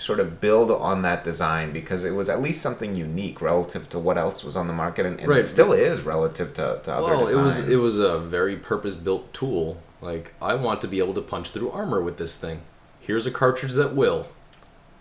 sort 0.00 0.18
of 0.20 0.40
build 0.40 0.70
on 0.70 1.02
that 1.02 1.22
design 1.24 1.72
because 1.72 2.04
it 2.04 2.12
was 2.12 2.28
at 2.28 2.40
least 2.40 2.62
something 2.62 2.94
unique 2.94 3.40
relative 3.42 3.88
to 3.90 3.98
what 3.98 4.16
else 4.16 4.42
was 4.42 4.56
on 4.56 4.66
the 4.66 4.72
market 4.72 5.04
and, 5.06 5.20
and 5.20 5.28
Right. 5.28 5.40
it 5.40 5.46
still 5.46 5.72
is 5.72 6.02
relative 6.02 6.54
to, 6.54 6.80
to 6.84 6.92
other 6.94 7.12
designs. 7.12 7.30
Well, 7.34 7.38
it 7.38 7.42
was 7.42 7.68
it 7.68 7.76
was 7.78 7.98
a 7.98 8.18
very 8.18 8.56
purpose 8.56 8.96
built 8.96 9.32
tool. 9.34 9.76
Like 10.00 10.32
I 10.40 10.54
want 10.54 10.80
to 10.80 10.88
be 10.88 10.98
able 10.98 11.14
to 11.14 11.20
punch 11.20 11.50
through 11.50 11.70
armor 11.70 12.00
with 12.00 12.16
this 12.16 12.40
thing. 12.40 12.62
Here's 13.00 13.26
a 13.26 13.30
cartridge 13.30 13.72
that 13.74 13.94
will. 13.94 14.26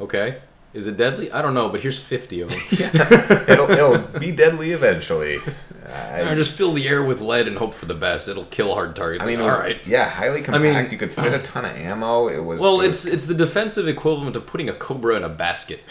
Okay, 0.01 0.39
is 0.73 0.87
it 0.87 0.97
deadly? 0.97 1.31
I 1.31 1.41
don't 1.41 1.53
know, 1.53 1.69
but 1.69 1.79
here's 1.81 1.99
fifty 1.99 2.41
of 2.41 2.49
them. 2.49 2.59
it'll, 3.47 3.69
it'll 3.71 4.19
be 4.19 4.31
deadly 4.31 4.71
eventually. 4.71 5.39
I, 5.89 6.21
Or 6.21 6.35
just 6.35 6.55
fill 6.55 6.73
the 6.73 6.87
air 6.87 7.01
with 7.03 7.19
lead 7.19 7.47
and 7.47 7.57
hope 7.57 7.73
for 7.73 7.85
the 7.87 7.93
best. 7.95 8.27
It'll 8.29 8.45
kill 8.45 8.73
hard 8.75 8.95
targets. 8.95 9.25
I 9.25 9.29
mean, 9.29 9.39
Like, 9.39 9.47
was, 9.47 9.55
all 9.55 9.61
right. 9.61 9.79
yeah, 9.87 10.07
highly 10.07 10.41
compact. 10.41 10.63
mean- 10.63 10.91
you 10.91 10.97
could 10.97 11.11
fit 11.11 11.33
a 11.33 11.39
ton 11.39 11.65
of 11.65 11.75
ammo. 11.75 12.27
It 12.27 12.43
was 12.43 12.61
Well, 12.61 12.81
it 12.81 12.89
it's 12.89 13.05
was- 13.05 13.13
it's 13.13 13.25
the 13.25 13.33
defensive 13.33 13.87
equivalent 13.87 14.35
of 14.35 14.45
putting 14.45 14.69
a 14.69 14.73
cobra 14.73 15.15
in 15.15 15.23
a 15.23 15.29
basket. 15.29 15.83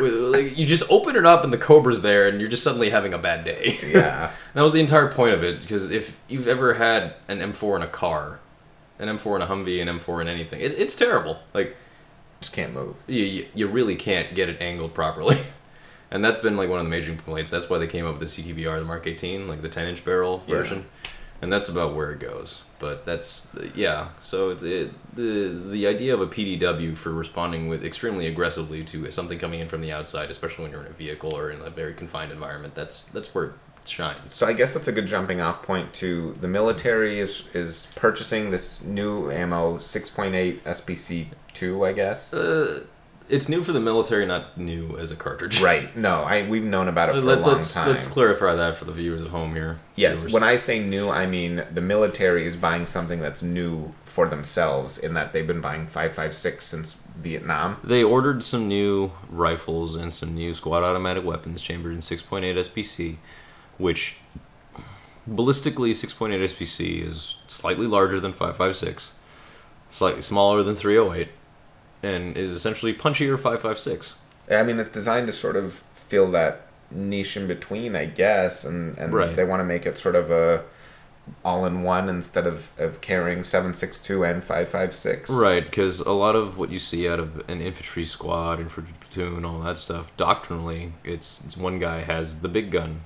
like, 0.00 0.58
you 0.58 0.66
just 0.66 0.82
open 0.90 1.14
it 1.16 1.24
up 1.24 1.44
and 1.44 1.52
the 1.52 1.58
cobra's 1.58 2.02
there, 2.02 2.26
and 2.28 2.40
you're 2.40 2.50
just 2.50 2.62
suddenly 2.64 2.90
having 2.90 3.14
a 3.14 3.18
bad 3.18 3.44
day. 3.44 3.78
yeah. 3.84 4.30
That 4.54 4.62
was 4.62 4.72
the 4.72 4.80
entire 4.80 5.08
point 5.08 5.34
of 5.34 5.42
it. 5.42 5.60
Because 5.62 5.90
if 5.90 6.16
you've 6.28 6.46
ever 6.46 6.74
had 6.74 7.14
an 7.28 7.40
M4 7.40 7.76
in 7.76 7.82
a 7.82 7.88
car, 7.88 8.38
an 9.00 9.08
M4 9.08 9.36
in 9.36 9.42
a 9.42 9.46
Humvee, 9.46 9.82
an 9.82 9.88
M4 9.98 10.22
in 10.22 10.28
anything, 10.28 10.60
it, 10.60 10.72
it's 10.78 10.94
terrible. 10.94 11.38
Like 11.52 11.76
Just 12.40 12.52
can't 12.52 12.72
move. 12.72 12.94
you, 13.08 13.24
you 13.24 13.46
you 13.54 13.66
really 13.66 13.96
can't 13.96 14.32
get 14.34 14.48
it 14.48 14.60
angled 14.60 14.94
properly. 14.94 15.38
And 16.14 16.24
that's 16.24 16.38
been 16.38 16.56
like 16.56 16.70
one 16.70 16.78
of 16.78 16.84
the 16.84 16.90
major 16.90 17.08
complaints. 17.14 17.50
That's 17.50 17.68
why 17.68 17.76
they 17.78 17.86
came 17.88 18.06
up 18.06 18.18
with 18.18 18.34
the 18.34 18.42
CQBR, 18.42 18.78
the 18.78 18.84
Mark 18.84 19.06
18, 19.06 19.48
like 19.48 19.60
the 19.60 19.68
10 19.68 19.88
inch 19.88 20.04
barrel 20.04 20.42
Yeah. 20.46 20.54
version. 20.56 20.86
And 21.42 21.52
that's 21.52 21.68
about 21.68 21.94
where 21.94 22.10
it 22.12 22.20
goes. 22.20 22.62
But 22.78 23.04
that's 23.04 23.54
yeah. 23.74 24.08
So 24.22 24.48
it's 24.50 24.62
it, 24.62 24.92
the 25.14 25.48
the 25.48 25.86
idea 25.86 26.14
of 26.14 26.20
a 26.22 26.26
PDW 26.26 26.96
for 26.96 27.10
responding 27.10 27.68
with 27.68 27.84
extremely 27.84 28.26
aggressively 28.26 28.82
to 28.84 29.10
something 29.10 29.38
coming 29.38 29.60
in 29.60 29.68
from 29.68 29.80
the 29.82 29.92
outside, 29.92 30.30
especially 30.30 30.62
when 30.62 30.72
you're 30.72 30.82
in 30.82 30.86
a 30.86 30.94
vehicle 30.94 31.36
or 31.36 31.50
in 31.50 31.60
a 31.60 31.68
very 31.70 31.92
confined 31.92 32.30
environment. 32.32 32.74
That's 32.74 33.04
that's 33.08 33.34
where 33.34 33.44
it 33.46 33.52
shines. 33.84 34.32
So 34.32 34.46
I 34.46 34.52
guess 34.54 34.72
that's 34.72 34.88
a 34.88 34.92
good 34.92 35.06
jumping 35.06 35.40
off 35.40 35.62
point 35.62 35.92
to 35.94 36.34
the 36.40 36.48
military 36.48 37.18
is 37.20 37.48
is 37.54 37.88
purchasing 37.96 38.50
this 38.50 38.82
new 38.82 39.30
ammo 39.30 39.78
6.8 39.78 40.60
SPC 40.60 41.26
2, 41.52 41.84
I 41.84 41.92
guess. 41.92 42.32
Uh, 42.32 42.84
it's 43.28 43.48
new 43.48 43.62
for 43.62 43.72
the 43.72 43.80
military, 43.80 44.26
not 44.26 44.58
new 44.58 44.96
as 44.98 45.10
a 45.10 45.16
cartridge. 45.16 45.60
Right. 45.60 45.96
No, 45.96 46.22
I 46.22 46.46
we've 46.48 46.64
known 46.64 46.88
about 46.88 47.08
it 47.08 47.12
for 47.12 47.20
Let, 47.20 47.38
a 47.38 47.40
long 47.40 47.56
us 47.56 47.74
time. 47.74 47.88
let's 47.88 48.06
clarify 48.06 48.54
that 48.54 48.76
for 48.76 48.84
the 48.84 48.92
viewers 48.92 49.22
at 49.22 49.28
home 49.28 49.54
here. 49.54 49.78
Yes, 49.96 50.20
Viewers. 50.20 50.32
when 50.34 50.42
I 50.42 50.56
say 50.56 50.78
new, 50.78 51.08
I 51.08 51.26
mean 51.26 51.64
the 51.72 51.80
military 51.80 52.46
is 52.46 52.56
buying 52.56 52.86
something 52.86 53.20
that's 53.20 53.42
new 53.42 53.94
for 54.04 54.28
themselves 54.28 54.98
in 54.98 55.14
that 55.14 55.32
they've 55.32 55.46
been 55.46 55.60
buying 55.60 55.86
5.56 55.86 56.60
since 56.62 56.92
Vietnam. 57.16 57.78
They 57.82 58.02
ordered 58.02 58.42
some 58.42 58.68
new 58.68 59.12
rifles 59.28 59.94
and 59.96 60.12
some 60.12 60.34
new 60.34 60.52
squad 60.54 60.82
automatic 60.82 61.24
weapons 61.24 61.62
chambered 61.62 61.92
in 61.94 62.00
6.8 62.00 62.42
SPC, 62.54 63.18
which 63.78 64.16
ballistically 65.28 65.90
6.8 65.90 66.38
SPC 66.42 67.02
is 67.02 67.36
slightly 67.46 67.86
larger 67.86 68.20
than 68.20 68.32
5.56, 68.32 69.12
slightly 69.90 70.22
smaller 70.22 70.62
than 70.62 70.76
308, 70.76 71.28
and 72.04 72.36
is 72.36 72.52
essentially 72.52 72.92
punchier 72.94 73.36
5.56. 73.38 74.14
I 74.50 74.62
mean, 74.62 74.78
it's 74.78 74.90
designed 74.90 75.26
to 75.26 75.32
sort 75.32 75.56
of 75.56 75.82
fill 75.94 76.30
that 76.32 76.66
niche 76.90 77.36
in 77.36 77.46
between, 77.46 77.96
I 77.96 78.04
guess, 78.04 78.64
and, 78.64 78.96
and 78.98 79.12
Right. 79.12 79.34
they 79.34 79.44
want 79.44 79.60
to 79.60 79.64
make 79.64 79.86
it 79.86 79.96
sort 79.98 80.14
of 80.14 80.30
a 80.30 80.64
all-in-one 81.42 82.08
instead 82.10 82.46
of, 82.46 82.70
of 82.78 83.00
carrying 83.00 83.38
7.62 83.38 84.30
and 84.30 84.42
5.56. 84.42 85.30
Right, 85.30 85.64
because 85.64 86.00
a 86.00 86.12
lot 86.12 86.36
of 86.36 86.58
what 86.58 86.70
you 86.70 86.78
see 86.78 87.08
out 87.08 87.18
of 87.18 87.48
an 87.48 87.62
infantry 87.62 88.04
squad, 88.04 88.60
infantry 88.60 88.92
platoon, 89.00 89.42
all 89.44 89.60
that 89.60 89.78
stuff, 89.78 90.14
doctrinally, 90.18 90.92
it's, 91.02 91.42
it's 91.44 91.56
one 91.56 91.78
guy 91.78 92.00
has 92.00 92.40
the 92.40 92.48
big 92.48 92.70
gun. 92.70 93.00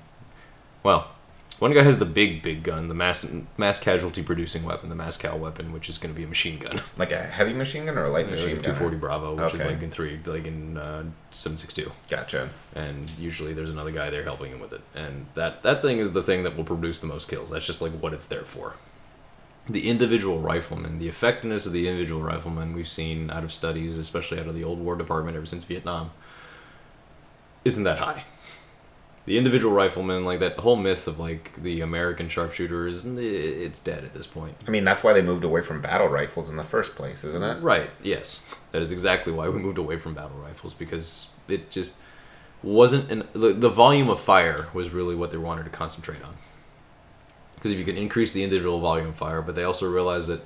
Well, 0.83 1.11
one 1.59 1.73
guy 1.73 1.83
has 1.83 1.99
the 1.99 2.05
big, 2.05 2.41
big 2.41 2.63
gun, 2.63 2.87
the 2.87 2.93
mass 2.93 3.29
mass 3.57 3.79
casualty 3.79 4.23
producing 4.23 4.63
weapon, 4.63 4.89
the 4.89 4.95
mass 4.95 5.17
cal 5.17 5.37
weapon, 5.37 5.71
which 5.73 5.89
is 5.89 5.97
going 5.97 6.13
to 6.13 6.17
be 6.17 6.23
a 6.23 6.27
machine 6.27 6.57
gun, 6.59 6.81
Like 6.97 7.11
a 7.11 7.21
heavy 7.21 7.53
machine 7.53 7.85
gun 7.85 7.97
or 7.97 8.05
a 8.05 8.09
light 8.09 8.29
machine 8.29 8.55
gun? 8.55 8.63
240 8.63 8.97
Bravo, 8.97 9.35
which 9.35 9.53
is 9.53 9.65
like 9.65 9.81
in 9.81 9.91
three, 9.91 10.19
like 10.25 10.45
in 10.47 10.77
uh, 10.77 11.03
762, 11.31 11.91
Gotcha. 12.09 12.49
and 12.75 13.09
usually 13.19 13.53
there's 13.53 13.69
another 13.69 13.91
guy 13.91 14.09
there 14.09 14.23
helping 14.23 14.51
him 14.51 14.59
with 14.59 14.73
it, 14.73 14.81
and 14.95 15.25
that 15.35 15.61
that 15.63 15.81
thing 15.81 15.97
is 15.99 16.13
the 16.13 16.23
thing 16.23 16.43
that 16.43 16.55
will 16.55 16.63
produce 16.63 16.99
the 16.99 17.07
most 17.07 17.29
kills. 17.29 17.49
That's 17.49 17.65
just 17.65 17.81
like 17.81 17.91
what 17.93 18.13
it's 18.13 18.27
there 18.27 18.43
for. 18.43 18.75
The 19.67 19.87
individual 19.87 20.39
rifleman, 20.39 20.97
the 20.97 21.07
effectiveness 21.09 21.67
of 21.67 21.73
the 21.73 21.87
individual 21.87 22.21
rifleman, 22.23 22.73
we've 22.73 22.87
seen 22.87 23.29
out 23.29 23.43
of 23.43 23.53
studies, 23.53 23.99
especially 23.99 24.39
out 24.39 24.47
of 24.47 24.55
the 24.55 24.63
old 24.63 24.79
War 24.79 24.95
Department 24.95 25.37
ever 25.37 25.45
since 25.45 25.63
Vietnam, 25.63 26.09
isn't 27.63 27.83
that 27.83 27.99
high. 27.99 28.23
The 29.25 29.37
individual 29.37 29.73
rifleman, 29.73 30.25
like 30.25 30.39
that 30.39 30.57
whole 30.57 30.75
myth 30.75 31.07
of 31.07 31.19
like 31.19 31.53
the 31.55 31.81
American 31.81 32.29
sharpshooter, 32.29 32.87
is 32.87 33.05
it's 33.05 33.79
dead 33.79 34.03
at 34.03 34.13
this 34.13 34.25
point. 34.25 34.55
I 34.67 34.71
mean, 34.71 34.83
that's 34.83 35.03
why 35.03 35.13
they 35.13 35.21
moved 35.21 35.43
away 35.43 35.61
from 35.61 35.81
battle 35.81 36.07
rifles 36.07 36.49
in 36.49 36.57
the 36.57 36.63
first 36.63 36.95
place, 36.95 37.23
isn't 37.23 37.43
it? 37.43 37.61
Right. 37.61 37.91
Yes, 38.01 38.43
that 38.71 38.81
is 38.81 38.91
exactly 38.91 39.31
why 39.31 39.49
we 39.49 39.59
moved 39.59 39.77
away 39.77 39.97
from 39.97 40.15
battle 40.15 40.37
rifles 40.37 40.73
because 40.73 41.29
it 41.47 41.69
just 41.69 41.99
wasn't 42.63 43.09
an 43.11 43.23
the, 43.33 43.53
the 43.53 43.69
volume 43.69 44.09
of 44.09 44.19
fire 44.19 44.67
was 44.73 44.89
really 44.91 45.15
what 45.15 45.31
they 45.31 45.37
wanted 45.37 45.63
to 45.63 45.69
concentrate 45.69 46.23
on. 46.23 46.35
Because 47.55 47.71
if 47.71 47.77
you 47.77 47.85
can 47.85 47.97
increase 47.97 48.33
the 48.33 48.43
individual 48.43 48.79
volume 48.79 49.09
of 49.09 49.15
fire, 49.15 49.41
but 49.41 49.53
they 49.53 49.63
also 49.63 49.89
realized 49.89 50.29
that 50.29 50.41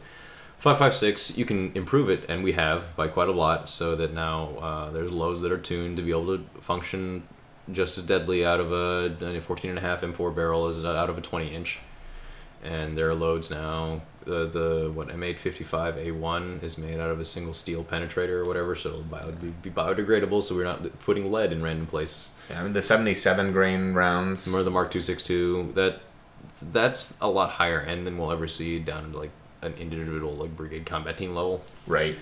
556 0.57 1.37
you 1.37 1.45
can 1.45 1.71
improve 1.75 2.09
it, 2.09 2.25
and 2.27 2.43
we 2.43 2.53
have 2.53 2.95
by 2.95 3.07
quite 3.07 3.29
a 3.29 3.33
lot, 3.33 3.69
so 3.69 3.95
that 3.95 4.13
now 4.13 4.57
uh, 4.59 4.89
there's 4.89 5.11
loads 5.11 5.41
that 5.41 5.51
are 5.51 5.57
tuned 5.57 5.97
to 5.97 6.03
be 6.03 6.11
able 6.11 6.37
to 6.37 6.43
function 6.59 7.23
just 7.71 7.97
as 7.97 8.05
deadly 8.05 8.45
out 8.45 8.59
of 8.59 8.71
a, 8.71 9.41
14 9.41 9.69
and 9.69 9.79
a 9.79 9.81
half 9.81 10.01
M4 10.01 10.35
barrel 10.35 10.67
as 10.67 10.83
out 10.83 11.09
of 11.09 11.17
a 11.17 11.21
20 11.21 11.53
inch 11.53 11.79
and 12.63 12.97
there 12.97 13.09
are 13.09 13.13
loads 13.13 13.51
now. 13.51 14.01
The 14.23 14.45
the 14.45 14.91
what 14.93 15.09
M855A1 15.09 16.63
is 16.63 16.77
made 16.77 16.97
out 16.97 17.09
of 17.09 17.19
a 17.19 17.25
single 17.25 17.53
steel 17.53 17.83
penetrator 17.83 18.37
or 18.39 18.45
whatever, 18.45 18.73
so 18.73 18.89
it'll 18.89 19.01
bio, 19.01 19.31
be, 19.33 19.49
be 19.61 19.69
biodegradable. 19.69 20.41
So 20.41 20.55
we're 20.55 20.63
not 20.63 20.99
putting 20.99 21.29
lead 21.29 21.51
in 21.51 21.61
random 21.61 21.87
places. 21.87 22.37
Yeah, 22.49 22.61
I 22.61 22.63
mean, 22.63 22.71
the 22.71 22.81
77 22.81 23.51
grain 23.51 23.93
rounds. 23.93 24.47
Remember 24.47 24.63
the 24.63 24.71
Mark 24.71 24.91
262? 24.91 25.73
That 25.75 25.99
that's 26.71 27.19
a 27.19 27.29
lot 27.29 27.51
higher 27.51 27.81
end 27.81 28.07
than 28.07 28.17
we'll 28.17 28.31
ever 28.31 28.47
see 28.47 28.79
down 28.79 29.11
to 29.11 29.17
like 29.17 29.31
an 29.61 29.73
individual 29.73 30.33
like 30.33 30.55
brigade 30.55 30.85
combat 30.85 31.17
team 31.17 31.35
level. 31.35 31.65
Right. 31.85 32.15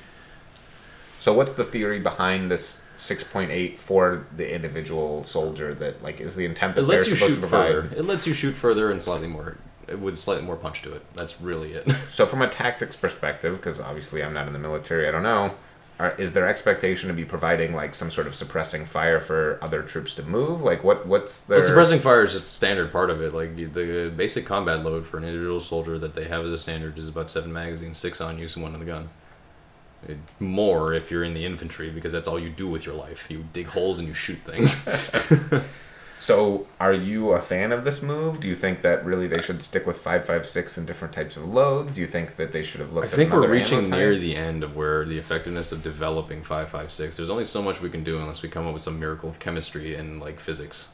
So 1.19 1.33
what's 1.33 1.53
the 1.53 1.63
theory 1.63 1.99
behind 1.99 2.49
this 2.49 2.80
6.8 3.01 3.77
for 3.77 4.25
the 4.35 4.53
individual 4.53 5.23
soldier 5.23 5.73
that 5.75 6.03
like 6.03 6.21
is 6.21 6.35
the 6.35 6.45
intent 6.45 6.75
that 6.75 6.81
It 6.83 6.87
they're 6.87 6.97
lets 6.97 7.09
you 7.09 7.15
supposed 7.15 7.35
shoot 7.35 7.41
to 7.41 7.47
provide? 7.47 7.71
further. 7.73 7.95
It 7.95 8.05
lets 8.05 8.27
you 8.27 8.33
shoot 8.33 8.53
further 8.53 8.91
and 8.91 9.01
slightly 9.01 9.27
more 9.27 9.57
with 9.99 10.17
slightly 10.19 10.45
more 10.45 10.55
punch 10.55 10.81
to 10.83 10.93
it. 10.93 11.01
That's 11.15 11.41
really 11.41 11.73
it. 11.73 11.87
So 12.07 12.25
from 12.25 12.41
a 12.41 12.47
tactics 12.47 12.95
perspective, 12.95 13.57
because 13.57 13.81
obviously 13.81 14.23
I'm 14.23 14.33
not 14.33 14.47
in 14.47 14.53
the 14.53 14.59
military, 14.59 15.07
I 15.07 15.11
don't 15.11 15.23
know. 15.23 15.55
Are, 15.99 16.13
is 16.17 16.33
there 16.33 16.47
expectation 16.47 17.09
to 17.09 17.13
be 17.13 17.25
providing 17.25 17.75
like 17.75 17.93
some 17.93 18.09
sort 18.09 18.25
of 18.27 18.33
suppressing 18.33 18.85
fire 18.85 19.19
for 19.19 19.59
other 19.61 19.81
troops 19.83 20.15
to 20.15 20.23
move? 20.23 20.61
Like 20.61 20.83
what? 20.83 21.05
What's 21.05 21.41
their 21.41 21.57
Well, 21.59 21.67
suppressing 21.67 21.99
fire 21.99 22.23
is 22.23 22.31
just 22.31 22.45
a 22.45 22.47
standard 22.47 22.91
part 22.91 23.09
of 23.09 23.21
it. 23.21 23.33
Like 23.33 23.55
the 23.55 24.11
basic 24.15 24.45
combat 24.45 24.83
load 24.83 25.05
for 25.05 25.17
an 25.17 25.23
individual 25.25 25.59
soldier 25.59 25.97
that 25.99 26.13
they 26.15 26.25
have 26.25 26.45
as 26.45 26.51
a 26.51 26.57
standard 26.57 26.97
is 26.97 27.07
about 27.09 27.29
seven 27.29 27.51
magazines, 27.53 27.97
six 27.97 28.19
on 28.21 28.37
use 28.39 28.55
and 28.55 28.63
one 28.63 28.73
in 28.73 28.79
the 28.79 28.85
gun. 28.85 29.09
It- 30.07 30.17
more 30.39 30.93
if 30.93 31.11
you're 31.11 31.23
in 31.23 31.33
the 31.33 31.45
infantry 31.45 31.89
because 31.89 32.11
that's 32.11 32.27
all 32.27 32.39
you 32.39 32.49
do 32.49 32.67
with 32.67 32.85
your 32.85 32.95
life. 32.95 33.29
You 33.29 33.45
dig 33.53 33.67
holes 33.67 33.99
and 33.99 34.07
you 34.07 34.13
shoot 34.13 34.37
things. 34.39 34.87
So, 36.21 36.67
are 36.79 36.93
you 36.93 37.31
a 37.31 37.41
fan 37.41 37.71
of 37.71 37.83
this 37.83 38.03
move? 38.03 38.41
Do 38.41 38.47
you 38.47 38.53
think 38.53 38.83
that 38.83 39.03
really 39.03 39.25
they 39.25 39.41
should 39.41 39.63
stick 39.63 39.87
with 39.87 39.97
5.56 39.97 40.77
and 40.77 40.85
different 40.85 41.15
types 41.15 41.35
of 41.35 41.45
loads? 41.47 41.95
Do 41.95 42.01
you 42.01 42.05
think 42.05 42.35
that 42.35 42.51
they 42.51 42.61
should 42.61 42.79
have 42.79 42.93
looked 42.93 43.07
at 43.07 43.13
I 43.13 43.15
think 43.15 43.31
we're 43.33 43.49
reaching 43.49 43.89
near 43.89 44.15
the 44.15 44.35
end 44.35 44.63
of 44.63 44.75
where 44.75 45.03
the 45.03 45.17
effectiveness 45.17 45.71
of 45.71 45.81
developing 45.81 46.43
556. 46.43 47.17
There's 47.17 47.31
only 47.31 47.43
so 47.43 47.63
much 47.63 47.81
we 47.81 47.89
can 47.89 48.03
do 48.03 48.19
unless 48.19 48.43
we 48.43 48.49
come 48.49 48.67
up 48.67 48.73
with 48.73 48.83
some 48.83 48.99
miracle 48.99 49.29
of 49.29 49.39
chemistry 49.39 49.95
and 49.95 50.19
like 50.19 50.39
physics. 50.39 50.93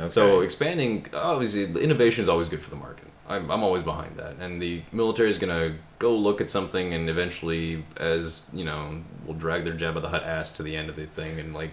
Okay. 0.00 0.08
So 0.08 0.40
expanding, 0.40 1.08
obviously, 1.12 1.64
innovation 1.82 2.22
is 2.22 2.28
always 2.30 2.48
good 2.48 2.62
for 2.62 2.70
the 2.70 2.76
market. 2.76 3.08
I'm, 3.28 3.50
I'm 3.50 3.62
always 3.62 3.82
behind 3.82 4.16
that, 4.16 4.36
and 4.40 4.60
the 4.60 4.82
military 4.92 5.30
is 5.30 5.38
gonna 5.38 5.76
go 5.98 6.16
look 6.16 6.40
at 6.40 6.48
something, 6.48 6.94
and 6.94 7.08
eventually, 7.08 7.84
as 7.96 8.48
you 8.52 8.64
know, 8.64 9.02
will 9.26 9.34
drag 9.34 9.64
their 9.64 9.74
Jabba 9.74 10.00
the 10.02 10.08
Hutt 10.08 10.22
ass 10.22 10.52
to 10.52 10.62
the 10.62 10.76
end 10.76 10.88
of 10.88 10.96
the 10.96 11.06
thing, 11.06 11.38
and 11.40 11.54
like 11.54 11.72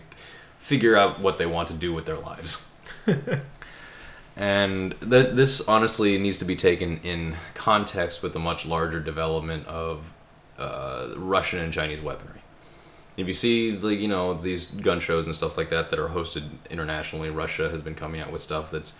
figure 0.59 0.95
out 0.95 1.19
what 1.19 1.37
they 1.37 1.45
want 1.45 1.67
to 1.69 1.73
do 1.73 1.93
with 1.93 2.05
their 2.05 2.17
lives. 2.17 2.69
And 4.35 4.95
th- 4.99 5.33
this 5.35 5.67
honestly 5.67 6.17
needs 6.17 6.37
to 6.37 6.45
be 6.45 6.55
taken 6.55 6.99
in 7.03 7.35
context 7.53 8.23
with 8.23 8.33
the 8.33 8.39
much 8.39 8.65
larger 8.65 8.99
development 8.99 9.67
of 9.67 10.13
uh, 10.57 11.09
Russian 11.15 11.59
and 11.59 11.71
Chinese 11.71 12.01
weaponry. 12.01 12.39
If 13.15 13.27
you 13.27 13.33
see, 13.33 13.77
like 13.77 13.99
you 13.99 14.07
know, 14.07 14.33
these 14.33 14.65
gun 14.65 14.99
shows 14.99 15.27
and 15.27 15.35
stuff 15.35 15.55
like 15.55 15.69
that 15.69 15.91
that 15.91 15.99
are 15.99 16.09
hosted 16.09 16.45
internationally, 16.71 17.29
Russia 17.29 17.69
has 17.69 17.83
been 17.83 17.93
coming 17.93 18.21
out 18.21 18.31
with 18.31 18.41
stuff 18.41 18.71
that's 18.71 18.97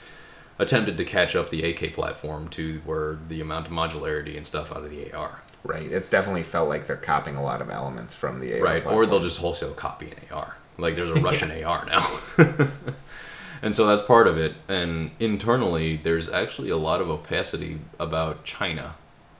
attempted 0.60 0.97
to 0.97 1.06
catch 1.06 1.36
up 1.36 1.49
the 1.49 1.64
AK 1.64 1.93
platform 1.93 2.47
to 2.49 2.82
where 2.86 3.18
the 3.28 3.41
amount 3.41 3.68
of 3.68 3.74
modularity 3.74 4.38
and 4.38 4.45
stuff 4.45 4.72
out 4.72 4.84
of 4.84 4.91
the 4.91 5.12
AR. 5.12 5.41
Right. 5.64 5.89
It's 5.91 6.10
definitely 6.10 6.43
felt 6.43 6.68
like 6.68 6.88
they're 6.88 6.97
copying 6.97 7.38
a 7.38 7.43
lot 7.43 7.62
of 7.62 7.70
elements 7.70 8.14
from 8.14 8.39
the 8.39 8.60
AR. 8.60 8.64
right 8.64 8.86
or 8.86 9.06
they'll 9.06 9.20
just 9.22 9.39
wholesale 9.39 9.74
copy 9.74 10.08
an 10.08 10.18
ar 10.32 10.58
like 10.78 10.95
there's 10.95 11.10
a 11.10 11.16
russian 11.22 11.51
ar 11.64 11.86
now. 11.86 12.20
And 13.62 13.74
so 13.74 13.88
that's 13.88 14.01
part 14.01 14.28
of 14.28 14.38
it. 14.38 14.56
And 14.68 15.12
internally 15.22 15.95
there's 15.95 16.30
actually 16.30 16.70
a 16.70 16.76
lot 16.76 16.99
of 16.99 17.10
opacity 17.10 17.80
about 17.97 18.43
china. 18.43 18.95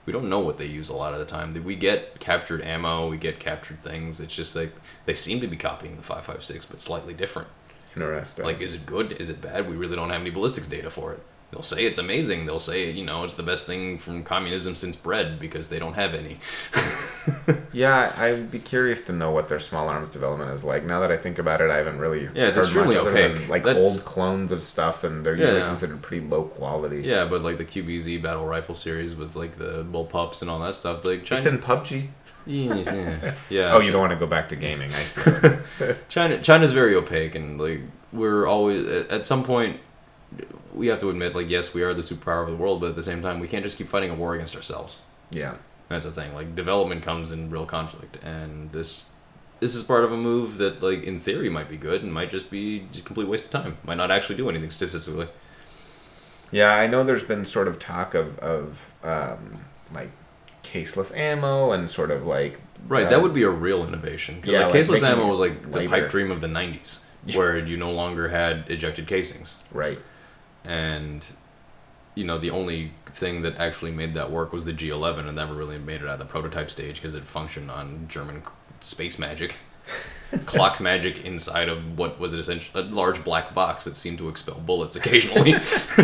We 0.06 0.14
don't 0.14 0.30
know 0.30 0.40
what 0.40 0.56
they 0.56 0.64
use 0.64 0.88
a 0.88 0.96
lot 0.96 1.12
of 1.12 1.18
the 1.18 1.26
time. 1.26 1.52
We 1.62 1.76
get 1.76 2.20
captured 2.20 2.62
ammo 2.62 3.10
we 3.10 3.18
get 3.18 3.38
captured 3.38 3.82
things. 3.82 4.20
It's 4.20 4.34
just 4.34 4.56
like 4.56 4.72
they 5.04 5.12
seem 5.12 5.42
to 5.42 5.46
be 5.46 5.56
copying 5.56 5.96
the 5.96 6.02
556 6.02 6.64
but 6.64 6.80
slightly 6.80 7.12
different 7.12 7.48
interesting. 7.96 8.44
like 8.44 8.60
is 8.60 8.74
it 8.74 8.84
good 8.86 9.12
is 9.12 9.30
it 9.30 9.40
bad 9.40 9.68
we 9.68 9.76
really 9.76 9.96
don't 9.96 10.10
have 10.10 10.20
any 10.20 10.30
ballistics 10.30 10.68
data 10.68 10.90
for 10.90 11.12
it 11.12 11.20
they'll 11.50 11.62
say 11.62 11.84
it's 11.86 11.98
amazing 11.98 12.46
they'll 12.46 12.58
say 12.58 12.90
you 12.90 13.04
know 13.04 13.24
it's 13.24 13.34
the 13.34 13.42
best 13.42 13.66
thing 13.66 13.98
from 13.98 14.22
communism 14.24 14.74
since 14.74 14.96
bread 14.96 15.38
because 15.38 15.68
they 15.68 15.78
don't 15.78 15.94
have 15.94 16.14
any 16.14 16.36
yeah, 17.72 18.12
I'd 18.16 18.50
be 18.50 18.58
curious 18.58 19.02
to 19.06 19.12
know 19.12 19.30
what 19.30 19.48
their 19.48 19.58
small 19.58 19.88
arms 19.88 20.10
development 20.10 20.50
is 20.50 20.62
like. 20.62 20.84
Now 20.84 21.00
that 21.00 21.10
I 21.10 21.16
think 21.16 21.38
about 21.38 21.60
it, 21.60 21.70
I 21.70 21.76
haven't 21.76 21.98
really 21.98 22.24
Yeah, 22.34 22.48
it's 22.48 22.58
extremely 22.58 22.96
much 22.96 23.06
opaque. 23.06 23.34
than, 23.38 23.48
like 23.48 23.64
That's- 23.64 23.84
old 23.84 24.04
clones 24.04 24.52
of 24.52 24.62
stuff, 24.62 25.04
and 25.04 25.24
they're 25.24 25.34
usually 25.34 25.58
Yeah. 25.60 25.66
considered 25.66 26.02
pretty 26.02 26.26
low 26.26 26.44
quality. 26.44 27.00
Yeah, 27.02 27.24
but 27.24 27.42
like 27.42 27.56
the 27.56 27.64
QBZ 27.64 28.20
battle 28.22 28.44
rifle 28.46 28.74
series 28.74 29.14
with 29.14 29.36
like 29.36 29.56
the 29.56 29.84
bullpups 29.84 30.42
and 30.42 30.50
all 30.50 30.58
that 30.60 30.74
stuff, 30.74 31.04
like 31.04 31.24
China. 31.24 31.38
It's 31.38 31.46
in 31.46 31.58
PUBG. 31.58 32.08
Yes, 32.46 32.92
yeah. 32.94 33.34
yeah. 33.50 33.74
Oh, 33.74 33.80
you 33.80 33.90
don't 33.90 34.00
want 34.00 34.12
to 34.12 34.18
go 34.18 34.26
back 34.26 34.48
to 34.50 34.56
gaming. 34.56 34.90
I 34.90 34.98
see. 34.98 35.20
how. 35.22 35.94
China. 36.08 36.40
China's 36.40 36.72
very 36.72 36.94
opaque, 36.94 37.34
and 37.34 37.60
like 37.60 37.80
we're 38.12 38.46
always 38.46 38.86
at 38.86 39.10
at 39.10 39.24
some 39.24 39.44
point 39.44 39.80
we 40.74 40.88
have 40.88 40.98
to 41.00 41.10
admit, 41.10 41.34
like 41.34 41.48
yes, 41.48 41.72
we 41.74 41.82
are 41.82 41.94
the 41.94 42.02
superpower 42.02 42.42
of 42.42 42.50
the 42.50 42.56
world, 42.56 42.80
but 42.80 42.90
at 42.90 42.96
the 42.96 43.02
same 43.02 43.22
time, 43.22 43.40
we 43.40 43.48
can't 43.48 43.64
just 43.64 43.78
keep 43.78 43.88
fighting 43.88 44.10
a 44.10 44.14
war 44.14 44.34
against 44.34 44.56
ourselves. 44.56 45.02
yeah. 45.30 45.56
That's 45.88 46.06
the 46.06 46.12
thing. 46.12 46.34
Like 46.34 46.54
development 46.54 47.02
comes 47.02 47.30
in 47.30 47.50
real 47.50 47.66
conflict, 47.66 48.18
and 48.24 48.72
this 48.72 49.12
this 49.60 49.74
is 49.74 49.82
part 49.82 50.02
of 50.02 50.12
a 50.12 50.16
move 50.16 50.56
that, 50.58 50.82
like 50.82 51.04
in 51.04 51.20
theory, 51.20 51.50
might 51.50 51.68
be 51.68 51.76
good 51.76 52.02
and 52.02 52.12
might 52.12 52.30
just 52.30 52.50
be 52.50 52.86
a 52.96 53.00
complete 53.02 53.28
waste 53.28 53.44
of 53.44 53.50
time. 53.50 53.76
Might 53.84 53.98
not 53.98 54.10
actually 54.10 54.36
do 54.36 54.48
anything 54.48 54.70
statistically. 54.70 55.28
Yeah, 56.50 56.74
I 56.74 56.86
know 56.86 57.04
there's 57.04 57.22
been 57.24 57.44
sort 57.44 57.68
of 57.68 57.78
talk 57.78 58.14
of, 58.14 58.38
of 58.38 58.92
um, 59.02 59.60
like 59.94 60.10
caseless 60.64 61.16
ammo 61.16 61.70
and 61.70 61.88
sort 61.90 62.10
of 62.10 62.26
like 62.26 62.60
Right, 62.86 63.06
uh, 63.06 63.10
that 63.10 63.22
would 63.22 63.32
be 63.32 63.44
a 63.44 63.48
real 63.50 63.86
innovation. 63.86 64.40
Because 64.40 64.54
Yeah, 64.54 64.66
like, 64.66 64.74
caseless 64.74 65.02
ammo 65.02 65.26
was 65.26 65.38
like 65.40 65.70
the 65.72 65.86
pipe 65.88 66.10
dream 66.10 66.30
of 66.30 66.40
the 66.40 66.48
'90s, 66.48 67.04
Yeah. 67.24 67.38
where 67.38 67.56
you 67.58 67.76
no 67.76 67.90
longer 67.90 68.28
had 68.28 68.68
ejected 68.68 69.06
casings, 69.06 69.64
right. 69.72 69.98
and 70.64 71.26
you 72.14 72.24
know 72.24 72.36
the 72.38 72.50
only 72.50 72.92
thing 73.06 73.42
that 73.42 73.56
actually 73.58 73.90
made 73.90 74.12
that 74.14 74.30
work 74.30 74.52
was 74.52 74.64
the 74.64 74.72
G11, 74.72 75.26
and 75.26 75.36
never 75.36 75.54
really 75.54 75.78
made 75.78 76.02
it 76.02 76.08
out 76.08 76.14
of 76.14 76.18
the 76.18 76.24
prototype 76.26 76.70
stage 76.70 76.96
because 76.96 77.14
it 77.14 77.24
functioned 77.24 77.70
on 77.70 78.06
German 78.08 78.42
space 78.80 79.18
magic, 79.18 79.56
clock 80.46 80.80
magic 80.80 81.24
inside 81.24 81.68
of 81.68 81.98
what 81.98 82.18
was 82.18 82.32
it 82.34 82.40
essentially 82.40 82.82
a 82.82 82.86
large 82.86 83.22
black 83.24 83.54
box 83.54 83.84
that 83.84 83.96
seemed 83.96 84.18
to 84.18 84.28
expel 84.28 84.60
bullets 84.60 84.96
occasionally. 84.96 85.54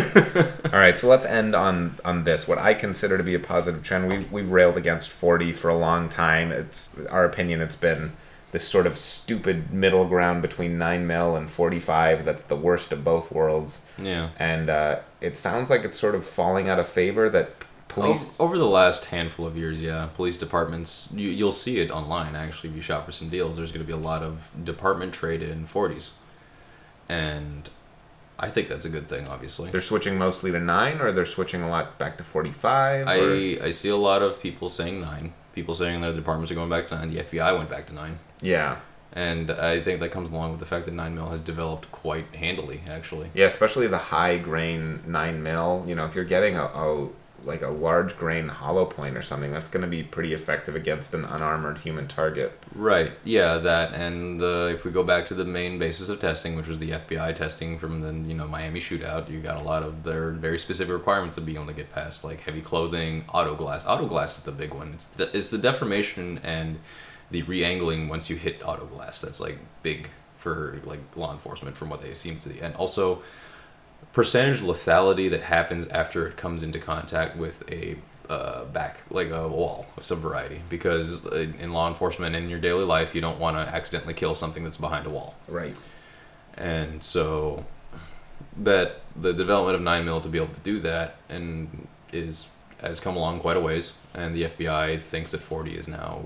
All 0.71 0.79
right, 0.79 0.95
so 0.97 1.07
let's 1.07 1.25
end 1.25 1.55
on 1.55 1.95
on 2.05 2.23
this. 2.23 2.47
What 2.47 2.57
I 2.57 2.73
consider 2.73 3.17
to 3.17 3.23
be 3.23 3.33
a 3.33 3.39
positive 3.39 3.83
trend. 3.83 4.07
We 4.09 4.19
we 4.31 4.41
railed 4.47 4.77
against 4.77 5.09
40 5.09 5.51
for 5.53 5.69
a 5.69 5.77
long 5.77 6.09
time. 6.09 6.51
It's 6.51 6.95
our 7.09 7.25
opinion. 7.25 7.61
It's 7.61 7.75
been 7.75 8.13
this 8.51 8.67
sort 8.67 8.85
of 8.85 8.97
stupid 8.97 9.71
middle 9.71 10.05
ground 10.05 10.41
between 10.41 10.77
9 10.77 11.07
mil 11.07 11.35
and 11.37 11.49
45. 11.49 12.25
That's 12.25 12.43
the 12.43 12.55
worst 12.55 12.91
of 12.91 13.03
both 13.03 13.31
worlds. 13.31 13.85
yeah. 13.97 14.29
And 14.37 14.69
uh, 14.69 14.99
it 15.21 15.37
sounds 15.37 15.69
like 15.69 15.85
it's 15.85 15.97
sort 15.97 16.15
of 16.15 16.25
falling 16.25 16.67
out 16.67 16.77
of 16.79 16.87
favor. 16.87 17.29
That 17.29 17.53
police. 17.93 18.39
Over 18.39 18.57
the 18.57 18.65
last 18.65 19.05
handful 19.05 19.45
of 19.45 19.57
years, 19.57 19.81
yeah, 19.81 20.07
police 20.15 20.37
departments, 20.37 21.11
you, 21.15 21.29
you'll 21.29 21.51
see 21.51 21.79
it 21.79 21.91
online 21.91 22.35
actually. 22.35 22.69
If 22.71 22.75
you 22.75 22.81
shop 22.81 23.05
for 23.05 23.11
some 23.11 23.29
deals, 23.29 23.57
there's 23.57 23.71
going 23.71 23.85
to 23.85 23.87
be 23.87 23.93
a 23.93 24.03
lot 24.03 24.23
of 24.23 24.49
department 24.63 25.13
trade 25.13 25.41
in 25.41 25.65
40s. 25.67 26.11
And 27.09 27.69
I 28.39 28.49
think 28.49 28.67
that's 28.69 28.85
a 28.85 28.89
good 28.89 29.07
thing, 29.07 29.27
obviously. 29.27 29.69
They're 29.71 29.81
switching 29.81 30.17
mostly 30.17 30.51
to 30.51 30.59
nine, 30.59 30.99
or 31.01 31.11
they're 31.11 31.25
switching 31.25 31.61
a 31.61 31.69
lot 31.69 31.97
back 31.97 32.17
to 32.17 32.23
45. 32.23 33.05
or- 33.07 33.09
I, 33.09 33.59
I 33.67 33.71
see 33.71 33.89
a 33.89 33.95
lot 33.97 34.21
of 34.21 34.41
people 34.41 34.69
saying 34.69 35.01
9. 35.01 35.33
People 35.53 35.75
saying 35.75 36.01
their 36.01 36.13
departments 36.13 36.51
are 36.51 36.55
going 36.55 36.69
back 36.69 36.87
to 36.87 36.95
9. 36.95 37.13
The 37.13 37.21
FBI 37.23 37.57
went 37.57 37.69
back 37.69 37.85
to 37.87 37.93
9. 37.93 38.17
yeah, 38.41 38.77
And 39.11 39.51
I 39.51 39.81
think 39.81 39.99
that 39.99 40.09
comes 40.11 40.31
along 40.31 40.51
with 40.51 40.61
the 40.61 40.65
fact 40.65 40.85
that 40.85 40.93
9 40.93 41.13
mil 41.13 41.29
has 41.29 41.41
developed 41.41 41.91
quite 41.91 42.33
handily, 42.33 42.81
actually. 42.89 43.29
yeah, 43.33 43.47
especially 43.47 43.87
the 43.87 43.97
high 43.97 44.37
grain 44.37 45.01
nine 45.05 45.43
mil. 45.43 45.83
You 45.85 45.95
know, 45.95 46.05
if 46.05 46.15
you're 46.15 46.23
getting 46.23 46.55
a, 46.55 46.63
a 46.63 47.09
like 47.43 47.61
a 47.61 47.69
large 47.69 48.17
grain 48.17 48.47
hollow 48.47 48.85
point 48.85 49.17
or 49.17 49.21
something, 49.21 49.51
that's 49.51 49.69
going 49.69 49.81
to 49.81 49.87
be 49.87 50.03
pretty 50.03 50.33
effective 50.33 50.75
against 50.75 51.13
an 51.13 51.25
unarmored 51.25 51.79
human 51.79 52.07
target. 52.07 52.57
Right. 52.75 53.13
Yeah, 53.23 53.57
that 53.57 53.93
and 53.93 54.41
uh, 54.41 54.69
if 54.71 54.85
we 54.85 54.91
go 54.91 55.03
back 55.03 55.25
to 55.27 55.33
the 55.33 55.45
main 55.45 55.79
basis 55.79 56.09
of 56.09 56.19
testing, 56.19 56.55
which 56.55 56.67
was 56.67 56.79
the 56.79 56.91
FBI 56.91 57.35
testing 57.35 57.77
from 57.77 58.01
the 58.01 58.29
you 58.29 58.35
know 58.35 58.47
Miami 58.47 58.79
shootout, 58.79 59.29
you 59.29 59.39
got 59.39 59.57
a 59.57 59.63
lot 59.63 59.83
of 59.83 60.03
their 60.03 60.31
very 60.31 60.59
specific 60.59 60.93
requirements 60.93 61.35
to 61.35 61.41
be 61.41 61.55
able 61.55 61.67
to 61.67 61.73
get 61.73 61.89
past, 61.89 62.23
like 62.23 62.41
heavy 62.41 62.61
clothing, 62.61 63.25
auto 63.33 63.55
glass. 63.55 63.87
Auto 63.87 64.05
glass 64.05 64.37
is 64.37 64.43
the 64.45 64.51
big 64.51 64.73
one. 64.73 64.93
It's 64.93 65.05
the, 65.05 65.35
it's 65.35 65.49
the 65.49 65.57
deformation 65.57 66.39
and 66.43 66.79
the 67.29 67.41
re-angling 67.43 68.09
once 68.09 68.29
you 68.29 68.35
hit 68.35 68.61
auto 68.63 68.85
glass. 68.85 69.21
That's 69.21 69.39
like 69.39 69.57
big 69.83 70.09
for 70.37 70.79
like 70.85 70.99
law 71.15 71.31
enforcement 71.31 71.77
from 71.77 71.89
what 71.89 72.01
they 72.01 72.13
seem 72.13 72.39
to 72.39 72.49
be, 72.49 72.59
and 72.59 72.75
also 72.75 73.21
percentage 74.13 74.61
lethality 74.61 75.29
that 75.29 75.43
happens 75.43 75.87
after 75.87 76.27
it 76.27 76.37
comes 76.37 76.63
into 76.63 76.79
contact 76.79 77.37
with 77.37 77.69
a 77.71 77.97
uh, 78.29 78.63
back 78.65 79.01
like 79.09 79.29
a 79.29 79.47
wall 79.47 79.85
of 79.97 80.05
some 80.05 80.19
variety 80.21 80.61
because 80.69 81.25
in 81.25 81.73
law 81.73 81.89
enforcement 81.89 82.33
and 82.33 82.45
in 82.45 82.49
your 82.49 82.59
daily 82.59 82.85
life 82.85 83.13
you 83.13 83.19
don't 83.19 83.39
want 83.39 83.57
to 83.57 83.75
accidentally 83.75 84.13
kill 84.13 84.33
something 84.33 84.63
that's 84.63 84.77
behind 84.77 85.05
a 85.05 85.09
wall. 85.09 85.35
Right. 85.47 85.75
and 86.57 87.03
so 87.03 87.65
that 88.57 89.01
the 89.15 89.33
development 89.33 89.75
of 89.75 89.81
9 89.81 90.05
mil 90.05 90.21
to 90.21 90.29
be 90.29 90.37
able 90.37 90.53
to 90.53 90.59
do 90.61 90.79
that 90.79 91.15
and 91.29 91.87
is 92.11 92.49
has 92.81 92.99
come 92.99 93.15
along 93.15 93.39
quite 93.39 93.57
a 93.57 93.59
ways 93.59 93.93
and 94.13 94.35
the 94.35 94.43
FBI 94.43 94.99
thinks 94.99 95.31
that 95.31 95.39
40 95.41 95.75
is 95.75 95.87
now 95.87 96.23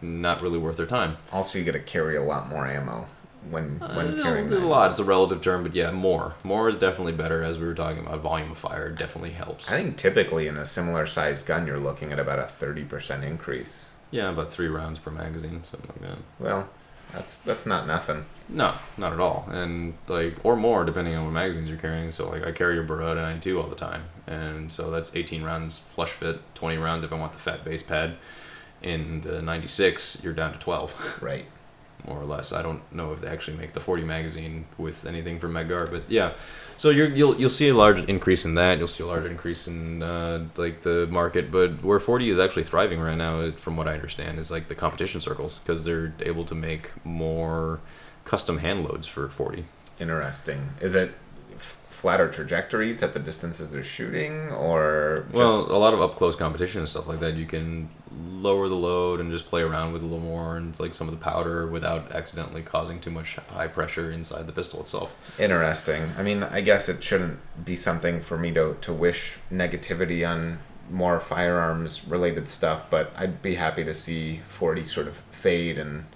not 0.00 0.40
really 0.40 0.58
worth 0.58 0.76
their 0.76 0.86
time. 0.86 1.16
Also, 1.32 1.58
you 1.58 1.64
got 1.64 1.72
to 1.72 1.80
carry 1.80 2.16
a 2.16 2.22
lot 2.22 2.48
more 2.48 2.66
ammo 2.66 3.06
when 3.50 3.78
when 3.94 4.16
no, 4.16 4.22
carrying 4.22 4.46
a 4.46 4.50
that. 4.50 4.60
lot 4.60 4.90
it's 4.90 4.98
a 4.98 5.04
relative 5.04 5.40
term 5.40 5.62
but 5.62 5.74
yeah 5.74 5.90
more 5.90 6.34
more 6.42 6.68
is 6.68 6.76
definitely 6.76 7.12
better 7.12 7.42
as 7.42 7.58
we 7.58 7.66
were 7.66 7.74
talking 7.74 8.00
about 8.04 8.20
volume 8.20 8.50
of 8.50 8.58
fire 8.58 8.90
definitely 8.90 9.30
helps 9.30 9.70
I 9.72 9.82
think 9.82 9.96
typically 9.96 10.48
in 10.48 10.56
a 10.56 10.64
similar 10.64 11.06
sized 11.06 11.46
gun, 11.46 11.66
you're 11.66 11.78
looking 11.78 12.12
at 12.12 12.18
about 12.18 12.38
a 12.40 12.44
thirty 12.44 12.84
percent 12.84 13.24
increase. 13.24 13.90
yeah 14.10 14.28
about 14.30 14.50
three 14.52 14.68
rounds 14.68 14.98
per 14.98 15.10
magazine 15.10 15.62
something 15.64 15.90
like 15.90 16.10
that 16.10 16.18
Well, 16.40 16.68
that's 17.12 17.38
that's 17.38 17.64
not 17.64 17.86
nothing. 17.86 18.26
No, 18.50 18.74
not 18.98 19.12
at 19.14 19.20
all. 19.20 19.46
And 19.50 19.94
like, 20.08 20.36
or 20.44 20.56
more 20.56 20.84
depending 20.84 21.14
on 21.14 21.24
what 21.24 21.32
magazines 21.32 21.70
you're 21.70 21.78
carrying. 21.78 22.10
So 22.10 22.28
like, 22.28 22.44
I 22.44 22.52
carry 22.52 22.78
a 22.78 22.82
Beretta 22.84 23.16
92 23.16 23.58
all 23.60 23.66
the 23.66 23.74
time, 23.76 24.04
and 24.26 24.70
so 24.70 24.90
that's 24.90 25.16
18 25.16 25.42
rounds 25.42 25.78
flush 25.78 26.10
fit, 26.10 26.40
20 26.54 26.76
rounds 26.76 27.04
if 27.04 27.12
I 27.12 27.16
want 27.16 27.32
the 27.32 27.38
fat 27.38 27.64
base 27.64 27.82
pad. 27.82 28.16
In 28.82 29.22
the 29.22 29.40
96, 29.40 30.22
you're 30.22 30.34
down 30.34 30.52
to 30.52 30.58
12, 30.58 31.18
Right. 31.22 31.46
More 32.06 32.20
or 32.20 32.24
less. 32.24 32.52
I 32.52 32.62
don't 32.62 32.80
know 32.92 33.12
if 33.12 33.20
they 33.20 33.28
actually 33.28 33.56
make 33.56 33.72
the 33.72 33.80
40 33.80 34.04
magazine 34.04 34.66
with 34.78 35.04
anything 35.04 35.38
from 35.38 35.52
Mec-Gar, 35.52 35.88
but 35.88 36.08
yeah. 36.08 36.34
So 36.76 36.90
you're, 36.90 37.08
you'll 37.08 37.36
you'll 37.36 37.50
see 37.50 37.68
a 37.68 37.74
large 37.74 38.02
increase 38.04 38.44
in 38.44 38.54
that. 38.54 38.78
You'll 38.78 38.86
see 38.86 39.02
a 39.02 39.06
large 39.06 39.26
increase 39.26 39.66
in 39.66 40.02
uh, 40.02 40.46
like 40.56 40.82
the 40.82 41.06
market, 41.08 41.50
but 41.50 41.82
where 41.82 41.98
40 41.98 42.30
is 42.30 42.38
actually 42.38 42.62
thriving 42.62 43.00
right 43.00 43.16
now, 43.16 43.50
from 43.50 43.76
what 43.76 43.88
I 43.88 43.94
understand, 43.94 44.38
is 44.38 44.50
like 44.50 44.68
the 44.68 44.74
competition 44.74 45.20
circles 45.20 45.58
because 45.58 45.84
they're 45.84 46.14
able 46.20 46.44
to 46.44 46.54
make 46.54 46.92
more 47.04 47.80
custom 48.24 48.58
hand 48.58 48.84
loads 48.84 49.06
for 49.06 49.28
40. 49.28 49.64
Interesting. 49.98 50.70
Is 50.80 50.94
it 50.94 51.12
flatter 51.98 52.30
trajectories 52.30 53.02
at 53.02 53.12
the 53.12 53.18
distances 53.18 53.70
they're 53.70 53.82
shooting, 53.82 54.50
or 54.52 55.24
just 55.30 55.36
Well, 55.36 55.72
a 55.72 55.80
lot 55.84 55.94
of 55.94 56.00
up 56.00 56.14
close 56.14 56.36
competition 56.36 56.78
and 56.78 56.88
stuff 56.88 57.08
like 57.08 57.18
that, 57.18 57.34
you 57.34 57.44
can 57.44 57.88
lower 58.40 58.68
the 58.68 58.76
load 58.76 59.18
and 59.18 59.32
just 59.32 59.46
play 59.46 59.62
around 59.62 59.92
with 59.92 60.02
a 60.02 60.06
little 60.06 60.24
more 60.24 60.56
and 60.56 60.78
like 60.78 60.94
some 60.94 61.08
of 61.08 61.18
the 61.18 61.20
powder 61.20 61.66
without 61.66 62.12
accidentally 62.12 62.62
causing 62.62 63.00
too 63.00 63.10
much 63.10 63.34
high 63.50 63.66
pressure 63.66 64.12
inside 64.12 64.46
the 64.46 64.52
pistol 64.52 64.80
itself. 64.80 65.16
interesting? 65.40 66.12
I 66.16 66.22
mean, 66.22 66.44
I 66.44 66.60
guess 66.60 66.88
it 66.88 67.02
shouldn't 67.02 67.40
be 67.64 67.74
something 67.74 68.20
for 68.20 68.38
me 68.38 68.52
to 68.52 68.76
to 68.80 68.92
wish 68.92 69.38
negativity 69.52 70.28
on 70.28 70.58
more 70.88 71.18
firearms 71.18 72.06
related 72.06 72.48
stuff, 72.48 72.88
but 72.88 73.12
I'd 73.16 73.42
be 73.42 73.56
happy 73.56 73.82
to 73.82 73.92
see 73.92 74.40
40 74.46 74.84
sort 74.84 75.08
of 75.08 75.16
fade 75.32 75.78
and 75.78 76.06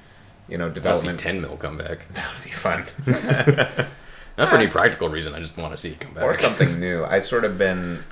you 0.49 0.59
know 0.59 0.73
I'll 0.85 0.97
see 0.97 1.13
10 1.13 1.41
mil 1.41 1.57
come 1.57 1.77
back. 1.77 2.07
That 2.15 2.33
would 2.33 2.45
be 2.45 2.51
fun. 2.51 2.85
Not 4.39 4.49
for 4.49 4.57
any 4.57 4.67
practical 4.69 5.09
reason. 5.09 5.35
I 5.35 5.39
just 5.41 5.57
want 5.57 5.73
to 5.73 5.77
see 5.77 5.91
it 5.91 6.01
come 6.01 6.15
back. 6.15 6.25
or 6.25 6.35
something 6.35 6.81
new. 6.87 7.05
I 7.05 7.19
sort 7.21 7.45
of 7.45 7.59
been. 7.59 8.05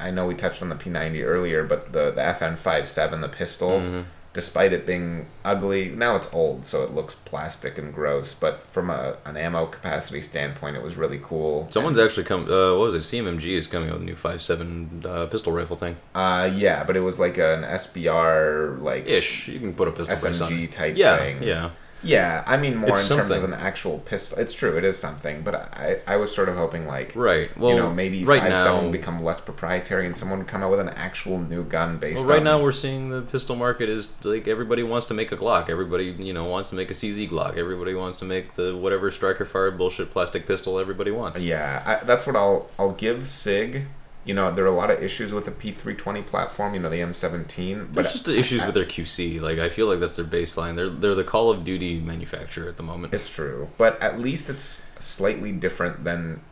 I- 0.00 0.10
know 0.10 0.26
we 0.26 0.34
touched 0.34 0.60
on 0.62 0.68
the 0.70 0.74
P90 0.74 1.24
earlier, 1.24 1.64
but 1.64 1.92
the 1.92 2.10
the 2.10 2.20
FN57, 2.22 3.20
the 3.20 3.28
pistol, 3.28 3.70
Mm-hmm. 3.80 4.00
despite 4.32 4.72
it 4.72 4.86
being 4.86 5.26
ugly, 5.44 5.88
now 5.88 6.14
it's 6.16 6.28
old, 6.32 6.64
so 6.64 6.82
it 6.84 6.92
looks 6.94 7.14
plastic 7.14 7.78
and 7.78 7.92
gross. 7.94 8.34
But 8.34 8.62
from 8.64 8.90
a 8.90 9.16
an 9.24 9.36
ammo 9.36 9.66
capacity 9.66 10.20
standpoint, 10.20 10.76
it 10.76 10.82
was 10.82 10.96
really 10.96 11.20
cool. 11.22 11.68
Someone's 11.70 11.98
actually 11.98 12.24
come. 12.24 12.42
Uh, 12.50 12.70
what 12.76 12.90
was 12.90 12.94
it? 12.96 12.98
CMMG 13.00 13.46
is 13.56 13.66
coming 13.68 13.88
out 13.88 13.94
with 13.94 14.02
a 14.02 14.06
new 14.06 14.14
5.7 14.16 15.04
uh, 15.04 15.26
pistol 15.26 15.52
rifle 15.52 15.76
thing. 15.76 15.96
Uh, 16.14 16.50
yeah, 16.52 16.82
but 16.84 16.96
it 16.96 17.00
was 17.00 17.18
like 17.20 17.38
an 17.38 17.62
SBR 17.62 18.80
like 18.80 19.06
Ish. 19.06 19.48
You 19.48 19.60
can 19.60 19.74
put 19.74 19.88
a 19.88 19.92
pistol. 19.92 20.16
SMG 20.16 20.64
it. 20.64 20.72
type 20.72 20.96
Yeah, 20.96 21.16
thing. 21.18 21.42
yeah. 21.42 21.48
Yeah, 21.48 21.70
I 22.46 22.56
mean 22.56 22.76
more 22.76 22.90
It's 22.90 23.10
in 23.10 23.16
terms 23.18 23.30
of 23.30 23.44
an 23.44 23.54
actual 23.54 23.98
pistol. 23.98 24.38
It's 24.38 24.54
true, 24.54 24.76
it 24.76 24.84
is 24.84 24.98
something, 24.98 25.42
but 25.42 25.54
I 25.54 26.00
I 26.06 26.16
was 26.16 26.34
sort 26.34 26.48
of 26.48 26.56
hoping 26.56 26.86
like 26.86 27.12
Right. 27.14 27.56
Well, 27.56 27.70
you 27.70 27.76
know 27.76 27.92
maybe 27.92 28.24
right 28.24 28.40
five 28.40 28.50
now, 28.52 28.64
seven 28.64 28.92
become 28.92 29.22
less 29.22 29.40
proprietary 29.40 30.06
and 30.06 30.16
someone 30.16 30.38
would 30.38 30.48
come 30.48 30.62
out 30.62 30.70
with 30.70 30.80
an 30.80 30.90
actual 30.90 31.38
new 31.38 31.64
gun 31.64 31.98
based. 31.98 32.20
Well, 32.20 32.28
right 32.28 32.38
on, 32.38 32.44
now 32.44 32.62
we're 32.62 32.72
seeing 32.72 33.10
the 33.10 33.22
pistol 33.22 33.56
market 33.56 33.88
is 33.88 34.12
like 34.24 34.46
everybody 34.46 34.82
wants 34.82 35.06
to 35.06 35.14
make 35.14 35.32
a 35.32 35.36
Glock. 35.36 35.68
Everybody, 35.68 36.06
you 36.18 36.32
know, 36.32 36.44
wants 36.44 36.70
to 36.70 36.76
make 36.76 36.90
a 36.90 36.94
CZ 36.94 37.28
Glock. 37.28 37.56
Everybody 37.56 37.94
wants 37.94 38.18
to 38.20 38.24
make 38.24 38.54
the 38.54 38.76
whatever 38.76 39.10
striker 39.10 39.44
fired 39.44 39.78
bullshit 39.78 40.10
plastic 40.10 40.46
pistol 40.46 40.78
everybody 40.78 41.10
wants. 41.10 41.42
Yeah, 41.42 41.82
I, 41.84 42.04
that's 42.04 42.26
what 42.26 42.36
I'll 42.36 42.68
I'll 42.78 42.92
give 42.92 43.26
Sig. 43.26 43.86
You 44.28 44.34
know, 44.34 44.52
there 44.54 44.66
are 44.66 44.68
a 44.68 44.72
lot 44.72 44.90
of 44.90 45.02
issues 45.02 45.32
with 45.32 45.46
the 45.46 45.50
P320 45.50 46.26
platform. 46.26 46.74
You 46.74 46.80
know, 46.80 46.90
the 46.90 46.98
M17, 46.98 47.94
but 47.94 48.02
There's 48.02 48.12
just 48.12 48.28
issues 48.28 48.62
with 48.66 48.74
their 48.74 48.84
QC. 48.84 49.40
Like 49.40 49.58
I 49.58 49.70
feel 49.70 49.86
like 49.86 50.00
that's 50.00 50.16
their 50.16 50.24
baseline. 50.26 50.76
They're 50.76 50.90
they're 50.90 51.14
the 51.14 51.24
Call 51.24 51.50
of 51.50 51.64
Duty 51.64 51.98
manufacturer 51.98 52.68
at 52.68 52.76
the 52.76 52.82
moment. 52.82 53.14
It's 53.14 53.30
true, 53.34 53.70
but 53.78 54.00
at 54.02 54.20
least 54.20 54.50
it's 54.50 54.86
slightly 54.98 55.50
different 55.50 56.04
than. 56.04 56.42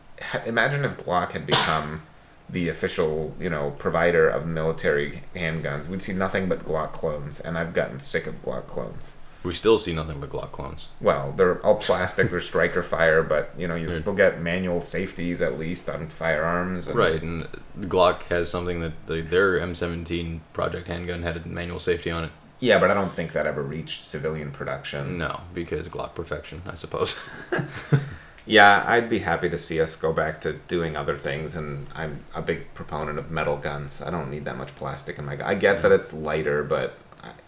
Imagine 0.47 0.83
if 0.83 0.97
Glock 0.97 1.33
had 1.33 1.45
become 1.45 2.01
the 2.49 2.69
official, 2.69 3.35
you 3.39 3.49
know, 3.49 3.75
provider 3.77 4.27
of 4.27 4.47
military 4.47 5.21
handguns. 5.35 5.87
We'd 5.87 6.01
see 6.01 6.13
nothing 6.13 6.49
but 6.49 6.65
Glock 6.65 6.93
clones, 6.93 7.39
and 7.39 7.59
I've 7.59 7.73
gotten 7.75 7.99
sick 7.99 8.25
of 8.25 8.43
Glock 8.43 8.65
clones. 8.65 9.17
We 9.47 9.53
still 9.53 9.77
see 9.77 9.93
nothing 9.93 10.19
but 10.19 10.29
Glock 10.29 10.51
clones. 10.51 10.89
Well, 11.01 11.31
they're 11.31 11.65
all 11.65 11.75
plastic, 11.75 12.29
they're 12.29 12.41
striker 12.53 12.83
fire, 12.83 13.23
but 13.23 13.51
you 13.57 13.67
know, 13.67 13.75
you 13.75 13.91
still 13.91 14.13
get 14.13 14.41
manual 14.41 14.81
safeties 14.81 15.41
at 15.41 15.57
least 15.57 15.89
on 15.89 16.09
firearms. 16.09 16.87
And, 16.87 16.97
Right, 16.97 17.21
and 17.21 17.47
Glock 17.81 18.23
has 18.23 18.51
something 18.51 18.81
that 18.81 19.07
the, 19.07 19.21
their 19.21 19.59
M17 19.59 20.41
Project 20.53 20.87
handgun 20.87 21.23
had 21.23 21.37
a 21.37 21.47
manual 21.47 21.79
safety 21.79 22.11
on 22.11 22.25
it. 22.25 22.31
Yeah, 22.59 22.79
but 22.79 22.91
I 22.91 22.93
don't 22.93 23.13
think 23.13 23.33
that 23.33 23.45
ever 23.45 23.61
reached 23.61 24.01
civilian 24.01 24.51
production. 24.51 25.17
No, 25.17 25.41
because 25.53 25.87
Glock 25.87 26.13
perfection, 26.13 26.61
I 26.65 26.75
suppose. 26.75 27.19
Yeah, 28.47 28.85
I'd 28.87 29.09
be 29.09 29.19
happy 29.19 29.49
to 29.49 29.57
see 29.57 29.81
us 29.81 29.97
go 29.97 30.13
back 30.13 30.39
to 30.41 30.53
doing 30.53 30.95
other 30.95 31.17
things, 31.17 31.57
and 31.57 31.85
I'm 31.93 32.23
a 32.33 32.41
big 32.41 32.73
proponent 32.73 33.19
of 33.19 33.29
metal 33.29 33.57
guns. 33.57 34.01
I 34.01 34.09
don't 34.09 34.31
need 34.31 34.45
that 34.45 34.57
much 34.57 34.73
plastic 34.73 35.19
in 35.19 35.25
my 35.25 35.35
gun. 35.35 35.47
I 35.47 35.53
get 35.53 35.81
that 35.81 35.91
mm. 35.91 35.95
it's 35.95 36.13
lighter, 36.13 36.63
but 36.63 36.97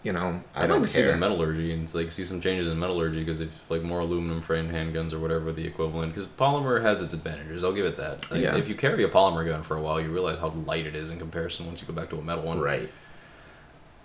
you 0.02 0.12
know, 0.12 0.42
I 0.54 0.62
I'd 0.62 0.66
don't 0.66 0.78
like 0.78 0.82
to 0.84 0.88
see 0.88 1.02
the 1.02 1.16
metallurgy 1.16 1.72
and 1.72 1.92
like 1.94 2.10
see 2.10 2.24
some 2.24 2.40
changes 2.40 2.68
in 2.68 2.78
metallurgy 2.78 3.20
because 3.20 3.40
if 3.40 3.50
like 3.70 3.82
more 3.82 4.00
aluminum 4.00 4.40
framed 4.40 4.72
handguns 4.72 5.12
or 5.12 5.18
whatever 5.18 5.52
the 5.52 5.66
equivalent 5.66 6.14
because 6.14 6.26
polymer 6.26 6.82
has 6.82 7.02
its 7.02 7.14
advantages. 7.14 7.62
I'll 7.64 7.72
give 7.72 7.86
it 7.86 7.96
that. 7.96 8.30
Like, 8.30 8.40
Yeah. 8.40 8.56
If 8.56 8.68
you 8.68 8.74
carry 8.74 9.04
a 9.04 9.08
polymer 9.08 9.46
gun 9.46 9.62
for 9.62 9.76
a 9.76 9.80
while, 9.82 10.00
you 10.00 10.10
realize 10.10 10.38
how 10.38 10.48
light 10.48 10.86
it 10.86 10.94
is 10.94 11.10
in 11.10 11.18
comparison 11.18 11.66
once 11.66 11.80
you 11.80 11.86
go 11.88 11.94
back 11.94 12.10
to 12.10 12.18
a 12.18 12.22
metal 12.22 12.44
one. 12.44 12.60
right. 12.60 12.90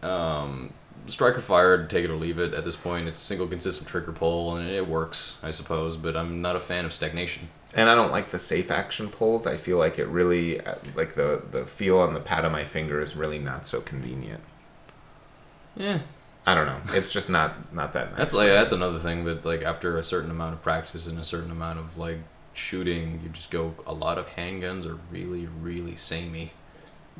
Um, 0.03 0.73
striker 1.07 1.41
fired, 1.41 1.89
take 1.89 2.06
it 2.06 2.11
or 2.11 2.15
leave 2.15 2.39
it. 2.39 2.53
At 2.53 2.64
this 2.64 2.76
point, 2.76 3.07
it's 3.07 3.18
a 3.18 3.22
single 3.22 3.47
consistent 3.47 3.88
trigger 3.89 4.11
pull 4.11 4.56
and 4.56 4.69
it 4.69 4.88
works, 4.88 5.39
I 5.41 5.52
suppose. 5.52 5.97
But 5.97 6.15
I'm 6.15 6.41
not 6.41 6.56
a 6.56 6.60
fan 6.60 6.85
of 6.85 6.93
stagnation. 6.93 7.49
And 7.73 7.89
I 7.89 7.95
don't 7.95 8.11
like 8.11 8.31
the 8.31 8.39
safe 8.39 8.72
action 8.72 9.10
pulls. 9.10 9.45
I 9.45 9.57
feel 9.57 9.77
like 9.77 9.99
it 9.99 10.06
really, 10.07 10.61
uh, 10.61 10.76
like 10.95 11.15
the 11.15 11.41
the 11.52 11.65
feel 11.65 11.99
on 11.99 12.14
the 12.14 12.22
pad 12.22 12.45
of 12.45 12.52
my 12.52 12.64
finger 12.64 13.02
is 13.02 13.15
really 13.15 13.39
not 13.39 13.65
so 13.65 13.81
convenient. 13.81 14.41
Yeah, 15.76 15.99
I 16.45 16.56
don't 16.56 16.65
know. 16.68 16.80
It's 16.93 17.11
just 17.11 17.30
not 17.30 17.73
not 17.73 17.93
that 17.93 18.11
nice. 18.11 18.18
That's 18.18 18.34
like 18.34 18.49
that's 18.49 18.73
another 18.73 18.99
thing 18.99 19.26
that 19.26 19.45
like 19.45 19.61
after 19.64 19.97
a 19.97 20.03
certain 20.03 20.31
amount 20.31 20.53
of 20.53 20.61
practice 20.64 21.07
and 21.07 21.19
a 21.19 21.23
certain 21.23 21.52
amount 21.52 21.80
of 21.80 21.97
like 21.97 22.19
shooting, 22.53 23.19
you 23.23 23.30
just 23.30 23.52
go. 23.52 23.73
A 23.85 23.93
lot 23.93 24.18
of 24.18 24.27
handguns 24.30 24.85
are 24.85 24.99
really 25.11 25.47
really 25.61 25.95
samey. 25.95 26.52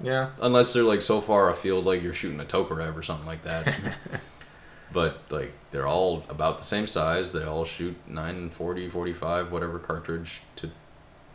yeah. 0.02 0.30
Unless 0.42 0.74
they're 0.74 0.84
like 0.84 1.02
so 1.02 1.22
far 1.22 1.50
afield, 1.50 1.86
like 1.86 2.02
you're 2.02 2.14
shooting 2.14 2.40
a 2.40 2.46
Tokarev 2.46 2.96
or 2.96 3.04
something 3.04 3.28
like 3.28 3.44
that. 3.44 3.74
but 4.94 5.22
like 5.30 5.52
they're 5.72 5.88
all 5.88 6.24
about 6.30 6.58
the 6.58 6.64
same 6.64 6.88
size. 6.88 7.34
They 7.34 7.44
all 7.44 7.66
shoot 7.66 7.96
9, 8.08 8.50
40, 8.52 8.90
45, 8.90 9.52
whatever 9.52 9.80
cartridge 9.80 10.42
to 10.58 10.72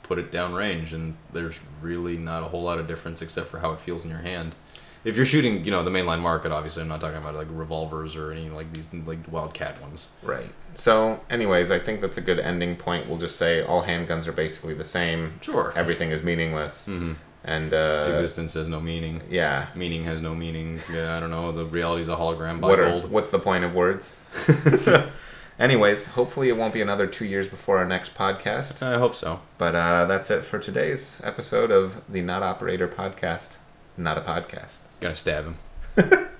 put 0.02 0.18
it 0.18 0.32
down 0.32 0.54
range, 0.54 0.92
and 0.92 1.16
there's 1.32 1.60
really 1.82 2.16
not 2.16 2.42
a 2.42 2.46
whole 2.46 2.62
lot 2.62 2.78
of 2.78 2.86
difference 2.88 3.20
except 3.22 3.48
for 3.48 3.58
how 3.60 3.72
it 3.72 3.80
feels 3.80 4.04
in 4.04 4.10
your 4.10 4.20
hand. 4.20 4.54
If 5.02 5.16
you're 5.16 5.24
shooting, 5.24 5.64
you 5.64 5.70
know, 5.70 5.82
the 5.82 5.90
mainline 5.90 6.20
market, 6.20 6.52
obviously, 6.52 6.82
I'm 6.82 6.88
not 6.88 7.00
talking 7.00 7.16
about 7.18 7.34
like 7.34 7.46
revolvers 7.50 8.16
or 8.16 8.32
any 8.32 8.50
like 8.50 8.72
these 8.72 8.88
like 8.92 9.18
wildcat 9.32 9.80
ones. 9.80 10.10
Right. 10.22 10.52
So, 10.74 11.20
anyways, 11.30 11.70
I 11.70 11.78
think 11.78 12.00
that's 12.02 12.18
a 12.18 12.20
good 12.20 12.38
ending 12.38 12.76
point. 12.76 13.08
We'll 13.08 13.18
just 13.18 13.36
say 13.36 13.62
all 13.62 13.84
handguns 13.84 14.26
are 14.26 14.32
basically 14.32 14.74
the 14.74 14.84
same. 14.84 15.34
Sure. 15.40 15.72
Everything 15.74 16.10
is 16.10 16.22
meaningless, 16.22 16.86
Mhm. 16.86 17.14
and 17.44 17.72
uh, 17.72 18.06
Existence 18.10 18.52
has 18.54 18.68
no 18.68 18.78
meaning. 18.80 19.22
yeah. 19.30 19.68
Meaning 19.74 20.04
has 20.04 20.20
no 20.20 20.34
meaning. 20.34 20.80
Yeah, 20.92 21.16
I 21.16 21.20
don't 21.20 21.30
know. 21.30 21.50
The 21.50 21.64
reality 21.64 22.02
is 22.02 22.08
a 22.10 22.16
hologram 22.16 22.60
by 22.60 22.68
What 22.68 22.78
are, 22.80 22.90
gold. 22.90 23.10
what's 23.10 23.30
the 23.30 23.38
point 23.38 23.64
of 23.64 23.72
words? 23.74 24.18
Anyways, 25.58 26.06
hopefully 26.08 26.48
it 26.48 26.56
won't 26.56 26.72
be 26.72 26.80
another 26.80 27.06
two 27.06 27.26
years 27.26 27.48
before 27.48 27.76
our 27.78 27.84
next 27.84 28.14
podcast. 28.14 28.82
I 28.82 28.98
hope 28.98 29.14
so. 29.14 29.40
But 29.58 29.74
uh, 29.74 30.06
that's 30.06 30.30
it 30.30 30.42
for 30.42 30.58
today's 30.58 31.20
episode 31.24 31.70
of 31.70 32.02
the 32.08 32.22
Not 32.22 32.42
Operator 32.42 32.88
podcast. 32.88 33.56
Not 34.00 34.16
a 34.16 34.22
podcast. 34.22 34.80
Gonna 35.00 35.14
stab 35.14 35.44
him. 35.44 35.56